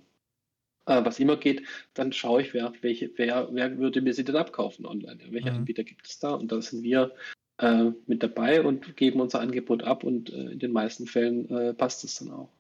äh, 0.85 1.03
was 1.03 1.19
immer 1.19 1.39
geht, 1.39 1.63
dann 1.95 2.13
schaue 2.13 2.43
ich, 2.43 2.53
wer, 2.53 2.73
welche, 2.83 3.11
wer, 3.17 3.49
wer 3.53 3.79
würde 3.79 4.03
mir 4.03 4.13
sie 4.13 4.25
denn 4.25 4.37
abkaufen 4.37 4.85
online. 4.85 5.19
Welche 5.31 5.51
mhm. 5.51 5.59
Anbieter 5.59 5.83
gibt 5.83 6.07
es 6.07 6.19
da? 6.19 6.35
Und 6.35 6.53
da 6.53 6.61
sind 6.61 6.83
wir 6.83 7.13
äh, 7.57 7.91
mit 8.07 8.23
dabei 8.23 8.63
und 8.63 8.97
geben 8.99 9.21
unser 9.21 9.41
Angebot 9.41 9.83
ab 9.83 10.05
und 10.05 10.31
äh, 10.31 10.51
in 10.51 10.59
den 10.59 10.73
meisten 10.73 11.07
Fällen 11.07 11.49
äh, 11.49 11.73
passt 11.73 12.05
es 12.05 12.17
dann 12.17 12.31
auch. 12.31 12.51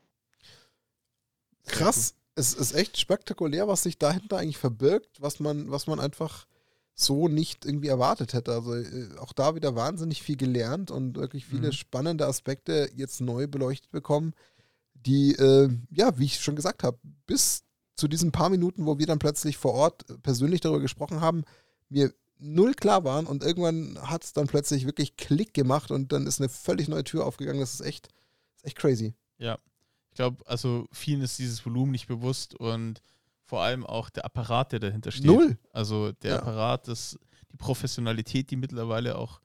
Krass, 1.66 2.16
es 2.34 2.54
ist 2.54 2.74
echt 2.74 2.96
spektakulär, 2.96 3.68
was 3.68 3.82
sich 3.82 3.98
dahinter 3.98 4.38
eigentlich 4.38 4.56
verbirgt, 4.56 5.20
was 5.20 5.38
man, 5.38 5.70
was 5.70 5.86
man 5.86 6.00
einfach 6.00 6.46
so 6.94 7.28
nicht 7.28 7.64
irgendwie 7.64 7.88
erwartet 7.88 8.32
hätte. 8.34 8.52
Also 8.52 8.74
äh, 8.74 9.16
auch 9.18 9.32
da 9.32 9.54
wieder 9.54 9.74
wahnsinnig 9.74 10.22
viel 10.22 10.36
gelernt 10.36 10.90
und 10.90 11.16
wirklich 11.16 11.46
viele 11.46 11.68
mhm. 11.68 11.72
spannende 11.72 12.26
Aspekte 12.26 12.90
jetzt 12.94 13.20
neu 13.20 13.46
beleuchtet 13.46 13.90
bekommen, 13.90 14.34
die, 14.94 15.32
äh, 15.32 15.70
ja, 15.90 16.18
wie 16.18 16.26
ich 16.26 16.40
schon 16.40 16.56
gesagt 16.56 16.82
habe, 16.82 16.98
bis 17.26 17.64
zu 17.96 18.08
diesen 18.08 18.32
paar 18.32 18.50
Minuten, 18.50 18.86
wo 18.86 18.98
wir 18.98 19.06
dann 19.06 19.18
plötzlich 19.18 19.56
vor 19.56 19.74
Ort 19.74 20.04
persönlich 20.22 20.60
darüber 20.60 20.80
gesprochen 20.80 21.20
haben, 21.20 21.44
mir 21.88 22.12
null 22.38 22.74
klar 22.74 23.04
waren 23.04 23.26
und 23.26 23.42
irgendwann 23.42 23.98
hat 24.02 24.24
es 24.24 24.32
dann 24.32 24.46
plötzlich 24.46 24.86
wirklich 24.86 25.16
Klick 25.16 25.54
gemacht 25.54 25.90
und 25.90 26.12
dann 26.12 26.26
ist 26.26 26.40
eine 26.40 26.48
völlig 26.48 26.88
neue 26.88 27.04
Tür 27.04 27.24
aufgegangen. 27.24 27.60
Das 27.60 27.74
ist 27.74 27.80
echt, 27.80 28.08
ist 28.56 28.64
echt 28.64 28.78
crazy. 28.78 29.14
Ja, 29.38 29.58
ich 30.10 30.16
glaube, 30.16 30.44
also 30.46 30.86
vielen 30.92 31.22
ist 31.22 31.38
dieses 31.38 31.64
Volumen 31.64 31.92
nicht 31.92 32.08
bewusst 32.08 32.54
und 32.54 33.00
vor 33.52 33.60
allem 33.60 33.84
auch 33.84 34.08
der 34.08 34.24
Apparat, 34.24 34.72
der 34.72 34.80
dahinter 34.80 35.10
steht. 35.12 35.26
Null. 35.26 35.58
Also 35.74 36.12
der 36.12 36.30
ja. 36.30 36.38
Apparat, 36.38 36.88
das, 36.88 37.18
die 37.50 37.58
Professionalität, 37.58 38.50
die 38.50 38.56
mittlerweile 38.56 39.18
auch, 39.18 39.42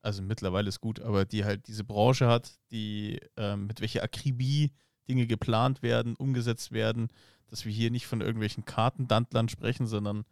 also 0.00 0.22
mittlerweile 0.22 0.68
ist 0.68 0.80
gut, 0.80 1.00
aber 1.00 1.24
die 1.24 1.44
halt 1.44 1.66
diese 1.66 1.82
Branche 1.82 2.28
hat, 2.28 2.52
die 2.70 3.18
ähm, 3.36 3.66
mit 3.66 3.80
welcher 3.80 4.04
Akribie 4.04 4.70
Dinge 5.08 5.26
geplant 5.26 5.82
werden, 5.82 6.14
umgesetzt 6.14 6.70
werden, 6.70 7.08
dass 7.48 7.64
wir 7.64 7.72
hier 7.72 7.90
nicht 7.90 8.06
von 8.06 8.20
irgendwelchen 8.20 8.64
Kartendandlern 8.64 9.48
sprechen, 9.48 9.88
sondern 9.88 10.24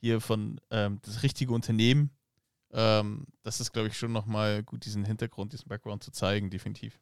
hier 0.00 0.20
von 0.20 0.60
ähm, 0.72 0.98
das 1.02 1.22
richtige 1.22 1.52
Unternehmen. 1.52 2.10
Ähm, 2.72 3.28
das 3.44 3.60
ist, 3.60 3.74
glaube 3.74 3.86
ich, 3.86 3.96
schon 3.96 4.10
nochmal 4.10 4.64
gut, 4.64 4.86
diesen 4.86 5.04
Hintergrund, 5.04 5.52
diesen 5.52 5.68
Background 5.68 6.02
zu 6.02 6.10
zeigen, 6.10 6.50
definitiv. 6.50 6.98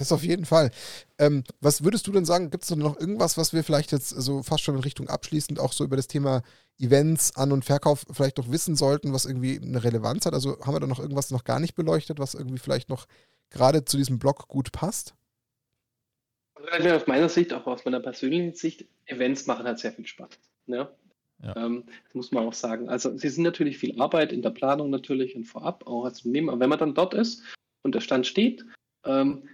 Das 0.00 0.12
auf 0.12 0.22
jeden 0.22 0.46
Fall. 0.46 0.70
Ähm, 1.18 1.44
was 1.60 1.84
würdest 1.84 2.06
du 2.06 2.12
denn 2.12 2.24
sagen? 2.24 2.48
Gibt 2.48 2.64
es 2.64 2.70
noch 2.70 2.98
irgendwas, 2.98 3.36
was 3.36 3.52
wir 3.52 3.62
vielleicht 3.62 3.92
jetzt 3.92 4.08
so 4.08 4.42
fast 4.42 4.64
schon 4.64 4.76
in 4.76 4.80
Richtung 4.80 5.08
abschließend 5.08 5.60
auch 5.60 5.74
so 5.74 5.84
über 5.84 5.96
das 5.96 6.08
Thema 6.08 6.42
Events, 6.78 7.36
An- 7.36 7.52
und 7.52 7.66
Verkauf 7.66 8.06
vielleicht 8.10 8.38
noch 8.38 8.50
wissen 8.50 8.76
sollten, 8.76 9.12
was 9.12 9.26
irgendwie 9.26 9.60
eine 9.62 9.84
Relevanz 9.84 10.24
hat? 10.24 10.32
Also 10.32 10.58
haben 10.60 10.74
wir 10.74 10.80
da 10.80 10.86
noch 10.86 11.00
irgendwas 11.00 11.30
noch 11.30 11.44
gar 11.44 11.60
nicht 11.60 11.74
beleuchtet, 11.74 12.18
was 12.18 12.32
irgendwie 12.32 12.56
vielleicht 12.56 12.88
noch 12.88 13.06
gerade 13.50 13.84
zu 13.84 13.98
diesem 13.98 14.18
Blog 14.18 14.48
gut 14.48 14.72
passt? 14.72 15.14
Also 16.70 16.88
aus 16.88 17.06
meiner 17.06 17.28
Sicht, 17.28 17.52
auch 17.52 17.66
aus 17.66 17.84
meiner 17.84 18.00
persönlichen 18.00 18.54
Sicht, 18.54 18.86
Events 19.04 19.46
machen 19.46 19.66
halt 19.66 19.80
sehr 19.80 19.92
viel 19.92 20.06
Spaß. 20.06 20.30
Ne? 20.64 20.88
Ja. 21.42 21.56
Ähm, 21.56 21.84
das 22.04 22.14
muss 22.14 22.32
man 22.32 22.46
auch 22.46 22.54
sagen. 22.54 22.88
Also 22.88 23.14
sie 23.18 23.28
sind 23.28 23.44
natürlich 23.44 23.76
viel 23.76 24.00
Arbeit 24.00 24.32
in 24.32 24.40
der 24.40 24.50
Planung 24.50 24.88
natürlich 24.88 25.36
und 25.36 25.44
vorab 25.44 25.86
auch 25.86 26.06
als 26.06 26.20
Unternehmen. 26.24 26.48
Aber 26.48 26.60
wenn 26.60 26.70
man 26.70 26.78
dann 26.78 26.94
dort 26.94 27.12
ist 27.12 27.42
und 27.82 27.94
der 27.94 28.00
Stand 28.00 28.26
steht, 28.26 28.64
ähm, 29.04 29.46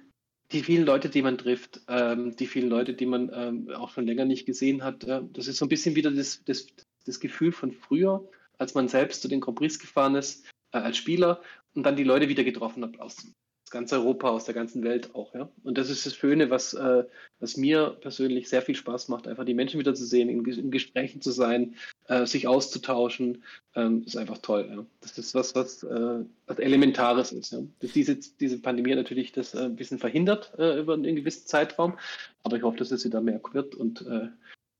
die 0.52 0.62
vielen 0.62 0.84
Leute, 0.84 1.08
die 1.08 1.22
man 1.22 1.38
trifft, 1.38 1.80
ähm, 1.88 2.36
die 2.36 2.46
vielen 2.46 2.68
Leute, 2.68 2.94
die 2.94 3.06
man 3.06 3.30
ähm, 3.34 3.70
auch 3.70 3.90
schon 3.90 4.06
länger 4.06 4.24
nicht 4.24 4.46
gesehen 4.46 4.84
hat, 4.84 5.04
äh, 5.04 5.22
das 5.32 5.48
ist 5.48 5.58
so 5.58 5.64
ein 5.64 5.68
bisschen 5.68 5.96
wieder 5.96 6.10
das, 6.10 6.42
das, 6.44 6.66
das 7.04 7.20
Gefühl 7.20 7.52
von 7.52 7.72
früher, 7.72 8.28
als 8.58 8.74
man 8.74 8.88
selbst 8.88 9.22
zu 9.22 9.28
den 9.28 9.40
Grand 9.40 9.58
Prix 9.58 9.78
gefahren 9.78 10.14
ist 10.14 10.46
äh, 10.72 10.78
als 10.78 10.96
Spieler 10.96 11.42
und 11.74 11.82
dann 11.84 11.96
die 11.96 12.04
Leute 12.04 12.28
wieder 12.28 12.44
getroffen 12.44 12.84
hat 12.84 13.00
aus 13.00 13.26
ganz 13.70 13.92
Europa, 13.92 14.28
aus 14.28 14.44
der 14.44 14.54
ganzen 14.54 14.84
Welt 14.84 15.14
auch. 15.14 15.34
Ja? 15.34 15.48
Und 15.64 15.78
das 15.78 15.90
ist 15.90 16.06
das 16.06 16.14
Schöne, 16.14 16.50
was, 16.50 16.74
äh, 16.74 17.04
was 17.40 17.56
mir 17.56 17.96
persönlich 18.00 18.48
sehr 18.48 18.62
viel 18.62 18.74
Spaß 18.74 19.08
macht, 19.08 19.26
einfach 19.26 19.44
die 19.44 19.54
Menschen 19.54 19.80
wieder 19.80 19.94
zu 19.94 20.04
sehen, 20.04 20.28
in, 20.28 20.44
in 20.44 20.70
Gesprächen 20.70 21.20
zu 21.20 21.30
sein, 21.32 21.74
äh, 22.06 22.26
sich 22.26 22.46
auszutauschen, 22.46 23.42
ähm, 23.74 24.04
ist 24.06 24.16
einfach 24.16 24.38
toll. 24.38 24.68
Ja? 24.70 24.86
Das 25.00 25.18
ist 25.18 25.34
was, 25.34 25.54
was, 25.54 25.82
äh, 25.82 26.24
was 26.46 26.58
Elementares 26.58 27.32
ist. 27.32 27.52
Ja? 27.52 27.60
Diese, 27.82 28.16
diese 28.16 28.58
Pandemie 28.58 28.94
natürlich 28.94 29.32
das 29.32 29.54
äh, 29.54 29.64
ein 29.64 29.76
bisschen 29.76 29.98
verhindert 29.98 30.52
äh, 30.58 30.78
über 30.80 30.94
einen 30.94 31.16
gewissen 31.16 31.46
Zeitraum, 31.46 31.98
aber 32.42 32.56
ich 32.56 32.62
hoffe, 32.62 32.78
dass 32.78 32.92
es 32.92 33.04
wieder 33.04 33.20
mehr 33.20 33.40
wird 33.52 33.74
und 33.74 34.02
äh, 34.02 34.28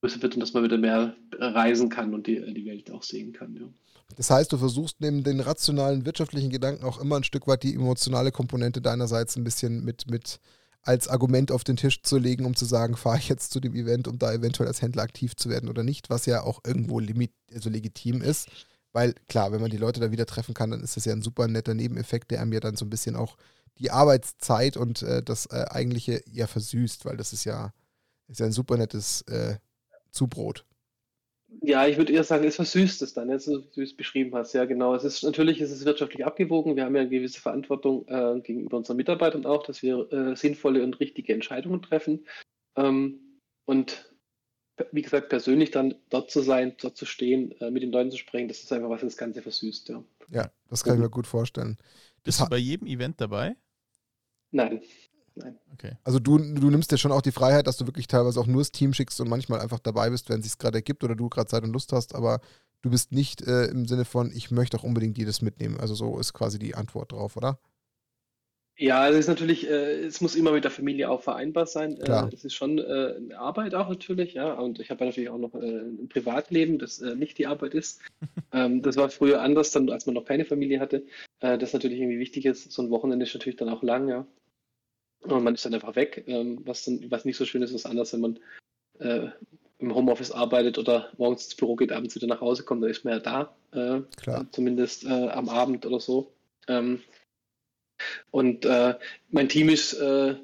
größer 0.01 0.23
wird 0.23 0.35
und 0.35 0.41
dass 0.41 0.55
man 0.55 0.63
wieder 0.63 0.79
mehr 0.79 1.17
reisen 1.33 1.89
kann 1.89 2.15
und 2.15 2.27
die, 2.27 2.41
die 2.55 2.67
Welt 2.67 2.91
auch 2.91 3.03
sehen 3.03 3.33
kann. 3.33 3.57
Ja. 3.57 3.69
Das 4.15 4.31
heißt, 4.31 4.53
du 4.53 4.59
versuchst 4.59 5.01
neben 5.01 5.25
den 5.25 5.41
rationalen 5.41 6.07
wirtschaftlichen 6.07 6.51
Gedanken 6.51 6.85
auch 6.85 6.99
immer 6.99 7.17
ein 7.17 7.25
Stück 7.25 7.47
weit 7.47 7.65
die 7.65 7.75
emotionale 7.75 8.31
Komponente 8.31 8.81
deinerseits 8.81 9.37
ein 9.37 9.45
bisschen 9.45 9.85
mit, 9.85 10.09
mit 10.09 10.41
als 10.83 11.09
Argument 11.09 11.51
auf 11.51 11.65
den 11.65 11.77
Tisch 11.77 12.03
zu 12.03 12.17
legen, 12.17 12.45
um 12.45 12.55
zu 12.55 12.65
sagen, 12.65 12.97
fahre 12.97 13.19
ich 13.19 13.29
jetzt 13.29 13.51
zu 13.51 13.59
dem 13.59 13.75
Event, 13.75 14.07
um 14.07 14.19
da 14.19 14.33
eventuell 14.33 14.69
als 14.69 14.81
Händler 14.81 15.03
aktiv 15.03 15.35
zu 15.35 15.51
werden 15.51 15.69
oder 15.69 15.83
nicht, 15.83 16.11
was 16.11 16.27
ja 16.27 16.43
auch 16.43 16.61
irgendwo 16.65 17.01
limit, 17.01 17.33
also 17.53 17.69
legitim 17.69 18.23
ist. 18.23 18.49
Weil 18.93 19.15
klar, 19.29 19.51
wenn 19.51 19.61
man 19.61 19.71
die 19.71 19.77
Leute 19.77 20.01
da 20.01 20.13
wieder 20.13 20.27
treffen 20.27 20.55
kann, 20.55 20.71
dann 20.71 20.83
ist 20.83 20.97
das 20.97 21.05
ja 21.05 21.13
ein 21.13 21.23
super 21.23 21.49
netter 21.49 21.75
Nebeneffekt, 21.75 22.31
der 22.31 22.41
einem 22.41 22.53
ja 22.53 22.61
dann 22.61 22.77
so 22.77 22.85
ein 22.85 22.91
bisschen 22.91 23.17
auch 23.17 23.37
die 23.79 23.91
Arbeitszeit 23.91 24.77
und 24.77 25.03
äh, 25.03 25.23
das 25.23 25.47
äh, 25.47 25.67
eigentliche 25.69 26.23
ja 26.31 26.47
versüßt, 26.47 27.05
weil 27.05 27.17
das 27.17 27.33
ist 27.33 27.45
ja, 27.45 27.73
ist 28.29 28.41
ja 28.41 28.47
ein 28.47 28.53
super 28.53 28.77
nettes 28.77 29.23
äh, 29.23 29.57
Zubrot. 30.13 30.65
Ja, 31.63 31.87
ich 31.87 31.97
würde 31.97 32.13
eher 32.13 32.25
sagen, 32.25 32.45
es 32.45 32.57
versüßt 32.57 33.03
es 33.03 33.15
dann, 33.15 33.39
so 33.39 33.63
wie 33.63 33.75
du 33.75 33.83
es 33.83 33.97
beschrieben 33.97 34.35
hast. 34.35 34.53
Ja, 34.53 34.65
genau. 34.65 34.95
Es 34.95 35.05
ist 35.05 35.23
natürlich 35.23 35.61
ist 35.61 35.71
es 35.71 35.85
wirtschaftlich 35.85 36.25
abgewogen. 36.25 36.77
Wir 36.77 36.85
haben 36.85 36.95
ja 36.95 37.03
eine 37.03 37.11
gewisse 37.11 37.41
Verantwortung 37.41 38.07
äh, 38.09 38.41
gegenüber 38.41 38.77
unseren 38.77 38.97
Mitarbeitern 38.97 39.47
auch, 39.47 39.63
dass 39.63 39.83
wir 39.83 40.11
äh, 40.13 40.37
sinnvolle 40.37 40.83
und 40.83 41.01
richtige 41.01 41.33
Entscheidungen 41.33 41.83
treffen. 41.83 42.27
Ähm, 42.77 43.41
und 43.65 44.13
wie 44.93 45.03
gesagt, 45.03 45.29
persönlich 45.29 45.71
dann 45.71 45.95
dort 46.11 46.31
zu 46.31 46.41
sein, 46.41 46.77
dort 46.81 46.97
zu 46.97 47.07
stehen, 47.07 47.53
äh, 47.61 47.71
mit 47.71 47.83
den 47.83 47.93
Leuten 47.93 48.11
zu 48.11 48.19
sprechen, 48.19 48.49
das 48.49 48.63
ist 48.63 48.73
einfach 48.73 48.91
was 48.91 49.01
das 49.01 49.17
Ganze 49.17 49.43
versüßt. 49.43 49.89
Ja, 49.89 50.05
ja 50.31 50.51
das 50.69 50.85
kann 50.85 50.95
ich 50.95 51.01
mir 51.01 51.11
gut 51.11 51.27
vorstellen. 51.27 51.77
Bist 52.23 52.41
du 52.41 52.47
bei 52.47 52.59
jedem 52.59 52.87
Event 52.87 53.21
dabei? 53.21 53.57
Nein. 54.51 54.83
Nein. 55.37 55.59
Okay. 55.75 55.93
Also 56.03 56.19
du, 56.19 56.39
du 56.39 56.71
nimmst 56.71 56.91
dir 56.91 56.99
schon 56.99 57.13
auch 57.13 57.23
die 57.23 57.33
Freiheit, 57.33 57.67
dass 57.67 57.77
du 57.77 57.87
wirklich 57.87 58.09
teilweise 58.09 58.41
auch 58.41 58.47
nur 58.47 58.63
das 58.63 58.73
Team 58.73 58.95
schickst 58.95 59.21
und 59.21 59.29
manchmal 59.29 59.61
einfach 59.61 59.79
dabei 59.79 60.11
bist, 60.11 60.29
wenn 60.31 60.41
es 60.41 60.47
sich 60.47 60.59
gerade 60.59 60.79
ergibt 60.79 61.05
oder 61.05 61.15
du 61.15 61.29
gerade 61.29 61.47
Zeit 61.47 61.63
und 61.63 61.73
Lust 61.73 61.93
hast, 61.93 62.15
aber 62.15 62.41
du 62.83 62.91
bist 62.91 63.13
nicht 63.13 63.43
äh, 63.43 63.67
im 63.67 63.87
Sinne 63.87 64.05
von, 64.05 64.33
ich 64.35 64.51
möchte 64.51 64.79
auch 64.79 64.83
unbedingt 64.83 65.19
jedes 65.19 65.43
mitnehmen. 65.43 65.79
Also 65.79 65.95
so 65.95 66.19
ist 66.19 66.33
quasi 66.33 66.59
die 66.59 66.75
Antwort 66.75 67.13
drauf, 67.13 67.37
oder? 67.37 67.59
Ja, 68.79 69.09
es 69.09 69.17
ist 69.17 69.29
natürlich, 69.29 69.69
äh, 69.69 70.05
es 70.05 70.21
muss 70.21 70.35
immer 70.35 70.53
mit 70.53 70.65
der 70.65 70.71
Familie 70.71 71.09
auch 71.09 71.23
vereinbar 71.23 71.67
sein. 71.67 71.99
Äh, 71.99 72.29
es 72.33 72.45
ist 72.45 72.53
schon 72.53 72.79
äh, 72.79 73.15
eine 73.17 73.39
Arbeit 73.39 73.75
auch 73.75 73.89
natürlich, 73.89 74.35
ja. 74.35 74.53
Und 74.53 74.81
ich 74.81 74.91
habe 74.91 75.01
ja 75.01 75.07
natürlich 75.07 75.31
auch 75.31 75.39
noch 75.39 75.55
äh, 75.55 75.81
ein 75.81 76.09
Privatleben, 76.11 76.79
das 76.79 77.01
äh, 77.01 77.15
nicht 77.15 77.39
die 77.39 77.47
Arbeit 77.47 77.75
ist. 77.75 78.01
Ähm, 78.53 78.81
das 78.81 78.97
war 78.97 79.11
früher 79.11 79.43
anders, 79.43 79.73
dann, 79.73 79.91
als 79.91 80.07
man 80.07 80.15
noch 80.15 80.25
keine 80.25 80.45
Familie 80.45 80.79
hatte. 80.79 81.05
Äh, 81.41 81.59
das 81.59 81.73
natürlich 81.73 81.99
irgendwie 81.99 82.21
wichtig 82.21 82.47
ist. 82.47 82.71
So 82.71 82.81
ein 82.81 82.91
Wochenende 82.91 83.27
ist 83.27 83.35
natürlich 83.35 83.57
dann 83.57 83.69
auch 83.69 83.83
lang, 83.83 84.09
ja. 84.09 84.25
Und 85.27 85.45
man 85.45 85.55
ist 85.55 85.65
dann 85.65 85.75
einfach 85.75 85.97
weg, 85.97 86.25
ähm, 86.27 86.61
was 86.65 86.85
dann, 86.85 87.11
was 87.11 87.25
nicht 87.25 87.37
so 87.37 87.45
schön 87.45 87.63
ist, 87.63 87.75
was 87.75 87.87
anders, 87.87 88.13
wenn 88.13 88.21
man 88.21 88.39
äh, 88.99 89.29
im 89.79 89.95
Homeoffice 89.95 90.33
arbeitet 90.33 90.79
oder 90.79 91.11
morgens 91.19 91.45
ins 91.45 91.55
Büro 91.55 91.77
geht, 91.77 91.93
abends 91.93 92.15
wieder 92.15 92.27
nach 92.27 92.41
Hause 92.41 92.63
kommt, 92.65 92.83
dann 92.83 92.91
ist 92.91 93.05
man 93.05 93.15
ja 93.15 93.21
da, 93.21 93.57
äh, 93.73 94.01
Klar. 94.17 94.47
zumindest 94.53 95.05
äh, 95.05 95.29
am 95.29 95.49
Abend 95.49 95.85
oder 95.85 96.01
so. 96.01 96.33
Ähm, 96.69 97.03
und 98.31 98.65
äh, 98.65 98.95
mein 99.31 99.49
Team 99.49 99.69
ist 99.69 99.95
äh, 99.95 100.37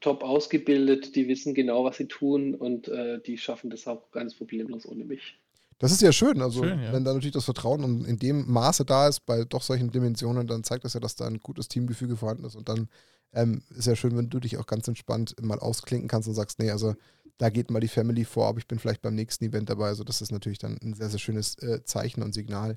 top 0.00 0.22
ausgebildet, 0.22 1.14
die 1.14 1.28
wissen 1.28 1.54
genau, 1.54 1.84
was 1.84 1.98
sie 1.98 2.08
tun 2.08 2.54
und 2.54 2.88
äh, 2.88 3.20
die 3.20 3.38
schaffen 3.38 3.70
das 3.70 3.86
auch 3.86 4.10
ganz 4.10 4.34
problemlos 4.34 4.86
ohne 4.86 5.04
mich. 5.04 5.38
Das 5.80 5.92
ist 5.92 6.02
ja 6.02 6.12
schön. 6.12 6.42
Also, 6.42 6.62
Schön, 6.62 6.82
ja. 6.82 6.92
wenn 6.92 7.04
da 7.04 7.14
natürlich 7.14 7.32
das 7.32 7.46
Vertrauen 7.46 7.82
und 7.82 8.04
in 8.04 8.18
dem 8.18 8.50
Maße 8.52 8.84
da 8.84 9.08
ist, 9.08 9.24
bei 9.24 9.44
doch 9.44 9.62
solchen 9.62 9.90
Dimensionen, 9.90 10.46
dann 10.46 10.62
zeigt 10.62 10.84
das 10.84 10.92
ja, 10.92 11.00
dass 11.00 11.16
da 11.16 11.26
ein 11.26 11.40
gutes 11.40 11.68
Teamgefüge 11.68 12.16
vorhanden 12.16 12.44
ist. 12.44 12.54
Und 12.54 12.68
dann 12.68 12.88
ähm, 13.32 13.62
ist 13.70 13.86
ja 13.86 13.96
schön, 13.96 14.14
wenn 14.14 14.28
du 14.28 14.40
dich 14.40 14.58
auch 14.58 14.66
ganz 14.66 14.86
entspannt 14.88 15.34
mal 15.40 15.58
ausklinken 15.58 16.06
kannst 16.06 16.28
und 16.28 16.34
sagst, 16.34 16.58
nee, 16.58 16.70
also 16.70 16.94
da 17.38 17.48
geht 17.48 17.70
mal 17.70 17.80
die 17.80 17.88
Family 17.88 18.26
vor, 18.26 18.46
aber 18.46 18.58
ich 18.58 18.68
bin 18.68 18.78
vielleicht 18.78 19.00
beim 19.00 19.14
nächsten 19.14 19.42
Event 19.46 19.70
dabei. 19.70 19.86
Also, 19.86 20.04
das 20.04 20.20
ist 20.20 20.32
natürlich 20.32 20.58
dann 20.58 20.76
ein 20.82 20.92
sehr, 20.92 21.08
sehr 21.08 21.18
schönes 21.18 21.56
äh, 21.62 21.82
Zeichen 21.82 22.22
und 22.22 22.34
Signal. 22.34 22.76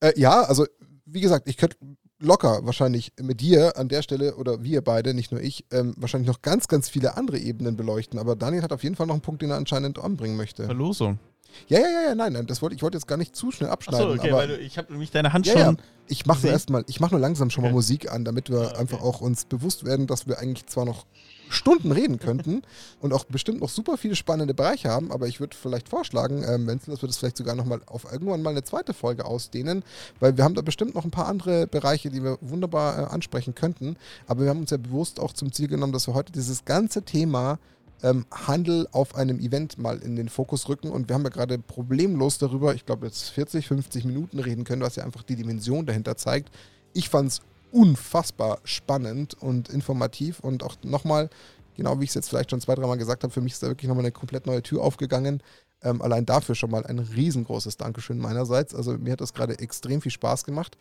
Äh, 0.00 0.18
ja, 0.18 0.40
also, 0.40 0.66
wie 1.04 1.20
gesagt, 1.20 1.50
ich 1.50 1.58
könnte 1.58 1.76
locker 2.18 2.64
wahrscheinlich 2.64 3.12
mit 3.20 3.42
dir 3.42 3.76
an 3.76 3.90
der 3.90 4.00
Stelle 4.00 4.36
oder 4.36 4.62
wir 4.62 4.80
beide, 4.80 5.12
nicht 5.12 5.32
nur 5.32 5.42
ich, 5.42 5.66
ähm, 5.70 5.92
wahrscheinlich 5.98 6.28
noch 6.28 6.40
ganz, 6.40 6.66
ganz 6.66 6.88
viele 6.88 7.18
andere 7.18 7.38
Ebenen 7.38 7.76
beleuchten. 7.76 8.18
Aber 8.18 8.36
Daniel 8.36 8.62
hat 8.62 8.72
auf 8.72 8.82
jeden 8.82 8.96
Fall 8.96 9.06
noch 9.06 9.14
einen 9.14 9.20
Punkt, 9.20 9.42
den 9.42 9.50
er 9.50 9.58
anscheinend 9.58 9.98
anbringen 9.98 10.36
möchte. 10.36 10.64
Verlosung. 10.64 11.18
Ja, 11.68 11.78
ja, 11.78 11.86
ja, 11.88 12.02
ja, 12.08 12.14
nein, 12.14 12.32
nein, 12.32 12.46
das 12.46 12.62
wollte 12.62 12.76
ich 12.76 12.82
wollte 12.82 12.96
jetzt 12.96 13.06
gar 13.06 13.16
nicht 13.16 13.34
zu 13.36 13.50
schnell 13.50 13.70
abschneiden. 13.70 14.06
Achso, 14.08 14.18
okay, 14.20 14.30
aber 14.30 14.38
weil 14.40 14.48
du, 14.48 14.58
ich 14.58 14.78
habe 14.78 14.92
nämlich 14.92 15.10
deine 15.10 15.32
Hand 15.32 15.46
ja, 15.46 15.52
schon. 15.52 15.60
ja, 15.76 15.82
ich 16.08 16.26
mache 16.26 16.42
nur 16.42 16.52
erstmal, 16.52 16.84
ich 16.88 17.00
mache 17.00 17.12
nur 17.12 17.20
langsam 17.20 17.50
schon 17.50 17.62
mal 17.62 17.68
Okay. 17.68 17.74
Musik 17.74 18.12
an, 18.12 18.24
damit 18.24 18.50
wir 18.50 18.58
Ah, 18.60 18.66
okay. 18.70 18.78
einfach 18.80 19.00
auch 19.02 19.20
uns 19.20 19.44
bewusst 19.46 19.84
werden, 19.84 20.06
dass 20.06 20.26
wir 20.26 20.38
eigentlich 20.38 20.66
zwar 20.66 20.84
noch 20.84 21.06
Stunden 21.50 21.92
reden 21.92 22.18
könnten 22.18 22.62
und 23.00 23.12
auch 23.12 23.24
bestimmt 23.24 23.60
noch 23.60 23.68
super 23.68 23.96
viele 23.98 24.16
spannende 24.16 24.54
Bereiche 24.54 24.88
haben, 24.88 25.12
aber 25.12 25.28
ich 25.28 25.40
würde 25.40 25.56
vielleicht 25.56 25.88
vorschlagen, 25.88 26.42
ähm, 26.46 26.66
Wenzel, 26.66 26.90
dass 26.90 27.02
wir 27.02 27.06
das 27.06 27.18
vielleicht 27.18 27.36
sogar 27.36 27.54
nochmal 27.54 27.80
auf 27.86 28.10
irgendwann 28.10 28.42
mal 28.42 28.50
eine 28.50 28.64
zweite 28.64 28.94
Folge 28.94 29.24
ausdehnen, 29.24 29.84
weil 30.20 30.36
wir 30.36 30.44
haben 30.44 30.54
da 30.54 30.62
bestimmt 30.62 30.94
noch 30.94 31.04
ein 31.04 31.10
paar 31.10 31.26
andere 31.28 31.66
Bereiche, 31.66 32.10
die 32.10 32.22
wir 32.24 32.38
wunderbar 32.40 32.98
äh, 32.98 33.04
ansprechen 33.12 33.54
könnten, 33.54 33.96
aber 34.26 34.42
wir 34.42 34.48
haben 34.50 34.60
uns 34.60 34.70
ja 34.70 34.78
bewusst 34.78 35.20
auch 35.20 35.32
zum 35.32 35.52
Ziel 35.52 35.68
genommen, 35.68 35.92
dass 35.92 36.06
wir 36.08 36.14
heute 36.14 36.32
dieses 36.32 36.64
ganze 36.64 37.02
Thema 37.02 37.58
ähm, 38.02 38.26
Handel 38.30 38.86
auf 38.92 39.14
einem 39.14 39.40
Event 39.40 39.78
mal 39.78 39.98
in 39.98 40.16
den 40.16 40.28
Fokus 40.28 40.68
rücken. 40.68 40.90
Und 40.90 41.08
wir 41.08 41.14
haben 41.14 41.24
ja 41.24 41.30
gerade 41.30 41.58
problemlos 41.58 42.38
darüber, 42.38 42.74
ich 42.74 42.86
glaube 42.86 43.06
jetzt 43.06 43.30
40, 43.30 43.66
50 43.68 44.04
Minuten 44.04 44.38
reden 44.38 44.64
können, 44.64 44.82
was 44.82 44.96
ja 44.96 45.04
einfach 45.04 45.22
die 45.22 45.36
Dimension 45.36 45.86
dahinter 45.86 46.16
zeigt. 46.16 46.50
Ich 46.92 47.08
fand 47.08 47.28
es 47.28 47.40
unfassbar 47.72 48.58
spannend 48.64 49.34
und 49.34 49.68
informativ 49.68 50.40
und 50.40 50.62
auch 50.62 50.76
nochmal, 50.84 51.28
genau 51.76 51.98
wie 51.98 52.04
ich 52.04 52.10
es 52.10 52.14
jetzt 52.14 52.28
vielleicht 52.28 52.50
schon 52.50 52.60
zwei, 52.60 52.74
dreimal 52.74 52.98
gesagt 52.98 53.24
habe, 53.24 53.32
für 53.32 53.40
mich 53.40 53.54
ist 53.54 53.62
da 53.62 53.66
wirklich 53.68 53.88
nochmal 53.88 54.04
eine 54.04 54.12
komplett 54.12 54.46
neue 54.46 54.62
Tür 54.62 54.82
aufgegangen. 54.82 55.42
Ähm, 55.82 56.00
allein 56.00 56.24
dafür 56.24 56.54
schon 56.54 56.70
mal 56.70 56.86
ein 56.86 56.98
riesengroßes 56.98 57.76
Dankeschön 57.76 58.18
meinerseits. 58.18 58.74
Also 58.74 58.96
mir 58.96 59.12
hat 59.12 59.20
das 59.20 59.34
gerade 59.34 59.58
extrem 59.58 60.00
viel 60.00 60.12
Spaß 60.12 60.44
gemacht. 60.44 60.78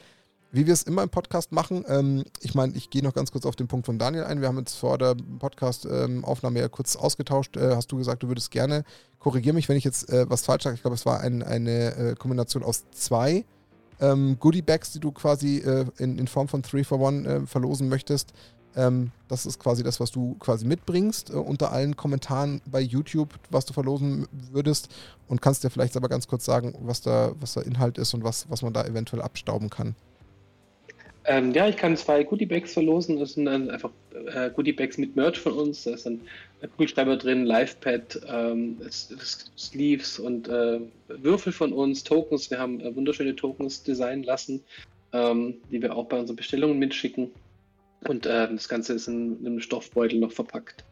Wie 0.55 0.67
wir 0.67 0.73
es 0.73 0.84
immer 0.84 1.01
im 1.01 1.09
Podcast 1.09 1.51
machen, 1.51 1.84
ähm, 1.88 2.25
ich 2.41 2.53
meine, 2.53 2.75
ich 2.75 2.91
gehe 2.91 3.01
noch 3.01 3.15
ganz 3.15 3.31
kurz 3.31 3.43
auf 3.47 3.55
den 3.55 3.67
Punkt 3.67 3.88
von 3.88 3.97
Daniel 3.97 4.25
ein. 4.25 4.39
Wir 4.39 4.47
haben 4.47 4.59
jetzt 4.59 4.75
vor 4.75 4.99
der 4.99 5.15
Podcast-Aufnahme 5.39 6.59
ja 6.59 6.67
kurz 6.67 6.95
ausgetauscht. 6.95 7.57
Äh, 7.57 7.75
hast 7.75 7.91
du 7.91 7.97
gesagt, 7.97 8.21
du 8.21 8.27
würdest 8.27 8.51
gerne, 8.51 8.84
korrigiere 9.17 9.55
mich, 9.55 9.67
wenn 9.67 9.77
ich 9.77 9.84
jetzt 9.84 10.11
äh, 10.11 10.30
was 10.30 10.45
falsch 10.45 10.65
sage. 10.65 10.75
Ich 10.75 10.84
glaube, 10.84 10.93
es 10.93 11.07
war 11.07 11.21
ein, 11.21 11.41
eine 11.41 11.95
äh, 11.95 12.15
Kombination 12.15 12.61
aus 12.61 12.84
zwei 12.91 13.45
ähm, 13.99 14.38
Goodie-Bags, 14.39 14.91
die 14.91 14.99
du 14.99 15.11
quasi 15.11 15.57
äh, 15.57 15.88
in, 15.97 16.19
in 16.19 16.27
Form 16.27 16.47
von 16.47 16.61
3 16.61 16.84
for 16.84 17.07
1 17.07 17.25
äh, 17.25 17.47
verlosen 17.47 17.89
möchtest. 17.89 18.31
Ähm, 18.75 19.09
das 19.30 19.47
ist 19.47 19.57
quasi 19.57 19.81
das, 19.81 19.99
was 19.99 20.11
du 20.11 20.35
quasi 20.35 20.67
mitbringst 20.67 21.31
äh, 21.31 21.34
unter 21.34 21.71
allen 21.71 21.97
Kommentaren 21.97 22.61
bei 22.67 22.80
YouTube, 22.80 23.34
was 23.49 23.65
du 23.65 23.73
verlosen 23.73 24.27
würdest. 24.51 24.89
Und 25.27 25.41
kannst 25.41 25.63
dir 25.63 25.71
vielleicht 25.71 25.97
aber 25.97 26.09
ganz 26.09 26.27
kurz 26.27 26.45
sagen, 26.45 26.75
was 26.81 27.01
da, 27.01 27.31
was 27.39 27.55
der 27.55 27.65
Inhalt 27.65 27.97
ist 27.97 28.13
und 28.13 28.23
was, 28.23 28.47
was 28.51 28.61
man 28.61 28.71
da 28.71 28.85
eventuell 28.85 29.23
abstauben 29.23 29.71
kann. 29.71 29.95
Ähm, 31.25 31.53
ja, 31.53 31.69
ich 31.69 31.77
kann 31.77 31.95
zwei 31.95 32.23
Goodiebags 32.23 32.73
verlosen. 32.73 33.17
Das 33.19 33.33
sind 33.33 33.45
dann 33.45 33.69
einfach 33.69 33.91
äh, 34.33 34.49
Goodiebags 34.51 34.97
mit 34.97 35.15
Merch 35.15 35.39
von 35.39 35.53
uns. 35.53 35.83
Da 35.83 35.91
ist 35.91 36.05
ein 36.05 36.21
Kugelschreiber 36.71 37.15
drin, 37.15 37.45
Livepad, 37.45 38.19
ähm, 38.27 38.81
es- 38.85 39.09
es- 39.11 39.51
Sleeves 39.57 40.19
und 40.19 40.49
äh, 40.49 40.81
Würfel 41.07 41.53
von 41.53 41.71
uns, 41.71 42.03
Tokens. 42.03 42.51
Wir 42.51 42.59
haben 42.59 42.81
äh, 42.81 42.93
wunderschöne 42.93 43.35
Tokens 43.35 43.83
designen 43.83 44.23
lassen, 44.23 44.63
ähm, 45.13 45.61
die 45.71 45.81
wir 45.81 45.95
auch 45.95 46.07
bei 46.07 46.19
unseren 46.19 46.35
Bestellungen 46.35 46.77
mitschicken. 46.77 47.31
Und 48.07 48.25
äh, 48.25 48.49
das 48.51 48.67
Ganze 48.67 48.93
ist 48.93 49.07
in, 49.07 49.37
einem 49.45 49.61
Stoffbeutel 49.61 50.19
noch 50.19 50.31
verpackt. 50.33 50.83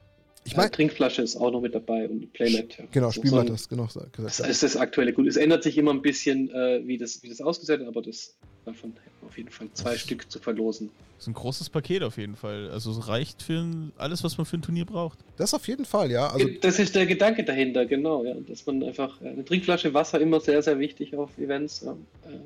Ich 0.43 0.57
meine, 0.57 0.72
Trinkflasche 0.72 1.22
ist 1.22 1.35
auch 1.35 1.51
noch 1.51 1.61
mit 1.61 1.76
dabei 1.76 2.09
und 2.09 2.34
Playmat. 2.34 2.77
ja. 2.77 2.85
genau, 2.91 3.11
so 3.11 3.23
wir 3.23 3.34
ein- 3.41 3.47
das, 3.47 3.69
genau. 3.69 3.85
gesagt. 3.85 4.18
Das 4.18 4.39
ist 4.39 4.63
das 4.63 4.76
aktuelle 4.76 5.13
Gut. 5.13 5.27
Es 5.27 5.38
ändert 5.38 5.63
sich 5.63 5.77
immer 5.77 5.91
ein 5.91 6.01
bisschen, 6.01 6.49
äh, 6.49 6.81
wie, 6.85 6.97
das, 6.97 7.22
wie 7.22 7.30
das 7.30 7.41
ausgesetzt 7.41 7.81
hat, 7.81 7.88
aber 7.88 8.01
das 8.01 8.35
davon 8.65 8.91
hätten 8.93 9.22
wir 9.22 9.27
auf 9.27 9.38
jeden 9.38 9.49
Fall 9.49 9.69
zwei 9.73 9.95
Stück 9.97 10.31
zu 10.31 10.39
verlosen. 10.39 10.89
Das 11.18 11.26
ist 11.26 11.27
ein 11.27 11.34
großes 11.35 11.69
Paket 11.69 12.01
auf 12.01 12.18
jeden 12.18 12.35
Fall. 12.35 12.69
Also 12.72 12.91
es 12.91 13.07
reicht 13.07 13.43
für 13.43 13.59
ein, 13.59 13.91
alles, 13.97 14.23
was 14.23 14.38
man 14.38 14.45
für 14.45 14.57
ein 14.57 14.63
Turnier 14.63 14.85
braucht. 14.85 15.19
Das 15.38 15.53
auf 15.53 15.68
jeden 15.68 15.85
Fall, 15.85 16.09
ja. 16.11 16.27
Also, 16.31 16.47
das 16.59 16.80
ist 16.80 16.95
der 16.95 17.05
Gedanke 17.05 17.43
dahinter, 17.43 17.85
genau, 17.85 18.23
ja. 18.23 18.34
Dass 18.47 18.65
man 18.65 18.81
einfach 18.84 19.22
äh, 19.22 19.27
eine 19.30 19.45
Trinkflasche 19.45 19.93
Wasser 19.93 20.19
immer 20.19 20.39
sehr, 20.39 20.61
sehr 20.63 20.80
wichtig 20.80 21.15
auf 21.15 21.38
Events. 21.38 21.81
Ja. 21.81 21.91
Äh, 22.26 22.38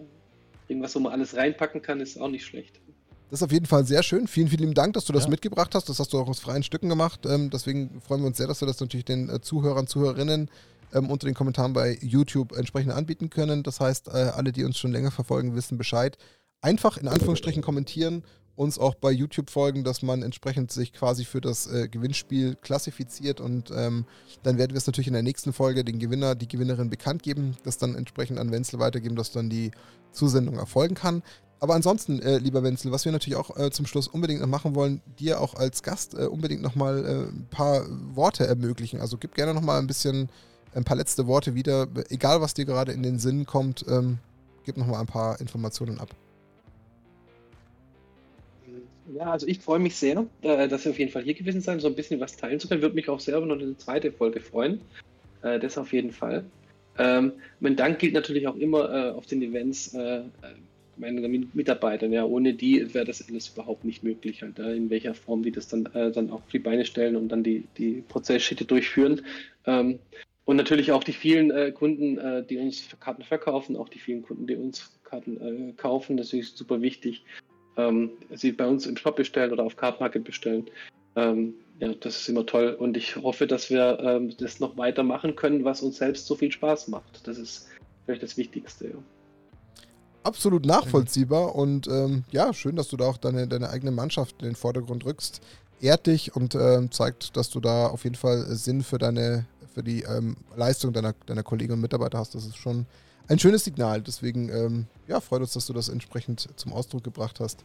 irgendwas, 0.68 0.96
wo 0.96 1.00
man 1.00 1.14
alles 1.14 1.36
reinpacken 1.36 1.82
kann, 1.82 2.02
ist 2.02 2.20
auch 2.20 2.30
nicht 2.30 2.46
schlecht. 2.46 2.80
Das 3.30 3.40
ist 3.40 3.44
auf 3.44 3.52
jeden 3.52 3.66
Fall 3.66 3.86
sehr 3.86 4.04
schön. 4.04 4.28
Vielen, 4.28 4.48
vielen 4.48 4.62
lieben 4.62 4.74
Dank, 4.74 4.94
dass 4.94 5.06
du 5.06 5.14
das 5.14 5.24
Ja. 5.24 5.30
mitgebracht 5.30 5.74
hast. 5.74 5.90
Das 5.90 6.00
hast 6.00 6.14
du 6.14 6.20
auch 6.20 6.28
aus 6.28 6.40
freien 6.40 6.64
Stücken 6.64 6.90
gemacht. 6.90 7.26
Ähm, 7.26 7.50
deswegen 7.50 8.02
freuen 8.02 8.22
wir 8.22 8.28
uns 8.28 8.38
sehr, 8.38 8.48
dass 8.48 8.62
wir 8.62 8.68
das 8.68 8.80
natürlich 8.80 9.06
den 9.06 9.30
äh, 9.30 9.42
Zuhörern, 9.42 9.88
Zuhörerinnen 9.88 10.50
ähm, 10.94 11.10
unter 11.10 11.26
den 11.26 11.34
Kommentaren 11.34 11.74
bei 11.74 11.98
YouTube 12.02 12.56
entsprechend 12.56 12.94
anbieten 12.94 13.30
können. 13.30 13.64
Das 13.64 13.80
heißt, 13.80 14.10
äh, 14.10 14.12
alle, 14.12 14.52
die 14.52 14.64
uns 14.64 14.78
schon 14.78 14.92
länger 14.92 15.12
verfolgen, 15.12 15.56
wissen 15.56 15.78
Bescheid. 15.78 16.18
Einfach 16.62 16.98
in 16.98 17.08
Anführungsstrichen 17.08 17.62
kommentieren, 17.64 18.24
uns 18.56 18.80
auch 18.80 18.96
bei 18.96 19.12
YouTube 19.12 19.50
folgen, 19.50 19.84
dass 19.84 20.02
man 20.02 20.22
entsprechend 20.24 20.72
sich 20.72 20.94
quasi 20.94 21.26
für 21.26 21.42
das 21.42 21.68
äh, 21.68 21.90
Gewinnspiel 21.90 22.56
klassifiziert 22.56 23.42
und 23.42 23.70
ähm, 23.76 24.06
dann 24.44 24.58
werden 24.58 24.72
wir 24.72 24.78
es 24.78 24.88
natürlich 24.88 25.08
in 25.08 25.14
der 25.14 25.24
nächsten 25.24 25.52
Folge 25.52 25.84
den 25.84 26.00
Gewinner, 26.00 26.36
die 26.36 26.48
Gewinnerin 26.48 26.90
bekannt 26.90 27.22
geben, 27.22 27.58
das 27.64 27.78
dann 27.78 27.96
entsprechend 27.96 28.40
an 28.40 28.52
Wenzel 28.52 28.80
weitergeben, 28.80 29.18
dass 29.18 29.32
dann 29.32 29.50
die 29.50 29.72
Zusendung 30.14 30.58
erfolgen 30.58 30.96
kann. 30.96 31.22
Aber 31.60 31.74
ansonsten, 31.74 32.22
äh, 32.22 32.38
lieber 32.38 32.64
Wenzel, 32.64 32.92
was 32.92 33.06
wir 33.06 33.12
natürlich 33.12 33.38
auch 33.38 33.58
äh, 33.58 33.72
zum 33.72 33.86
Schluss 33.86 34.08
unbedingt 34.08 34.42
noch 34.42 34.48
machen 34.48 34.76
wollen, 34.76 35.02
dir 35.20 35.40
auch 35.40 35.56
als 35.56 35.84
Gast 35.84 36.14
äh, 36.14 36.26
unbedingt 36.26 36.62
nochmal 36.62 37.06
äh, 37.06 37.34
ein 37.34 37.48
paar 37.50 37.86
Worte 38.14 38.46
ermöglichen. 38.46 39.00
Also 39.00 39.18
gib 39.18 39.36
gerne 39.36 39.54
nochmal 39.54 39.80
ein 39.80 39.88
bisschen, 39.88 40.30
ein 40.74 40.84
paar 40.84 40.98
letzte 40.98 41.28
Worte 41.28 41.56
wieder, 41.56 41.88
egal 42.10 42.42
was 42.42 42.54
dir 42.54 42.66
gerade 42.66 42.92
in 42.92 43.04
den 43.04 43.20
Sinn 43.20 43.46
kommt, 43.46 43.86
ähm, 43.88 44.20
gib 44.66 44.78
nochmal 44.78 45.00
ein 45.00 45.08
paar 45.08 45.40
Informationen 45.40 46.00
ab. 46.00 46.10
Ja, 49.14 49.32
also 49.32 49.48
ich 49.48 49.60
freue 49.60 49.80
mich 49.80 49.96
sehr, 49.96 50.26
dass 50.42 50.84
wir 50.84 50.92
auf 50.92 51.00
jeden 51.00 51.12
Fall 51.12 51.24
hier 51.24 51.36
gewesen 51.36 51.62
sein, 51.62 51.80
so 51.80 51.88
ein 51.88 51.96
bisschen 51.96 52.20
was 52.20 52.36
teilen 52.36 52.60
zu 52.60 52.68
können. 52.68 52.82
Würde 52.82 52.96
mich 52.96 53.08
auch 53.08 53.20
selber 53.20 53.46
noch 53.46 53.56
eine 53.60 53.78
zweite 53.78 54.12
Folge 54.12 54.42
freuen. 54.42 54.82
Äh, 55.46 55.60
das 55.60 55.78
auf 55.78 55.94
jeden 55.94 56.12
Fall. 56.12 56.44
Ähm, 56.98 57.34
mein 57.60 57.76
Dank 57.76 58.00
gilt 58.00 58.14
natürlich 58.14 58.48
auch 58.48 58.56
immer 58.56 58.92
äh, 58.92 59.12
auf 59.12 59.26
den 59.26 59.42
Events 59.42 59.94
äh, 59.94 60.22
meinen 60.98 61.50
Mitarbeitern. 61.54 62.12
Ja, 62.12 62.26
ohne 62.26 62.54
die 62.54 62.94
wäre 62.94 63.06
das 63.06 63.28
alles 63.28 63.50
überhaupt 63.50 63.86
nicht 63.86 64.04
möglich, 64.04 64.42
halt, 64.42 64.60
in 64.60 64.90
welcher 64.90 65.14
Form 65.14 65.44
die 65.44 65.52
das 65.52 65.68
dann, 65.68 65.86
äh, 65.94 66.12
dann 66.12 66.30
auch 66.30 66.36
auf 66.44 66.52
die 66.52 66.60
Beine 66.60 66.86
stellen 66.86 67.16
und 67.16 67.30
dann 67.30 67.44
die, 67.44 67.68
die 67.78 68.04
Prozessschritte 68.08 68.66
durchführen. 68.66 69.22
Ähm, 69.66 70.00
und 70.46 70.58
natürlich 70.58 70.92
auch 70.92 71.04
die 71.04 71.14
vielen 71.14 71.52
äh, 71.52 71.72
Kunden, 71.72 72.18
äh, 72.18 72.44
die 72.44 72.58
uns 72.58 72.88
Karten 73.00 73.24
verkaufen, 73.24 73.76
auch 73.76 73.90
die 73.90 74.00
vielen 74.00 74.22
Kunden, 74.22 74.46
die 74.46 74.56
uns 74.56 74.92
Karten 75.04 75.42
äh, 75.42 75.74
kaufen. 75.74 76.18
Das 76.18 76.34
ist 76.34 76.58
super 76.58 76.82
wichtig 76.82 77.26
ähm, 77.78 78.12
sie 78.32 78.52
bei 78.52 78.68
uns 78.68 78.86
im 78.86 78.98
Shop 78.98 79.16
bestellen 79.16 79.52
oder 79.52 79.64
auf 79.64 79.76
Card 79.76 80.00
Market 80.00 80.24
bestellen. 80.24 80.70
Ähm, 81.16 81.56
ja, 81.80 81.94
das 81.94 82.18
ist 82.18 82.30
immer 82.30 82.46
toll 82.46 82.76
und 82.78 82.96
ich 82.98 83.16
hoffe, 83.16 83.48
dass 83.48 83.70
wir 83.70 84.00
ähm, 84.02 84.36
das 84.38 84.60
noch 84.60 84.78
weitermachen 84.78 85.36
können, 85.36 85.64
was 85.64 85.82
uns 85.82 85.98
selbst 85.98 86.26
so 86.26 86.36
viel 86.36 86.52
Spaß 86.52 86.88
macht. 86.88 87.28
Das 87.28 87.38
ist 87.38 87.70
vielleicht 88.06 88.24
das 88.24 88.38
Wichtigste. 88.38 88.90
Ja. 88.90 89.15
Absolut 90.26 90.66
nachvollziehbar 90.66 91.54
und 91.54 91.88
ähm, 91.88 92.24
ja, 92.32 92.52
schön, 92.52 92.76
dass 92.76 92.88
du 92.88 92.98
da 92.98 93.06
auch 93.06 93.18
deine, 93.18 93.48
deine 93.48 93.70
eigene 93.70 93.92
Mannschaft 93.92 94.36
in 94.40 94.48
den 94.48 94.56
Vordergrund 94.56 95.06
rückst. 95.06 95.40
Ehrt 95.82 96.08
dich 96.08 96.36
und 96.36 96.56
ähm, 96.56 96.92
zeigt, 96.92 97.38
dass 97.38 97.52
du 97.52 97.60
da 97.60 97.86
auf 97.86 98.06
jeden 98.06 98.16
Fall 98.16 98.44
Sinn 98.56 98.82
für 98.82 98.98
deine, 98.98 99.46
für 99.72 99.84
die 99.84 100.02
ähm, 100.02 100.36
Leistung 100.56 100.94
deiner, 100.94 101.14
deiner 101.28 101.44
Kollegen 101.44 101.74
und 101.74 101.82
Mitarbeiter 101.82 102.18
hast. 102.18 102.34
Das 102.34 102.46
ist 102.46 102.58
schon 102.58 102.88
ein 103.28 103.38
schönes 103.38 103.66
Signal. 103.66 104.02
Deswegen, 104.02 104.50
ähm, 104.50 104.88
ja, 105.08 105.20
freut 105.20 105.42
uns, 105.42 105.54
dass 105.54 105.68
du 105.68 105.74
das 105.74 105.90
entsprechend 105.90 106.50
zum 106.56 106.74
Ausdruck 106.74 107.04
gebracht 107.04 107.40
hast. 107.40 107.64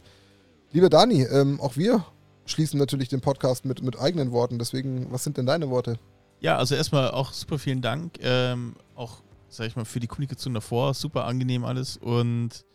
Lieber 0.71 0.89
Dani, 0.89 1.23
ähm, 1.23 1.59
auch 1.59 1.77
wir 1.77 2.05
schließen 2.45 2.79
natürlich 2.79 3.09
den 3.09 3.21
Podcast 3.21 3.65
mit, 3.65 3.81
mit 3.81 3.99
eigenen 3.99 4.31
Worten. 4.31 4.59
Deswegen, 4.59 5.07
was 5.09 5.23
sind 5.23 5.37
denn 5.37 5.47
deine 5.47 5.71
Worte? 5.71 5.97
Ja, 6.41 6.57
also 6.57 6.75
erstmal 6.75 7.09
auch 7.09 7.33
super 7.33 7.57
vielen 7.57 7.81
Dank. 7.81 8.19
Ähm, 8.21 8.75
auch, 8.95 9.21
sag 9.51 9.67
ich 9.67 9.75
mal, 9.75 9.85
für 9.85 9.99
die 9.99 10.07
Kommunikation 10.07 10.53
davor. 10.53 10.93
Super 10.93 11.25
angenehm 11.25 11.65
alles. 11.65 11.97
Und 11.97 12.65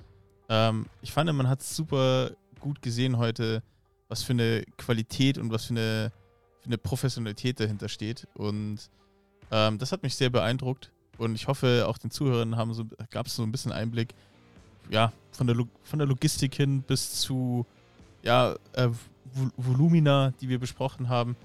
ähm, 0.48 0.86
ich 1.02 1.12
fand, 1.12 1.32
man 1.32 1.48
hat 1.48 1.62
super 1.62 2.30
gut 2.60 2.82
gesehen 2.82 3.18
heute, 3.18 3.62
was 4.08 4.22
für 4.22 4.32
eine 4.32 4.64
Qualität 4.76 5.38
und 5.38 5.50
was 5.50 5.64
für 5.64 5.74
eine, 5.74 6.12
für 6.60 6.66
eine 6.66 6.78
Professionalität 6.78 7.58
dahinter 7.58 7.88
steht. 7.88 8.28
Und 8.34 8.78
ähm, 9.50 9.78
das 9.78 9.92
hat 9.92 10.02
mich 10.02 10.14
sehr 10.14 10.30
beeindruckt. 10.30 10.92
Und 11.18 11.34
ich 11.34 11.48
hoffe, 11.48 11.86
auch 11.88 11.98
den 11.98 12.10
Zuhörern 12.10 12.54
so, 12.74 12.84
gab 13.10 13.26
es 13.26 13.36
so 13.36 13.42
ein 13.42 13.50
bisschen 13.50 13.72
Einblick, 13.72 14.14
ja, 14.90 15.12
von 15.32 15.46
der, 15.46 15.56
von 15.82 15.98
der 15.98 16.06
Logistik 16.06 16.54
hin 16.54 16.82
bis 16.82 17.20
zu 17.20 17.66
ja, 18.22 18.54
äh, 18.74 18.88
Volumina, 19.56 20.32
die 20.40 20.48
wir 20.48 20.58
besprochen 20.58 21.08
haben. 21.08 21.36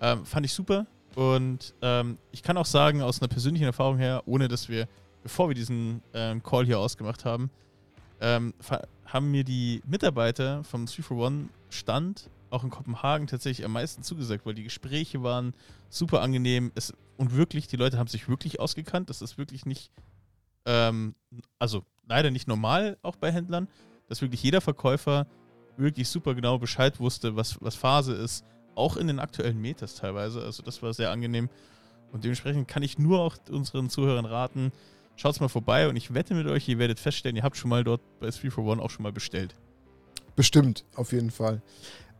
Ähm, 0.00 0.26
fand 0.26 0.46
ich 0.46 0.52
super. 0.52 0.86
Und 1.16 1.74
ähm, 1.82 2.18
ich 2.32 2.42
kann 2.42 2.56
auch 2.56 2.66
sagen, 2.66 3.02
aus 3.02 3.20
einer 3.20 3.28
persönlichen 3.28 3.64
Erfahrung 3.64 3.98
her, 3.98 4.22
ohne 4.26 4.48
dass 4.48 4.68
wir, 4.68 4.88
bevor 5.22 5.48
wir 5.48 5.54
diesen 5.54 6.02
ähm, 6.12 6.42
Call 6.42 6.66
hier 6.66 6.78
ausgemacht 6.78 7.24
haben, 7.24 7.50
ähm, 8.20 8.54
haben 9.06 9.30
mir 9.30 9.44
die 9.44 9.82
Mitarbeiter 9.86 10.64
vom 10.64 10.86
341 10.86 11.50
Stand 11.68 12.30
auch 12.50 12.64
in 12.64 12.70
Kopenhagen 12.70 13.26
tatsächlich 13.26 13.64
am 13.64 13.72
meisten 13.72 14.02
zugesagt, 14.02 14.46
weil 14.46 14.54
die 14.54 14.62
Gespräche 14.62 15.22
waren 15.22 15.54
super 15.88 16.22
angenehm 16.22 16.70
es, 16.74 16.92
und 17.16 17.36
wirklich, 17.36 17.66
die 17.66 17.76
Leute 17.76 17.98
haben 17.98 18.08
sich 18.08 18.28
wirklich 18.28 18.60
ausgekannt. 18.60 19.10
Das 19.10 19.22
ist 19.22 19.38
wirklich 19.38 19.66
nicht, 19.66 19.90
ähm, 20.64 21.14
also 21.58 21.84
leider 22.06 22.30
nicht 22.30 22.48
normal 22.48 22.96
auch 23.02 23.16
bei 23.16 23.32
Händlern, 23.32 23.68
dass 24.08 24.22
wirklich 24.22 24.42
jeder 24.42 24.60
Verkäufer 24.60 25.26
wirklich 25.76 26.08
super 26.08 26.34
genau 26.34 26.58
Bescheid 26.58 27.00
wusste, 27.00 27.36
was, 27.36 27.60
was 27.60 27.74
Phase 27.74 28.14
ist, 28.14 28.44
auch 28.76 28.96
in 28.96 29.06
den 29.06 29.18
aktuellen 29.18 29.60
Metas 29.60 29.94
teilweise. 29.94 30.42
Also 30.42 30.62
das 30.62 30.82
war 30.82 30.92
sehr 30.94 31.10
angenehm. 31.10 31.48
Und 32.12 32.24
dementsprechend 32.24 32.68
kann 32.68 32.82
ich 32.82 32.98
nur 32.98 33.20
auch 33.20 33.36
unseren 33.50 33.90
Zuhörern 33.90 34.24
raten, 34.24 34.72
schaut's 35.16 35.40
mal 35.40 35.48
vorbei 35.48 35.88
und 35.88 35.96
ich 35.96 36.14
wette 36.14 36.34
mit 36.34 36.46
euch, 36.46 36.68
ihr 36.68 36.78
werdet 36.78 37.00
feststellen, 37.00 37.36
ihr 37.36 37.42
habt 37.42 37.56
schon 37.56 37.70
mal 37.70 37.82
dort 37.82 38.00
bei 38.20 38.30
3 38.30 38.50
for 38.50 38.64
One 38.64 38.80
auch 38.80 38.90
schon 38.90 39.02
mal 39.02 39.12
bestellt. 39.12 39.54
Bestimmt, 40.36 40.84
auf 40.94 41.12
jeden 41.12 41.30
Fall. 41.30 41.60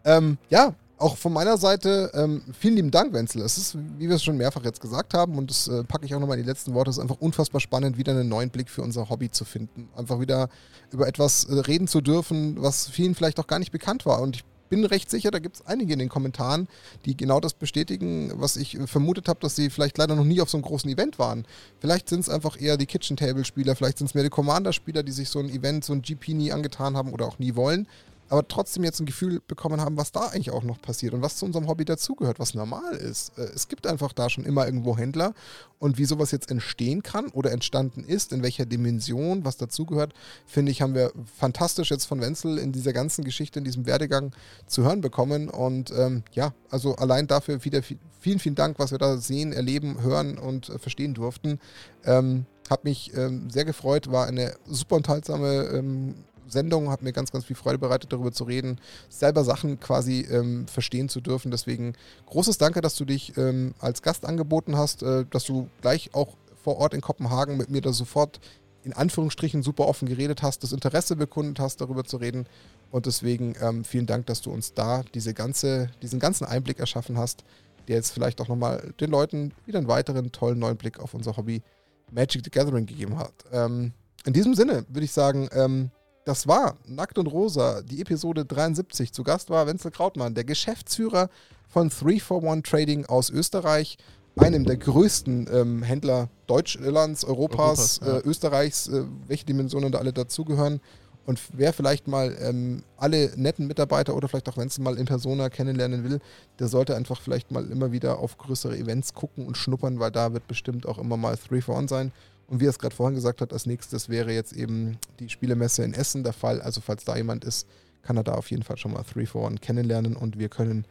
Ähm, 0.05 0.39
ja, 0.51 0.75
auch 0.99 1.17
von 1.17 1.33
meiner 1.33 1.59
Seite 1.59 2.11
ähm, 2.15 2.43
vielen 2.59 2.77
lieben 2.77 2.91
Dank, 2.91 3.13
Wenzel. 3.13 3.43
Es 3.43 3.59
ist, 3.59 3.77
wie 3.99 4.09
wir 4.09 4.17
es 4.17 4.23
schon 4.23 4.37
mehrfach 4.37 4.65
jetzt 4.65 4.81
gesagt 4.81 5.15
haben, 5.15 5.37
und 5.37 5.51
das 5.51 5.67
äh, 5.69 5.83
packe 5.85 6.07
ich 6.07 6.15
auch 6.15 6.21
nochmal 6.21 6.39
in 6.39 6.45
die 6.45 6.49
letzten 6.49 6.75
Worte, 6.75 6.91
es 6.91 6.97
ist 6.97 7.03
einfach 7.03 7.21
unfassbar 7.21 7.61
spannend, 7.61 7.99
wieder 7.99 8.13
einen 8.13 8.29
neuen 8.29 8.51
Blick 8.51 8.71
für 8.71 8.83
unser 8.83 9.09
Hobby 9.09 9.31
zu 9.31 9.45
finden. 9.45 9.89
Einfach 9.97 10.21
wieder 10.21 10.49
über 10.93 11.09
etwas 11.09 11.45
äh, 11.45 11.55
reden 11.55 11.89
zu 11.89 12.01
dürfen, 12.01 12.61
was 12.63 12.89
vielen 12.89 13.15
vielleicht 13.15 13.41
auch 13.41 13.47
gar 13.47 13.59
nicht 13.59 13.73
bekannt 13.73 14.07
war. 14.07 14.21
Und 14.23 14.37
ich 14.37 14.45
bin 14.75 14.85
recht 14.85 15.11
sicher, 15.11 15.31
da 15.31 15.39
gibt 15.39 15.57
es 15.57 15.67
einige 15.67 15.93
in 15.93 15.99
den 15.99 16.09
Kommentaren, 16.09 16.69
die 17.05 17.17
genau 17.17 17.41
das 17.41 17.55
bestätigen, 17.55 18.33
was 18.35 18.57
ich 18.57 18.77
vermutet 18.87 19.29
habe, 19.29 19.41
dass 19.41 19.55
sie 19.55 19.71
vielleicht 19.71 19.99
leider 19.99 20.17
noch 20.17 20.25
nie 20.25 20.41
auf 20.41 20.51
so 20.51 20.57
einem 20.57 20.65
großen 20.65 20.91
Event 20.91 21.19
waren. 21.19 21.47
Vielleicht 21.79 22.09
sind 22.09 22.21
es 22.21 22.29
einfach 22.29 22.61
eher 22.61 22.77
die 22.77 22.87
Kitchen 22.87 23.17
Table 23.17 23.45
Spieler, 23.45 23.77
vielleicht 23.77 23.99
sind 23.99 24.09
es 24.09 24.15
mehr 24.15 24.25
die 24.25 24.31
Commander 24.31 24.73
Spieler, 24.73 25.03
die 25.03 25.13
sich 25.13 25.29
so 25.29 25.39
ein 25.39 25.49
Event, 25.49 25.85
so 25.85 25.93
ein 25.93 26.03
GP 26.03 26.35
nie 26.35 26.53
angetan 26.53 26.97
haben 26.97 27.13
oder 27.13 27.27
auch 27.27 27.39
nie 27.39 27.55
wollen 27.55 27.87
aber 28.29 28.47
trotzdem 28.49 28.85
jetzt 28.85 29.01
ein 29.01 29.07
Gefühl 29.07 29.41
bekommen 29.47 29.81
haben, 29.81 29.97
was 29.97 30.13
da 30.13 30.27
eigentlich 30.27 30.51
auch 30.51 30.63
noch 30.63 30.81
passiert 30.81 31.15
und 31.15 31.23
was 31.23 31.37
zu 31.37 31.47
unserem 31.47 31.69
Hobby 31.69 31.85
dazugehört, 31.85 32.39
was 32.39 32.55
normal 32.55 32.95
ist. 32.95 33.39
Äh, 33.39 33.43
es 33.55 33.69
gibt 33.69 33.87
einfach 33.87 34.13
da 34.13 34.31
schon 34.31 34.45
immer 34.45 34.67
irgendwo 34.67 34.97
Händler 34.97 35.35
und 35.79 35.99
wie 35.99 36.05
sowas 36.05 36.31
jetzt 36.31 36.51
entstehen 36.51 37.03
kann 37.03 37.29
oder 37.29 37.53
entstanden 37.53 38.05
ist, 38.05 38.33
in 38.33 38.43
welcher 38.43 38.67
Dimension, 38.67 39.45
was 39.45 39.57
dazugehört, 39.57 40.15
finde 40.47 40.73
ich, 40.73 40.83
haben 40.83 40.95
wir 40.95 41.13
fantastisch 41.39 41.91
jetzt 41.91 42.07
von 42.07 42.21
Wenzel 42.21 42.59
in 42.59 42.73
dieser 42.73 42.93
ganzen 42.93 43.25
Geschichte, 43.25 43.59
in 43.59 43.65
diesem 43.65 43.87
Werdegang 43.87 44.33
zu 44.67 44.83
hören 44.83 45.01
bekommen 45.01 45.49
und 45.49 45.93
ähm, 45.97 46.23
ja, 46.33 46.55
also 46.71 46.97
allein 46.97 47.27
dafür 47.27 47.65
wieder 47.65 47.83
vielen, 48.21 48.39
vielen 48.39 48.55
Dank, 48.55 48.79
was 48.79 48.91
wir 48.91 48.99
da 48.99 49.19
sehen, 49.19 49.53
erleben, 49.53 50.03
hören 50.03 50.39
und 50.39 50.71
äh, 50.71 50.79
verstehen 50.79 51.15
durften. 51.15 51.61
Ähm, 52.05 52.47
hat 52.71 52.85
mich 52.85 53.13
ähm, 53.15 53.51
sehr 53.51 53.65
gefreut, 53.65 54.11
war 54.11 54.27
eine 54.27 54.55
super 54.65 54.97
unterhaltsame 54.97 55.65
ähm, 55.75 56.15
Sendung, 56.49 56.91
hat 56.91 57.03
mir 57.03 57.13
ganz, 57.13 57.33
ganz 57.33 57.45
viel 57.45 57.57
Freude 57.57 57.79
bereitet, 57.79 58.13
darüber 58.13 58.33
zu 58.33 58.45
reden, 58.45 58.81
selber 59.09 59.45
Sachen 59.45 59.81
quasi 59.81 60.27
ähm, 60.31 60.67
verstehen 60.67 61.09
zu 61.09 61.21
dürfen. 61.21 61.51
Deswegen 61.51 61.95
großes 62.27 62.59
Danke, 62.59 62.81
dass 62.81 62.97
du 62.97 63.05
dich 63.05 63.37
ähm, 63.37 63.75
als 63.79 64.03
Gast 64.03 64.25
angeboten 64.25 64.77
hast, 64.77 65.03
äh, 65.03 65.25
dass 65.31 65.45
du 65.45 65.69
gleich 65.81 66.11
auch 66.15 66.37
vor 66.63 66.79
Ort 66.79 66.95
in 66.95 67.01
Kopenhagen 67.01 67.57
mit 67.57 67.71
mir 67.71 67.81
da 67.81 67.93
sofort 67.93 68.41
in 68.85 68.93
Anführungsstrichen 68.93 69.63
super 69.63 69.87
offen 69.87 70.09
geredet 70.09 70.43
hast, 70.43 70.63
das 70.63 70.73
Interesse 70.73 71.17
bekundet 71.17 71.59
hast, 71.59 71.81
darüber 71.81 72.05
zu 72.05 72.19
reden. 72.19 72.47
Und 72.91 73.07
deswegen 73.07 73.55
ähm, 73.61 73.85
vielen 73.85 74.07
Dank, 74.07 74.27
dass 74.27 74.43
du 74.43 74.51
uns 74.51 74.75
da 74.75 75.03
diese 75.15 75.35
ganze, 75.35 75.91
diesen 76.03 76.21
ganzen 76.21 76.45
Einblick 76.45 76.79
erschaffen 76.79 77.19
hast, 77.19 77.45
der 77.89 77.97
jetzt 77.97 78.11
vielleicht 78.11 78.41
auch 78.41 78.49
nochmal 78.49 78.93
den 79.01 79.11
Leuten 79.11 79.53
wieder 79.67 79.79
einen 79.79 79.89
weiteren 79.89 80.33
tollen 80.33 80.59
neuen 80.59 80.77
Blick 80.77 81.01
auf 81.01 81.15
unser 81.15 81.37
Hobby 81.37 81.63
Magic 82.11 82.43
the 82.45 82.51
Gathering 82.51 82.87
gegeben 82.87 83.19
hat. 83.19 83.33
Ähm, 83.53 83.93
in 84.25 84.33
diesem 84.33 84.55
Sinne 84.55 84.85
würde 84.89 85.05
ich 85.05 85.13
sagen, 85.13 85.49
ähm, 85.53 85.91
das 86.25 86.49
war 86.49 86.77
Nackt 86.87 87.19
und 87.19 87.27
Rosa, 87.27 87.83
die 87.83 88.01
Episode 88.01 88.45
73. 88.45 89.13
Zu 89.13 89.23
Gast 89.23 89.51
war 89.51 89.67
Wenzel 89.67 89.91
Krautmann, 89.91 90.35
der 90.35 90.45
Geschäftsführer 90.45 91.29
von 91.69 91.91
341 91.91 92.63
Trading 92.63 93.07
aus 93.07 93.31
Österreich, 93.31 93.99
einem 94.37 94.65
der 94.65 94.77
größten 94.77 95.49
ähm, 95.53 95.83
Händler 95.83 96.29
Deutschlands, 96.47 97.25
Europas, 97.25 98.01
Europas 98.01 98.01
ja. 98.03 98.19
äh, 98.19 98.29
Österreichs, 98.29 98.89
äh, 98.89 99.05
welche 99.29 99.45
Dimensionen 99.45 99.93
da 99.93 99.99
alle 99.99 100.13
dazugehören. 100.13 100.81
Und 101.27 101.41
wer 101.55 101.73
vielleicht 101.73 102.07
mal 102.07 102.37
ähm, 102.41 102.83
alle 102.97 103.33
netten 103.37 103.67
Mitarbeiter 103.67 104.15
oder 104.15 104.29
vielleicht 104.29 104.49
auch 104.49 104.59
Wenzel 104.59 104.83
mal 104.83 104.99
in 104.99 105.07
Persona 105.07 105.49
kennenlernen 105.49 106.05
will, 106.05 106.21
der 106.59 106.69
sollte 106.69 106.97
einfach 106.97 107.21
vielleicht 107.21 107.51
mal 107.51 107.71
immer 107.71 107.93
wieder 107.93 108.19
auf 108.19 108.37
größere 108.37 108.77
Events 108.77 109.15
gucken 109.15 109.47
und 109.47 109.57
schnuppern, 109.57 110.01
weil 110.01 110.11
da 110.11 110.35
wird 110.35 110.47
bestimmt 110.47 110.87
auch 110.87 110.99
immer 110.99 111.17
mal 111.17 111.37
3 111.49 111.63
for 111.63 111.79
1 111.79 111.89
sein. 111.89 112.13
Und 112.47 112.61
wie 112.61 112.67
er 112.67 112.71
es 112.71 112.79
gerade 112.79 112.95
vorhin 112.95 113.15
gesagt 113.15 113.41
hat, 113.41 113.53
als 113.53 113.67
nächstes 113.67 114.09
wäre 114.09 114.33
jetzt 114.33 114.53
eben 114.53 114.99
die 115.19 115.29
Spielemesse 115.29 115.83
in 115.83 115.95
Essen 115.95 116.25
der 116.25 116.33
Fall. 116.33 116.61
Also 116.61 116.81
falls 116.81 117.05
da 117.05 117.17
jemand 117.17 117.45
ist, 117.45 117.67
kann 118.03 118.17
er 118.17 118.25
da 118.25 118.35
auf 118.35 118.51
jeden 118.51 118.63
Fall 118.63 118.77
schon 118.77 118.93
mal 118.93 119.03
3 119.03 119.27
for 119.27 119.49
1 119.49 119.61
kennenlernen 119.61 120.15
und 120.17 120.39
wir 120.39 120.49
können 120.49 120.87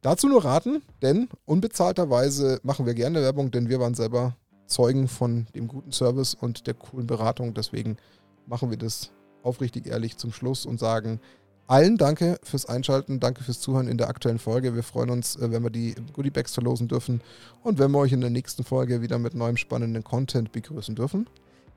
dazu 0.00 0.28
nur 0.28 0.44
raten, 0.44 0.82
denn 1.02 1.28
unbezahlterweise 1.44 2.60
machen 2.62 2.86
wir 2.86 2.94
gerne 2.94 3.20
Werbung, 3.20 3.50
denn 3.50 3.68
wir 3.68 3.80
waren 3.80 3.94
selber 3.94 4.36
Zeugen 4.66 5.06
von 5.06 5.46
dem 5.54 5.68
guten 5.68 5.92
Service 5.92 6.34
und 6.34 6.66
der 6.66 6.74
coolen 6.74 7.06
Beratung. 7.06 7.54
Deswegen 7.54 7.98
machen 8.46 8.70
wir 8.70 8.78
das 8.78 9.12
aufrichtig 9.42 9.86
ehrlich 9.86 10.16
zum 10.16 10.32
Schluss 10.32 10.66
und 10.66 10.80
sagen, 10.80 11.20
allen 11.66 11.96
danke 11.96 12.38
fürs 12.42 12.66
Einschalten, 12.66 13.20
danke 13.20 13.42
fürs 13.42 13.60
Zuhören 13.60 13.88
in 13.88 13.98
der 13.98 14.08
aktuellen 14.08 14.38
Folge. 14.38 14.74
Wir 14.74 14.82
freuen 14.82 15.10
uns, 15.10 15.36
äh, 15.36 15.50
wenn 15.50 15.62
wir 15.62 15.70
die 15.70 15.94
Goodiebags 16.12 16.54
verlosen 16.54 16.88
dürfen 16.88 17.20
und 17.62 17.78
wenn 17.78 17.90
wir 17.90 17.98
euch 17.98 18.12
in 18.12 18.20
der 18.20 18.30
nächsten 18.30 18.64
Folge 18.64 19.02
wieder 19.02 19.18
mit 19.18 19.34
neuem 19.34 19.56
spannenden 19.56 20.04
Content 20.04 20.52
begrüßen 20.52 20.94
dürfen. 20.94 21.26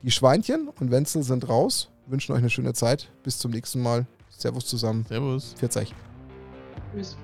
Die 0.02 0.10
Schweinchen 0.10 0.68
und 0.80 0.90
Wenzel 0.90 1.22
sind 1.22 1.48
raus, 1.48 1.88
wünschen 2.06 2.32
euch 2.32 2.38
eine 2.38 2.50
schöne 2.50 2.72
Zeit. 2.72 3.10
Bis 3.22 3.38
zum 3.38 3.50
nächsten 3.50 3.82
Mal. 3.82 4.06
Servus 4.30 4.66
zusammen. 4.66 5.04
Servus. 5.06 5.54
Pfiat 5.58 5.76
euch. 5.76 5.94
Tschüss. 6.94 7.16